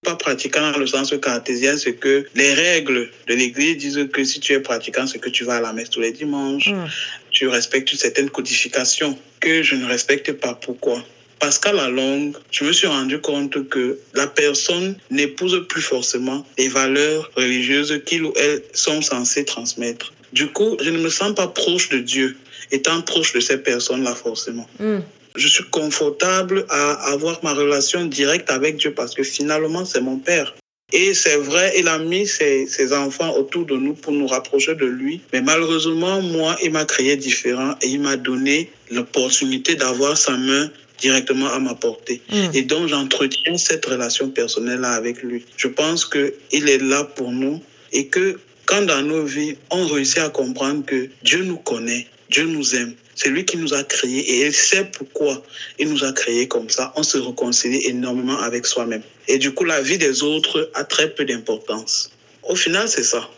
Pas 0.05 0.15
pratiquant 0.15 0.71
dans 0.71 0.77
le 0.77 0.85
sens 0.85 1.11
cartésien, 1.19 1.75
c'est 1.75 1.95
que 1.95 2.27
les 2.35 2.53
règles 2.53 3.09
de 3.27 3.33
l'Église 3.33 3.77
disent 3.77 4.07
que 4.13 4.23
si 4.23 4.39
tu 4.39 4.53
es 4.53 4.59
pratiquant, 4.59 5.07
c'est 5.07 5.17
que 5.17 5.29
tu 5.29 5.43
vas 5.43 5.55
à 5.55 5.61
la 5.61 5.73
messe 5.73 5.89
tous 5.89 6.01
les 6.01 6.11
dimanches, 6.11 6.69
Hmm. 6.69 6.85
tu 7.31 7.47
respectes 7.47 7.91
une 7.91 7.97
certaine 7.97 8.29
codification 8.29 9.17
que 9.39 9.63
je 9.63 9.73
ne 9.73 9.87
respecte 9.87 10.33
pas. 10.33 10.53
Pourquoi? 10.53 11.03
Parce 11.41 11.57
qu'à 11.57 11.73
la 11.73 11.89
longue, 11.89 12.35
je 12.51 12.63
me 12.63 12.71
suis 12.71 12.85
rendu 12.85 13.19
compte 13.19 13.67
que 13.67 13.97
la 14.13 14.27
personne 14.27 14.95
n'épouse 15.09 15.65
plus 15.67 15.81
forcément 15.81 16.45
les 16.59 16.67
valeurs 16.67 17.31
religieuses 17.35 17.99
qu'il 18.05 18.25
ou 18.25 18.33
elle 18.35 18.61
sont 18.73 19.01
censées 19.01 19.43
transmettre. 19.43 20.13
Du 20.33 20.47
coup, 20.47 20.77
je 20.79 20.91
ne 20.91 20.99
me 20.99 21.09
sens 21.09 21.33
pas 21.33 21.47
proche 21.47 21.89
de 21.89 21.97
Dieu, 21.97 22.37
étant 22.71 23.01
proche 23.01 23.33
de 23.33 23.39
ces 23.39 23.57
personnes-là 23.57 24.13
forcément. 24.13 24.69
Hmm. 24.79 24.99
Je 25.35 25.47
suis 25.47 25.63
confortable 25.63 26.63
à 26.69 26.91
avoir 27.11 27.43
ma 27.43 27.53
relation 27.53 28.05
directe 28.05 28.51
avec 28.51 28.77
Dieu 28.77 28.93
parce 28.93 29.15
que 29.15 29.23
finalement, 29.23 29.83
c'est 29.83 30.01
mon 30.01 30.19
Père. 30.19 30.53
Et 30.93 31.13
c'est 31.13 31.37
vrai, 31.37 31.73
il 31.77 31.87
a 31.87 31.99
mis 31.99 32.27
ses, 32.27 32.67
ses 32.67 32.91
enfants 32.93 33.33
autour 33.37 33.65
de 33.65 33.77
nous 33.77 33.93
pour 33.93 34.11
nous 34.11 34.27
rapprocher 34.27 34.75
de 34.75 34.85
lui. 34.85 35.21
Mais 35.31 35.41
malheureusement, 35.41 36.21
moi, 36.21 36.57
il 36.61 36.71
m'a 36.71 36.83
créé 36.83 37.15
différent 37.15 37.75
et 37.81 37.87
il 37.87 38.01
m'a 38.01 38.17
donné 38.17 38.69
l'opportunité 38.91 39.75
d'avoir 39.75 40.17
sa 40.17 40.35
main 40.35 40.69
directement 41.01 41.47
à 41.47 41.59
ma 41.59 41.75
portée. 41.75 42.21
Hmm. 42.29 42.49
Et 42.53 42.61
donc, 42.61 42.87
j'entretiens 42.87 43.57
cette 43.57 43.85
relation 43.85 44.29
personnelle-là 44.29 44.91
avec 44.91 45.21
lui. 45.21 45.43
Je 45.57 45.67
pense 45.67 46.05
qu'il 46.05 46.69
est 46.69 46.81
là 46.81 47.03
pour 47.03 47.31
nous 47.31 47.61
et 47.91 48.07
que 48.07 48.39
quand 48.65 48.83
dans 48.83 49.01
nos 49.01 49.25
vies, 49.25 49.55
on 49.69 49.85
réussit 49.87 50.19
à 50.19 50.29
comprendre 50.29 50.85
que 50.85 51.09
Dieu 51.23 51.43
nous 51.43 51.57
connaît, 51.57 52.07
Dieu 52.29 52.45
nous 52.45 52.75
aime, 52.75 52.93
c'est 53.15 53.29
lui 53.29 53.43
qui 53.43 53.57
nous 53.57 53.73
a 53.73 53.83
créés 53.83 54.19
et 54.19 54.45
il 54.45 54.53
sait 54.53 54.85
pourquoi 54.85 55.43
il 55.77 55.89
nous 55.89 56.03
a 56.03 56.13
créés 56.13 56.47
comme 56.47 56.69
ça, 56.69 56.93
on 56.95 57.03
se 57.03 57.17
réconcilie 57.17 57.85
énormément 57.85 58.39
avec 58.39 58.65
soi-même. 58.65 59.03
Et 59.27 59.37
du 59.37 59.51
coup, 59.51 59.65
la 59.65 59.81
vie 59.81 59.97
des 59.97 60.23
autres 60.23 60.71
a 60.73 60.83
très 60.83 61.09
peu 61.13 61.25
d'importance. 61.25 62.11
Au 62.43 62.55
final, 62.55 62.87
c'est 62.87 63.03
ça. 63.03 63.29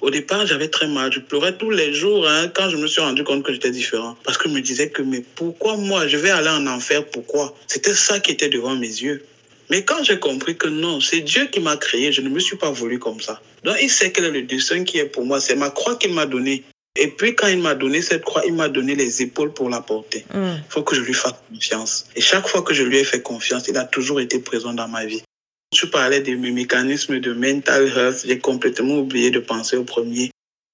Au 0.00 0.10
départ, 0.10 0.46
j'avais 0.46 0.68
très 0.68 0.86
mal. 0.86 1.12
Je 1.12 1.18
pleurais 1.18 1.56
tous 1.56 1.70
les 1.70 1.92
jours 1.92 2.28
hein, 2.28 2.48
quand 2.54 2.70
je 2.70 2.76
me 2.76 2.86
suis 2.86 3.00
rendu 3.00 3.24
compte 3.24 3.42
que 3.42 3.52
j'étais 3.52 3.70
différent. 3.70 4.16
Parce 4.24 4.38
que 4.38 4.48
je 4.48 4.54
me 4.54 4.60
disais 4.60 4.90
que, 4.90 5.02
mais 5.02 5.24
pourquoi 5.34 5.76
moi 5.76 6.06
Je 6.06 6.16
vais 6.16 6.30
aller 6.30 6.48
en 6.48 6.66
enfer, 6.66 7.04
pourquoi? 7.06 7.54
C'était 7.66 7.94
ça 7.94 8.20
qui 8.20 8.32
était 8.32 8.48
devant 8.48 8.76
mes 8.76 8.86
yeux. 8.86 9.24
Mais 9.70 9.84
quand 9.84 10.02
j'ai 10.02 10.18
compris 10.18 10.56
que 10.56 10.68
non, 10.68 11.00
c'est 11.00 11.20
Dieu 11.20 11.46
qui 11.46 11.60
m'a 11.60 11.76
créé, 11.76 12.12
je 12.12 12.20
ne 12.22 12.28
me 12.28 12.38
suis 12.38 12.56
pas 12.56 12.70
voulu 12.70 12.98
comme 12.98 13.20
ça. 13.20 13.40
Donc 13.64 13.76
il 13.82 13.90
sait 13.90 14.12
quel 14.12 14.24
est 14.26 14.30
le 14.30 14.42
destin 14.42 14.84
qui 14.84 14.98
est 14.98 15.04
pour 15.04 15.26
moi. 15.26 15.40
C'est 15.40 15.56
ma 15.56 15.70
croix 15.70 15.96
qu'il 15.96 16.14
m'a 16.14 16.26
donnée. 16.26 16.64
Et 16.96 17.08
puis 17.08 17.34
quand 17.34 17.48
il 17.48 17.58
m'a 17.58 17.74
donné 17.74 18.00
cette 18.00 18.24
croix, 18.24 18.42
il 18.46 18.54
m'a 18.54 18.68
donné 18.68 18.94
les 18.94 19.22
épaules 19.22 19.52
pour 19.52 19.68
la 19.68 19.80
porter. 19.80 20.24
Il 20.34 20.62
faut 20.68 20.82
que 20.82 20.96
je 20.96 21.00
lui 21.02 21.14
fasse 21.14 21.34
confiance. 21.52 22.06
Et 22.16 22.20
chaque 22.20 22.48
fois 22.48 22.62
que 22.62 22.72
je 22.72 22.82
lui 22.82 22.98
ai 22.98 23.04
fait 23.04 23.20
confiance, 23.20 23.68
il 23.68 23.76
a 23.76 23.84
toujours 23.84 24.20
été 24.20 24.38
présent 24.38 24.72
dans 24.72 24.88
ma 24.88 25.04
vie. 25.04 25.22
Tu 25.70 25.86
parlais 25.86 26.20
de 26.20 26.34
mes 26.34 26.50
mécanismes 26.50 27.20
de 27.20 27.32
mental 27.34 27.88
health. 27.94 28.24
J'ai 28.26 28.38
complètement 28.38 28.98
oublié 28.98 29.30
de 29.30 29.38
penser 29.38 29.76
au 29.76 29.84
premier. 29.84 30.30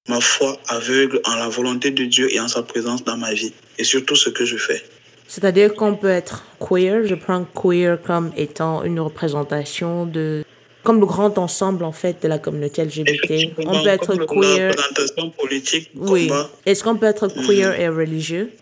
Ma 0.09 0.21
foi 0.21 0.59
aveugle 0.69 1.21
en 1.25 1.35
la 1.35 1.49
volonté 1.49 1.91
de 1.91 2.05
Dieu 2.05 2.33
et 2.33 2.39
en 2.39 2.47
sa 2.47 2.63
présence 2.63 3.03
dans 3.03 3.17
ma 3.17 3.33
vie. 3.35 3.53
Et 3.79 3.85
surtout 3.85 4.15
ce 4.15 4.31
que 4.31 4.45
je 4.45 4.57
fais. 4.57 4.85
C'est-à-dire 5.27 5.75
qu'on 5.75 5.97
peut 5.97 6.11
être 6.11 6.45
queer. 6.61 7.05
Je 7.07 7.15
prends 7.17 7.45
queer 7.45 8.01
comme 8.01 8.31
étant 8.37 8.85
une 8.85 9.01
représentation 9.01 10.07
de. 10.07 10.45
comme 10.85 11.01
le 11.01 11.07
grand 11.07 11.39
ensemble, 11.39 11.83
en 11.85 11.93
fait, 11.93 12.23
de 12.23 12.29
la 12.29 12.39
communauté 12.39 12.85
LGBT. 12.85 13.53
On 13.67 13.83
peut 13.83 13.89
être 13.89 14.15
queer. 14.27 14.71
Représentation 14.71 15.31
politique, 15.31 15.91
Oui. 15.97 16.31
Est-ce 16.67 16.85
qu'on 16.85 16.97
peut 16.97 17.07
être 17.07 17.27
queer 17.29 17.81
et 17.81 17.89
religieux? 17.89 18.53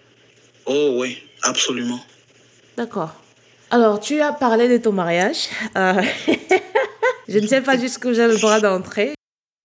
Oh 0.64 0.94
oui, 0.98 1.18
absolument. 1.42 2.00
D'accord. 2.76 3.21
Alors, 3.72 3.98
tu 4.00 4.20
as 4.20 4.32
parlé 4.32 4.68
de 4.68 4.76
ton 4.76 4.92
mariage. 4.92 5.48
Euh, 5.76 5.94
je 7.28 7.38
ne 7.38 7.46
sais 7.46 7.60
pas 7.62 7.76
jusqu'où 7.78 8.12
j'ai 8.14 8.26
le 8.28 8.36
droit 8.36 8.60
d'entrer. 8.60 9.14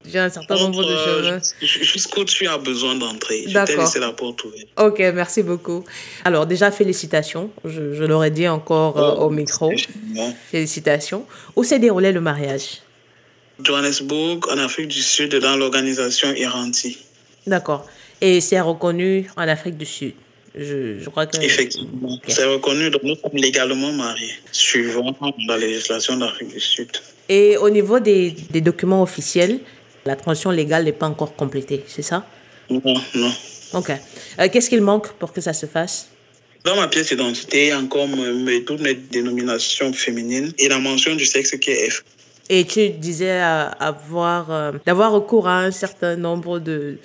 J'ai 0.09 0.19
un 0.19 0.29
certain 0.29 0.55
nombre 0.55 0.81
de 0.85 0.93
euh, 0.93 1.39
choses. 1.39 1.53
j- 1.61 1.83
Jusqu'où 1.83 2.23
tu 2.23 2.47
as 2.47 2.57
besoin 2.57 2.95
d'entrer. 2.95 3.43
Je 3.47 3.59
t'ai 3.65 3.75
laissé 3.75 3.99
la 3.99 4.13
porte 4.13 4.41
ouverte. 4.45 4.67
Ok, 4.77 4.99
merci 5.13 5.43
beaucoup. 5.43 5.83
Alors, 6.23 6.45
déjà, 6.45 6.71
félicitations. 6.71 7.51
Je, 7.65 7.93
je 7.93 8.03
l'aurais 8.05 8.31
dit 8.31 8.47
encore 8.47 8.97
euh, 8.97 9.15
au 9.25 9.29
micro. 9.29 9.71
Félicitations. 10.49 11.25
Où 11.57 11.63
s'est 11.65 11.79
déroulé 11.79 12.13
le 12.13 12.21
mariage? 12.21 12.81
Johannesburg, 13.61 14.39
en 14.49 14.57
Afrique 14.59 14.87
du 14.87 15.01
Sud, 15.01 15.35
dans 15.35 15.57
l'organisation 15.57 16.31
Iranti. 16.33 16.99
D'accord. 17.45 17.85
Et 18.21 18.39
c'est 18.39 18.61
reconnu 18.61 19.29
en 19.35 19.47
Afrique 19.47 19.77
du 19.77 19.85
Sud. 19.85 20.13
Je, 20.57 20.99
je 20.99 21.09
crois 21.09 21.25
que. 21.27 21.37
Effectivement. 21.41 22.19
C'est 22.27 22.45
reconnu, 22.45 22.89
donc 22.89 23.03
nous 23.03 23.15
sommes 23.15 23.35
légalement 23.35 23.91
mariés, 23.91 24.33
suivant 24.51 25.15
la 25.47 25.57
législation 25.57 26.17
d'Afrique 26.17 26.49
du 26.49 26.59
Sud. 26.59 26.89
Et 27.29 27.57
au 27.57 27.69
niveau 27.69 27.99
des, 27.99 28.31
des 28.49 28.61
documents 28.61 29.03
officiels, 29.03 29.59
la 30.05 30.15
transition 30.15 30.49
légale 30.51 30.85
n'est 30.85 30.93
pas 30.93 31.07
encore 31.07 31.35
complétée, 31.35 31.83
c'est 31.87 32.01
ça? 32.01 32.25
Non, 32.69 32.81
non. 33.15 33.31
Ok. 33.73 33.91
Euh, 34.39 34.47
Qu'est-ce 34.51 34.69
qu'il 34.69 34.81
manque 34.81 35.09
pour 35.13 35.31
que 35.33 35.41
ça 35.41 35.53
se 35.53 35.65
fasse? 35.65 36.09
Dans 36.63 36.75
ma 36.75 36.87
pièce 36.87 37.07
d'identité, 37.09 37.65
il 37.65 37.69
y 37.69 37.71
a 37.71 37.79
encore 37.79 38.07
mes- 38.07 38.63
toutes 38.63 38.81
mes 38.81 38.95
dénominations 38.95 39.93
féminines 39.93 40.51
et 40.57 40.67
la 40.67 40.79
mention 40.79 41.15
du 41.15 41.25
sexe 41.25 41.55
qui 41.57 41.71
est 41.71 41.89
F. 41.89 42.03
Et 42.49 42.63
tu 42.65 42.89
disais 42.89 43.39
avoir, 43.39 44.49
euh, 44.51 44.71
d'avoir 44.85 45.11
recours 45.11 45.47
à 45.49 45.59
un 45.59 45.71
certain 45.71 46.15
nombre 46.15 46.59
de, 46.59 46.97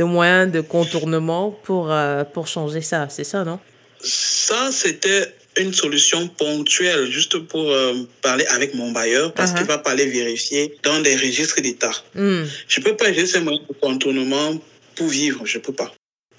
de 0.00 0.04
moyens 0.04 0.50
de 0.50 0.62
contournement 0.62 1.46
pour, 1.66 1.84
euh, 1.92 2.24
pour 2.34 2.46
changer 2.56 2.80
ça, 2.80 3.00
c'est 3.14 3.24
ça, 3.32 3.44
non? 3.44 3.58
Ça, 4.02 4.62
c'était 4.72 5.24
une 5.58 5.74
solution 5.74 6.20
ponctuelle, 6.42 7.04
juste 7.10 7.36
pour 7.50 7.66
euh, 7.70 7.94
parler 8.22 8.46
avec 8.56 8.70
mon 8.80 8.90
bailleur, 8.98 9.26
parce 9.34 9.50
Uh-huh. 9.50 9.56
qu'il 9.58 9.66
va 9.66 9.78
pas 9.78 9.90
aller 9.96 10.06
vérifier 10.20 10.62
dans 10.88 11.00
des 11.06 11.14
registres 11.24 11.60
d'État. 11.66 11.92
Hmm, 12.14 12.44
Je 12.74 12.78
peux 12.84 12.96
pas 13.00 13.06
utiliser 13.10 13.32
ces 13.34 13.40
moyens 13.46 13.66
de 13.68 13.74
contournement 13.86 14.50
pour 14.96 15.08
vivre, 15.08 15.40
je 15.44 15.58
peux 15.64 15.76
pas. 15.82 15.90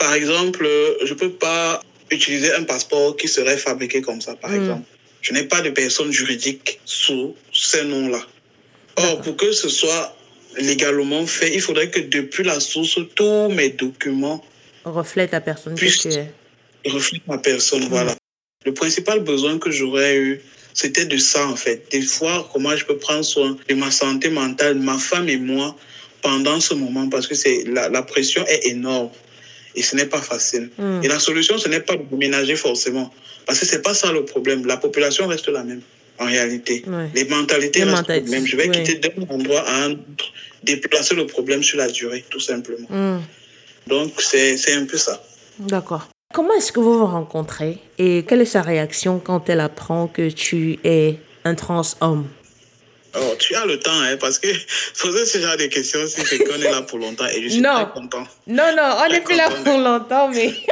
Par 0.06 0.14
exemple, 0.20 0.64
euh, 0.66 0.94
je 1.10 1.14
peux 1.22 1.34
pas 1.48 1.66
utiliser 2.18 2.52
un 2.60 2.64
passeport 2.64 3.16
qui 3.20 3.28
serait 3.28 3.58
fabriqué 3.68 4.02
comme 4.08 4.22
ça, 4.26 4.34
par 4.44 4.50
Mm. 4.52 4.60
exemple. 4.62 4.88
Je 5.22 5.32
n'ai 5.36 5.44
pas 5.54 5.62
de 5.62 5.70
personne 5.84 6.12
juridique 6.12 6.68
sous 7.04 7.36
ces 7.54 7.84
noms-là. 7.92 8.24
Or, 8.98 9.22
pour 9.24 9.36
que 9.42 9.50
ce 9.62 9.70
soit 9.70 10.06
légalement 10.58 11.26
fait, 11.26 11.54
il 11.54 11.62
faudrait 11.62 11.90
que 11.90 12.00
depuis 12.00 12.44
la 12.44 12.60
source, 12.60 13.00
tous 13.16 13.50
mes 13.50 13.70
documents 13.70 14.44
reflètent 14.84 15.32
la 15.32 15.42
personne 15.42 15.76
que 15.76 15.86
tu 15.86 16.08
es. 16.10 16.32
Reflètent 16.86 17.28
ma 17.28 17.38
personne, 17.38 17.88
voilà. 17.90 18.16
Le 18.66 18.74
principal 18.74 19.22
besoin 19.22 19.58
que 19.60 19.72
j'aurais 19.72 20.18
eu, 20.18 20.42
c'était 20.74 21.06
de 21.06 21.18
ça, 21.18 21.48
en 21.48 21.56
fait. 21.56 21.88
Des 21.92 22.02
fois, 22.02 22.48
comment 22.52 22.76
je 22.76 22.86
peux 22.86 22.98
prendre 22.98 23.24
soin 23.24 23.58
de 23.68 23.74
ma 23.76 23.92
santé 23.92 24.30
mentale, 24.30 24.76
ma 24.76 24.98
femme 24.98 25.30
et 25.30 25.38
moi, 25.38 25.76
pendant 26.22 26.60
ce 26.60 26.74
moment, 26.74 27.10
parce 27.10 27.28
que 27.28 27.36
c'est 27.36 27.64
la, 27.66 27.90
la 27.90 28.04
pression 28.04 28.46
est 28.48 28.68
énorme. 28.68 29.10
Et 29.76 29.84
ce 29.84 29.96
n'est 29.96 30.06
pas 30.06 30.22
facile. 30.22 30.70
Mm. 30.78 31.02
Et 31.04 31.08
la 31.08 31.20
solution, 31.20 31.58
ce 31.58 31.68
n'est 31.68 31.80
pas 31.80 31.96
de 31.96 32.04
déménager 32.04 32.56
forcément. 32.56 33.12
Parce 33.46 33.60
que 33.60 33.66
ce 33.66 33.76
n'est 33.76 33.82
pas 33.82 33.94
ça 33.94 34.12
le 34.12 34.26
problème. 34.26 34.66
La 34.66 34.78
population 34.78 35.28
reste 35.28 35.48
la 35.48 35.64
même, 35.64 35.82
en 36.22 36.26
réalité. 36.26 36.84
Ouais. 36.88 37.10
Les 37.16 37.26
mentalités 37.26 37.80
Les 37.80 37.86
mentalités, 37.86 38.30
mêmes. 38.30 38.46
Je 38.46 38.56
vais 38.56 38.70
ouais. 38.70 38.84
quitter 38.84 39.10
d'un 39.10 39.24
endroit 39.30 39.62
à 39.68 39.84
un 39.86 39.92
autre, 39.92 40.32
déplacer 40.64 41.16
le 41.16 41.26
problème 41.26 41.64
sur 41.64 41.78
la 41.78 41.88
durée, 41.88 42.24
tout 42.30 42.40
simplement. 42.40 42.88
Mm. 42.90 43.22
Donc, 43.88 44.22
c'est 44.22 44.74
un 44.74 44.86
peu 44.86 44.98
ça. 44.98 45.22
D'accord. 45.60 46.08
Comment 46.34 46.54
est-ce 46.54 46.72
que 46.72 46.80
vous 46.80 47.00
vous 47.00 47.06
rencontrez 47.08 47.80
et 47.98 48.24
quelle 48.28 48.42
est 48.42 48.46
sa 48.46 48.62
réaction 48.62 49.20
quand 49.20 49.50
elle 49.50 49.60
apprend 49.60 50.08
que 50.08 50.30
tu 50.30 50.80
es 50.84 51.18
un 51.44 51.56
trans 51.56 51.82
homme 52.00 52.28
Oh, 53.14 53.34
tu 53.38 53.54
as 53.56 53.66
le 53.66 53.78
temps, 53.78 53.92
hein, 53.92 54.16
parce 54.18 54.40
que 54.40 54.48
poser 55.02 55.26
ce 55.26 55.40
genre 55.40 55.58
de 55.58 55.66
questions, 55.66 56.00
si 56.08 56.22
c'est 56.22 56.38
qu'on 56.40 56.62
est 56.62 56.72
là 56.72 56.82
pour 56.84 56.98
longtemps, 57.00 57.26
et 57.28 57.44
je 57.44 57.50
suis 57.50 57.60
Non. 57.62 57.74
très 57.76 57.90
content. 58.02 58.26
Non, 58.48 58.74
non, 58.78 58.96
on 59.06 59.10
n'est 59.12 59.20
plus 59.20 59.36
là 59.36 59.50
pour 59.50 59.78
longtemps, 59.78 60.30
mais. 60.30 60.54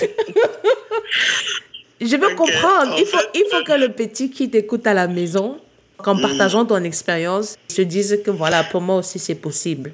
Je 2.00 2.16
veux 2.16 2.34
comprendre. 2.34 2.92
en 2.94 2.96
Il 2.96 3.06
faut, 3.06 3.18
il 3.34 3.44
faut 3.50 3.64
que 3.64 3.72
le 3.72 3.88
petit 3.90 4.30
qui 4.30 4.48
t'écoute 4.50 4.86
à 4.86 4.94
la 4.94 5.08
maison, 5.08 5.58
qu'en 5.98 6.14
Mm. 6.14 6.22
partageant 6.22 6.64
ton 6.64 6.82
expérience, 6.84 7.56
se 7.68 7.82
dise 7.82 8.20
que 8.24 8.30
voilà, 8.30 8.62
pour 8.64 8.80
moi 8.80 8.96
aussi 8.96 9.18
c'est 9.18 9.34
possible. 9.34 9.92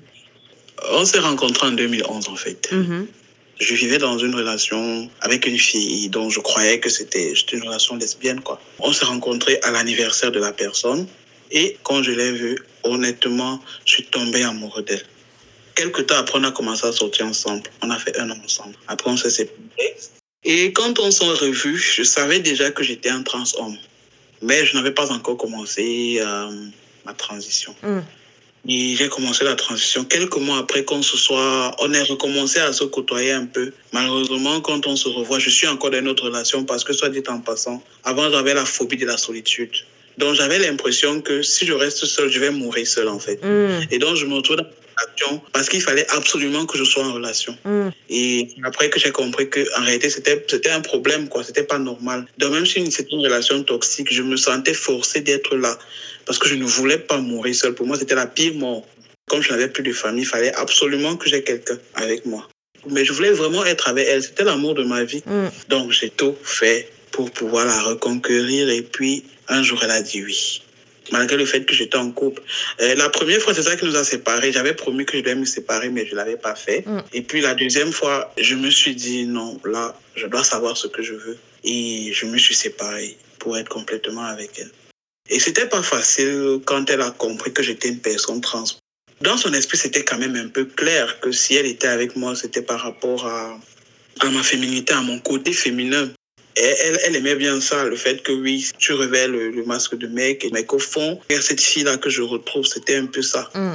On 0.92 1.04
s'est 1.04 1.20
rencontrés 1.20 1.68
en 1.68 1.72
2011, 1.72 2.28
en 2.28 2.36
fait. 2.36 2.68
Mhm. 2.72 3.06
Je 3.58 3.74
vivais 3.74 3.98
dans 3.98 4.18
une 4.18 4.34
relation 4.34 5.08
avec 5.20 5.46
une 5.46 5.58
fille 5.58 6.08
dont 6.10 6.28
je 6.28 6.40
croyais 6.40 6.80
que 6.80 6.90
c'était 6.90 7.32
une 7.52 7.62
relation 7.62 7.96
lesbienne, 7.96 8.40
quoi. 8.40 8.60
On 8.80 8.92
s'est 8.92 9.04
rencontrés 9.06 9.58
à 9.62 9.70
l'anniversaire 9.70 10.32
de 10.32 10.40
la 10.40 10.52
personne. 10.52 11.06
Et 11.52 11.76
quand 11.84 12.02
je 12.02 12.10
l'ai 12.10 12.32
vue, 12.32 12.58
honnêtement, 12.82 13.60
je 13.86 13.92
suis 13.92 14.04
tombé 14.06 14.42
amoureux 14.42 14.82
d'elle. 14.82 15.04
Quelque 15.76 16.02
temps 16.02 16.16
après, 16.16 16.38
on 16.40 16.44
a 16.44 16.50
commencé 16.50 16.86
à 16.86 16.92
sortir 16.92 17.26
ensemble. 17.26 17.62
On 17.80 17.90
a 17.90 17.98
fait 17.98 18.18
un 18.18 18.28
an 18.30 18.36
ensemble. 18.44 18.74
Après, 18.88 19.08
on 19.10 19.16
s'est 19.16 19.30
séparés. 19.30 19.94
Et 20.44 20.72
quand 20.72 20.98
on 20.98 21.10
s'est 21.10 21.24
revus, 21.24 21.78
je 21.78 22.02
savais 22.02 22.40
déjà 22.40 22.70
que 22.70 22.82
j'étais 22.82 23.08
un 23.08 23.22
trans 23.22 23.44
homme. 23.58 23.76
Mais 24.42 24.66
je 24.66 24.76
n'avais 24.76 24.90
pas 24.90 25.10
encore 25.10 25.36
commencé 25.38 26.18
euh, 26.20 26.50
ma 27.06 27.14
transition. 27.14 27.74
Mm. 27.82 28.00
Et 28.66 28.94
j'ai 28.96 29.08
commencé 29.08 29.44
la 29.44 29.56
transition. 29.56 30.04
Quelques 30.04 30.36
mois 30.36 30.58
après 30.58 30.84
qu'on 30.84 31.02
se 31.02 31.16
soit, 31.16 31.74
on 31.80 31.92
est 31.92 32.02
recommencé 32.02 32.60
à 32.60 32.72
se 32.72 32.84
côtoyer 32.84 33.32
un 33.32 33.46
peu. 33.46 33.72
Malheureusement, 33.92 34.60
quand 34.60 34.86
on 34.86 34.96
se 34.96 35.08
revoit, 35.08 35.38
je 35.38 35.50
suis 35.50 35.66
encore 35.66 35.90
dans 35.90 35.98
une 35.98 36.08
autre 36.08 36.24
relation 36.24 36.64
parce 36.64 36.82
que, 36.84 36.92
soit 36.92 37.10
dit 37.10 37.22
en 37.28 37.40
passant, 37.40 37.82
avant 38.04 38.30
j'avais 38.30 38.54
la 38.54 38.64
phobie 38.64 38.96
de 38.96 39.06
la 39.06 39.18
solitude. 39.18 39.72
Donc 40.16 40.34
j'avais 40.34 40.58
l'impression 40.58 41.20
que 41.20 41.42
si 41.42 41.66
je 41.66 41.72
reste 41.72 42.06
seul, 42.06 42.30
je 42.30 42.38
vais 42.38 42.50
mourir 42.50 42.86
seul 42.86 43.08
en 43.08 43.18
fait. 43.18 43.42
Mm. 43.44 43.86
Et 43.90 43.98
donc 43.98 44.16
je 44.16 44.24
me 44.24 44.34
retrouve 44.36 44.56
dans 44.56 44.66
parce 45.52 45.68
qu'il 45.68 45.80
fallait 45.82 46.06
absolument 46.10 46.66
que 46.66 46.78
je 46.78 46.84
sois 46.84 47.04
en 47.04 47.12
relation. 47.12 47.56
Mm. 47.64 47.88
Et 48.10 48.48
après 48.64 48.90
que 48.90 48.98
j'ai 48.98 49.10
compris 49.10 49.48
que 49.48 49.60
en 49.78 49.82
réalité 49.82 50.10
c'était 50.10 50.44
c'était 50.48 50.70
un 50.70 50.80
problème 50.80 51.28
quoi, 51.28 51.44
c'était 51.44 51.62
pas 51.62 51.78
normal. 51.78 52.26
Donc 52.38 52.52
même 52.52 52.66
si 52.66 52.90
c'était 52.90 53.12
une 53.12 53.24
relation 53.24 53.62
toxique, 53.62 54.12
je 54.12 54.22
me 54.22 54.36
sentais 54.36 54.74
forcé 54.74 55.20
d'être 55.20 55.56
là 55.56 55.78
parce 56.26 56.38
que 56.38 56.48
je 56.48 56.54
ne 56.54 56.64
voulais 56.64 56.98
pas 56.98 57.18
mourir 57.18 57.54
seul. 57.54 57.74
Pour 57.74 57.86
moi, 57.86 57.98
c'était 57.98 58.14
la 58.14 58.26
pire 58.26 58.54
mort. 58.54 58.86
Comme 59.26 59.42
je 59.42 59.50
n'avais 59.50 59.68
plus 59.68 59.82
de 59.82 59.92
famille, 59.92 60.22
il 60.22 60.26
fallait 60.26 60.54
absolument 60.54 61.16
que 61.16 61.28
j'ai 61.28 61.42
quelqu'un 61.42 61.78
avec 61.94 62.26
moi. 62.26 62.48
Mais 62.90 63.04
je 63.04 63.12
voulais 63.12 63.30
vraiment 63.30 63.64
être 63.64 63.88
avec 63.88 64.06
elle. 64.08 64.22
C'était 64.22 64.44
l'amour 64.44 64.74
de 64.74 64.84
ma 64.84 65.04
vie. 65.04 65.22
Mm. 65.26 65.48
Donc 65.68 65.90
j'ai 65.92 66.10
tout 66.10 66.34
fait 66.42 66.90
pour 67.10 67.30
pouvoir 67.30 67.64
la 67.66 67.80
reconquérir. 67.82 68.68
Et 68.68 68.82
puis 68.82 69.24
un 69.48 69.62
jour, 69.62 69.80
elle 69.82 69.90
a 69.90 70.02
dit 70.02 70.22
oui. 70.22 70.62
Malgré 71.12 71.36
le 71.36 71.44
fait 71.44 71.64
que 71.64 71.74
j'étais 71.74 71.96
en 71.96 72.10
couple. 72.10 72.42
Euh, 72.80 72.94
la 72.94 73.10
première 73.10 73.40
fois, 73.40 73.54
c'est 73.54 73.62
ça 73.62 73.76
qui 73.76 73.84
nous 73.84 73.96
a 73.96 74.04
séparés. 74.04 74.52
J'avais 74.52 74.74
promis 74.74 75.04
que 75.04 75.16
je 75.16 75.22
devais 75.22 75.34
me 75.34 75.44
séparer, 75.44 75.90
mais 75.90 76.06
je 76.06 76.12
ne 76.12 76.16
l'avais 76.16 76.36
pas 76.36 76.54
fait. 76.54 76.86
Mm. 76.86 77.02
Et 77.12 77.22
puis 77.22 77.40
la 77.40 77.54
deuxième 77.54 77.92
fois, 77.92 78.32
je 78.38 78.54
me 78.54 78.70
suis 78.70 78.94
dit 78.94 79.26
non, 79.26 79.60
là, 79.64 79.96
je 80.16 80.26
dois 80.26 80.44
savoir 80.44 80.76
ce 80.76 80.86
que 80.86 81.02
je 81.02 81.14
veux. 81.14 81.36
Et 81.64 82.10
je 82.12 82.26
me 82.26 82.38
suis 82.38 82.54
séparé 82.54 83.16
pour 83.38 83.56
être 83.58 83.68
complètement 83.68 84.24
avec 84.24 84.58
elle. 84.58 84.70
Et 85.30 85.40
c'était 85.40 85.66
pas 85.66 85.82
facile 85.82 86.60
quand 86.64 86.88
elle 86.90 87.00
a 87.00 87.10
compris 87.10 87.52
que 87.52 87.62
j'étais 87.62 87.88
une 87.88 88.00
personne 88.00 88.40
trans. 88.40 88.64
Dans 89.20 89.36
son 89.36 89.52
esprit, 89.54 89.78
c'était 89.78 90.04
quand 90.04 90.18
même 90.18 90.36
un 90.36 90.48
peu 90.48 90.64
clair 90.64 91.20
que 91.20 91.32
si 91.32 91.54
elle 91.54 91.66
était 91.66 91.86
avec 91.86 92.16
moi, 92.16 92.34
c'était 92.34 92.62
par 92.62 92.80
rapport 92.80 93.26
à, 93.26 93.58
à 94.20 94.30
ma 94.30 94.42
féminité, 94.42 94.92
à 94.92 95.00
mon 95.00 95.18
côté 95.20 95.52
féminin. 95.52 96.10
Elle, 96.56 96.98
elle 97.04 97.16
aimait 97.16 97.34
bien 97.34 97.60
ça, 97.60 97.84
le 97.84 97.96
fait 97.96 98.22
que 98.22 98.32
oui, 98.32 98.70
tu 98.78 98.92
révèles 98.92 99.32
le, 99.32 99.50
le 99.50 99.64
masque 99.64 99.96
de 99.96 100.06
mec, 100.06 100.46
mais 100.52 100.64
qu'au 100.64 100.78
fond, 100.78 101.20
cette 101.28 101.60
fille-là 101.60 101.96
que 101.96 102.10
je 102.10 102.22
retrouve, 102.22 102.64
c'était 102.64 102.96
un 102.96 103.06
peu 103.06 103.22
ça. 103.22 103.50
Mm. 103.54 103.74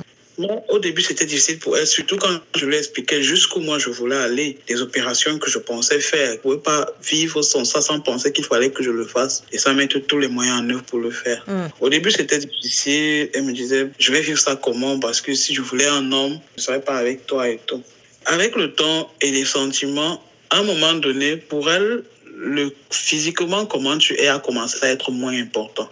Au 0.69 0.79
début, 0.79 1.01
c'était 1.01 1.25
difficile 1.25 1.59
pour 1.59 1.77
elle, 1.77 1.85
surtout 1.85 2.15
quand 2.15 2.39
je 2.55 2.65
lui 2.65 2.77
expliquais 2.77 3.21
jusqu'où 3.21 3.59
moi 3.59 3.77
je 3.77 3.89
voulais 3.89 4.15
aller, 4.15 4.57
des 4.67 4.81
opérations 4.81 5.37
que 5.37 5.49
je 5.49 5.59
pensais 5.59 5.99
faire. 5.99 6.29
Je 6.29 6.33
ne 6.33 6.37
pouvais 6.37 6.59
pas 6.59 6.89
vivre 7.03 7.41
sans 7.41 7.65
ça, 7.65 7.81
sans 7.81 7.99
penser 7.99 8.31
qu'il 8.31 8.45
fallait 8.45 8.69
que 8.69 8.81
je 8.81 8.91
le 8.91 9.05
fasse 9.05 9.43
et 9.51 9.57
sans 9.57 9.73
mettre 9.73 9.99
tous 9.99 10.17
les 10.17 10.29
moyens 10.29 10.61
en 10.61 10.69
œuvre 10.69 10.83
pour 10.83 10.99
le 10.99 11.11
faire. 11.11 11.43
Mm. 11.47 11.67
Au 11.81 11.89
début, 11.89 12.11
c'était 12.11 12.37
difficile. 12.37 13.29
Elle 13.33 13.43
me 13.43 13.51
disait, 13.51 13.87
je 13.99 14.11
vais 14.13 14.21
vivre 14.21 14.39
ça 14.39 14.55
comment? 14.55 14.97
Parce 14.99 15.19
que 15.19 15.33
si 15.33 15.53
je 15.53 15.61
voulais 15.61 15.87
un 15.87 16.09
homme, 16.11 16.39
je 16.55 16.61
ne 16.61 16.65
serais 16.65 16.81
pas 16.81 16.95
avec 16.95 17.27
toi 17.27 17.49
et 17.49 17.59
tout. 17.65 17.83
Avec 18.25 18.55
le 18.55 18.73
temps 18.73 19.11
et 19.19 19.31
les 19.31 19.45
sentiments, 19.45 20.23
à 20.51 20.59
un 20.59 20.63
moment 20.63 20.93
donné, 20.93 21.35
pour 21.35 21.69
elle, 21.69 22.03
le, 22.39 22.71
physiquement, 22.89 23.65
comment 23.65 23.97
tu 23.97 24.13
es 24.19 24.27
a 24.27 24.39
commencé 24.39 24.77
à 24.81 24.89
être 24.89 25.11
moins 25.11 25.37
important. 25.37 25.89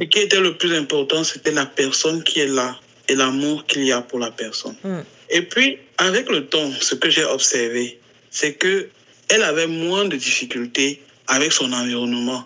Ce 0.00 0.04
qui 0.06 0.18
était 0.20 0.40
le 0.40 0.56
plus 0.56 0.74
important, 0.74 1.22
c'était 1.22 1.52
la 1.52 1.66
personne 1.66 2.24
qui 2.24 2.40
est 2.40 2.46
là 2.48 2.78
et 3.08 3.14
l'amour 3.14 3.66
qu'il 3.66 3.84
y 3.84 3.92
a 3.92 4.00
pour 4.00 4.18
la 4.18 4.30
personne. 4.30 4.74
Mm. 4.82 5.00
Et 5.30 5.42
puis, 5.42 5.78
avec 5.98 6.30
le 6.30 6.46
temps, 6.46 6.70
ce 6.80 6.94
que 6.94 7.10
j'ai 7.10 7.24
observé, 7.24 7.98
c'est 8.30 8.54
que 8.54 8.88
elle 9.28 9.42
avait 9.42 9.66
moins 9.66 10.04
de 10.06 10.16
difficultés 10.16 11.00
avec 11.28 11.52
son 11.52 11.72
environnement 11.72 12.44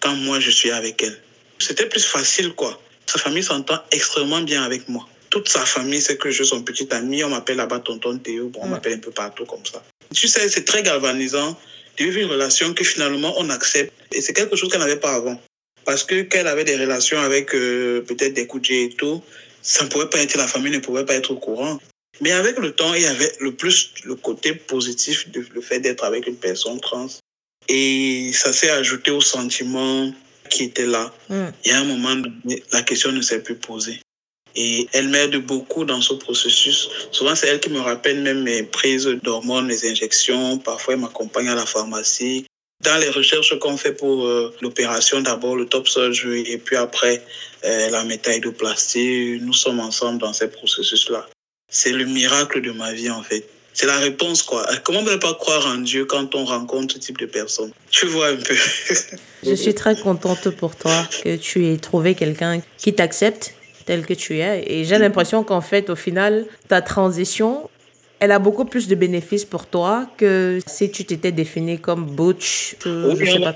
quand 0.00 0.14
moi 0.14 0.40
je 0.40 0.50
suis 0.50 0.70
avec 0.70 1.02
elle. 1.02 1.20
C'était 1.58 1.86
plus 1.86 2.04
facile, 2.04 2.52
quoi. 2.52 2.80
Sa 3.06 3.18
famille 3.18 3.42
s'entend 3.42 3.78
extrêmement 3.90 4.40
bien 4.42 4.62
avec 4.62 4.88
moi. 4.88 5.06
Toute 5.30 5.48
sa 5.48 5.64
famille 5.66 6.00
sait 6.00 6.16
que 6.16 6.30
je 6.30 6.36
suis 6.42 6.46
son 6.46 6.62
petit 6.62 6.88
ami. 6.92 7.22
On 7.24 7.28
m'appelle 7.30 7.56
là-bas 7.56 7.80
tonton 7.80 8.18
Théo. 8.18 8.48
Bon, 8.48 8.60
on 8.62 8.66
Mm. 8.66 8.70
m'appelle 8.70 8.92
un 8.94 8.98
peu 8.98 9.10
partout 9.10 9.44
comme 9.44 9.64
ça. 9.70 9.82
Tu 10.14 10.26
sais, 10.28 10.48
c'est 10.48 10.64
très 10.64 10.82
galvanisant 10.82 11.58
de 11.98 12.04
vivre 12.04 12.18
une 12.18 12.30
relation 12.30 12.72
que 12.74 12.84
finalement 12.84 13.34
on 13.38 13.50
accepte. 13.50 13.92
Et 14.12 14.20
c'est 14.20 14.32
quelque 14.32 14.56
chose 14.56 14.70
qu'elle 14.70 14.80
n'avait 14.80 14.96
pas 14.96 15.14
avant. 15.14 15.40
Parce 15.84 16.04
que 16.04 16.22
qu'elle 16.22 16.46
avait 16.46 16.64
des 16.64 16.76
relations 16.76 17.18
avec 17.18 17.54
euh, 17.54 18.02
peut-être 18.02 18.34
des 18.34 18.46
coups 18.46 18.70
et 18.70 18.90
tout, 18.96 19.22
ça 19.62 19.84
ne 19.84 19.88
pouvait 19.88 20.08
pas 20.08 20.18
être, 20.20 20.36
la 20.36 20.46
famille 20.46 20.72
ne 20.72 20.78
pouvait 20.78 21.04
pas 21.04 21.14
être 21.14 21.30
au 21.30 21.36
courant. 21.36 21.78
Mais 22.20 22.32
avec 22.32 22.58
le 22.58 22.72
temps, 22.72 22.94
il 22.94 23.02
y 23.02 23.06
avait 23.06 23.32
le 23.40 23.54
plus 23.54 23.92
le 24.04 24.14
côté 24.16 24.52
positif 24.54 25.30
de 25.30 25.44
le 25.54 25.60
fait 25.60 25.80
d'être 25.80 26.04
avec 26.04 26.26
une 26.26 26.36
personne 26.36 26.80
trans. 26.80 27.08
Et 27.68 28.30
ça 28.32 28.52
s'est 28.52 28.70
ajouté 28.70 29.10
au 29.10 29.20
sentiment 29.20 30.12
qui 30.50 30.64
était 30.64 30.86
là. 30.86 31.12
Mm. 31.28 31.46
Et 31.64 31.72
à 31.72 31.80
un 31.80 31.84
moment 31.84 32.16
donné, 32.16 32.62
la 32.72 32.82
question 32.82 33.12
ne 33.12 33.20
s'est 33.20 33.42
plus 33.42 33.56
posée. 33.56 34.00
Et 34.60 34.88
elle 34.92 35.08
m'aide 35.08 35.36
beaucoup 35.36 35.84
dans 35.84 36.00
ce 36.00 36.14
processus. 36.14 36.88
Souvent, 37.12 37.36
c'est 37.36 37.46
elle 37.46 37.60
qui 37.60 37.70
me 37.70 37.78
rappelle 37.78 38.20
même 38.22 38.42
mes 38.42 38.64
prises 38.64 39.06
d'hormones, 39.22 39.66
mes 39.66 39.88
injections. 39.88 40.58
Parfois, 40.58 40.94
elle 40.94 41.00
m'accompagne 41.00 41.48
à 41.48 41.54
la 41.54 41.64
pharmacie. 41.64 42.44
Dans 42.82 42.96
les 42.98 43.08
recherches 43.08 43.56
qu'on 43.60 43.76
fait 43.76 43.92
pour 43.92 44.26
euh, 44.26 44.52
l'opération, 44.60 45.20
d'abord 45.20 45.54
le 45.54 45.66
top 45.66 45.86
surgery 45.86 46.42
et 46.50 46.58
puis 46.58 46.74
après 46.74 47.22
euh, 47.64 47.88
la 47.90 48.02
métaïdoplastie, 48.02 49.38
nous 49.40 49.52
sommes 49.52 49.78
ensemble 49.78 50.18
dans 50.18 50.32
ces 50.32 50.48
processus-là. 50.48 51.28
C'est 51.70 51.92
le 51.92 52.06
miracle 52.06 52.60
de 52.60 52.72
ma 52.72 52.92
vie, 52.92 53.10
en 53.10 53.22
fait. 53.22 53.48
C'est 53.74 53.86
la 53.86 53.98
réponse, 53.98 54.42
quoi. 54.42 54.66
Comment 54.82 55.02
ne 55.02 55.14
pas 55.14 55.34
croire 55.34 55.64
en 55.68 55.76
Dieu 55.78 56.04
quand 56.04 56.34
on 56.34 56.44
rencontre 56.44 56.94
ce 56.94 56.98
type 56.98 57.18
de 57.18 57.26
personnes? 57.26 57.70
Tu 57.90 58.06
vois 58.06 58.30
un 58.30 58.36
peu. 58.36 58.56
Je 59.44 59.54
suis 59.54 59.74
très 59.74 59.94
contente 59.94 60.50
pour 60.50 60.74
toi 60.74 61.06
que 61.22 61.36
tu 61.36 61.66
aies 61.66 61.76
trouvé 61.76 62.16
quelqu'un 62.16 62.60
qui 62.76 62.92
t'accepte 62.92 63.54
tel 63.88 64.04
que 64.10 64.14
tu 64.24 64.32
es. 64.48 64.54
Et 64.72 64.84
j'ai 64.84 64.98
l'impression 64.98 65.42
qu'en 65.48 65.62
fait, 65.70 65.88
au 65.88 65.96
final, 65.96 66.44
ta 66.68 66.80
transition, 66.82 67.68
elle 68.20 68.32
a 68.32 68.38
beaucoup 68.38 68.64
plus 68.72 68.86
de 68.92 68.94
bénéfices 69.04 69.44
pour 69.54 69.64
toi 69.66 69.92
que 70.20 70.58
si 70.66 70.90
tu 70.90 71.04
t'étais 71.08 71.32
défini 71.32 71.78
comme 71.86 72.04
butch. 72.18 72.76
euh, 72.86 73.14
je 73.18 73.24
sais 73.32 73.40
pas. 73.40 73.54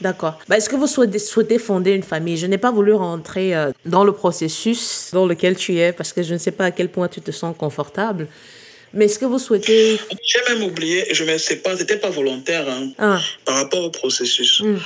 D'accord. 0.00 0.38
Bah, 0.48 0.56
Est-ce 0.58 0.68
que 0.68 0.76
vous 0.76 0.86
souhaitez, 0.86 1.18
souhaitez 1.18 1.58
fonder 1.58 1.92
une 1.92 2.02
famille? 2.02 2.36
Je 2.36 2.46
n'ai 2.46 2.58
pas 2.58 2.70
voulu 2.78 2.92
rentrer 2.92 3.54
euh, 3.56 3.70
dans 3.86 4.04
le 4.04 4.12
processus 4.12 5.10
dans 5.12 5.26
lequel 5.26 5.56
tu 5.56 5.78
es 5.78 5.92
parce 5.92 6.12
que 6.12 6.22
je 6.22 6.34
ne 6.34 6.38
sais 6.38 6.52
pas 6.52 6.66
à 6.66 6.70
quel 6.72 6.88
point 6.90 7.08
tu 7.08 7.20
te 7.20 7.30
sens 7.30 7.54
confortable. 7.56 8.26
Mais 8.94 9.04
est-ce 9.06 9.18
que 9.18 9.26
vous 9.26 9.38
souhaitez... 9.38 9.98
J'ai 10.30 10.42
même 10.54 10.62
oublié, 10.70 11.06
je 11.12 11.24
ne 11.24 11.36
sais 11.38 11.56
pas, 11.56 11.76
c'était 11.76 11.98
pas 11.98 12.10
volontaire 12.10 12.66
hein, 12.68 12.88
Ah, 12.98 13.20
par 13.44 13.56
rapport 13.56 13.82
au 13.84 13.90
processus. 13.90 14.60
hmm, 14.60 14.78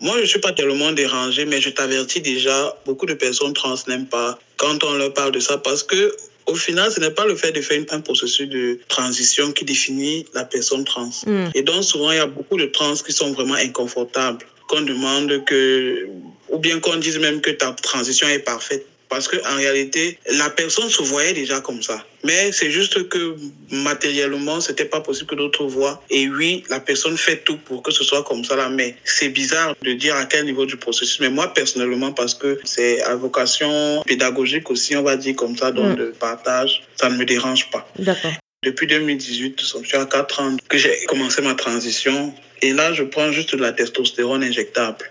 Moi, 0.00 0.16
je 0.16 0.22
ne 0.22 0.26
suis 0.26 0.38
pas 0.38 0.52
tellement 0.52 0.92
dérangée, 0.92 1.44
mais 1.44 1.60
je 1.60 1.70
t'avertis 1.70 2.20
déjà, 2.20 2.76
beaucoup 2.86 3.06
de 3.06 3.14
personnes 3.14 3.52
trans 3.52 3.74
n'aiment 3.88 4.06
pas 4.06 4.38
quand 4.56 4.82
on 4.84 4.94
leur 4.94 5.12
parle 5.12 5.32
de 5.32 5.40
ça 5.40 5.58
parce 5.58 5.82
que, 5.82 6.14
au 6.46 6.54
final, 6.54 6.90
ce 6.90 7.00
n'est 7.00 7.10
pas 7.10 7.26
le 7.26 7.36
fait 7.36 7.52
de 7.52 7.60
faire 7.60 7.82
un 7.90 8.00
processus 8.00 8.48
de 8.48 8.78
transition 8.88 9.52
qui 9.52 9.64
définit 9.64 10.24
la 10.34 10.44
personne 10.44 10.84
trans. 10.84 11.10
hmm. 11.26 11.48
Et 11.54 11.62
donc, 11.62 11.84
souvent, 11.84 12.12
il 12.12 12.16
y 12.16 12.20
a 12.20 12.26
beaucoup 12.26 12.56
de 12.56 12.66
trans 12.66 12.94
qui 12.94 13.12
sont 13.12 13.32
vraiment 13.32 13.54
inconfortables, 13.54 14.46
qu'on 14.68 14.82
demande 14.82 15.44
que, 15.44 16.06
ou 16.48 16.58
bien 16.58 16.78
qu'on 16.80 16.96
dise 16.96 17.18
même 17.18 17.40
que 17.40 17.50
ta 17.50 17.72
transition 17.72 18.28
est 18.28 18.38
parfaite. 18.38 18.86
Parce 19.08 19.26
qu'en 19.28 19.56
réalité, 19.56 20.18
la 20.32 20.50
personne 20.50 20.90
se 20.90 21.02
voyait 21.02 21.32
déjà 21.32 21.60
comme 21.60 21.82
ça. 21.82 22.04
Mais 22.24 22.52
c'est 22.52 22.70
juste 22.70 23.08
que 23.08 23.36
matériellement, 23.70 24.60
c'était 24.60 24.84
pas 24.84 25.00
possible 25.00 25.30
que 25.30 25.34
d'autres 25.34 25.64
voient. 25.66 26.02
Et 26.10 26.28
oui, 26.28 26.64
la 26.68 26.80
personne 26.80 27.16
fait 27.16 27.38
tout 27.38 27.56
pour 27.58 27.82
que 27.82 27.90
ce 27.90 28.04
soit 28.04 28.22
comme 28.24 28.44
ça 28.44 28.56
là. 28.56 28.68
Mais 28.68 28.96
c'est 29.04 29.28
bizarre 29.28 29.74
de 29.82 29.92
dire 29.92 30.14
à 30.16 30.24
quel 30.26 30.44
niveau 30.44 30.66
du 30.66 30.76
processus. 30.76 31.20
Mais 31.20 31.30
moi, 31.30 31.52
personnellement, 31.54 32.12
parce 32.12 32.34
que 32.34 32.58
c'est 32.64 33.00
à 33.02 33.14
vocation 33.16 34.02
pédagogique 34.06 34.70
aussi, 34.70 34.96
on 34.96 35.02
va 35.02 35.16
dire 35.16 35.36
comme 35.36 35.56
ça, 35.56 35.70
donc 35.72 35.88
Mm. 35.92 35.96
de 35.96 36.06
partage, 36.06 36.82
ça 37.00 37.08
ne 37.08 37.16
me 37.16 37.24
dérange 37.24 37.70
pas. 37.70 37.88
D'accord. 37.98 38.32
Depuis 38.64 38.86
2018, 38.88 39.60
je 39.60 39.86
suis 39.86 39.96
à 39.96 40.04
4 40.04 40.42
ans 40.42 40.56
que 40.68 40.76
j'ai 40.76 41.04
commencé 41.06 41.40
ma 41.42 41.54
transition. 41.54 42.34
Et 42.60 42.72
là, 42.72 42.92
je 42.92 43.04
prends 43.04 43.30
juste 43.30 43.54
de 43.54 43.62
la 43.62 43.72
testostérone 43.72 44.42
injectable. 44.42 45.08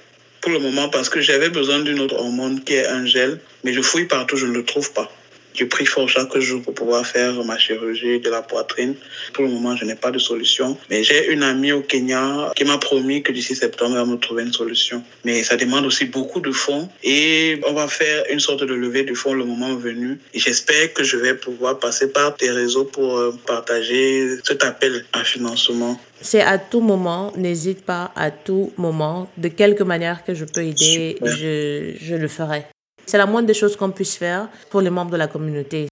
Le 0.48 0.60
moment, 0.60 0.88
parce 0.88 1.10
que 1.10 1.20
j'avais 1.20 1.50
besoin 1.50 1.80
d'une 1.80 2.00
autre 2.00 2.16
hormone 2.16 2.62
qui 2.64 2.74
est 2.76 2.86
un 2.86 3.06
gel, 3.06 3.38
mais 3.66 3.74
je 3.74 3.82
fouille 3.82 4.06
partout, 4.06 4.38
je 4.38 4.46
ne 4.46 4.54
le 4.54 4.64
trouve 4.64 4.90
pas. 4.94 5.12
Je 5.58 5.66
prie 5.66 5.86
fort 5.86 6.08
chaque 6.08 6.38
jour 6.38 6.62
pour 6.62 6.76
pouvoir 6.76 7.06
faire 7.06 7.44
ma 7.44 7.58
chirurgie 7.58 8.20
de 8.20 8.30
la 8.30 8.44
poitrine. 8.44 8.94
Pour 9.34 9.44
le 9.44 9.50
moment, 9.50 9.76
je 9.76 9.86
n'ai 9.86 9.96
pas 9.96 10.12
de 10.12 10.20
solution. 10.20 10.78
Mais 10.92 11.04
j'ai 11.04 11.32
une 11.32 11.42
amie 11.42 11.72
au 11.72 11.82
Kenya 11.82 12.52
qui 12.56 12.64
m'a 12.64 12.78
promis 12.78 13.24
que 13.24 13.32
d'ici 13.32 13.56
septembre, 13.56 13.98
elle 13.98 14.06
va 14.06 14.12
me 14.12 14.18
trouver 14.18 14.44
une 14.44 14.54
solution. 14.54 15.04
Mais 15.26 15.42
ça 15.44 15.56
demande 15.58 15.86
aussi 15.88 16.06
beaucoup 16.06 16.42
de 16.42 16.52
fonds. 16.52 16.88
Et 17.04 17.60
on 17.68 17.74
va 17.74 17.88
faire 17.88 18.24
une 18.30 18.40
sorte 18.40 18.64
de 18.64 18.74
levée 18.74 19.04
de 19.04 19.16
fonds 19.16 19.34
le 19.34 19.46
moment 19.46 19.76
venu. 19.76 20.20
Et 20.36 20.40
j'espère 20.40 20.94
que 20.94 21.04
je 21.04 21.18
vais 21.18 21.34
pouvoir 21.34 21.80
passer 21.80 22.12
par 22.12 22.36
tes 22.36 22.52
réseaux 22.52 22.86
pour 22.86 23.18
euh, 23.18 23.36
partager 23.48 24.38
cet 24.44 24.64
appel 24.64 25.06
à 25.14 25.24
financement. 25.24 26.00
C'est 26.22 26.42
à 26.42 26.60
tout 26.60 26.82
moment, 26.82 27.34
n'hésite 27.36 27.84
pas 27.84 28.12
à 28.16 28.30
tout 28.30 28.74
moment, 28.78 29.30
de 29.38 29.48
quelque 29.48 29.84
manière 29.84 30.24
que 30.24 30.34
je 30.34 30.46
peux 30.46 30.64
aider, 30.64 31.16
Super. 31.18 31.36
je, 31.36 31.94
je 32.00 32.16
le 32.16 32.28
ferai. 32.28 32.66
C'est 33.08 33.18
la 33.18 33.26
moindre 33.26 33.48
des 33.48 33.54
choses 33.54 33.76
qu'on 33.78 33.92
puisse 33.92 34.18
faire 34.18 34.50
pour 34.70 34.82
les 34.82 34.90
membres 34.90 35.12
de 35.12 35.18
la 35.18 35.28
communauté. 35.28 35.88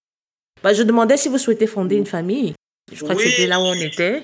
Bah, 0.62 0.74
je 0.74 0.84
demandais 0.84 1.16
si 1.16 1.30
vous 1.30 1.38
souhaitez 1.38 1.66
fonder 1.66 1.96
une 1.96 2.06
famille. 2.06 2.54
Je 2.94 3.02
crois 3.04 3.16
que 3.16 3.24
c'était 3.24 3.48
là 3.48 3.60
où 3.60 3.64
on 3.64 3.74
était. 3.74 4.24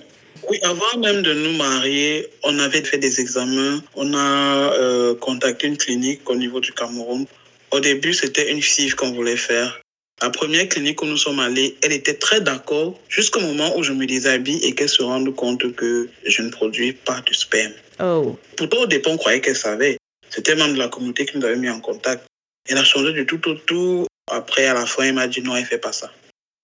Oui, 0.49 0.59
avant 0.63 0.97
même 0.99 1.21
de 1.21 1.33
nous 1.33 1.57
marier, 1.57 2.27
on 2.43 2.59
avait 2.59 2.83
fait 2.83 2.97
des 2.97 3.21
examens. 3.21 3.81
On 3.95 4.13
a 4.13 4.73
euh, 4.73 5.15
contacté 5.15 5.67
une 5.67 5.77
clinique 5.77 6.29
au 6.29 6.35
niveau 6.35 6.59
du 6.59 6.73
Cameroun. 6.73 7.25
Au 7.71 7.79
début, 7.79 8.13
c'était 8.13 8.51
une 8.51 8.61
FIV 8.61 8.95
qu'on 8.95 9.13
voulait 9.13 9.37
faire. 9.37 9.79
La 10.21 10.29
première 10.29 10.67
clinique 10.67 11.01
où 11.01 11.05
nous 11.05 11.17
sommes 11.17 11.39
allés, 11.39 11.77
elle 11.81 11.93
était 11.93 12.13
très 12.13 12.41
d'accord 12.41 12.99
jusqu'au 13.09 13.39
moment 13.39 13.75
où 13.77 13.83
je 13.83 13.93
me 13.93 14.05
déshabille 14.05 14.63
et 14.63 14.75
qu'elle 14.75 14.89
se 14.89 15.01
rende 15.01 15.33
compte 15.35 15.73
que 15.75 16.09
je 16.25 16.41
ne 16.41 16.49
produis 16.49 16.93
pas 16.93 17.21
de 17.21 17.33
sperme. 17.33 17.73
Oh, 17.99 18.37
Pourtant, 18.57 18.81
au 18.81 18.85
départ, 18.85 19.13
on 19.13 19.17
croyait 19.17 19.41
qu'elle 19.41 19.55
savait. 19.55 19.97
C'était 20.29 20.55
même 20.55 20.73
de 20.73 20.79
la 20.79 20.89
communauté 20.89 21.25
qui 21.25 21.37
nous 21.37 21.45
avait 21.45 21.55
mis 21.55 21.69
en 21.69 21.79
contact. 21.79 22.25
Elle 22.69 22.77
a 22.77 22.83
changé 22.83 23.13
du 23.13 23.25
tout 23.25 23.49
au 23.49 23.55
tout. 23.55 24.05
Après, 24.31 24.65
à 24.65 24.73
la 24.73 24.85
fin, 24.85 25.05
il 25.05 25.13
m'a 25.13 25.27
dit 25.27 25.41
non, 25.41 25.55
elle 25.55 25.65
fait 25.65 25.77
pas 25.77 25.93
ça. 25.93 26.11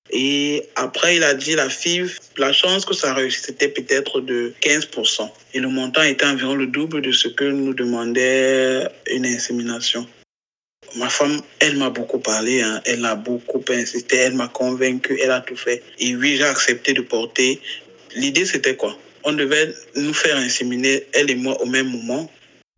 Et 0.09 0.63
après, 0.75 1.17
il 1.17 1.23
a 1.23 1.33
dit 1.33 1.55
la 1.55 1.69
FIV, 1.69 2.17
la 2.37 2.53
chance 2.53 2.85
que 2.85 2.93
ça 2.93 3.13
réussisse, 3.13 3.43
c'était 3.43 3.67
peut-être 3.67 4.21
de 4.21 4.53
15%. 4.61 5.29
Et 5.53 5.59
le 5.59 5.67
montant 5.67 6.03
était 6.03 6.25
environ 6.25 6.55
le 6.55 6.67
double 6.67 7.01
de 7.01 7.11
ce 7.11 7.27
que 7.27 7.43
nous 7.43 7.73
demandait 7.73 8.87
une 9.11 9.25
insémination. 9.25 10.07
Ma 10.95 11.09
femme, 11.09 11.41
elle 11.59 11.77
m'a 11.77 11.89
beaucoup 11.89 12.19
parlé, 12.19 12.61
hein. 12.61 12.81
elle 12.85 13.03
a 13.05 13.15
beaucoup 13.15 13.63
insisté, 13.69 14.15
elle 14.15 14.35
m'a 14.35 14.47
convaincu, 14.47 15.19
elle 15.21 15.31
a 15.31 15.41
tout 15.41 15.57
fait. 15.57 15.83
Et 15.99 16.15
oui, 16.15 16.37
j'ai 16.37 16.45
accepté 16.45 16.93
de 16.93 17.01
porter. 17.01 17.59
L'idée, 18.15 18.45
c'était 18.45 18.77
quoi? 18.77 18.97
On 19.25 19.33
devait 19.33 19.73
nous 19.95 20.13
faire 20.13 20.37
inséminer, 20.37 21.05
elle 21.13 21.29
et 21.29 21.35
moi, 21.35 21.59
au 21.61 21.65
même 21.65 21.89
moment. 21.89 22.31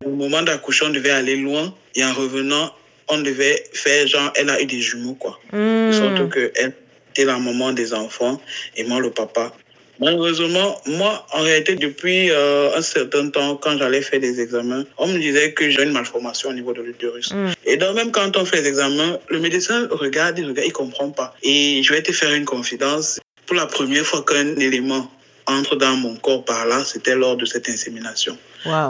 Au 0.04 0.10
moment 0.10 0.42
d'accoucher, 0.42 0.86
on 0.86 0.90
devait 0.90 1.10
aller 1.10 1.36
loin. 1.36 1.72
Et 1.94 2.04
en 2.04 2.12
revenant, 2.12 2.74
on 3.10 3.18
devait 3.18 3.64
faire 3.72 4.06
genre, 4.06 4.32
elle 4.36 4.50
a 4.50 4.60
eu 4.60 4.66
des 4.66 4.80
jumeaux, 4.80 5.14
quoi. 5.14 5.38
Hmm. 5.52 5.92
Surtout 5.92 6.28
qu'elle 6.28 6.74
était 7.10 7.24
la 7.24 7.38
maman 7.38 7.72
des 7.72 7.92
enfants 7.92 8.40
et 8.76 8.84
moi 8.84 9.00
le 9.00 9.10
papa. 9.10 9.52
Malheureusement, 10.00 10.80
moi, 10.86 11.26
en 11.34 11.42
réalité, 11.42 11.74
depuis 11.74 12.30
euh, 12.30 12.74
un 12.74 12.80
certain 12.80 13.28
temps, 13.28 13.56
quand 13.56 13.76
j'allais 13.76 14.00
faire 14.00 14.18
des 14.18 14.40
examens, 14.40 14.84
on 14.96 15.06
me 15.06 15.18
disait 15.18 15.52
que 15.52 15.68
j'ai 15.68 15.82
une 15.82 15.92
malformation 15.92 16.48
au 16.48 16.52
niveau 16.54 16.72
de 16.72 16.80
l'utérus. 16.80 17.32
Mm. 17.34 17.50
Et 17.66 17.76
donc, 17.76 17.96
même 17.96 18.10
quand 18.10 18.34
on 18.38 18.46
fait 18.46 18.62
les 18.62 18.68
examens, 18.68 19.18
le 19.28 19.38
médecin 19.40 19.88
regarde, 19.90 20.38
il 20.38 20.46
regarde, 20.46 20.66
il 20.66 20.72
comprend 20.72 21.10
pas. 21.10 21.34
Et 21.42 21.82
je 21.82 21.92
vais 21.92 22.00
te 22.00 22.12
faire 22.12 22.32
une 22.32 22.46
confidence. 22.46 23.20
Pour 23.44 23.56
la 23.56 23.66
première 23.66 24.06
fois 24.06 24.24
qu'un 24.26 24.56
élément 24.56 25.10
entre 25.46 25.76
dans 25.76 25.96
mon 25.96 26.16
corps 26.16 26.46
par 26.46 26.64
là, 26.64 26.82
c'était 26.84 27.14
lors 27.14 27.36
de 27.36 27.44
cette 27.44 27.68
insémination. 27.68 28.38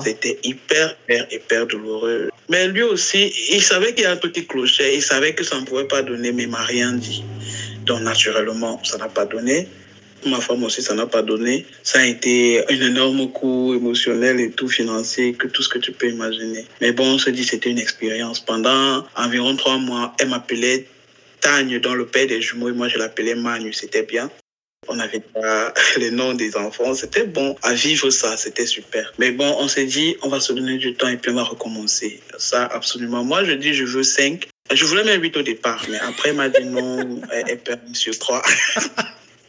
C'était 0.03 0.39
hyper, 0.43 0.97
hyper, 1.05 1.27
hyper 1.31 1.66
douloureux. 1.66 2.31
Mais 2.49 2.66
lui 2.68 2.83
aussi, 2.83 3.33
il 3.51 3.62
savait 3.62 3.95
qu'il 3.95 4.05
y 4.05 4.07
a 4.07 4.12
un 4.12 4.16
petit 4.16 4.47
clocher. 4.47 4.95
Il 4.95 5.03
savait 5.03 5.35
que 5.35 5.45
ça 5.45 5.61
ne 5.61 5.64
pouvait 5.64 5.87
pas 5.87 6.03
donner, 6.03 6.33
mais 6.33 6.45
il 6.45 6.49
m'a 6.49 6.62
rien 6.62 6.93
dit. 6.93 7.23
Donc, 7.87 8.03
naturellement, 8.03 8.81
ça 8.85 8.99
n'a 8.99 9.09
pas 9.09 9.25
donné. 9.25 9.68
Ma 10.27 10.41
femme 10.41 10.62
aussi, 10.64 10.83
ça 10.83 10.95
n'a 10.95 11.07
pas 11.07 11.23
donné. 11.23 11.64
Ça 11.83 12.01
a 12.01 12.05
été 12.05 12.62
un 12.71 12.81
énorme 12.81 13.31
coup 13.33 13.73
émotionnel 13.75 14.39
et 14.41 14.51
tout 14.51 14.68
financier, 14.68 15.33
que 15.33 15.47
tout 15.47 15.62
ce 15.62 15.68
que 15.68 15.79
tu 15.79 15.93
peux 15.93 16.09
imaginer. 16.09 16.66
Mais 16.81 16.93
bon, 16.93 17.14
on 17.14 17.18
se 17.18 17.31
dit 17.31 17.45
c'était 17.45 17.71
une 17.71 17.79
expérience. 17.79 18.41
Pendant 18.41 19.07
environ 19.16 19.57
trois 19.57 19.79
mois, 19.79 20.14
elle 20.18 20.29
m'appelait 20.29 20.87
Tagne, 21.41 21.81
dans 21.81 21.95
le 21.95 22.07
père 22.07 22.27
des 22.27 22.43
jumeaux, 22.43 22.68
et 22.68 22.73
moi 22.73 22.89
je 22.89 22.99
l'appelais 22.99 23.35
Manu. 23.35 23.73
C'était 23.73 24.03
bien. 24.03 24.31
On 24.89 24.99
avait 24.99 25.20
pas 25.20 25.72
les 25.99 26.11
noms 26.11 26.35
des 26.35 26.57
enfants. 26.57 26.95
C'était 26.95 27.24
bon. 27.24 27.57
À 27.62 27.74
vivre 27.74 28.11
ça, 28.11 28.37
c'était 28.37 28.66
super. 28.66 29.12
Mais 29.18 29.31
bon, 29.31 29.55
on 29.59 29.68
s'est 29.68 29.85
dit, 29.85 30.16
on 30.22 30.28
va 30.28 30.41
se 30.41 30.53
donner 30.53 30.78
du 30.78 30.95
temps 30.95 31.09
et 31.09 31.16
puis 31.16 31.31
on 31.31 31.35
va 31.35 31.45
recommencer. 31.45 32.20
Ça, 32.39 32.66
absolument. 32.66 33.22
Moi, 33.22 33.45
je 33.45 33.53
dis, 33.53 33.74
je 33.74 33.85
veux 33.85 34.03
cinq. 34.03 34.49
Je 34.72 34.85
voulais 34.85 35.05
même 35.05 35.20
huit 35.22 35.37
au 35.37 35.43
départ, 35.43 35.85
mais 35.91 35.99
après, 35.99 36.31
elle 36.31 36.37
m'a 36.37 36.49
dit 36.49 36.64
non, 36.64 37.20
elle 37.33 37.59
permis 37.59 37.95
sur 37.95 38.16
trois. 38.18 38.43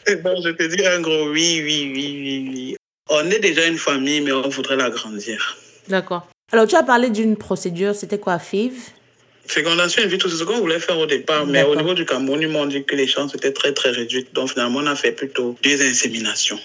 Et 0.08 0.16
bon, 0.24 0.36
je 0.44 0.50
te 0.50 0.64
dis 0.64 0.86
un 0.86 1.00
gros 1.00 1.30
oui, 1.30 1.62
oui, 1.64 1.92
oui, 1.94 2.20
oui, 2.22 2.50
oui. 2.54 2.76
On 3.10 3.30
est 3.30 3.40
déjà 3.40 3.68
une 3.68 3.78
famille, 3.78 4.22
mais 4.22 4.32
on 4.32 4.50
voudrait 4.50 4.78
l'agrandir. 4.78 5.58
D'accord. 5.88 6.28
Alors, 6.52 6.68
tu 6.68 6.76
as 6.76 6.84
parlé 6.84 7.10
d'une 7.10 7.38
procédure, 7.38 7.96
c'était 7.96 8.20
quoi, 8.20 8.40
FIV 8.40 8.74
Fécondation 9.48 10.04
in 10.04 10.08
vitro, 10.08 10.30
c'est 10.30 10.38
ce 10.38 10.44
qu'on 10.44 10.60
voulait 10.60 10.80
faire 10.80 10.98
au 10.98 11.06
départ, 11.06 11.46
mais 11.46 11.64
au 11.64 11.76
niveau 11.76 11.94
du 11.94 12.06
Cameroun, 12.06 12.42
ils 12.42 12.48
m'ont 12.48 12.66
dit 12.66 12.84
que 12.84 12.96
les 12.96 13.08
chances 13.08 13.34
étaient 13.36 13.52
très, 13.52 13.74
très 13.74 13.89
réduites. 13.92 14.34
Donc 14.34 14.50
finalement, 14.50 14.80
on 14.80 14.88
a 14.88 14.96
fait 14.96 15.12
plutôt 15.12 15.58
deux 15.64 15.82
inséminations. 15.82 16.60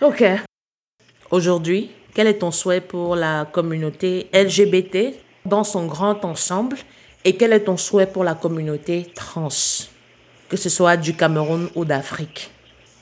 Ok. 0.00 0.24
Aujourd'hui, 1.30 1.90
quel 2.14 2.26
est 2.26 2.38
ton 2.38 2.50
souhait 2.50 2.80
pour 2.80 3.16
la 3.16 3.46
communauté 3.52 4.28
LGBT 4.32 5.14
dans 5.44 5.64
son 5.64 5.86
grand 5.86 6.24
ensemble? 6.24 6.76
Et 7.24 7.36
quel 7.36 7.52
est 7.52 7.60
ton 7.60 7.76
souhait 7.76 8.06
pour 8.06 8.24
la 8.24 8.34
communauté 8.34 9.06
trans, 9.14 9.48
que 10.48 10.56
ce 10.56 10.70
soit 10.70 10.96
du 10.96 11.14
Cameroun 11.14 11.68
ou 11.74 11.84
d'Afrique 11.84 12.50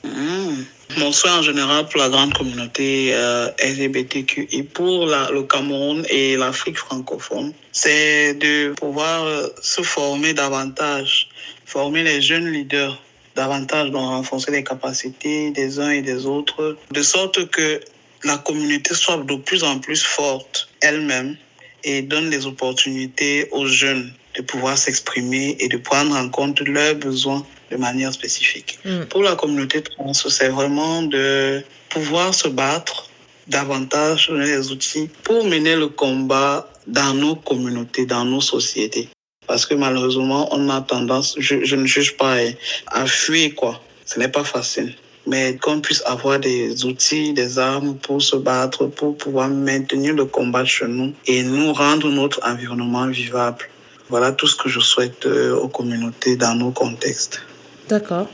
Hmm. 0.04 0.62
Mon 0.96 1.12
souhait 1.12 1.30
en 1.30 1.42
général 1.42 1.86
pour 1.88 2.00
la 2.00 2.08
grande 2.08 2.32
communauté 2.34 3.10
euh, 3.12 3.50
LGBTQI, 3.62 4.62
pour 4.64 5.06
la- 5.06 5.30
le 5.30 5.42
Cameroun 5.42 6.04
et 6.08 6.36
l'Afrique 6.36 6.78
francophone, 6.78 7.52
c'est 7.72 8.34
de 8.34 8.72
pouvoir 8.72 9.24
euh, 9.24 9.48
se 9.60 9.82
former 9.82 10.32
davantage, 10.32 11.28
former 11.66 12.02
les 12.02 12.22
jeunes 12.22 12.50
leaders 12.50 13.00
davantage, 13.36 13.90
donc 13.90 14.02
renforcer 14.02 14.50
les 14.50 14.64
capacités 14.64 15.50
des 15.50 15.78
uns 15.78 15.90
et 15.90 16.02
des 16.02 16.24
autres, 16.26 16.76
de 16.90 17.02
sorte 17.02 17.48
que 17.50 17.80
la 18.24 18.38
communauté 18.38 18.94
soit 18.94 19.18
de 19.18 19.36
plus 19.36 19.62
en 19.62 19.78
plus 19.78 20.02
forte 20.02 20.68
elle-même 20.80 21.36
et 21.84 22.02
donne 22.02 22.30
des 22.30 22.46
opportunités 22.46 23.46
aux 23.52 23.66
jeunes 23.66 24.10
de 24.36 24.42
pouvoir 24.42 24.76
s'exprimer 24.78 25.56
et 25.60 25.68
de 25.68 25.76
prendre 25.76 26.16
en 26.16 26.28
compte 26.28 26.60
leurs 26.62 26.96
besoins 26.96 27.46
de 27.70 27.76
manière 27.76 28.12
spécifique. 28.12 28.78
Mm. 28.84 29.04
Pour 29.04 29.22
la 29.22 29.36
communauté 29.36 29.82
trans, 29.82 30.12
c'est 30.14 30.48
vraiment 30.48 31.02
de 31.02 31.62
pouvoir 31.90 32.34
se 32.34 32.48
battre 32.48 33.08
davantage, 33.48 34.28
donner 34.28 34.46
les 34.46 34.70
outils 34.70 35.08
pour 35.22 35.44
mener 35.44 35.76
le 35.76 35.88
combat 35.88 36.70
dans 36.86 37.14
nos 37.14 37.34
communautés, 37.34 38.06
dans 38.06 38.24
nos 38.24 38.40
sociétés. 38.40 39.08
Parce 39.46 39.64
que 39.64 39.74
malheureusement, 39.74 40.48
on 40.52 40.68
a 40.68 40.82
tendance, 40.82 41.34
je, 41.38 41.64
je 41.64 41.76
ne 41.76 41.86
juge 41.86 42.16
pas, 42.16 42.36
hein, 42.36 42.52
à 42.88 43.06
fuir, 43.06 43.54
quoi. 43.54 43.80
Ce 44.04 44.18
n'est 44.18 44.28
pas 44.28 44.44
facile. 44.44 44.94
Mais 45.26 45.56
qu'on 45.56 45.80
puisse 45.80 46.02
avoir 46.06 46.38
des 46.38 46.84
outils, 46.84 47.32
des 47.32 47.58
armes 47.58 47.96
pour 47.96 48.22
se 48.22 48.36
battre, 48.36 48.86
pour 48.86 49.16
pouvoir 49.16 49.48
maintenir 49.48 50.14
le 50.14 50.24
combat 50.24 50.64
chez 50.64 50.86
nous 50.86 51.12
et 51.26 51.42
nous 51.42 51.72
rendre 51.72 52.08
notre 52.10 52.40
environnement 52.46 53.06
vivable. 53.06 53.68
Voilà 54.08 54.32
tout 54.32 54.46
ce 54.46 54.56
que 54.56 54.70
je 54.70 54.80
souhaite 54.80 55.26
euh, 55.26 55.54
aux 55.54 55.68
communautés 55.68 56.36
dans 56.36 56.54
nos 56.54 56.70
contextes. 56.70 57.42
D'accord. 57.88 58.28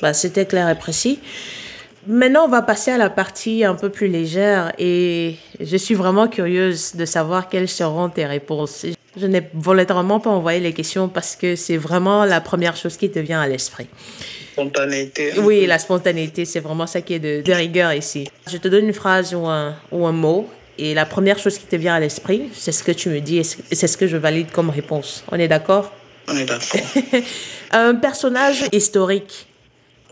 Bah, 0.00 0.14
C'était 0.14 0.46
clair 0.46 0.68
et 0.68 0.74
précis. 0.74 1.20
Maintenant, 2.06 2.46
on 2.46 2.48
va 2.48 2.62
passer 2.62 2.90
à 2.90 2.98
la 2.98 3.10
partie 3.10 3.62
un 3.62 3.74
peu 3.74 3.90
plus 3.90 4.08
légère 4.08 4.72
et 4.78 5.36
je 5.60 5.76
suis 5.76 5.94
vraiment 5.94 6.28
curieuse 6.28 6.94
de 6.94 7.04
savoir 7.04 7.50
quelles 7.50 7.68
seront 7.68 8.08
tes 8.08 8.24
réponses. 8.24 8.86
Je 9.16 9.26
n'ai 9.26 9.42
volontairement 9.52 10.18
pas 10.18 10.30
envoyé 10.30 10.60
les 10.60 10.72
questions 10.72 11.08
parce 11.08 11.36
que 11.36 11.56
c'est 11.56 11.76
vraiment 11.76 12.24
la 12.24 12.40
première 12.40 12.74
chose 12.76 12.96
qui 12.96 13.10
te 13.10 13.18
vient 13.18 13.40
à 13.42 13.46
l'esprit. 13.46 13.86
Spontanéité. 14.52 15.32
Oui, 15.40 15.66
la 15.66 15.78
spontanéité, 15.78 16.46
c'est 16.46 16.60
vraiment 16.60 16.86
ça 16.86 17.02
qui 17.02 17.14
est 17.14 17.18
de, 17.18 17.42
de, 17.42 17.52
rigueur 17.52 17.92
ici. 17.92 18.28
Je 18.50 18.56
te 18.56 18.68
donne 18.68 18.86
une 18.86 18.94
phrase 18.94 19.34
ou 19.34 19.46
un, 19.46 19.76
ou 19.92 20.06
un 20.06 20.12
mot 20.12 20.48
et 20.78 20.94
la 20.94 21.04
première 21.04 21.38
chose 21.38 21.58
qui 21.58 21.66
te 21.66 21.76
vient 21.76 21.94
à 21.94 22.00
l'esprit, 22.00 22.48
c'est 22.54 22.72
ce 22.72 22.82
que 22.82 22.92
tu 22.92 23.10
me 23.10 23.20
dis 23.20 23.38
et 23.38 23.44
c'est 23.44 23.86
ce 23.86 23.98
que 23.98 24.06
je 24.06 24.16
valide 24.16 24.50
comme 24.50 24.70
réponse. 24.70 25.22
On 25.30 25.38
est 25.38 25.48
d'accord? 25.48 25.92
On 26.30 26.36
est 26.36 26.44
d'accord. 26.44 26.80
un 27.72 27.94
personnage 27.96 28.64
historique. 28.72 29.46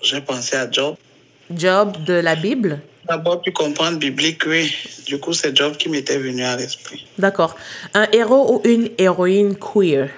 J'ai 0.02 0.20
pensé 0.20 0.56
à 0.56 0.70
Job. 0.70 0.96
Job 1.50 2.04
de 2.04 2.14
la 2.14 2.34
Bible 2.34 2.80
D'abord, 3.08 3.40
tu 3.40 3.52
comprends 3.52 3.92
biblique, 3.92 4.42
oui. 4.46 4.70
Du 5.06 5.18
coup, 5.18 5.32
c'est 5.32 5.56
Job 5.56 5.76
qui 5.78 5.88
m'était 5.88 6.18
venu 6.18 6.42
à 6.42 6.56
l'esprit. 6.56 7.06
D'accord. 7.16 7.56
Un 7.94 8.06
héros 8.12 8.52
ou 8.52 8.68
une 8.68 8.90
héroïne 8.98 9.56
queer? 9.56 10.10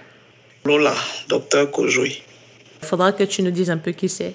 Lola, 0.64 0.94
docteur 1.28 1.70
Kojoui. 1.70 2.20
Il 2.82 2.88
faudra 2.88 3.12
que 3.12 3.22
tu 3.22 3.42
nous 3.42 3.52
dises 3.52 3.70
un 3.70 3.78
peu 3.78 3.92
qui 3.92 4.08
c'est. 4.08 4.34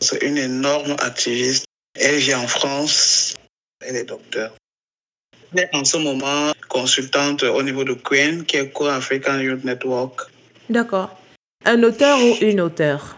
C'est 0.00 0.22
une 0.22 0.38
énorme 0.38 0.94
activiste. 1.00 1.64
Elle 1.94 2.16
vit 2.16 2.34
en 2.34 2.46
France. 2.46 3.34
Elle 3.84 3.96
est 3.96 4.04
docteur. 4.04 4.52
Elle 5.52 5.64
est 5.64 5.74
en 5.74 5.84
ce 5.84 5.96
moment 5.96 6.52
consultante 6.68 7.42
au 7.42 7.62
niveau 7.62 7.82
de 7.82 7.94
Queen, 7.94 8.44
qui 8.44 8.58
est 8.58 8.70
Core 8.70 8.90
African 8.90 9.38
Youth 9.38 9.64
Network. 9.64 10.30
D'accord. 10.70 11.10
Un 11.64 11.82
auteur 11.82 12.18
ou 12.20 12.34
une 12.40 12.60
auteure? 12.60 13.16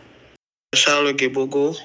Charles 0.74 1.12
Guébogo. 1.14 1.76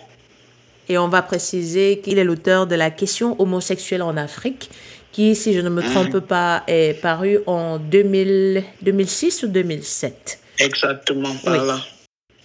Et 0.88 0.98
on 0.98 1.08
va 1.08 1.22
préciser 1.24 2.00
qu'il 2.04 2.20
est 2.20 2.24
l'auteur 2.24 2.68
de 2.68 2.76
la 2.76 2.92
question 2.92 3.40
homosexuelle 3.42 4.04
en 4.04 4.16
Afrique, 4.18 4.70
qui, 5.12 5.36
si 5.36 5.54
je 5.54 5.60
ne 5.62 5.70
me 5.70 5.82
trompe 5.82 6.20
pas, 6.20 6.64
est 6.68 6.94
paru 7.02 7.40
en 7.48 7.80
2000, 7.80 8.64
2006 8.84 9.44
ou 9.44 9.48
2007. 9.48 10.40
Exactement, 10.60 11.34
par 11.44 11.64
là. 11.66 11.80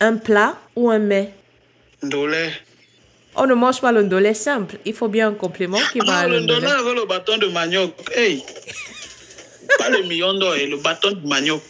Un 0.00 0.16
plat 0.16 0.56
ou 0.74 0.90
un 0.90 0.98
mets? 0.98 1.34
Ndolé. 2.02 2.50
On 3.36 3.46
ne 3.46 3.54
mange 3.54 3.80
pas 3.80 3.92
le 3.92 4.02
ndolé 4.02 4.32
simple. 4.34 4.76
Il 4.86 4.94
faut 4.94 5.08
bien 5.08 5.28
un 5.28 5.34
complément 5.34 5.78
qui 5.92 5.98
va 5.98 6.20
Ah, 6.20 6.26
le 6.28 6.40
ndolé. 6.40 6.66
avec 6.66 6.94
le 6.96 7.06
bâton 7.06 7.36
de 7.36 7.46
manioc. 7.48 7.92
Hey! 8.16 8.42
Pas 9.78 9.88
le 9.88 10.02
million 10.02 10.34
d'or 10.34 10.56
et 10.56 10.66
le 10.66 10.78
bâton 10.78 11.12
de 11.12 11.26
manioc. 11.28 11.62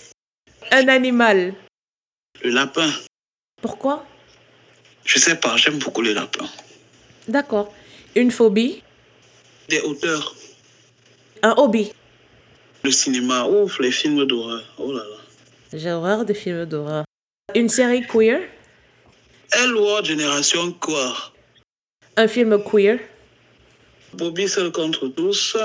Un 0.72 0.88
animal. 0.88 1.54
Le 2.42 2.50
lapin. 2.50 2.90
Pourquoi? 3.60 4.06
Je 5.04 5.18
sais 5.18 5.36
pas, 5.36 5.56
j'aime 5.56 5.78
beaucoup 5.78 6.00
les 6.02 6.14
lapins. 6.14 6.48
D'accord. 7.26 7.72
Une 8.14 8.30
phobie? 8.30 8.82
Des 9.68 9.80
auteurs. 9.80 10.34
Un 11.42 11.54
hobby? 11.56 11.92
Le 12.84 12.90
cinéma, 12.92 13.44
ouf, 13.46 13.78
les 13.80 13.90
films 13.90 14.24
d'horreur. 14.26 14.62
Oh 14.78 14.92
là 14.92 15.02
là. 15.02 15.16
J'ai 15.72 15.90
horreur 15.90 16.24
de 16.24 16.32
films 16.32 16.64
d'horreur. 16.66 17.04
Une 17.54 17.68
série 17.68 18.06
queer? 18.06 18.40
Elle 19.52 19.74
World 19.74 20.06
Génération 20.06 20.72
quoi 20.72 21.32
Un 22.16 22.28
film 22.28 22.62
queer? 22.62 23.00
Bobby 24.14 24.48
seul 24.48 24.70
contre 24.70 25.08
tous. 25.08 25.56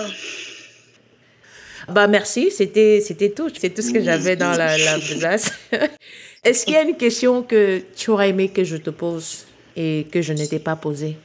Bah 1.89 2.07
merci, 2.07 2.51
c'était 2.51 3.01
c'était 3.01 3.29
tout, 3.29 3.49
c'est 3.59 3.69
tout 3.69 3.81
ce 3.81 3.91
que 3.91 4.01
j'avais 4.01 4.35
dans 4.35 4.51
la, 4.51 4.77
la 4.77 4.97
besace. 4.97 5.51
Est-ce 6.43 6.65
qu'il 6.65 6.73
y 6.73 6.77
a 6.77 6.81
une 6.83 6.97
question 6.97 7.43
que 7.43 7.81
tu 7.95 8.09
aurais 8.09 8.29
aimé 8.29 8.49
que 8.49 8.63
je 8.63 8.77
te 8.77 8.89
pose 8.89 9.45
et 9.75 10.07
que 10.11 10.21
je 10.21 10.33
ne 10.33 10.45
t'ai 10.45 10.59
pas 10.59 10.75
posée? 10.75 11.17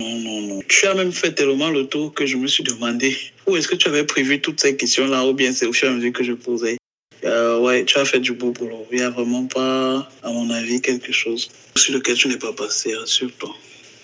Non, 0.00 0.18
non, 0.18 0.40
non. 0.42 0.60
Tu 0.68 0.86
as 0.86 0.94
même 0.94 1.12
fait 1.12 1.32
tellement 1.32 1.70
le 1.70 1.86
tour 1.86 2.14
que 2.14 2.24
je 2.26 2.36
me 2.36 2.46
suis 2.46 2.62
demandé 2.62 3.16
où 3.46 3.56
est-ce 3.56 3.66
que 3.66 3.76
tu 3.76 3.88
avais 3.88 4.04
prévu 4.04 4.40
toutes 4.40 4.60
ces 4.60 4.76
questions-là 4.76 5.26
ou 5.26 5.32
bien 5.32 5.52
c'est 5.52 5.66
au 5.66 5.72
fur 5.72 5.88
et 5.88 5.90
à 5.90 5.94
mesure 5.94 6.12
que 6.12 6.24
je 6.24 6.32
posais? 6.34 6.76
Euh, 7.24 7.58
ouais, 7.58 7.84
tu 7.84 7.98
as 7.98 8.04
fait 8.04 8.20
du 8.20 8.32
beau 8.32 8.52
boulot. 8.52 8.86
Il 8.92 8.98
n'y 8.98 9.02
a 9.02 9.10
vraiment 9.10 9.46
pas, 9.46 10.08
à 10.22 10.30
mon 10.30 10.50
avis, 10.50 10.80
quelque 10.80 11.12
chose 11.12 11.50
sur 11.76 11.94
lequel 11.94 12.14
tu 12.14 12.28
n'es 12.28 12.38
pas 12.38 12.52
passé, 12.52 12.94
rassure-toi. 12.94 13.54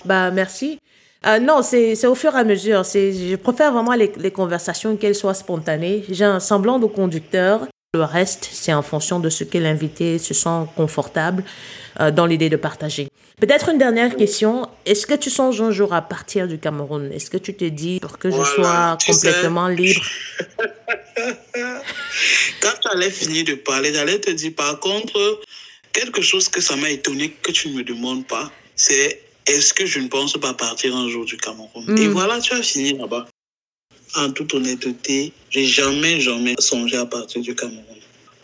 Bah 0.04 0.30
merci. 0.30 0.78
Euh, 1.26 1.38
non, 1.38 1.62
c'est 1.62 2.06
au 2.06 2.14
fur 2.14 2.34
et 2.34 2.40
à 2.40 2.44
mesure. 2.44 2.82
Je 2.84 3.36
préfère 3.36 3.72
vraiment 3.72 3.94
les, 3.94 4.12
les 4.18 4.30
conversations 4.30 4.96
qu'elles 4.96 5.14
soient 5.14 5.34
spontanées. 5.34 6.04
J'ai 6.10 6.24
un 6.24 6.40
semblant 6.40 6.78
de 6.78 6.86
conducteur. 6.86 7.66
Le 7.94 8.02
reste, 8.02 8.48
c'est 8.50 8.74
en 8.74 8.82
fonction 8.82 9.20
de 9.20 9.30
ce 9.30 9.44
que 9.44 9.56
l'invité 9.56 10.18
se 10.18 10.34
sent 10.34 10.66
confortable 10.76 11.44
euh, 12.00 12.10
dans 12.10 12.26
l'idée 12.26 12.50
de 12.50 12.56
partager. 12.56 13.08
Peut-être 13.40 13.68
une 13.70 13.78
dernière 13.78 14.16
question. 14.16 14.68
Est-ce 14.84 15.06
que 15.06 15.14
tu 15.14 15.30
songes 15.30 15.60
un 15.60 15.70
jour 15.70 15.94
à 15.94 16.02
partir 16.02 16.46
du 16.46 16.58
Cameroun? 16.58 17.10
Est-ce 17.12 17.30
que 17.30 17.36
tu 17.36 17.54
te 17.54 17.64
dis 17.64 18.00
pour 18.00 18.18
que 18.18 18.30
je 18.30 18.42
sois 18.42 18.96
sais. 19.00 19.12
complètement 19.12 19.68
libre? 19.68 20.02
Quand 22.60 22.72
tu 22.80 22.88
allais 22.92 23.10
finir 23.10 23.44
de 23.44 23.54
parler, 23.54 23.92
j'allais 23.94 24.18
te 24.18 24.30
dire 24.30 24.52
par 24.56 24.78
contre, 24.80 25.40
quelque 25.92 26.20
chose 26.20 26.48
que 26.48 26.60
ça 26.60 26.76
m'a 26.76 26.90
étonné 26.90 27.30
que 27.30 27.52
tu 27.52 27.68
ne 27.70 27.78
me 27.78 27.82
demandes 27.84 28.26
pas, 28.26 28.50
c'est 28.76 29.20
est-ce 29.46 29.74
que 29.74 29.86
je 29.86 29.98
ne 29.98 30.08
pense 30.08 30.34
pas 30.34 30.54
partir 30.54 30.96
un 30.96 31.08
jour 31.08 31.24
du 31.24 31.36
Cameroun 31.36 31.84
Mm. 31.86 31.98
Et 31.98 32.08
voilà, 32.08 32.40
tu 32.40 32.52
as 32.52 32.62
fini 32.62 32.96
là-bas. 32.96 33.26
En 34.16 34.30
toute 34.30 34.54
honnêteté, 34.54 35.32
j'ai 35.50 35.66
jamais, 35.66 36.20
jamais 36.20 36.54
songé 36.58 36.96
à 36.96 37.06
partir 37.06 37.42
du 37.42 37.54
Cameroun. 37.54 37.98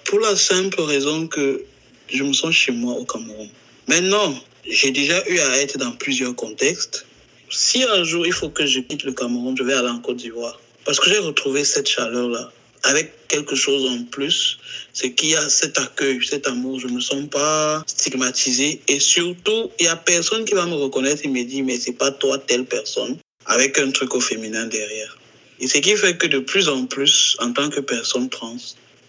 Pour 0.05 0.19
la 0.21 0.37
simple 0.37 0.81
raison 0.81 1.29
que 1.29 1.65
je 2.09 2.25
me 2.25 2.33
sens 2.33 2.55
chez 2.55 2.73
moi 2.73 2.95
au 2.95 3.05
Cameroun. 3.05 3.49
Maintenant, 3.87 4.35
j'ai 4.69 4.91
déjà 4.91 5.23
eu 5.29 5.39
à 5.39 5.59
être 5.59 5.79
dans 5.79 5.93
plusieurs 5.93 6.35
contextes. 6.35 7.07
Si 7.51 7.83
un 7.85 8.05
jour 8.05 8.27
il 8.27 8.33
faut 8.33 8.51
que 8.51 8.67
je 8.67 8.81
quitte 8.81 9.05
le 9.05 9.13
Cameroun, 9.13 9.57
je 9.57 9.63
vais 9.63 9.75
aller 9.75 9.89
en 9.89 10.01
Côte 10.01 10.17
d'Ivoire. 10.17 10.61
Parce 10.85 10.99
que 10.99 11.09
j'ai 11.11 11.19
retrouvé 11.19 11.65
cette 11.65 11.89
chaleur-là. 11.89 12.53
Avec 12.83 13.29
quelque 13.29 13.55
chose 13.55 13.89
en 13.91 14.05
plus, 14.05 14.59
c'est 15.01 15.13
qu'il 15.13 15.31
y 15.31 15.35
a 15.35 15.49
cet 15.49 15.79
accueil, 15.79 16.21
cet 16.23 16.47
amour. 16.47 16.79
Je 16.79 16.87
ne 16.87 16.93
me 16.93 17.01
sens 17.01 17.25
pas 17.31 17.83
stigmatisé. 17.87 18.83
Et 18.87 19.01
surtout, 19.01 19.71
il 19.79 19.85
n'y 19.85 19.89
a 19.89 19.97
personne 19.97 20.45
qui 20.45 20.53
va 20.55 20.67
me 20.67 20.75
reconnaître 20.75 21.23
et 21.25 21.29
me 21.29 21.43
dire, 21.43 21.65
mais 21.65 21.79
c'est 21.79 21.93
pas 21.93 22.11
toi 22.11 22.37
telle 22.39 22.67
personne, 22.67 23.17
avec 23.47 23.79
un 23.79 23.91
truc 23.93 24.15
au 24.15 24.21
féminin 24.21 24.67
derrière. 24.67 25.17
Et 25.59 25.67
ce 25.69 25.79
qui 25.79 25.97
fait 25.97 26.19
que 26.19 26.27
de 26.27 26.39
plus 26.39 26.69
en 26.69 26.85
plus, 26.85 27.37
en 27.39 27.53
tant 27.53 27.71
que 27.71 27.81
personne 27.81 28.29
trans, 28.29 28.57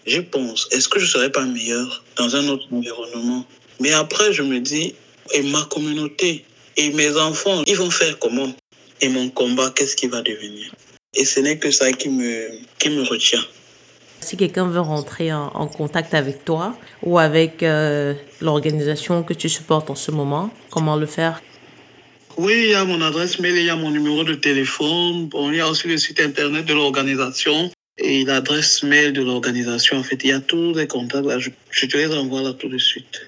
je 0.06 0.22
pense, 0.22 0.68
est-ce 0.72 0.88
que 0.88 1.00
je 1.00 1.06
serais 1.06 1.32
pas 1.32 1.46
meilleur 1.46 2.04
dans 2.16 2.36
un 2.38 2.48
autre 2.48 2.68
environnement? 2.72 3.46
Mais 3.82 3.92
après, 3.92 4.32
je 4.32 4.44
me 4.44 4.60
dis, 4.60 4.96
et 5.34 5.42
ma 5.42 5.64
communauté, 5.66 6.46
et 6.78 6.92
mes 6.92 7.18
enfants, 7.18 7.64
ils 7.68 7.76
vont 7.76 7.92
faire 7.92 8.18
comment? 8.20 8.54
Et 9.02 9.10
mon 9.10 9.30
combat, 9.30 9.72
qu'est-ce 9.76 9.98
qui 9.98 10.08
va 10.08 10.22
devenir? 10.22 10.72
Et 11.16 11.26
ce 11.26 11.42
n'est 11.42 11.58
que 11.58 11.70
ça 11.70 11.92
qui 11.92 12.08
me, 12.08 12.50
qui 12.80 12.90
me 12.90 13.04
retient. 13.04 13.46
Si 14.22 14.38
quelqu'un 14.38 14.68
veut 14.68 14.80
rentrer 14.80 15.34
en, 15.34 15.68
contact 15.68 16.14
avec 16.14 16.46
toi 16.46 16.78
ou 17.04 17.18
avec 17.18 17.64
euh, 17.64 18.14
l'organisation 18.40 19.24
que 19.24 19.34
tu 19.34 19.50
supportes 19.50 19.90
en 19.90 19.96
ce 19.96 20.12
moment, 20.12 20.52
comment 20.70 20.96
le 20.96 21.08
faire? 21.08 21.42
Oui, 22.38 22.54
il 22.66 22.70
y 22.70 22.76
a 22.76 22.86
mon 22.86 23.02
adresse 23.02 23.40
mail, 23.40 23.58
il 23.58 23.66
y 23.66 23.70
a 23.70 23.76
mon 23.76 23.92
numéro 23.92 24.24
de 24.24 24.36
téléphone. 24.36 25.30
Il 25.34 25.56
y 25.56 25.60
a 25.60 25.68
aussi 25.68 25.88
le 25.88 25.98
site 25.98 26.20
internet 26.22 26.66
de 26.66 26.74
l'organisation 26.74 27.72
et 27.98 28.24
l'adresse 28.24 28.84
mail 28.84 29.12
de 29.12 29.22
l'organisation. 29.22 29.98
En 29.98 30.04
fait, 30.04 30.24
il 30.24 30.30
y 30.30 30.34
a 30.34 30.40
tous 30.40 30.74
les 30.76 30.88
contacts. 30.88 31.28
Je, 31.40 31.50
je 31.72 31.86
te 31.88 31.98
les 31.98 32.16
envoie 32.16 32.42
là 32.42 32.54
tout 32.54 32.70
de 32.70 32.78
suite. 32.78 33.22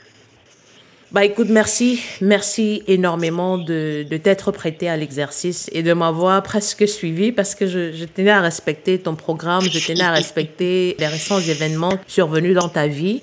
Bah 1.14 1.23
écoute, 1.23 1.49
merci, 1.49 2.02
merci 2.22 2.81
énormément 2.88 3.60
de, 3.60 4.03
de 4.10 4.18
t'être 4.18 4.52
prêté 4.52 4.90
à 4.90 4.98
l'exercice 4.98 5.69
et 5.72 5.84
de 5.84 5.94
m'avoir 5.94 6.41
presque 6.41 6.88
suivi 6.88 7.31
parce 7.31 7.53
que 7.53 7.68
je, 7.68 7.91
je 7.91 8.06
tenais 8.06 8.31
à 8.31 8.41
respecter 8.41 8.98
ton 8.98 9.14
programme, 9.14 9.61
je 9.61 9.77
tenais 9.77 10.02
à 10.02 10.11
respecter 10.11 10.95
les 10.99 11.06
récents 11.06 11.40
événements 11.40 11.99
survenus 12.07 12.56
dans 12.56 12.68
ta 12.68 12.88
vie, 12.88 13.22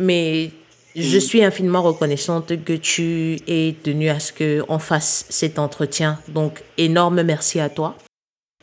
mais 0.00 0.50
je 0.96 1.18
suis 1.18 1.44
infiniment 1.44 1.82
reconnaissante 1.82 2.64
que 2.64 2.72
tu 2.72 3.36
aies 3.46 3.76
tenu 3.84 4.08
à 4.08 4.18
ce 4.18 4.32
qu'on 4.32 4.80
fasse 4.80 5.24
cet 5.28 5.60
entretien. 5.60 6.18
Donc, 6.26 6.64
énorme 6.76 7.22
merci 7.22 7.60
à 7.60 7.68
toi. 7.68 7.96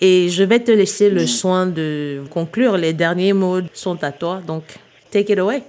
Et 0.01 0.27
je 0.27 0.43
vais 0.43 0.59
te 0.59 0.71
laisser 0.71 1.09
le 1.09 1.25
soin 1.25 1.65
de 1.65 2.23
conclure. 2.29 2.75
Les 2.75 2.91
derniers 2.91 3.31
mots 3.31 3.61
sont 3.73 4.03
à 4.03 4.11
toi. 4.11 4.41
Donc, 4.45 4.63
take 5.11 5.31
it 5.31 5.39
away. 5.39 5.63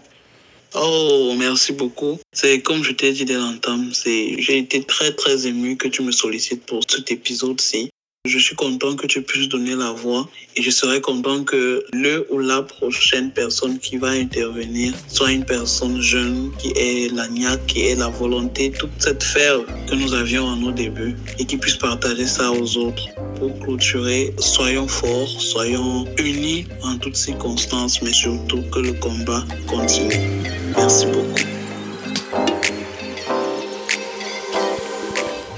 Oh, 0.74 1.34
merci 1.38 1.72
beaucoup. 1.72 2.18
C'est 2.32 2.60
comme 2.60 2.82
je 2.82 2.93
t'ai 2.93 3.12
dit 3.12 3.24
dès 3.24 3.34
l'entame, 3.34 3.93
c'est, 3.94 4.34
j'ai 4.38 4.59
été 4.59 4.82
très 4.82 5.12
très 5.12 5.47
ému 5.47 5.76
que 5.76 5.88
tu 5.88 6.02
me 6.02 6.12
sollicites 6.12 6.66
pour 6.66 6.82
cet 6.88 7.10
épisode-ci. 7.10 7.90
Je 8.27 8.39
suis 8.40 8.57
content 8.57 8.97
que 8.97 9.07
tu 9.07 9.23
puisses 9.23 9.48
donner 9.48 9.77
la 9.77 9.93
voix 9.93 10.28
et 10.57 10.62
je 10.62 10.70
serais 10.70 11.01
content 11.01 11.44
que 11.44 11.85
le 11.93 12.27
ou 12.31 12.40
la 12.40 12.61
prochaine 12.62 13.31
personne 13.31 13.78
qui 13.78 13.98
va 13.98 14.09
intervenir 14.09 14.93
soit 15.07 15.31
une 15.31 15.44
personne 15.44 16.01
jeune 16.01 16.51
qui 16.59 16.73
ait 16.77 17.09
la 17.12 17.28
qui 17.69 17.86
ait 17.86 17.94
la 17.94 18.09
volonté, 18.09 18.73
toute 18.73 18.90
cette 18.98 19.23
ferve 19.23 19.65
que 19.89 19.94
nous 19.94 20.12
avions 20.12 20.51
à 20.53 20.57
nos 20.57 20.73
débuts 20.73 21.15
et 21.39 21.44
qui 21.44 21.57
puisse 21.57 21.77
partager 21.77 22.27
ça 22.27 22.51
aux 22.51 22.77
autres. 22.77 23.07
Pour 23.39 23.57
clôturer, 23.61 24.35
soyons 24.39 24.89
forts, 24.89 25.28
soyons 25.28 26.05
unis 26.19 26.66
en 26.82 26.98
toutes 26.98 27.16
circonstances, 27.16 28.03
mais 28.03 28.12
surtout 28.12 28.62
que 28.73 28.81
le 28.81 28.93
combat 28.94 29.44
continue. 29.69 30.43
Merci 30.77 31.07
beaucoup. 31.07 31.55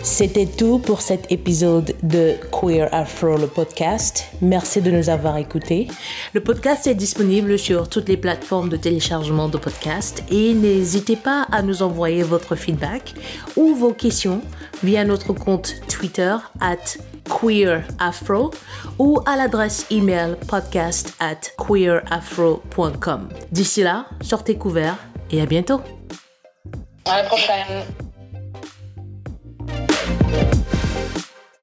C'était 0.09 0.47
tout 0.47 0.79
pour 0.79 1.03
cet 1.03 1.31
épisode 1.31 1.95
de 2.03 2.35
Queer 2.51 2.89
Afro, 2.93 3.37
le 3.37 3.47
podcast. 3.47 4.25
Merci 4.41 4.81
de 4.81 4.91
nous 4.91 5.11
avoir 5.11 5.37
écoutés. 5.37 5.87
Le 6.33 6.43
podcast 6.43 6.87
est 6.87 6.95
disponible 6.95 7.59
sur 7.59 7.89
toutes 7.89 8.09
les 8.09 8.17
plateformes 8.17 8.71
de 8.71 8.77
téléchargement 8.77 9.49
de 9.49 9.59
podcasts 9.59 10.25
et 10.33 10.55
n'hésitez 10.55 11.15
pas 11.15 11.47
à 11.53 11.61
nous 11.61 11.83
envoyer 11.83 12.23
votre 12.23 12.57
feedback 12.57 13.15
ou 13.55 13.75
vos 13.75 13.93
questions 13.93 14.41
via 14.83 15.05
notre 15.05 15.35
compte 15.35 15.75
Twitter 15.89 16.35
at 16.61 16.97
queerafro 17.29 18.51
ou 18.99 19.21
à 19.27 19.37
l'adresse 19.37 19.87
email 19.91 20.37
podcast 20.49 21.13
at 21.21 21.53
queerafro.com. 21.59 23.29
D'ici 23.53 23.83
là, 23.83 24.07
sortez 24.23 24.57
couverts 24.57 24.97
et 25.31 25.43
à 25.43 25.47
bientôt. 25.47 25.83
À 27.05 27.23
la 27.23 27.25
prochaine. 27.25 28.08
Thank 30.09 30.73
you. 30.73 30.78